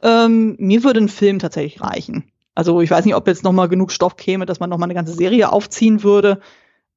Ähm, 0.03 0.57
mir 0.59 0.85
würde 0.85 1.01
ein 1.01 1.09
Film 1.09 1.39
tatsächlich 1.39 1.81
reichen. 1.81 2.31
Also 2.55 2.81
ich 2.81 2.91
weiß 2.91 3.05
nicht, 3.05 3.15
ob 3.15 3.27
jetzt 3.27 3.45
noch 3.45 3.53
mal 3.53 3.69
genug 3.69 3.93
Stoff 3.93 4.17
käme, 4.17 4.47
dass 4.47 4.61
man 4.61 4.71
noch 4.71 4.79
mal 4.79 4.87
eine 4.87 4.95
ganze 4.95 5.15
Serie 5.15 5.53
aufziehen 5.53 6.03
würde. 6.03 6.41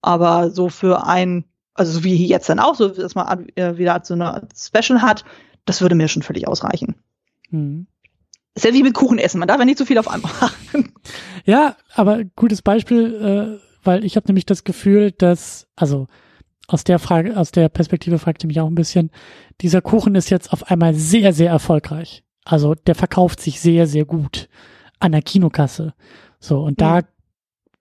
Aber 0.01 0.49
so 0.49 0.69
für 0.69 1.05
ein, 1.05 1.45
also 1.73 1.91
so 1.91 2.03
wie 2.03 2.15
jetzt 2.25 2.49
dann 2.49 2.59
auch, 2.59 2.75
so 2.75 2.89
dass 2.89 3.15
man 3.15 3.47
äh, 3.55 3.77
wieder 3.77 4.01
so 4.03 4.15
eine 4.15 4.47
Special 4.55 5.01
hat, 5.01 5.23
das 5.65 5.81
würde 5.81 5.95
mir 5.95 6.07
schon 6.07 6.23
völlig 6.23 6.47
ausreichen. 6.47 6.95
Hm. 7.49 7.85
Ist 8.55 8.65
ja 8.65 8.73
wie 8.73 8.83
mit 8.83 8.93
Kuchen 8.93 9.19
essen, 9.19 9.39
man 9.39 9.47
darf 9.47 9.59
ja 9.59 9.65
nicht 9.65 9.77
zu 9.77 9.83
so 9.83 9.87
viel 9.87 9.97
auf 9.97 10.07
einmal 10.07 10.31
machen. 10.41 10.93
Ja, 11.45 11.75
aber 11.95 12.23
gutes 12.35 12.61
Beispiel, 12.61 13.59
äh, 13.61 13.65
weil 13.83 14.03
ich 14.03 14.15
habe 14.15 14.27
nämlich 14.27 14.45
das 14.45 14.63
Gefühl, 14.63 15.11
dass, 15.11 15.67
also 15.75 16.07
aus 16.67 16.83
der 16.83 16.99
Frage, 16.99 17.37
aus 17.37 17.51
der 17.51 17.69
Perspektive 17.69 18.19
fragte 18.19 18.47
mich 18.47 18.59
auch 18.59 18.67
ein 18.67 18.75
bisschen, 18.75 19.11
dieser 19.61 19.81
Kuchen 19.81 20.15
ist 20.15 20.29
jetzt 20.29 20.53
auf 20.53 20.69
einmal 20.69 20.93
sehr, 20.93 21.33
sehr 21.33 21.49
erfolgreich. 21.49 22.23
Also 22.45 22.75
der 22.75 22.95
verkauft 22.95 23.39
sich 23.39 23.59
sehr, 23.59 23.87
sehr 23.87 24.05
gut 24.05 24.49
an 24.99 25.11
der 25.11 25.21
Kinokasse. 25.21 25.93
So, 26.39 26.61
und 26.61 26.79
mhm. 26.79 26.83
da, 26.83 27.01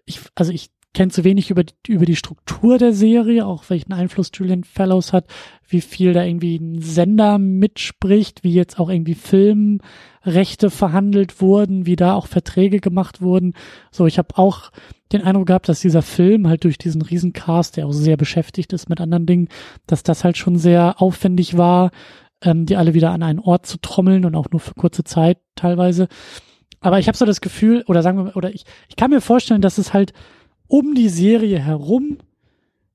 ich, 0.05 0.21
also 0.35 0.53
ich 0.53 0.71
kenne 0.93 1.13
zu 1.13 1.23
wenig 1.23 1.51
über, 1.51 1.63
über 1.87 2.05
die 2.05 2.17
Struktur 2.17 2.77
der 2.77 2.93
Serie, 2.93 3.47
auch 3.47 3.65
welchen 3.69 3.93
Einfluss 3.93 4.31
Julian 4.35 4.65
Fellows 4.65 5.13
hat, 5.13 5.27
wie 5.69 5.81
viel 5.81 6.13
da 6.13 6.25
irgendwie 6.25 6.57
ein 6.57 6.83
Sender 6.83 7.39
mitspricht, 7.39 8.43
wie 8.43 8.53
jetzt 8.53 8.81
auch 8.81 8.91
irgendwie 8.91 9.15
Filmrechte 9.15 10.69
verhandelt 10.69 11.41
wurden, 11.41 11.87
wie 11.87 11.95
da 11.95 12.15
auch 12.15 12.27
Verträge 12.27 12.81
gemacht 12.81 13.23
wurden. 13.23 13.55
So, 13.93 14.07
ich 14.07 14.19
habe 14.19 14.37
auch 14.37 14.73
den 15.13 15.23
Eindruck 15.23 15.47
gehabt, 15.47 15.69
dass 15.69 15.81
dieser 15.81 16.03
Film 16.03 16.49
halt 16.49 16.65
durch 16.65 16.79
diesen 16.79 17.03
Riesencast, 17.03 17.77
der 17.77 17.87
auch 17.87 17.93
sehr 17.93 18.17
beschäftigt 18.17 18.73
ist 18.73 18.89
mit 18.89 19.01
anderen 19.01 19.27
Dingen, 19.27 19.49
dass 19.87 20.03
das 20.03 20.25
halt 20.25 20.37
schon 20.37 20.57
sehr 20.57 21.01
aufwendig 21.01 21.57
war, 21.57 21.93
ähm, 22.43 22.67
die 22.67 22.77
alle 22.77 22.95
wieder 22.95 23.11
an 23.11 23.23
einen 23.23 23.39
Ort 23.39 23.67
zu 23.67 23.79
trommeln 23.79 24.25
und 24.25 24.35
auch 24.35 24.51
nur 24.51 24.61
für 24.61 24.75
kurze 24.75 25.05
Zeit 25.05 25.39
teilweise. 25.55 26.09
Aber 26.81 26.99
ich 26.99 27.09
habe 27.09 27.19
so 27.19 27.27
das 27.27 27.41
Gefühl, 27.41 27.85
oder 27.87 28.03
sagen 28.03 28.19
wir 28.19 28.25
mal, 28.25 28.33
oder 28.35 28.53
ich, 28.55 28.65
ich 28.89 28.97
kann 28.97 29.11
mir 29.11 29.21
vorstellen, 29.21 29.61
dass 29.61 29.79
es 29.79 29.93
halt 29.93 30.13
um 30.67 30.95
die 30.95 31.09
Serie 31.09 31.59
herum 31.59 32.19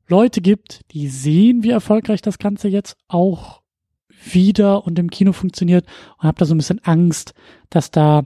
Leute 0.08 0.42
gibt, 0.42 0.82
die 0.92 1.08
sehen, 1.08 1.64
wie 1.64 1.72
erfolgreich 1.72 2.22
das 2.22 2.40
Ganze 2.40 2.68
jetzt 2.68 2.98
auch 3.08 3.62
wieder 4.24 4.86
und 4.86 4.98
im 4.98 5.10
Kino 5.10 5.34
funktioniert 5.34 5.86
und 6.18 6.28
habe 6.28 6.38
da 6.40 6.46
so 6.46 6.56
ein 6.56 6.58
bisschen 6.58 6.84
Angst, 6.84 7.34
dass 7.70 7.92
da, 7.92 8.26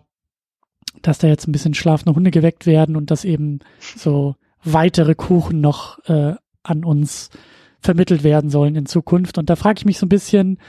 dass 1.02 1.18
da 1.18 1.28
jetzt 1.28 1.48
ein 1.48 1.52
bisschen 1.52 1.74
schlafende 1.74 2.16
Hunde 2.16 2.32
geweckt 2.32 2.66
werden 2.66 2.96
und 2.96 3.12
dass 3.12 3.26
eben 3.26 3.60
so 3.80 4.36
weitere 4.64 5.16
Kuchen 5.16 5.62
noch 5.62 6.00
äh, 6.06 6.36
an 6.64 6.84
uns 6.84 7.30
vermittelt 7.82 8.24
werden 8.24 8.50
sollen 8.50 8.76
in 8.76 8.86
Zukunft. 8.86 9.38
Und 9.38 9.50
da 9.50 9.56
frage 9.56 9.80
ich 9.80 9.86
mich 9.86 9.98
so 9.98 10.06
ein 10.06 10.10
bisschen, 10.10 10.60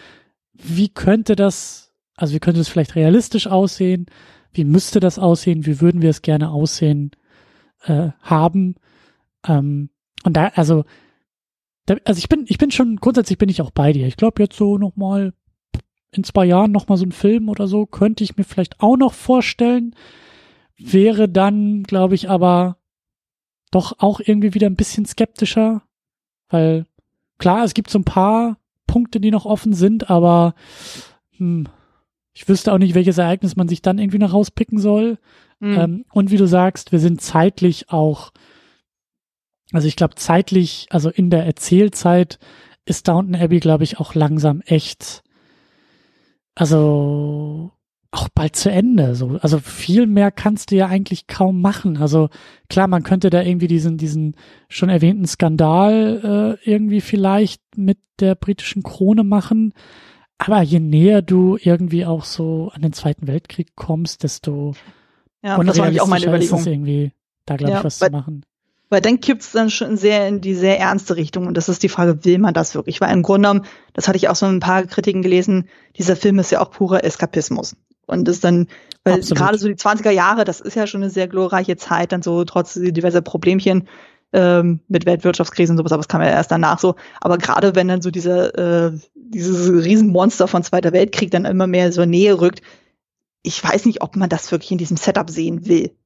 wie 0.62 0.88
könnte 0.88 1.36
das, 1.36 1.92
also 2.16 2.34
wie 2.34 2.40
könnte 2.40 2.60
es 2.60 2.68
vielleicht 2.68 2.94
realistisch 2.94 3.46
aussehen? 3.46 4.06
Wie 4.52 4.64
müsste 4.64 5.00
das 5.00 5.18
aussehen? 5.18 5.66
Wie 5.66 5.80
würden 5.80 6.02
wir 6.02 6.10
es 6.10 6.22
gerne 6.22 6.50
aussehen 6.50 7.12
äh, 7.84 8.10
haben? 8.20 8.76
Ähm, 9.46 9.90
und 10.24 10.36
da, 10.36 10.48
also, 10.54 10.84
da, 11.86 11.96
also 12.04 12.18
ich 12.18 12.28
bin, 12.28 12.44
ich 12.48 12.58
bin 12.58 12.70
schon, 12.70 12.96
grundsätzlich 12.96 13.38
bin 13.38 13.48
ich 13.48 13.62
auch 13.62 13.70
bei 13.70 13.92
dir. 13.92 14.06
Ich 14.06 14.16
glaube 14.16 14.42
jetzt 14.42 14.56
so 14.56 14.78
nochmal 14.78 15.32
in 16.12 16.24
zwei 16.24 16.44
Jahren 16.44 16.72
nochmal 16.72 16.98
so 16.98 17.04
ein 17.04 17.12
Film 17.12 17.48
oder 17.48 17.66
so, 17.68 17.86
könnte 17.86 18.24
ich 18.24 18.36
mir 18.36 18.44
vielleicht 18.44 18.80
auch 18.80 18.96
noch 18.96 19.14
vorstellen. 19.14 19.94
Wäre 20.76 21.28
dann, 21.28 21.84
glaube 21.84 22.14
ich, 22.14 22.28
aber 22.28 22.78
doch 23.70 23.98
auch 23.98 24.20
irgendwie 24.20 24.54
wieder 24.54 24.66
ein 24.66 24.76
bisschen 24.76 25.06
skeptischer, 25.06 25.82
weil 26.48 26.86
klar, 27.38 27.64
es 27.64 27.74
gibt 27.74 27.90
so 27.90 27.98
ein 27.98 28.04
paar 28.04 28.59
Punkte, 28.90 29.20
die 29.20 29.30
noch 29.30 29.46
offen 29.46 29.72
sind, 29.72 30.10
aber 30.10 30.54
hm, 31.36 31.68
ich 32.32 32.48
wüsste 32.48 32.72
auch 32.72 32.78
nicht, 32.78 32.96
welches 32.96 33.18
Ereignis 33.18 33.54
man 33.54 33.68
sich 33.68 33.82
dann 33.82 33.98
irgendwie 33.98 34.18
noch 34.18 34.32
rauspicken 34.32 34.80
soll. 34.80 35.18
Mhm. 35.60 35.78
Ähm, 35.78 36.04
und 36.12 36.32
wie 36.32 36.36
du 36.36 36.46
sagst, 36.46 36.90
wir 36.90 36.98
sind 36.98 37.20
zeitlich 37.20 37.90
auch, 37.90 38.32
also 39.72 39.86
ich 39.86 39.94
glaube 39.94 40.16
zeitlich, 40.16 40.88
also 40.90 41.08
in 41.08 41.30
der 41.30 41.46
Erzählzeit 41.46 42.40
ist 42.84 43.06
Downton 43.06 43.36
Abbey, 43.36 43.60
glaube 43.60 43.84
ich, 43.84 44.00
auch 44.00 44.16
langsam 44.16 44.60
echt, 44.62 45.22
also 46.56 47.70
auch 48.12 48.28
bald 48.28 48.56
zu 48.56 48.70
Ende. 48.70 49.14
So, 49.14 49.38
also 49.40 49.58
viel 49.58 50.06
mehr 50.06 50.30
kannst 50.30 50.70
du 50.70 50.76
ja 50.76 50.86
eigentlich 50.86 51.26
kaum 51.26 51.60
machen. 51.60 51.96
Also 51.96 52.28
klar, 52.68 52.88
man 52.88 53.02
könnte 53.02 53.30
da 53.30 53.42
irgendwie 53.42 53.68
diesen, 53.68 53.98
diesen 53.98 54.34
schon 54.68 54.88
erwähnten 54.88 55.26
Skandal 55.26 56.58
äh, 56.64 56.70
irgendwie 56.70 57.00
vielleicht 57.00 57.62
mit 57.76 57.98
der 58.18 58.34
britischen 58.34 58.82
Krone 58.82 59.22
machen. 59.22 59.74
Aber 60.38 60.62
je 60.62 60.80
näher 60.80 61.22
du 61.22 61.56
irgendwie 61.60 62.04
auch 62.04 62.24
so 62.24 62.70
an 62.74 62.82
den 62.82 62.92
Zweiten 62.92 63.26
Weltkrieg 63.26 63.76
kommst, 63.76 64.22
desto 64.24 64.74
ja, 65.42 65.62
das 65.62 65.78
war 65.78 66.02
auch 66.02 66.06
meine 66.06 66.26
Überlegung. 66.26 66.58
Ist 66.58 66.66
irgendwie 66.66 67.12
da 67.46 67.56
glaube 67.56 67.72
ja, 67.72 67.78
ich 67.78 67.84
was 67.84 67.98
zu 67.98 68.10
machen. 68.10 68.44
Weil 68.88 69.00
dann 69.00 69.20
kippt 69.20 69.42
es 69.42 69.52
dann 69.52 69.70
schon 69.70 69.96
sehr 69.96 70.26
in 70.26 70.40
die 70.40 70.54
sehr 70.54 70.80
ernste 70.80 71.14
Richtung. 71.14 71.46
Und 71.46 71.56
das 71.56 71.68
ist 71.68 71.82
die 71.84 71.88
Frage, 71.88 72.24
will 72.24 72.38
man 72.38 72.54
das 72.54 72.74
wirklich? 72.74 73.00
Weil 73.00 73.12
im 73.12 73.22
Grunde 73.22 73.48
genommen, 73.48 73.66
das 73.92 74.08
hatte 74.08 74.16
ich 74.16 74.28
auch 74.28 74.34
so 74.34 74.46
ein 74.46 74.58
paar 74.58 74.82
Kritiken 74.84 75.22
gelesen, 75.22 75.68
dieser 75.96 76.16
Film 76.16 76.40
ist 76.40 76.50
ja 76.50 76.60
auch 76.60 76.72
purer 76.72 77.04
Eskapismus. 77.04 77.76
Und 78.10 78.26
das 78.26 78.40
dann, 78.40 78.66
weil 79.04 79.20
gerade 79.20 79.58
so 79.58 79.68
die 79.68 79.74
20er 79.74 80.10
Jahre, 80.10 80.44
das 80.44 80.60
ist 80.60 80.76
ja 80.76 80.86
schon 80.86 81.02
eine 81.02 81.10
sehr 81.10 81.28
glorreiche 81.28 81.76
Zeit, 81.76 82.12
dann 82.12 82.22
so 82.22 82.44
trotz 82.44 82.74
diverser 82.74 83.20
Problemchen 83.22 83.88
ähm, 84.32 84.80
mit 84.88 85.06
Weltwirtschaftskrise 85.06 85.72
und 85.72 85.78
sowas, 85.78 85.92
aber 85.92 86.00
das 86.00 86.08
kam 86.08 86.22
ja 86.22 86.28
erst 86.28 86.50
danach 86.50 86.78
so. 86.78 86.96
Aber 87.20 87.38
gerade 87.38 87.74
wenn 87.74 87.88
dann 87.88 88.02
so 88.02 88.10
dieser, 88.10 88.88
äh, 88.88 88.98
dieses 89.14 89.70
Riesenmonster 89.84 90.48
von 90.48 90.62
Zweiter 90.62 90.92
Weltkrieg 90.92 91.30
dann 91.30 91.44
immer 91.44 91.66
mehr 91.66 91.92
so 91.92 92.04
Nähe 92.04 92.40
rückt, 92.40 92.62
ich 93.42 93.62
weiß 93.62 93.86
nicht, 93.86 94.02
ob 94.02 94.16
man 94.16 94.28
das 94.28 94.52
wirklich 94.52 94.70
in 94.70 94.78
diesem 94.78 94.96
Setup 94.96 95.30
sehen 95.30 95.66
will. 95.66 95.96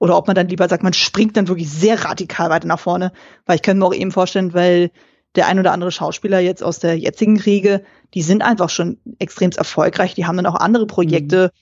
Oder 0.00 0.16
ob 0.16 0.26
man 0.26 0.36
dann 0.36 0.48
lieber 0.48 0.68
sagt, 0.68 0.82
man 0.84 0.92
springt 0.92 1.36
dann 1.36 1.48
wirklich 1.48 1.70
sehr 1.70 2.04
radikal 2.04 2.50
weiter 2.50 2.68
nach 2.68 2.78
vorne. 2.78 3.12
Weil 3.46 3.56
ich 3.56 3.62
könnte 3.62 3.80
mir 3.80 3.86
auch 3.86 3.94
eben 3.94 4.12
vorstellen, 4.12 4.54
weil 4.54 4.90
der 5.34 5.46
ein 5.46 5.58
oder 5.58 5.72
andere 5.72 5.92
Schauspieler 5.92 6.40
jetzt 6.40 6.62
aus 6.62 6.78
der 6.78 6.98
jetzigen 6.98 7.38
Riege, 7.38 7.82
die 8.14 8.22
sind 8.22 8.42
einfach 8.42 8.70
schon 8.70 8.98
extrem 9.18 9.50
erfolgreich, 9.50 10.14
die 10.14 10.26
haben 10.26 10.36
dann 10.36 10.46
auch 10.46 10.54
andere 10.54 10.86
Projekte. 10.86 11.52
Mhm. 11.52 11.58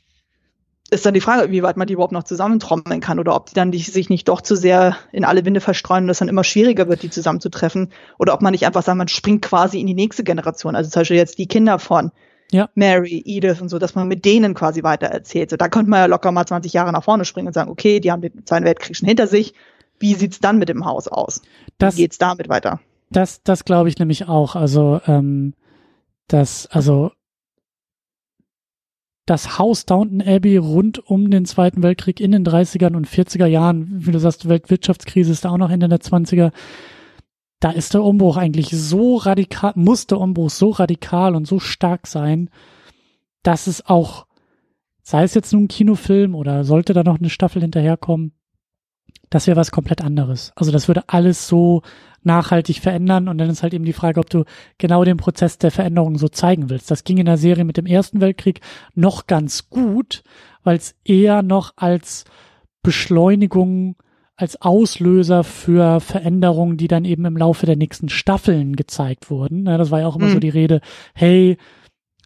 Ist 0.89 1.05
dann 1.05 1.15
die 1.15 1.21
Frage, 1.21 1.51
wie 1.51 1.65
weit 1.65 1.77
man 1.77 1.89
die 1.89 1.95
überhaupt 1.95 2.13
noch 2.13 2.23
zusammentrommeln 2.23 3.01
kann 3.01 3.19
oder 3.19 3.35
ob 3.35 3.47
die 3.47 3.55
dann 3.55 3.73
die 3.73 3.81
sich 3.81 4.09
nicht 4.09 4.29
doch 4.29 4.41
zu 4.41 4.55
sehr 4.55 4.97
in 5.11 5.25
alle 5.25 5.45
Winde 5.45 5.61
verstreuen 5.61 6.05
und 6.05 6.11
es 6.11 6.19
dann 6.19 6.29
immer 6.29 6.45
schwieriger 6.45 6.89
wird, 6.89 7.03
die 7.03 7.11
zusammenzutreffen. 7.11 7.93
Oder 8.21 8.35
ob 8.35 8.41
man 8.41 8.53
nicht 8.53 8.67
einfach 8.67 8.85
sagt, 8.85 8.97
man 8.97 9.09
springt 9.09 9.43
quasi 9.43 9.81
in 9.81 9.89
die 9.89 9.95
nächste 9.95 10.23
Generation. 10.23 10.77
Also 10.77 10.89
zum 10.89 11.01
Beispiel 11.01 11.17
jetzt 11.17 11.39
die 11.39 11.49
Kinder 11.49 11.81
von 11.81 12.13
ja. 12.53 12.69
Mary, 12.77 13.21
Edith 13.27 13.61
und 13.61 13.69
so, 13.69 13.81
dass 13.81 13.97
man 13.97 14.07
mit 14.07 14.25
denen 14.25 14.55
quasi 14.55 14.85
weiter 14.85 15.09
erzählt. 15.09 15.51
So, 15.51 15.57
da 15.57 15.69
könnte 15.69 15.91
man 15.91 16.01
ja 16.01 16.07
locker 16.07 16.31
mal 16.31 16.47
20 16.47 16.73
Jahre 16.73 16.93
nach 16.93 17.03
vorne 17.03 17.25
springen 17.25 17.49
und 17.49 17.53
sagen, 17.53 17.71
okay, 17.71 17.99
die 17.99 18.13
haben 18.13 18.23
den 18.23 18.47
Zweiten 18.47 18.65
Weltkrieg 18.65 18.97
schon 18.97 19.09
hinter 19.09 19.27
sich. 19.27 19.55
Wie 19.99 20.15
sieht's 20.15 20.39
dann 20.39 20.59
mit 20.59 20.69
dem 20.69 20.85
Haus 20.85 21.09
aus? 21.09 21.43
Das, 21.79 21.97
Wie 21.97 22.03
geht's 22.03 22.19
damit 22.19 22.49
weiter? 22.49 22.81
Das, 23.11 23.43
das 23.43 23.65
glaube 23.65 23.89
ich 23.89 23.99
nämlich 23.99 24.29
auch. 24.29 24.57
Also, 24.57 25.01
ähm, 25.07 25.55
das, 26.29 26.67
also 26.67 27.13
das 29.27 29.59
Haus 29.59 29.87
Downton 29.87 30.23
Abbey 30.23 30.57
rund 30.57 30.99
um 30.99 31.31
den 31.31 31.45
Zweiten 31.45 31.83
Weltkrieg 31.83 32.21
in 32.21 32.31
den 32.31 32.47
30ern 32.47 32.95
und 32.95 33.09
40er 33.09 33.47
Jahren, 33.47 34.07
wie 34.07 34.13
du 34.13 34.21
sagst, 34.21 34.49
Weltwirtschaftskrise 34.49 35.33
ist 35.33 35.45
da 35.45 35.51
auch 35.51 35.59
noch 35.59 35.71
Ende 35.71 35.89
der 35.89 35.99
20er, 35.99 36.53
da 37.59 37.71
ist 37.71 37.95
der 37.95 38.05
Umbruch 38.05 38.37
eigentlich 38.37 38.69
so 38.71 39.17
radikal, 39.17 39.73
muss 39.75 40.07
der 40.07 40.21
Umbruch 40.21 40.51
so 40.51 40.71
radikal 40.71 41.35
und 41.35 41.47
so 41.47 41.59
stark 41.59 42.07
sein, 42.07 42.51
dass 43.43 43.67
es 43.67 43.85
auch, 43.85 44.27
sei 45.03 45.25
es 45.25 45.35
jetzt 45.35 45.53
nun 45.53 45.65
ein 45.65 45.69
Kinofilm 45.69 46.37
oder 46.37 46.63
sollte 46.63 46.93
da 46.93 47.03
noch 47.03 47.19
eine 47.19 47.31
Staffel 47.31 47.63
hinterherkommen, 47.63 48.33
das 49.31 49.49
wäre 49.49 49.57
was 49.57 49.73
komplett 49.73 50.03
anderes. 50.03 50.53
Also 50.55 50.71
das 50.71 50.87
würde 50.87 51.09
alles 51.09 51.49
so 51.49 51.83
nachhaltig 52.27 52.81
verändern 52.81 53.29
und 53.29 53.39
dann 53.39 53.49
ist 53.49 53.63
halt 53.63 53.73
eben 53.73 53.85
die 53.85 53.93
Frage, 53.93 54.21
ob 54.21 54.29
du 54.29 54.45
genau 54.79 55.05
den 55.05 55.17
Prozess 55.17 55.59
der 55.59 55.71
Veränderung 55.71 56.19
so 56.19 56.29
zeigen 56.29 56.69
willst. 56.69 56.91
Das 56.91 57.05
ging 57.05 57.19
in 57.19 57.27
der 57.27 57.39
Serie 57.39 57.65
mit 57.65 57.77
dem 57.77 57.87
Ersten 57.87 58.21
Weltkrieg 58.21 58.61
noch 58.95 59.27
ganz 59.27 59.71
gut, 59.71 60.23
weil 60.63 60.77
es 60.77 60.95
eher 61.05 61.43
noch 61.43 61.73
als 61.77 62.25
Beschleunigung 62.83 63.97
als 64.37 64.61
Auslöser 64.61 65.45
für 65.45 66.01
Veränderungen, 66.01 66.77
die 66.77 66.89
dann 66.89 67.07
eben 67.07 67.25
im 67.25 67.39
Laufe 67.39 67.65
der 67.65 67.77
nächsten 67.77 68.11
Staffeln 68.11 68.77
gezeigt 68.77 69.31
wurden. 69.31 69.65
Ja, 69.67 69.79
das 69.79 69.91
war 69.91 70.01
ja 70.01 70.07
auch 70.07 70.17
immer 70.17 70.27
mhm. 70.27 70.33
so 70.33 70.39
die 70.41 70.51
Rede, 70.51 70.83
hey, 71.15 71.57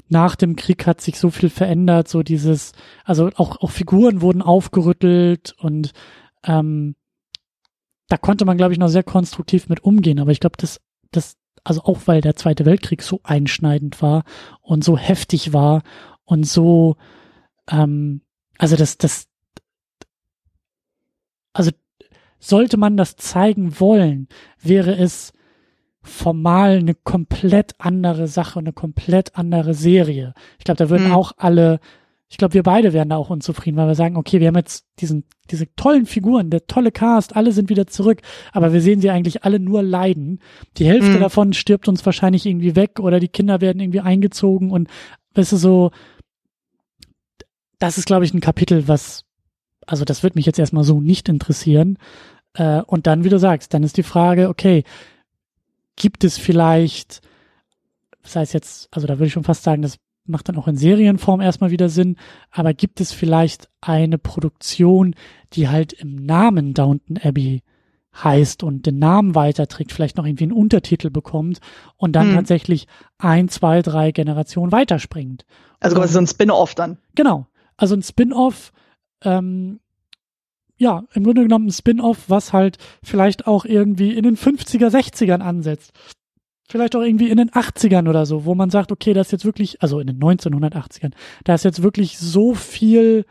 nach 0.09 0.35
dem 0.35 0.57
Krieg 0.57 0.89
hat 0.89 1.01
sich 1.01 1.21
so 1.21 1.31
viel 1.31 1.51
verändert, 1.51 2.09
so 2.09 2.25
dieses, 2.25 2.73
also 3.05 3.31
auch, 3.37 3.61
auch 3.63 3.71
Figuren 3.71 4.23
wurden 4.23 4.43
aufgerüttelt 4.43 5.55
und 5.59 5.93
ähm, 6.45 6.97
da 8.11 8.17
konnte 8.17 8.45
man, 8.45 8.57
glaube 8.57 8.73
ich, 8.73 8.79
noch 8.79 8.89
sehr 8.89 9.05
konstruktiv 9.05 9.69
mit 9.69 9.85
umgehen. 9.85 10.19
Aber 10.19 10.33
ich 10.33 10.41
glaube, 10.41 10.57
das, 10.59 10.81
das, 11.13 11.37
also 11.63 11.83
auch 11.83 12.01
weil 12.07 12.21
der 12.21 12.35
Zweite 12.35 12.67
Weltkrieg 12.67 13.03
so 13.03 13.21
einschneidend 13.23 14.03
war 14.03 14.25
und 14.61 14.83
so 14.83 14.99
heftig 14.99 15.53
war 15.53 15.83
und 16.25 16.45
so, 16.45 16.97
ähm, 17.71 18.23
also 18.59 18.75
das, 18.75 18.99
das, 18.99 19.29
also 21.53 21.71
sollte 22.41 22.77
man 22.79 22.97
das 22.97 23.15
zeigen 23.15 23.79
wollen, 23.79 24.27
wäre 24.61 24.97
es 24.97 25.33
formal 26.03 26.79
eine 26.79 26.95
komplett 26.95 27.75
andere 27.79 28.27
Sache, 28.27 28.59
eine 28.59 28.73
komplett 28.73 29.37
andere 29.37 29.75
Serie. 29.75 30.35
Ich 30.59 30.65
glaube, 30.65 30.79
da 30.79 30.91
würden 30.91 31.09
mhm. 31.09 31.15
auch 31.15 31.33
alle, 31.37 31.79
ich 32.31 32.39
glaube, 32.39 32.55
wir 32.55 32.63
beide 32.63 32.93
wären 32.93 33.11
da 33.11 33.17
auch 33.17 33.29
unzufrieden, 33.29 33.77
weil 33.77 33.89
wir 33.89 33.95
sagen, 33.95 34.17
okay, 34.17 34.41
wir 34.41 34.49
haben 34.49 34.57
jetzt 34.57 34.87
diesen, 35.01 35.25
diese 35.51 35.67
tollen 35.75 36.07
Figuren, 36.07 36.49
der 36.49 36.67
tolle 36.67 36.93
Cast, 36.93 37.37
alle 37.37 37.53
sind 37.53 37.69
wieder 37.69 37.87
zurück, 37.87 38.23
aber 38.53 38.73
wir 38.73 38.81
sehen 38.81 39.01
sie 39.01 39.11
eigentlich 39.11 39.45
alle 39.45 39.59
nur 39.59 39.83
leiden. 39.83 40.41
Die 40.77 40.87
Hälfte 40.87 41.17
mhm. 41.17 41.21
davon 41.21 41.53
stirbt 41.53 41.89
uns 41.89 42.07
wahrscheinlich 42.07 42.47
irgendwie 42.47 42.77
weg 42.77 43.01
oder 43.01 43.21
die 43.21 43.29
Kinder 43.29 43.61
werden 43.61 43.81
irgendwie 43.81 44.01
eingezogen 44.01 44.71
und 44.71 44.89
weißt 45.35 45.53
du 45.53 45.57
so, 45.57 45.91
das 47.79 47.99
ist, 47.99 48.07
glaube 48.07 48.25
ich, 48.25 48.33
ein 48.33 48.41
Kapitel, 48.41 48.87
was 48.89 49.25
also 49.91 50.05
das 50.05 50.23
wird 50.23 50.37
mich 50.37 50.47
jetzt 50.47 50.59
erstmal 50.59 50.85
so 50.85 51.01
nicht 51.01 51.29
interessieren. 51.29 51.99
Äh, 52.55 52.83
und 52.83 53.07
dann, 53.07 53.25
wie 53.25 53.29
du 53.29 53.39
sagst, 53.39 53.75
dann 53.75 53.83
ist 53.83 53.97
die 53.97 54.05
Frage, 54.05 54.49
okay, 54.49 54.85
gibt 55.97 56.23
es 56.23 56.39
vielleicht, 56.39 57.23
das 58.23 58.37
heißt 58.37 58.55
jetzt, 58.55 58.89
also 58.93 59.07
da 59.09 59.15
würde 59.15 59.27
ich 59.27 59.33
schon 59.33 59.45
fast 59.45 59.65
sagen, 59.65 59.83
das 59.83 59.99
macht 60.31 60.49
dann 60.49 60.57
auch 60.57 60.69
in 60.69 60.77
Serienform 60.77 61.41
erstmal 61.41 61.71
wieder 61.71 61.89
Sinn, 61.89 62.17
aber 62.51 62.75
gibt 62.75 63.01
es 63.01 63.13
vielleicht 63.13 63.69
eine 63.81 64.19
Produktion, 64.19 65.15
die 65.53 65.69
halt 65.69 65.93
im 65.93 66.17
Namen 66.17 66.75
Downton 66.75 67.19
Abbey 67.19 67.63
heißt 68.15 68.63
und 68.63 68.87
den 68.87 68.99
Namen 68.99 69.35
weiterträgt, 69.35 69.93
vielleicht 69.93 70.17
noch 70.17 70.27
irgendwie 70.27 70.45
einen 70.45 70.53
Untertitel 70.53 71.11
bekommt 71.11 71.61
und 71.97 72.13
dann 72.13 72.29
hm. 72.29 72.35
tatsächlich 72.35 72.87
ein, 73.19 73.49
zwei, 73.49 73.83
drei 73.83 74.11
Generationen 74.11 74.73
weiterspringt. 74.73 75.45
Also 75.79 75.97
quasi 75.97 76.13
so 76.13 76.19
ein 76.19 76.27
Spin-off 76.27 76.75
dann. 76.75 76.99
Genau. 77.15 77.47
Also 77.77 77.95
ein 77.95 78.03
Spin-off, 78.03 78.73
ähm, 79.23 79.81
ja, 80.77 81.05
im 81.13 81.25
Grunde 81.25 81.43
genommen 81.43 81.69
ein 81.69 81.73
Spin-off, 81.73 82.25
was 82.29 82.53
halt 82.53 82.79
vielleicht 83.03 83.47
auch 83.47 83.65
irgendwie 83.65 84.15
in 84.15 84.25
den 84.25 84.37
50er, 84.37 84.89
60ern 84.89 85.41
ansetzt. 85.41 85.93
Vielleicht 86.71 86.95
auch 86.95 87.03
irgendwie 87.03 87.31
in 87.31 87.37
den 87.37 87.51
80ern 87.51 88.09
oder 88.09 88.27
so, 88.27 88.45
wo 88.45 88.55
man 88.55 88.71
sagt, 88.71 88.93
okay, 88.93 89.13
das 89.13 89.29
ist 89.29 89.33
jetzt 89.33 89.45
wirklich, 89.45 89.83
also 89.83 90.01
in 90.01 90.07
den 90.07 90.21
1980ern, 90.21 91.13
da 91.45 91.55
ist 91.55 91.65
jetzt 91.65 91.83
wirklich 91.83 92.19
so 92.19 92.55
viel 92.55 93.25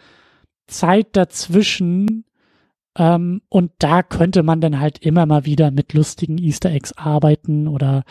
Zeit 0.68 1.08
dazwischen, 1.14 2.26
ähm, 2.98 3.42
und 3.50 3.72
da 3.80 4.04
könnte 4.04 4.44
man 4.44 4.62
dann 4.62 4.80
halt 4.80 5.00
immer 5.00 5.26
mal 5.26 5.46
wieder 5.46 5.72
mit 5.72 5.94
lustigen 5.94 6.38
Easter 6.38 6.70
Eggs 6.72 6.94
arbeiten 6.94 7.68
oder 7.68 8.04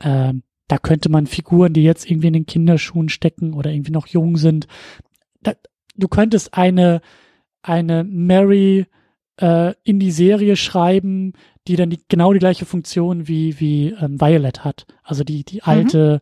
ähm, 0.00 0.42
da 0.68 0.78
könnte 0.78 1.08
man 1.08 1.26
Figuren, 1.26 1.72
die 1.72 1.82
jetzt 1.82 2.08
irgendwie 2.08 2.28
in 2.28 2.34
den 2.34 2.46
Kinderschuhen 2.46 3.08
stecken 3.08 3.54
oder 3.54 3.72
irgendwie 3.72 3.90
noch 3.90 4.06
jung 4.06 4.36
sind, 4.36 4.68
da, 5.42 5.54
du 5.96 6.08
könntest 6.08 6.54
eine, 6.54 7.00
eine 7.62 8.04
Mary 8.04 8.86
äh, 9.40 9.74
in 9.82 9.98
die 9.98 10.12
Serie 10.12 10.56
schreiben, 10.56 11.32
die 11.68 11.76
dann 11.76 11.90
die, 11.90 12.00
genau 12.08 12.32
die 12.32 12.38
gleiche 12.38 12.64
Funktion 12.64 13.28
wie, 13.28 13.60
wie 13.60 13.90
ähm, 13.90 14.20
Violet 14.20 14.64
hat. 14.64 14.86
Also 15.02 15.22
die, 15.22 15.44
die 15.44 15.62
alte, 15.62 16.20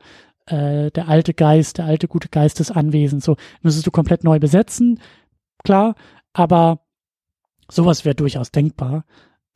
mhm. 0.50 0.56
äh, 0.56 0.90
der 0.90 1.08
alte 1.08 1.34
Geist, 1.34 1.78
der 1.78 1.86
alte 1.86 2.08
gute 2.08 2.28
Geist 2.28 2.58
des 2.58 2.70
Anwesens. 2.70 3.24
So 3.24 3.36
müsstest 3.62 3.86
du 3.86 3.90
komplett 3.90 4.24
neu 4.24 4.38
besetzen, 4.38 5.00
klar, 5.64 5.94
aber 6.32 6.80
sowas 7.70 8.04
wäre 8.04 8.14
durchaus 8.14 8.50
denkbar. 8.50 9.04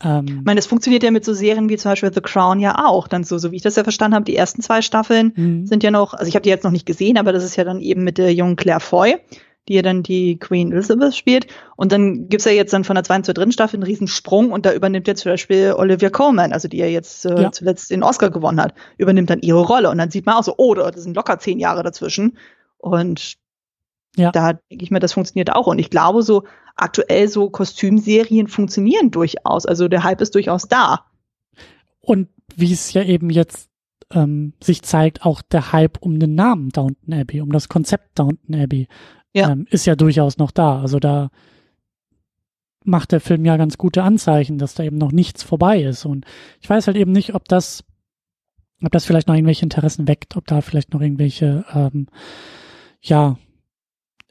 Ähm, 0.03 0.27
ich 0.27 0.45
meine, 0.45 0.57
das 0.57 0.67
funktioniert 0.67 1.03
ja 1.03 1.11
mit 1.11 1.25
so 1.25 1.35
Serien 1.35 1.69
wie 1.69 1.77
zum 1.77 1.91
Beispiel 1.91 2.12
The 2.12 2.21
Crown 2.21 2.61
ja 2.61 2.87
auch. 2.87 3.09
Dann 3.09 3.25
so, 3.25 3.39
so 3.39 3.53
wie 3.53 3.57
ich 3.57 3.62
das 3.62 3.77
ja 3.77 3.83
verstanden 3.83 4.15
habe, 4.15 4.25
die 4.25 4.37
ersten 4.37 4.62
zwei 4.62 4.83
Staffeln 4.83 5.33
mhm. 5.37 5.67
sind 5.67 5.83
ja 5.83 5.91
noch, 5.91 6.15
also 6.15 6.29
ich 6.29 6.35
habe 6.35 6.43
die 6.43 6.49
jetzt 6.49 6.65
noch 6.65 6.71
nicht 6.71 6.87
gesehen, 6.87 7.19
aber 7.19 7.33
das 7.33 7.45
ist 7.45 7.57
ja 7.57 7.65
dann 7.65 7.81
eben 7.81 8.05
mit 8.05 8.19
der 8.19 8.33
jungen 8.33 8.57
Claire 8.57 8.81
Foy, 8.81 9.17
die 9.69 9.74
ja 9.74 9.82
dann 9.82 10.03
die 10.03 10.39
Queen 10.39 10.73
Elizabeth 10.73 11.15
spielt. 11.15 11.47
Und 11.77 11.93
dann 11.93 12.28
gibt's 12.28 12.45
ja 12.45 12.53
jetzt 12.53 12.73
dann 12.73 12.85
von 12.85 12.95
der 12.95 13.05
zweiten 13.05 13.24
zur 13.24 13.35
dritten 13.35 13.53
Staffel 13.53 13.77
einen 13.77 13.85
riesen 13.85 14.09
Sprung 14.09 14.53
und 14.53 14.66
da 14.66 14.73
übernimmt 14.73 15.07
jetzt 15.07 15.23
zum 15.23 15.32
Beispiel 15.32 15.74
Olivia 15.77 16.11
Colman, 16.11 16.53
also 16.53 16.69
die 16.69 16.78
ja 16.78 16.87
jetzt 16.87 17.24
äh, 17.24 17.43
ja. 17.43 17.53
zuletzt 17.53 17.91
den 17.91 18.03
Oscar 18.03 18.31
gewonnen 18.31 18.61
hat, 18.61 18.74
übernimmt 18.99 19.31
dann 19.31 19.41
ihre 19.41 19.62
Rolle. 19.62 19.91
Und 19.91 19.99
dann 19.99 20.11
sieht 20.11 20.27
man 20.27 20.37
auch 20.37 20.45
so, 20.45 20.55
oh, 20.57 20.74
das 20.74 21.03
sind 21.03 21.15
locker 21.15 21.39
zehn 21.39 21.59
Jahre 21.59 21.82
dazwischen. 21.82 22.39
Und 22.78 23.37
ja. 24.16 24.31
da 24.32 24.55
denke 24.55 24.85
ich 24.85 24.91
mir, 24.91 25.01
das 25.01 25.12
funktioniert 25.12 25.53
auch. 25.53 25.66
Und 25.66 25.78
ich 25.78 25.91
glaube, 25.91 26.23
so 26.23 26.45
aktuell 26.77 27.28
so 27.28 27.51
Kostümserien 27.51 28.49
funktionieren 28.49 29.11
durchaus. 29.11 29.66
Also 29.66 29.89
der 29.89 30.03
Hype 30.03 30.20
ist 30.20 30.35
durchaus 30.35 30.69
da. 30.69 31.05
Und 32.01 32.28
wie 32.57 32.73
es 32.73 32.93
ja 32.93 33.03
eben 33.03 33.31
jetzt 33.31 33.69
ähm, 34.12 34.55
sich 34.62 34.82
zeigt, 34.82 35.24
auch 35.24 35.43
der 35.43 35.73
Hype 35.73 35.99
um 36.01 36.19
den 36.19 36.35
Namen 36.35 36.70
Downton 36.70 37.15
Abbey, 37.15 37.41
um 37.41 37.53
das 37.53 37.69
Konzept 37.69 38.19
Downton 38.19 38.55
Abbey, 38.55 38.89
ja. 39.35 39.51
Ähm, 39.51 39.66
ist 39.70 39.86
ja 39.86 39.97
durchaus 39.97 40.39
noch 40.39 40.51
da. 40.51 40.81
Also 40.81 40.98
da 40.98 41.31
macht 42.85 43.12
der 43.12 43.20
Film 43.20 43.44
ja 43.44 43.57
ganz 43.57 43.78
gute 43.78 44.02
Anzeichen, 44.02 44.59
dass 44.59 44.74
da 44.74 44.82
eben 44.82 44.98
noch 44.98 45.12
nichts 45.12 45.43
vorbei 45.43 45.82
ist. 45.82 46.05
Und 46.05 46.24
ich 46.61 46.69
weiß 46.69 46.86
halt 46.86 46.97
eben 46.97 47.12
nicht, 47.12 47.35
ob 47.35 47.47
das, 47.48 47.85
ob 48.82 48.93
das 48.93 49.05
vielleicht 49.05 49.28
noch 49.28 49.35
irgendwelche 49.35 49.65
Interessen 49.65 50.09
weckt, 50.09 50.36
ob 50.36 50.47
da 50.47 50.61
vielleicht 50.61 50.93
noch 50.93 51.01
irgendwelche, 51.01 51.65
ähm, 51.73 52.07
ja, 53.01 53.39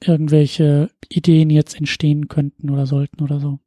irgendwelche 0.01 0.89
Ideen 1.09 1.49
jetzt 1.49 1.75
entstehen 1.75 2.27
könnten 2.27 2.69
oder 2.69 2.85
sollten 2.85 3.21
oder 3.23 3.39
so. 3.39 3.59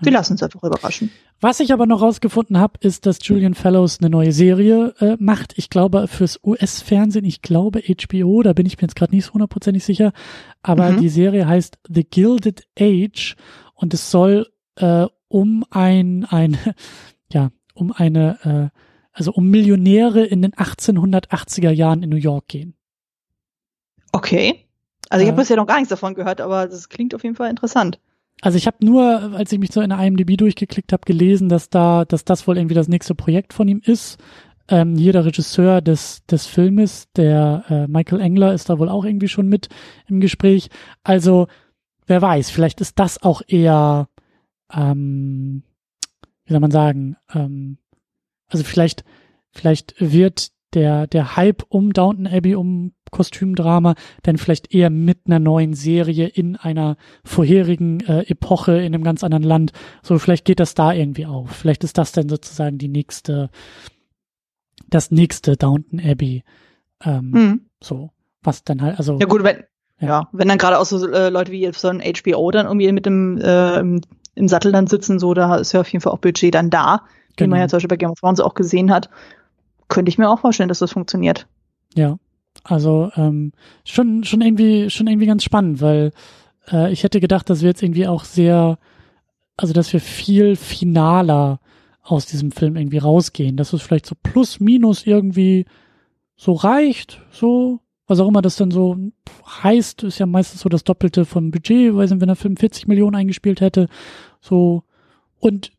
Wir 0.00 0.12
lassen 0.12 0.32
uns 0.32 0.42
einfach 0.42 0.62
überraschen. 0.62 1.10
Was 1.40 1.60
ich 1.60 1.72
aber 1.72 1.86
noch 1.86 2.02
rausgefunden 2.02 2.58
habe, 2.58 2.74
ist, 2.80 3.06
dass 3.06 3.18
Julian 3.22 3.54
Fellows 3.54 3.98
eine 4.00 4.10
neue 4.10 4.32
Serie 4.32 4.94
äh, 5.00 5.16
macht. 5.18 5.54
Ich 5.56 5.70
glaube 5.70 6.06
fürs 6.08 6.40
US-Fernsehen, 6.42 7.24
ich 7.24 7.42
glaube 7.42 7.82
HBO, 7.82 8.42
da 8.42 8.52
bin 8.52 8.66
ich 8.66 8.76
mir 8.76 8.82
jetzt 8.82 8.96
gerade 8.96 9.14
nicht 9.14 9.26
so 9.26 9.34
hundertprozentig 9.34 9.84
sicher. 9.84 10.12
Aber 10.62 10.92
mhm. 10.92 11.00
die 11.00 11.08
Serie 11.08 11.46
heißt 11.46 11.78
The 11.88 12.04
Gilded 12.04 12.66
Age 12.78 13.36
und 13.74 13.94
es 13.94 14.10
soll 14.10 14.48
äh, 14.76 15.06
um 15.28 15.64
ein, 15.70 16.24
ein, 16.24 16.58
ja, 17.32 17.50
um 17.74 17.92
eine, 17.92 18.72
äh, 18.72 18.78
also 19.12 19.32
um 19.32 19.48
Millionäre 19.48 20.24
in 20.24 20.42
den 20.42 20.52
1880er 20.52 21.70
Jahren 21.70 22.02
in 22.02 22.10
New 22.10 22.16
York 22.16 22.48
gehen. 22.48 22.74
Okay. 24.12 24.66
Also 25.08 25.22
ich 25.22 25.28
habe 25.28 25.40
bisher 25.40 25.56
noch 25.56 25.66
gar 25.66 25.76
nichts 25.76 25.90
davon 25.90 26.14
gehört, 26.14 26.40
aber 26.40 26.66
das 26.66 26.88
klingt 26.88 27.14
auf 27.14 27.22
jeden 27.22 27.36
Fall 27.36 27.50
interessant. 27.50 28.00
Also 28.42 28.58
ich 28.58 28.66
habe 28.66 28.84
nur, 28.84 29.34
als 29.34 29.52
ich 29.52 29.58
mich 29.58 29.72
so 29.72 29.80
in 29.80 29.90
der 29.90 29.98
IMDb 29.98 30.36
durchgeklickt 30.36 30.92
habe, 30.92 31.04
gelesen, 31.06 31.48
dass 31.48 31.70
da, 31.70 32.04
dass 32.04 32.24
das 32.24 32.46
wohl 32.46 32.58
irgendwie 32.58 32.74
das 32.74 32.88
nächste 32.88 33.14
Projekt 33.14 33.54
von 33.54 33.66
ihm 33.66 33.80
ist. 33.84 34.18
Ähm, 34.68 34.96
hier 34.96 35.12
der 35.12 35.24
Regisseur 35.24 35.80
des, 35.80 36.24
des 36.26 36.46
Filmes, 36.46 37.08
der 37.16 37.64
äh, 37.68 37.86
Michael 37.86 38.20
Engler, 38.20 38.52
ist 38.52 38.68
da 38.68 38.78
wohl 38.78 38.88
auch 38.88 39.04
irgendwie 39.04 39.28
schon 39.28 39.48
mit 39.48 39.68
im 40.08 40.20
Gespräch. 40.20 40.68
Also, 41.04 41.46
wer 42.06 42.20
weiß, 42.20 42.50
vielleicht 42.50 42.80
ist 42.80 42.98
das 42.98 43.22
auch 43.22 43.42
eher, 43.46 44.08
ähm, 44.72 45.62
wie 46.44 46.52
soll 46.52 46.60
man 46.60 46.72
sagen, 46.72 47.16
ähm, 47.32 47.78
also 48.48 48.64
vielleicht, 48.64 49.04
vielleicht 49.50 49.94
wird 49.98 50.50
der, 50.76 51.06
der 51.06 51.36
Hype 51.36 51.64
um 51.70 51.94
Downton 51.94 52.26
Abbey, 52.26 52.54
um 52.54 52.92
Kostümdrama, 53.10 53.94
dann 54.22 54.36
vielleicht 54.36 54.74
eher 54.74 54.90
mit 54.90 55.20
einer 55.26 55.38
neuen 55.38 55.72
Serie 55.72 56.26
in 56.26 56.56
einer 56.56 56.96
vorherigen 57.24 58.00
äh, 58.00 58.24
Epoche 58.28 58.72
in 58.72 58.94
einem 58.94 59.02
ganz 59.02 59.24
anderen 59.24 59.42
Land. 59.42 59.72
So, 60.02 60.18
vielleicht 60.18 60.44
geht 60.44 60.60
das 60.60 60.74
da 60.74 60.92
irgendwie 60.92 61.24
auf. 61.24 61.50
Vielleicht 61.50 61.82
ist 61.82 61.96
das 61.96 62.12
dann 62.12 62.28
sozusagen 62.28 62.76
die 62.76 62.88
nächste, 62.88 63.48
das 64.90 65.10
nächste 65.10 65.56
Downton 65.56 65.98
Abbey. 65.98 66.44
Ähm, 67.02 67.30
mhm. 67.30 67.60
So, 67.82 68.10
was 68.42 68.62
dann 68.62 68.82
halt, 68.82 68.98
also. 68.98 69.18
Ja 69.18 69.26
gut, 69.26 69.44
wenn, 69.44 69.64
ja, 69.98 70.08
ja 70.08 70.28
wenn 70.32 70.48
dann 70.48 70.58
gerade 70.58 70.78
auch 70.78 70.84
so 70.84 71.08
äh, 71.10 71.30
Leute 71.30 71.52
wie 71.52 71.70
so 71.72 71.88
ein 71.88 72.02
HBO 72.02 72.50
dann 72.50 72.66
irgendwie 72.66 72.92
mit 72.92 73.06
dem 73.06 73.38
äh, 73.38 73.78
im, 73.78 74.02
im 74.34 74.48
Sattel 74.48 74.72
dann 74.72 74.88
sitzen, 74.88 75.18
so, 75.18 75.32
da 75.32 75.56
ist 75.56 75.72
ja 75.72 75.80
auf 75.80 75.88
jeden 75.88 76.02
Fall 76.02 76.12
auch 76.12 76.18
Budget 76.18 76.54
dann 76.54 76.68
da, 76.68 77.04
genau. 77.36 77.46
wie 77.46 77.50
man 77.52 77.60
ja 77.60 77.68
zum 77.68 77.78
Beispiel 77.78 77.88
bei 77.88 77.96
Game 77.96 78.10
of 78.10 78.20
Thrones 78.20 78.40
auch 78.40 78.52
gesehen 78.52 78.92
hat 78.92 79.08
könnte 79.88 80.08
ich 80.08 80.18
mir 80.18 80.28
auch 80.28 80.40
vorstellen, 80.40 80.68
dass 80.68 80.80
das 80.80 80.92
funktioniert. 80.92 81.46
Ja, 81.94 82.18
also 82.64 83.10
ähm, 83.16 83.52
schon 83.84 84.24
schon 84.24 84.40
irgendwie 84.40 84.90
schon 84.90 85.06
irgendwie 85.06 85.26
ganz 85.26 85.44
spannend, 85.44 85.80
weil 85.80 86.12
äh, 86.70 86.92
ich 86.92 87.02
hätte 87.02 87.20
gedacht, 87.20 87.48
dass 87.50 87.62
wir 87.62 87.68
jetzt 87.68 87.82
irgendwie 87.82 88.06
auch 88.06 88.24
sehr, 88.24 88.78
also 89.56 89.72
dass 89.72 89.92
wir 89.92 90.00
viel 90.00 90.56
finaler 90.56 91.60
aus 92.02 92.26
diesem 92.26 92.52
Film 92.52 92.76
irgendwie 92.76 92.98
rausgehen, 92.98 93.56
dass 93.56 93.72
es 93.72 93.82
vielleicht 93.82 94.06
so 94.06 94.14
plus 94.22 94.60
minus 94.60 95.06
irgendwie 95.06 95.66
so 96.36 96.52
reicht, 96.52 97.22
so 97.30 97.80
was 98.06 98.20
auch 98.20 98.28
immer 98.28 98.42
das 98.42 98.56
dann 98.56 98.70
so 98.70 98.96
heißt, 99.62 100.04
ist 100.04 100.18
ja 100.18 100.26
meistens 100.26 100.60
so 100.60 100.68
das 100.68 100.84
Doppelte 100.84 101.24
vom 101.24 101.50
Budget, 101.50 101.94
weil 101.96 102.08
wenn 102.08 102.20
der 102.20 102.36
Film 102.36 102.56
40 102.56 102.86
Millionen 102.86 103.16
eingespielt 103.16 103.60
hätte, 103.60 103.88
so 104.40 104.84
und 105.40 105.72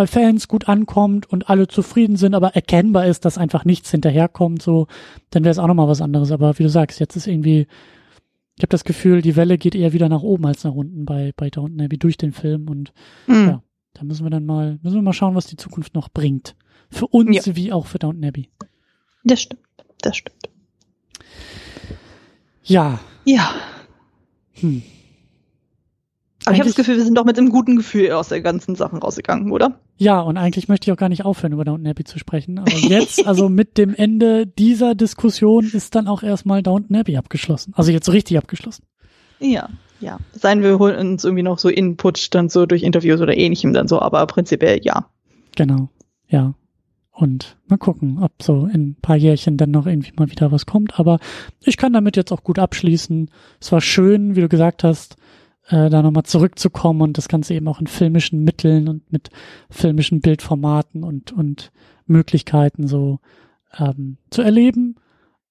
bei 0.00 0.06
Fans 0.06 0.48
gut 0.48 0.66
ankommt 0.66 1.26
und 1.26 1.50
alle 1.50 1.68
zufrieden 1.68 2.16
sind, 2.16 2.34
aber 2.34 2.56
erkennbar 2.56 3.04
ist, 3.04 3.26
dass 3.26 3.36
einfach 3.36 3.66
nichts 3.66 3.90
hinterherkommt, 3.90 4.62
so, 4.62 4.86
dann 5.28 5.44
wäre 5.44 5.50
es 5.50 5.58
auch 5.58 5.66
nochmal 5.66 5.88
was 5.88 6.00
anderes. 6.00 6.32
Aber 6.32 6.58
wie 6.58 6.62
du 6.62 6.70
sagst, 6.70 7.00
jetzt 7.00 7.16
ist 7.16 7.26
irgendwie, 7.26 7.66
ich 8.56 8.62
habe 8.62 8.70
das 8.70 8.84
Gefühl, 8.84 9.20
die 9.20 9.36
Welle 9.36 9.58
geht 9.58 9.74
eher 9.74 9.92
wieder 9.92 10.08
nach 10.08 10.22
oben 10.22 10.46
als 10.46 10.64
nach 10.64 10.72
unten 10.72 11.04
bei, 11.04 11.32
bei 11.36 11.50
Downton 11.50 11.82
Abbey 11.82 11.98
durch 11.98 12.16
den 12.16 12.32
Film 12.32 12.70
und 12.70 12.94
mhm. 13.26 13.34
ja, 13.34 13.62
da 13.92 14.04
müssen 14.04 14.24
wir 14.24 14.30
dann 14.30 14.46
mal, 14.46 14.78
müssen 14.82 14.96
wir 14.96 15.02
mal 15.02 15.12
schauen, 15.12 15.34
was 15.34 15.48
die 15.48 15.56
Zukunft 15.56 15.94
noch 15.94 16.08
bringt. 16.08 16.56
Für 16.88 17.06
uns 17.06 17.44
ja. 17.44 17.54
wie 17.54 17.70
auch 17.70 17.84
für 17.86 17.98
Downton 17.98 18.24
Abbey. 18.24 18.48
Das 19.22 19.42
stimmt, 19.42 19.60
das 20.00 20.16
stimmt. 20.16 20.48
Ja. 22.64 23.00
Ja. 23.26 23.50
Hm. 24.54 24.82
Aber 26.50 26.54
ich 26.54 26.60
habe 26.60 26.68
das 26.68 26.76
Gefühl, 26.76 26.96
wir 26.96 27.04
sind 27.04 27.16
doch 27.16 27.24
mit 27.24 27.38
einem 27.38 27.50
guten 27.50 27.76
Gefühl 27.76 28.12
aus 28.12 28.28
der 28.28 28.40
ganzen 28.40 28.74
Sachen 28.74 28.98
rausgegangen, 28.98 29.52
oder? 29.52 29.80
Ja, 29.96 30.20
und 30.20 30.36
eigentlich 30.36 30.68
möchte 30.68 30.88
ich 30.88 30.92
auch 30.92 30.98
gar 30.98 31.08
nicht 31.08 31.24
aufhören, 31.24 31.52
über 31.52 31.64
Downton 31.64 31.86
Abbey 31.86 32.04
zu 32.04 32.18
sprechen. 32.18 32.58
Aber 32.58 32.72
jetzt, 32.72 33.24
also 33.26 33.48
mit 33.48 33.78
dem 33.78 33.94
Ende 33.94 34.46
dieser 34.46 34.94
Diskussion, 34.94 35.70
ist 35.72 35.94
dann 35.94 36.08
auch 36.08 36.22
erstmal 36.22 36.62
Downton 36.62 36.96
Abbey 36.96 37.16
abgeschlossen. 37.16 37.72
Also 37.76 37.92
jetzt 37.92 38.06
so 38.06 38.12
richtig 38.12 38.36
abgeschlossen. 38.36 38.84
Ja, 39.38 39.68
ja. 40.00 40.18
Seien 40.32 40.62
wir 40.62 40.78
holen 40.78 40.96
uns 40.98 41.24
irgendwie 41.24 41.42
noch 41.42 41.58
so 41.58 41.68
Input 41.68 42.34
dann 42.34 42.48
so 42.48 42.66
durch 42.66 42.82
Interviews 42.82 43.20
oder 43.20 43.36
ähnlichem 43.36 43.72
dann 43.72 43.88
so, 43.88 44.00
aber 44.00 44.26
prinzipiell 44.26 44.80
ja. 44.82 45.06
Genau, 45.56 45.88
ja. 46.28 46.54
Und 47.12 47.58
mal 47.66 47.76
gucken, 47.76 48.18
ob 48.22 48.42
so 48.42 48.64
in 48.64 48.90
ein 48.90 48.96
paar 49.02 49.16
Jährchen 49.16 49.58
dann 49.58 49.70
noch 49.70 49.86
irgendwie 49.86 50.12
mal 50.16 50.30
wieder 50.30 50.52
was 50.52 50.64
kommt. 50.64 50.98
Aber 50.98 51.18
ich 51.62 51.76
kann 51.76 51.92
damit 51.92 52.16
jetzt 52.16 52.32
auch 52.32 52.42
gut 52.42 52.58
abschließen. 52.58 53.30
Es 53.60 53.70
war 53.72 53.82
schön, 53.82 54.36
wie 54.36 54.40
du 54.40 54.48
gesagt 54.48 54.84
hast, 54.84 55.16
äh, 55.70 55.88
da 55.88 56.02
nochmal 56.02 56.24
zurückzukommen 56.24 57.00
und 57.02 57.18
das 57.18 57.28
Ganze 57.28 57.54
eben 57.54 57.68
auch 57.68 57.80
in 57.80 57.86
filmischen 57.86 58.42
Mitteln 58.42 58.88
und 58.88 59.10
mit 59.12 59.30
filmischen 59.70 60.20
Bildformaten 60.20 61.04
und, 61.04 61.32
und 61.32 61.70
Möglichkeiten 62.06 62.88
so 62.88 63.20
ähm, 63.78 64.18
zu 64.30 64.42
erleben. 64.42 64.96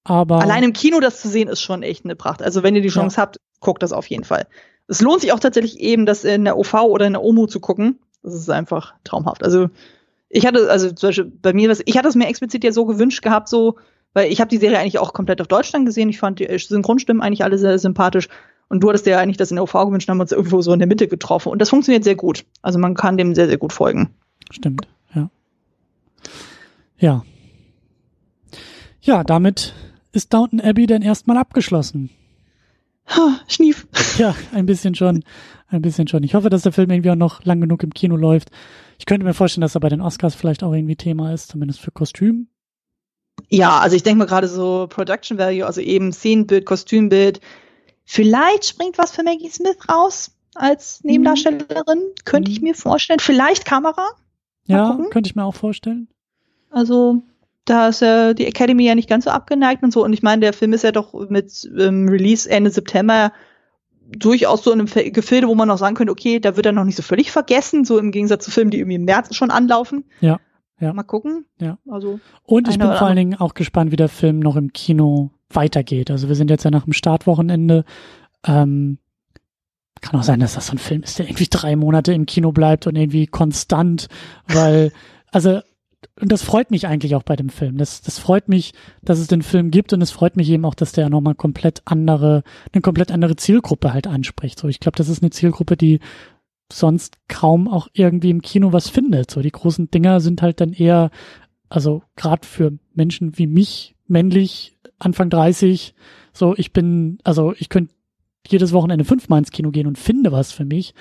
Aber 0.04 0.40
allein 0.40 0.62
im 0.62 0.72
Kino 0.72 1.00
das 1.00 1.20
zu 1.20 1.28
sehen 1.28 1.48
ist 1.48 1.60
schon 1.60 1.82
echt 1.82 2.04
eine 2.04 2.16
Pracht. 2.16 2.42
Also 2.42 2.62
wenn 2.62 2.76
ihr 2.76 2.82
die 2.82 2.88
Chance 2.88 3.16
ja. 3.16 3.22
habt, 3.22 3.40
guckt 3.60 3.82
das 3.82 3.92
auf 3.92 4.06
jeden 4.06 4.24
Fall. 4.24 4.46
Es 4.88 5.00
lohnt 5.00 5.20
sich 5.20 5.32
auch 5.32 5.40
tatsächlich 5.40 5.78
eben, 5.80 6.04
das 6.04 6.24
in 6.24 6.44
der 6.44 6.58
OV 6.58 6.74
oder 6.74 7.06
in 7.06 7.12
der 7.14 7.22
OMO 7.22 7.46
zu 7.46 7.60
gucken. 7.60 7.98
Das 8.22 8.34
ist 8.34 8.50
einfach 8.50 8.94
traumhaft. 9.04 9.42
Also 9.42 9.68
ich 10.28 10.46
hatte, 10.46 10.70
also 10.70 10.90
zum 10.92 11.08
Beispiel 11.08 11.32
bei 11.42 11.52
mir, 11.52 11.74
ich 11.84 11.96
hatte 11.96 12.08
es 12.08 12.14
mir 12.14 12.28
explizit 12.28 12.64
ja 12.64 12.72
so 12.72 12.84
gewünscht 12.86 13.22
gehabt, 13.22 13.48
so, 13.48 13.76
weil 14.12 14.30
ich 14.30 14.40
habe 14.40 14.48
die 14.48 14.58
Serie 14.58 14.78
eigentlich 14.78 14.98
auch 14.98 15.12
komplett 15.12 15.40
auf 15.40 15.48
Deutschland 15.48 15.86
gesehen. 15.86 16.08
Ich 16.08 16.18
fand 16.18 16.40
die 16.40 16.58
Synchronstimmen 16.58 17.22
eigentlich 17.22 17.44
alle 17.44 17.58
sehr 17.58 17.78
sympathisch. 17.78 18.28
Und 18.70 18.80
du 18.80 18.88
hattest 18.88 19.04
dir 19.04 19.10
ja 19.10 19.18
eigentlich 19.18 19.36
das 19.36 19.50
in 19.50 19.56
der 19.56 19.64
OV 19.64 19.72
gewünscht, 19.72 20.08
haben 20.08 20.18
wir 20.18 20.22
uns 20.22 20.32
irgendwo 20.32 20.62
so 20.62 20.72
in 20.72 20.78
der 20.78 20.86
Mitte 20.88 21.08
getroffen. 21.08 21.50
Und 21.50 21.58
das 21.60 21.68
funktioniert 21.70 22.04
sehr 22.04 22.14
gut. 22.14 22.46
Also 22.62 22.78
man 22.78 22.94
kann 22.94 23.18
dem 23.18 23.34
sehr, 23.34 23.48
sehr 23.48 23.58
gut 23.58 23.72
folgen. 23.72 24.14
Stimmt, 24.50 24.86
ja. 25.12 25.28
Ja. 26.98 27.24
Ja, 29.00 29.24
damit 29.24 29.74
ist 30.12 30.32
Downton 30.32 30.60
Abbey 30.60 30.86
dann 30.86 31.02
erstmal 31.02 31.36
abgeschlossen. 31.36 32.10
Ha, 33.08 33.40
schnief. 33.48 33.86
Ja, 34.18 34.34
ein 34.52 34.66
bisschen 34.66 34.94
schon. 34.94 35.24
Ein 35.68 35.82
bisschen 35.82 36.06
schon. 36.06 36.22
Ich 36.24 36.34
hoffe, 36.34 36.50
dass 36.50 36.62
der 36.62 36.72
Film 36.72 36.90
irgendwie 36.90 37.10
auch 37.10 37.16
noch 37.16 37.44
lang 37.44 37.60
genug 37.60 37.82
im 37.82 37.94
Kino 37.94 38.16
läuft. 38.16 38.50
Ich 38.98 39.06
könnte 39.06 39.24
mir 39.24 39.34
vorstellen, 39.34 39.62
dass 39.62 39.74
er 39.74 39.80
bei 39.80 39.88
den 39.88 40.00
Oscars 40.00 40.34
vielleicht 40.34 40.62
auch 40.62 40.74
irgendwie 40.74 40.96
Thema 40.96 41.32
ist, 41.32 41.48
zumindest 41.48 41.80
für 41.80 41.90
Kostüm. 41.90 42.48
Ja, 43.48 43.78
also 43.78 43.96
ich 43.96 44.02
denke 44.02 44.18
mal 44.18 44.26
gerade 44.26 44.46
so 44.46 44.86
Production 44.90 45.38
Value, 45.38 45.64
also 45.64 45.80
eben 45.80 46.12
Szenenbild, 46.12 46.66
Kostümbild, 46.66 47.40
Vielleicht 48.12 48.66
springt 48.66 48.98
was 48.98 49.12
für 49.12 49.22
Maggie 49.22 49.50
Smith 49.50 49.76
raus 49.88 50.32
als 50.56 51.04
Nebendarstellerin, 51.04 52.00
mhm. 52.00 52.24
könnte 52.24 52.50
ich 52.50 52.60
mir 52.60 52.74
vorstellen. 52.74 53.20
Vielleicht 53.20 53.64
Kamera. 53.64 54.02
Mal 54.66 54.76
ja, 54.76 54.90
gucken. 54.90 55.10
könnte 55.10 55.28
ich 55.28 55.36
mir 55.36 55.44
auch 55.44 55.54
vorstellen. 55.54 56.08
Also 56.70 57.22
da 57.66 57.86
ist 57.86 58.00
ja 58.00 58.34
die 58.34 58.46
Academy 58.46 58.84
ja 58.84 58.96
nicht 58.96 59.08
ganz 59.08 59.26
so 59.26 59.30
abgeneigt 59.30 59.84
und 59.84 59.92
so. 59.92 60.04
Und 60.04 60.12
ich 60.12 60.24
meine, 60.24 60.40
der 60.40 60.52
Film 60.52 60.72
ist 60.72 60.82
ja 60.82 60.90
doch 60.90 61.14
mit 61.28 61.70
ähm, 61.78 62.08
Release 62.08 62.50
Ende 62.50 62.70
September 62.70 63.32
durchaus 64.08 64.64
so 64.64 64.72
in 64.72 64.80
einem 64.80 65.12
Gefilde, 65.12 65.46
wo 65.46 65.54
man 65.54 65.68
noch 65.68 65.78
sagen 65.78 65.94
könnte, 65.94 66.10
okay, 66.10 66.40
da 66.40 66.56
wird 66.56 66.66
er 66.66 66.72
noch 66.72 66.82
nicht 66.82 66.96
so 66.96 67.04
völlig 67.04 67.30
vergessen, 67.30 67.84
so 67.84 67.96
im 67.96 68.10
Gegensatz 68.10 68.44
zu 68.44 68.50
Filmen, 68.50 68.72
die 68.72 68.78
irgendwie 68.78 68.96
im 68.96 69.04
März 69.04 69.36
schon 69.36 69.52
anlaufen. 69.52 70.02
Ja. 70.20 70.40
Ja. 70.80 70.92
Mal 70.92 71.04
gucken. 71.04 71.44
Ja. 71.60 71.78
Also 71.88 72.18
und 72.42 72.66
ich 72.66 72.76
bin 72.76 72.88
vor 72.88 73.02
allen 73.02 73.16
Dingen 73.16 73.34
auch 73.36 73.54
gespannt, 73.54 73.92
wie 73.92 73.96
der 73.96 74.08
Film 74.08 74.40
noch 74.40 74.56
im 74.56 74.72
Kino 74.72 75.30
weitergeht. 75.50 76.10
Also 76.10 76.28
wir 76.28 76.34
sind 76.34 76.50
jetzt 76.50 76.64
ja 76.64 76.70
nach 76.70 76.84
dem 76.84 76.92
Startwochenende. 76.92 77.84
Ähm, 78.46 78.98
kann 80.00 80.18
auch 80.18 80.24
sein, 80.24 80.40
dass 80.40 80.54
das 80.54 80.68
so 80.68 80.72
ein 80.72 80.78
Film 80.78 81.02
ist, 81.02 81.18
der 81.18 81.26
irgendwie 81.26 81.48
drei 81.48 81.76
Monate 81.76 82.12
im 82.12 82.26
Kino 82.26 82.52
bleibt 82.52 82.86
und 82.86 82.96
irgendwie 82.96 83.26
konstant, 83.26 84.08
weil, 84.48 84.92
also, 85.30 85.60
und 86.18 86.32
das 86.32 86.42
freut 86.42 86.70
mich 86.70 86.86
eigentlich 86.86 87.14
auch 87.14 87.22
bei 87.22 87.36
dem 87.36 87.50
Film. 87.50 87.76
Das, 87.76 88.00
das 88.00 88.18
freut 88.18 88.48
mich, 88.48 88.72
dass 89.02 89.18
es 89.18 89.26
den 89.26 89.42
Film 89.42 89.70
gibt 89.70 89.92
und 89.92 90.00
es 90.00 90.10
freut 90.10 90.36
mich 90.36 90.48
eben 90.48 90.64
auch, 90.64 90.74
dass 90.74 90.92
der 90.92 91.10
nochmal 91.10 91.34
komplett 91.34 91.82
andere, 91.84 92.42
eine 92.72 92.80
komplett 92.80 93.10
andere 93.10 93.36
Zielgruppe 93.36 93.92
halt 93.92 94.06
anspricht. 94.06 94.58
So, 94.58 94.68
ich 94.68 94.80
glaube, 94.80 94.96
das 94.96 95.08
ist 95.08 95.22
eine 95.22 95.30
Zielgruppe, 95.30 95.76
die 95.76 96.00
sonst 96.72 97.18
kaum 97.28 97.68
auch 97.68 97.88
irgendwie 97.92 98.30
im 98.30 98.42
Kino 98.42 98.72
was 98.72 98.88
findet. 98.88 99.30
So, 99.30 99.42
die 99.42 99.50
großen 99.50 99.90
Dinger 99.90 100.20
sind 100.20 100.40
halt 100.40 100.60
dann 100.60 100.72
eher, 100.72 101.10
also 101.68 102.02
gerade 102.16 102.46
für 102.46 102.72
Menschen 102.94 103.36
wie 103.36 103.46
mich, 103.46 103.94
männlich, 104.06 104.78
Anfang 105.00 105.30
30, 105.30 105.94
so, 106.32 106.54
ich 106.56 106.72
bin, 106.72 107.18
also 107.24 107.52
ich 107.58 107.68
könnte 107.68 107.94
jedes 108.46 108.72
Wochenende 108.72 109.04
fünfmal 109.04 109.40
ins 109.40 109.50
Kino 109.50 109.70
gehen 109.70 109.86
und 109.86 109.98
finde 109.98 110.32
was 110.32 110.52
für 110.52 110.64
mich. 110.64 110.94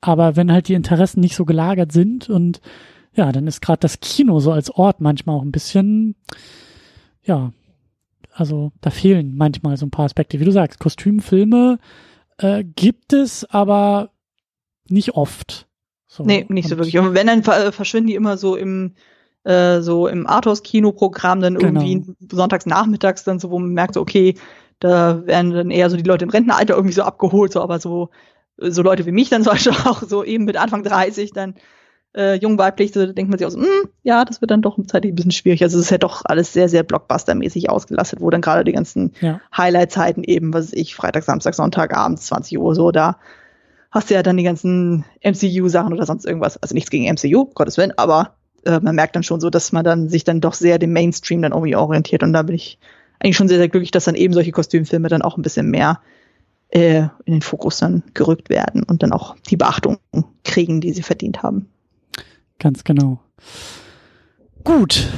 Aber 0.00 0.36
wenn 0.36 0.52
halt 0.52 0.68
die 0.68 0.74
Interessen 0.74 1.20
nicht 1.20 1.34
so 1.34 1.44
gelagert 1.44 1.92
sind 1.92 2.28
und 2.28 2.60
ja, 3.14 3.32
dann 3.32 3.46
ist 3.46 3.62
gerade 3.62 3.80
das 3.80 4.00
Kino 4.00 4.40
so 4.40 4.52
als 4.52 4.70
Ort 4.70 5.00
manchmal 5.00 5.36
auch 5.36 5.42
ein 5.42 5.52
bisschen, 5.52 6.16
ja, 7.22 7.52
also 8.32 8.72
da 8.80 8.90
fehlen 8.90 9.36
manchmal 9.36 9.76
so 9.76 9.86
ein 9.86 9.90
paar 9.90 10.04
Aspekte. 10.04 10.40
Wie 10.40 10.44
du 10.44 10.52
sagst, 10.52 10.80
Kostümfilme 10.80 11.78
äh, 12.38 12.64
gibt 12.64 13.12
es, 13.12 13.44
aber 13.44 14.10
nicht 14.88 15.14
oft. 15.14 15.68
So. 16.06 16.24
Nee, 16.24 16.44
nicht 16.48 16.66
und 16.66 16.70
so 16.70 16.78
wirklich. 16.78 16.98
Und 16.98 17.14
wenn, 17.14 17.26
dann 17.26 17.42
verschwinden 17.72 18.08
die 18.08 18.14
immer 18.14 18.36
so 18.36 18.56
im, 18.56 18.94
äh, 19.44 19.80
so 19.80 20.08
im 20.08 20.26
Arthouse-Kinoprogramm 20.26 21.40
dann 21.40 21.54
genau. 21.56 21.80
irgendwie 21.80 22.14
sonntags 22.30 22.66
nachmittags 22.66 23.24
dann 23.24 23.38
so, 23.38 23.50
wo 23.50 23.58
man 23.58 23.70
merkt, 23.70 23.94
so, 23.94 24.00
okay, 24.00 24.34
da 24.80 25.26
werden 25.26 25.52
dann 25.52 25.70
eher 25.70 25.90
so 25.90 25.96
die 25.96 26.02
Leute 26.02 26.24
im 26.24 26.30
Rentenalter 26.30 26.74
irgendwie 26.74 26.94
so 26.94 27.02
abgeholt, 27.02 27.52
so, 27.52 27.60
aber 27.60 27.78
so, 27.78 28.10
so 28.58 28.82
Leute 28.82 29.06
wie 29.06 29.12
mich 29.12 29.30
dann 29.30 29.42
zum 29.42 29.52
Beispiel 29.52 29.72
auch 29.84 30.02
so 30.02 30.24
eben 30.24 30.44
mit 30.44 30.56
Anfang 30.56 30.82
30 30.82 31.32
dann 31.32 31.54
äh, 32.16 32.36
jungweiblich, 32.36 32.92
so 32.92 33.04
denkt 33.06 33.30
man 33.30 33.38
sich 33.38 33.46
auch 33.46 33.50
so, 33.50 33.58
mm, 33.58 33.88
ja, 34.02 34.24
das 34.24 34.40
wird 34.40 34.50
dann 34.50 34.62
doch 34.62 34.78
zeitlich 34.86 35.12
ein 35.12 35.16
bisschen 35.16 35.32
schwierig. 35.32 35.62
Also 35.62 35.78
es 35.78 35.86
ist 35.86 35.90
ja 35.90 35.98
doch 35.98 36.22
alles 36.24 36.52
sehr, 36.52 36.68
sehr 36.68 36.84
blockbustermäßig 36.84 37.70
ausgelastet, 37.70 38.20
wo 38.20 38.30
dann 38.30 38.40
gerade 38.40 38.64
die 38.64 38.72
ganzen 38.72 39.12
ja. 39.20 39.40
Highlight-Zeiten 39.56 40.22
eben, 40.22 40.54
was 40.54 40.72
ich, 40.72 40.94
Freitag, 40.94 41.24
Samstag, 41.24 41.54
Sonntag, 41.54 41.94
abends, 41.96 42.26
20 42.26 42.58
Uhr 42.58 42.74
so, 42.74 42.92
da 42.92 43.18
hast 43.90 44.10
du 44.10 44.14
ja 44.14 44.22
dann 44.22 44.36
die 44.36 44.44
ganzen 44.44 45.04
MCU-Sachen 45.22 45.92
oder 45.92 46.06
sonst 46.06 46.24
irgendwas. 46.24 46.56
Also 46.56 46.74
nichts 46.74 46.90
gegen 46.90 47.12
MCU, 47.12 47.46
Gottes 47.54 47.76
Willen, 47.78 47.92
aber 47.96 48.36
äh, 48.66 48.80
man 48.80 48.94
merkt 48.94 49.16
dann 49.16 49.22
schon 49.22 49.40
so, 49.40 49.50
dass 49.50 49.72
man 49.72 49.84
dann 49.84 50.08
sich 50.08 50.24
dann 50.24 50.40
doch 50.40 50.54
sehr 50.54 50.78
dem 50.78 50.92
Mainstream 50.92 51.42
dann 51.42 51.52
irgendwie 51.52 51.76
orientiert 51.76 52.22
und 52.22 52.32
da 52.32 52.42
bin 52.42 52.56
ich 52.56 52.78
eigentlich 53.20 53.36
schon 53.36 53.48
sehr, 53.48 53.58
sehr 53.58 53.68
glücklich, 53.68 53.90
dass 53.90 54.04
dann 54.04 54.14
eben 54.14 54.34
solche 54.34 54.52
Kostümfilme 54.52 55.08
dann 55.08 55.22
auch 55.22 55.36
ein 55.36 55.42
bisschen 55.42 55.70
mehr 55.70 56.00
äh, 56.68 57.04
in 57.24 57.34
den 57.34 57.42
Fokus 57.42 57.78
dann 57.78 58.02
gerückt 58.14 58.50
werden 58.50 58.82
und 58.82 59.02
dann 59.02 59.12
auch 59.12 59.36
die 59.48 59.56
Beachtung 59.56 59.98
kriegen, 60.44 60.80
die 60.80 60.92
sie 60.92 61.02
verdient 61.02 61.42
haben. 61.42 61.68
Ganz 62.58 62.84
genau. 62.84 63.20
Gut. 64.64 65.08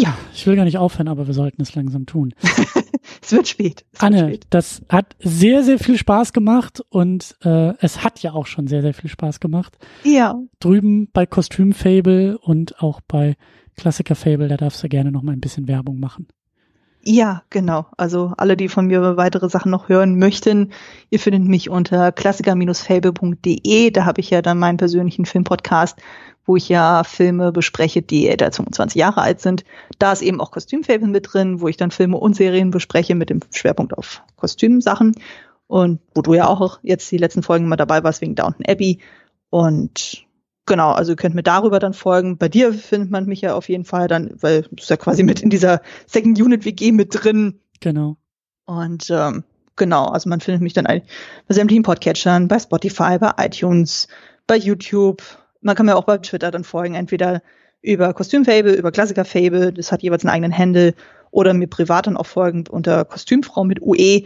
Ja. 0.00 0.16
Ich 0.32 0.46
will 0.46 0.54
gar 0.54 0.64
nicht 0.64 0.78
aufhören, 0.78 1.08
aber 1.08 1.26
wir 1.26 1.34
sollten 1.34 1.60
es 1.60 1.74
langsam 1.74 2.06
tun. 2.06 2.32
es 3.22 3.32
wird 3.32 3.48
spät. 3.48 3.84
Es 3.92 4.00
Anne, 4.00 4.18
wird 4.18 4.28
spät. 4.28 4.46
das 4.50 4.82
hat 4.88 5.16
sehr, 5.18 5.64
sehr 5.64 5.80
viel 5.80 5.98
Spaß 5.98 6.32
gemacht 6.32 6.80
und 6.88 7.36
äh, 7.42 7.74
es 7.80 8.04
hat 8.04 8.20
ja 8.20 8.32
auch 8.32 8.46
schon 8.46 8.68
sehr, 8.68 8.82
sehr 8.82 8.94
viel 8.94 9.10
Spaß 9.10 9.40
gemacht. 9.40 9.76
Ja. 10.04 10.38
Drüben 10.60 11.08
bei 11.12 11.26
Kostümfable 11.26 12.38
und 12.38 12.80
auch 12.80 13.00
bei 13.00 13.36
Klassiker 13.76 14.14
Fable, 14.14 14.48
da 14.48 14.56
darfst 14.56 14.82
du 14.84 14.88
gerne 14.88 15.10
noch 15.10 15.22
mal 15.22 15.32
ein 15.32 15.40
bisschen 15.40 15.66
Werbung 15.66 15.98
machen. 15.98 16.28
Ja, 17.02 17.42
genau. 17.50 17.86
Also 17.96 18.34
alle, 18.36 18.56
die 18.56 18.68
von 18.68 18.86
mir 18.86 19.16
weitere 19.16 19.48
Sachen 19.48 19.70
noch 19.70 19.88
hören 19.88 20.18
möchten, 20.18 20.72
ihr 21.10 21.18
findet 21.18 21.44
mich 21.44 21.70
unter 21.70 22.12
klassiker-fable.de. 22.12 23.90
Da 23.90 24.04
habe 24.04 24.20
ich 24.20 24.30
ja 24.30 24.42
dann 24.42 24.58
meinen 24.58 24.76
persönlichen 24.76 25.24
Filmpodcast, 25.24 25.98
wo 26.48 26.56
ich 26.56 26.68
ja 26.68 27.04
Filme 27.04 27.52
bespreche, 27.52 28.00
die 28.00 28.26
älter 28.26 28.46
als 28.46 28.56
25 28.56 28.98
Jahre 28.98 29.20
alt 29.20 29.40
sind. 29.40 29.64
Da 29.98 30.12
ist 30.12 30.22
eben 30.22 30.40
auch 30.40 30.50
Kostümfable 30.50 31.06
mit 31.06 31.32
drin, 31.32 31.60
wo 31.60 31.68
ich 31.68 31.76
dann 31.76 31.90
Filme 31.90 32.16
und 32.16 32.34
Serien 32.34 32.70
bespreche 32.70 33.14
mit 33.14 33.28
dem 33.28 33.40
Schwerpunkt 33.50 33.96
auf 33.96 34.22
Kostümsachen. 34.36 35.14
Und 35.66 36.00
wo 36.14 36.22
du 36.22 36.32
ja 36.32 36.48
auch 36.48 36.80
jetzt 36.82 37.12
die 37.12 37.18
letzten 37.18 37.42
Folgen 37.42 37.68
mal 37.68 37.76
dabei 37.76 38.02
warst 38.02 38.22
wegen 38.22 38.34
Downton 38.34 38.64
Abbey. 38.66 38.98
Und 39.50 40.26
Genau, 40.64 40.92
also 40.92 41.12
ihr 41.12 41.16
könnt 41.16 41.34
mir 41.34 41.42
darüber 41.42 41.78
dann 41.78 41.94
folgen. 41.94 42.36
Bei 42.36 42.50
dir 42.50 42.74
findet 42.74 43.10
man 43.10 43.24
mich 43.24 43.40
ja 43.40 43.54
auf 43.54 43.70
jeden 43.70 43.86
Fall 43.86 44.06
dann, 44.06 44.30
weil 44.40 44.62
du 44.62 44.68
bist 44.76 44.90
ja 44.90 44.98
quasi 44.98 45.22
mit 45.22 45.40
in 45.40 45.48
dieser 45.48 45.80
Second 46.06 46.38
Unit 46.38 46.66
WG 46.66 46.92
mit 46.92 47.08
drin. 47.12 47.60
Genau. 47.80 48.18
Und 48.66 49.08
ähm, 49.08 49.44
genau, 49.76 50.04
also 50.06 50.28
man 50.28 50.40
findet 50.40 50.60
mich 50.60 50.74
dann 50.74 50.84
bei 50.84 51.02
sämtlichen 51.48 51.84
Podcatchern, 51.84 52.48
bei 52.48 52.58
Spotify, 52.58 53.18
bei 53.18 53.32
iTunes, 53.38 54.08
bei 54.46 54.56
YouTube. 54.56 55.22
Man 55.60 55.74
kann 55.76 55.86
mir 55.86 55.96
auch 55.96 56.04
bei 56.04 56.18
Twitter 56.18 56.50
dann 56.50 56.64
folgen, 56.64 56.94
entweder 56.94 57.42
über 57.82 58.12
Kostümfable, 58.12 58.74
über 58.74 58.92
Klassikerfable, 58.92 59.72
das 59.72 59.92
hat 59.92 60.02
jeweils 60.02 60.24
einen 60.24 60.34
eigenen 60.34 60.56
Handle, 60.56 60.94
oder 61.30 61.54
mir 61.54 61.68
privat 61.68 62.06
dann 62.06 62.16
auch 62.16 62.26
folgen 62.26 62.64
unter 62.68 63.04
Kostümfrau 63.04 63.64
mit 63.64 63.82
UE 63.82 64.22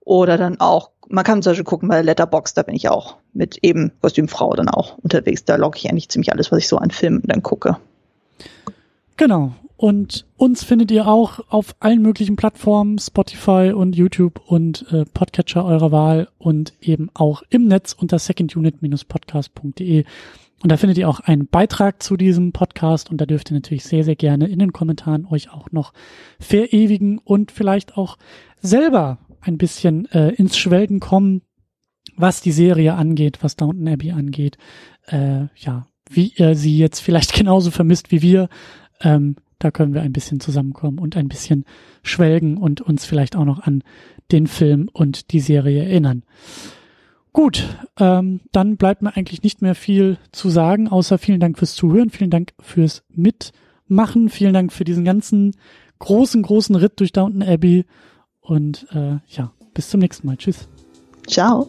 oder 0.00 0.38
dann 0.38 0.58
auch, 0.60 0.90
man 1.08 1.24
kann 1.24 1.42
zum 1.42 1.50
Beispiel 1.50 1.64
gucken 1.64 1.88
bei 1.88 2.02
Letterbox, 2.02 2.54
da 2.54 2.62
bin 2.62 2.74
ich 2.74 2.88
auch 2.88 3.16
mit 3.32 3.58
eben 3.62 3.92
Kostümfrau 4.00 4.54
dann 4.54 4.68
auch 4.68 4.98
unterwegs. 4.98 5.44
Da 5.44 5.56
logge 5.56 5.78
ich 5.78 5.90
eigentlich 5.90 6.08
ziemlich 6.08 6.32
alles, 6.32 6.50
was 6.50 6.60
ich 6.60 6.68
so 6.68 6.78
an 6.78 6.90
Filmen 6.90 7.22
dann 7.24 7.42
gucke. 7.42 7.76
Genau. 9.16 9.52
Und 9.76 10.26
uns 10.36 10.62
findet 10.62 10.90
ihr 10.90 11.06
auch 11.06 11.40
auf 11.48 11.74
allen 11.80 12.02
möglichen 12.02 12.36
Plattformen, 12.36 12.98
Spotify 12.98 13.72
und 13.74 13.96
YouTube 13.96 14.40
und 14.46 14.84
äh, 14.92 15.06
Podcatcher 15.06 15.64
eurer 15.64 15.90
Wahl 15.90 16.28
und 16.38 16.74
eben 16.82 17.08
auch 17.14 17.42
im 17.48 17.66
Netz 17.66 17.94
unter 17.98 18.18
secondunit-podcast.de. 18.18 20.04
Und 20.62 20.70
da 20.70 20.76
findet 20.76 20.98
ihr 20.98 21.08
auch 21.08 21.20
einen 21.20 21.46
Beitrag 21.46 22.02
zu 22.02 22.16
diesem 22.16 22.52
Podcast 22.52 23.10
und 23.10 23.20
da 23.20 23.26
dürft 23.26 23.50
ihr 23.50 23.54
natürlich 23.54 23.84
sehr, 23.84 24.04
sehr 24.04 24.16
gerne 24.16 24.46
in 24.46 24.58
den 24.58 24.72
Kommentaren 24.72 25.26
euch 25.26 25.50
auch 25.50 25.72
noch 25.72 25.92
verewigen 26.38 27.18
und 27.18 27.50
vielleicht 27.50 27.96
auch 27.96 28.18
selber 28.60 29.18
ein 29.40 29.56
bisschen 29.56 30.04
äh, 30.12 30.30
ins 30.34 30.58
Schwelgen 30.58 31.00
kommen, 31.00 31.40
was 32.16 32.42
die 32.42 32.52
Serie 32.52 32.94
angeht, 32.94 33.38
was 33.42 33.56
Downton 33.56 33.88
Abbey 33.88 34.10
angeht. 34.10 34.58
Äh, 35.06 35.46
ja, 35.56 35.86
wie 36.10 36.34
ihr 36.36 36.54
sie 36.54 36.76
jetzt 36.76 37.00
vielleicht 37.00 37.32
genauso 37.38 37.70
vermisst 37.70 38.10
wie 38.10 38.20
wir. 38.20 38.48
Ähm, 39.00 39.36
da 39.58 39.70
können 39.70 39.94
wir 39.94 40.02
ein 40.02 40.12
bisschen 40.12 40.40
zusammenkommen 40.40 40.98
und 40.98 41.16
ein 41.16 41.28
bisschen 41.28 41.64
schwelgen 42.02 42.56
und 42.56 42.80
uns 42.80 43.04
vielleicht 43.04 43.36
auch 43.36 43.44
noch 43.44 43.60
an 43.60 43.82
den 44.32 44.46
Film 44.46 44.88
und 44.92 45.32
die 45.32 45.40
Serie 45.40 45.84
erinnern. 45.84 46.22
Gut, 47.32 47.64
ähm, 47.98 48.40
dann 48.50 48.76
bleibt 48.76 49.02
mir 49.02 49.16
eigentlich 49.16 49.42
nicht 49.42 49.62
mehr 49.62 49.74
viel 49.74 50.18
zu 50.32 50.50
sagen, 50.50 50.88
außer 50.88 51.16
vielen 51.18 51.40
Dank 51.40 51.58
fürs 51.58 51.74
Zuhören, 51.74 52.10
vielen 52.10 52.30
Dank 52.30 52.52
fürs 52.60 53.04
Mitmachen, 53.08 54.28
vielen 54.28 54.52
Dank 54.52 54.72
für 54.72 54.84
diesen 54.84 55.04
ganzen 55.04 55.54
großen, 56.00 56.42
großen 56.42 56.74
Ritt 56.74 56.98
durch 56.98 57.12
Downton 57.12 57.42
Abbey 57.42 57.84
und 58.40 58.86
äh, 58.92 59.18
ja, 59.28 59.52
bis 59.74 59.90
zum 59.90 60.00
nächsten 60.00 60.26
Mal. 60.26 60.36
Tschüss. 60.36 60.68
Ciao. 61.26 61.68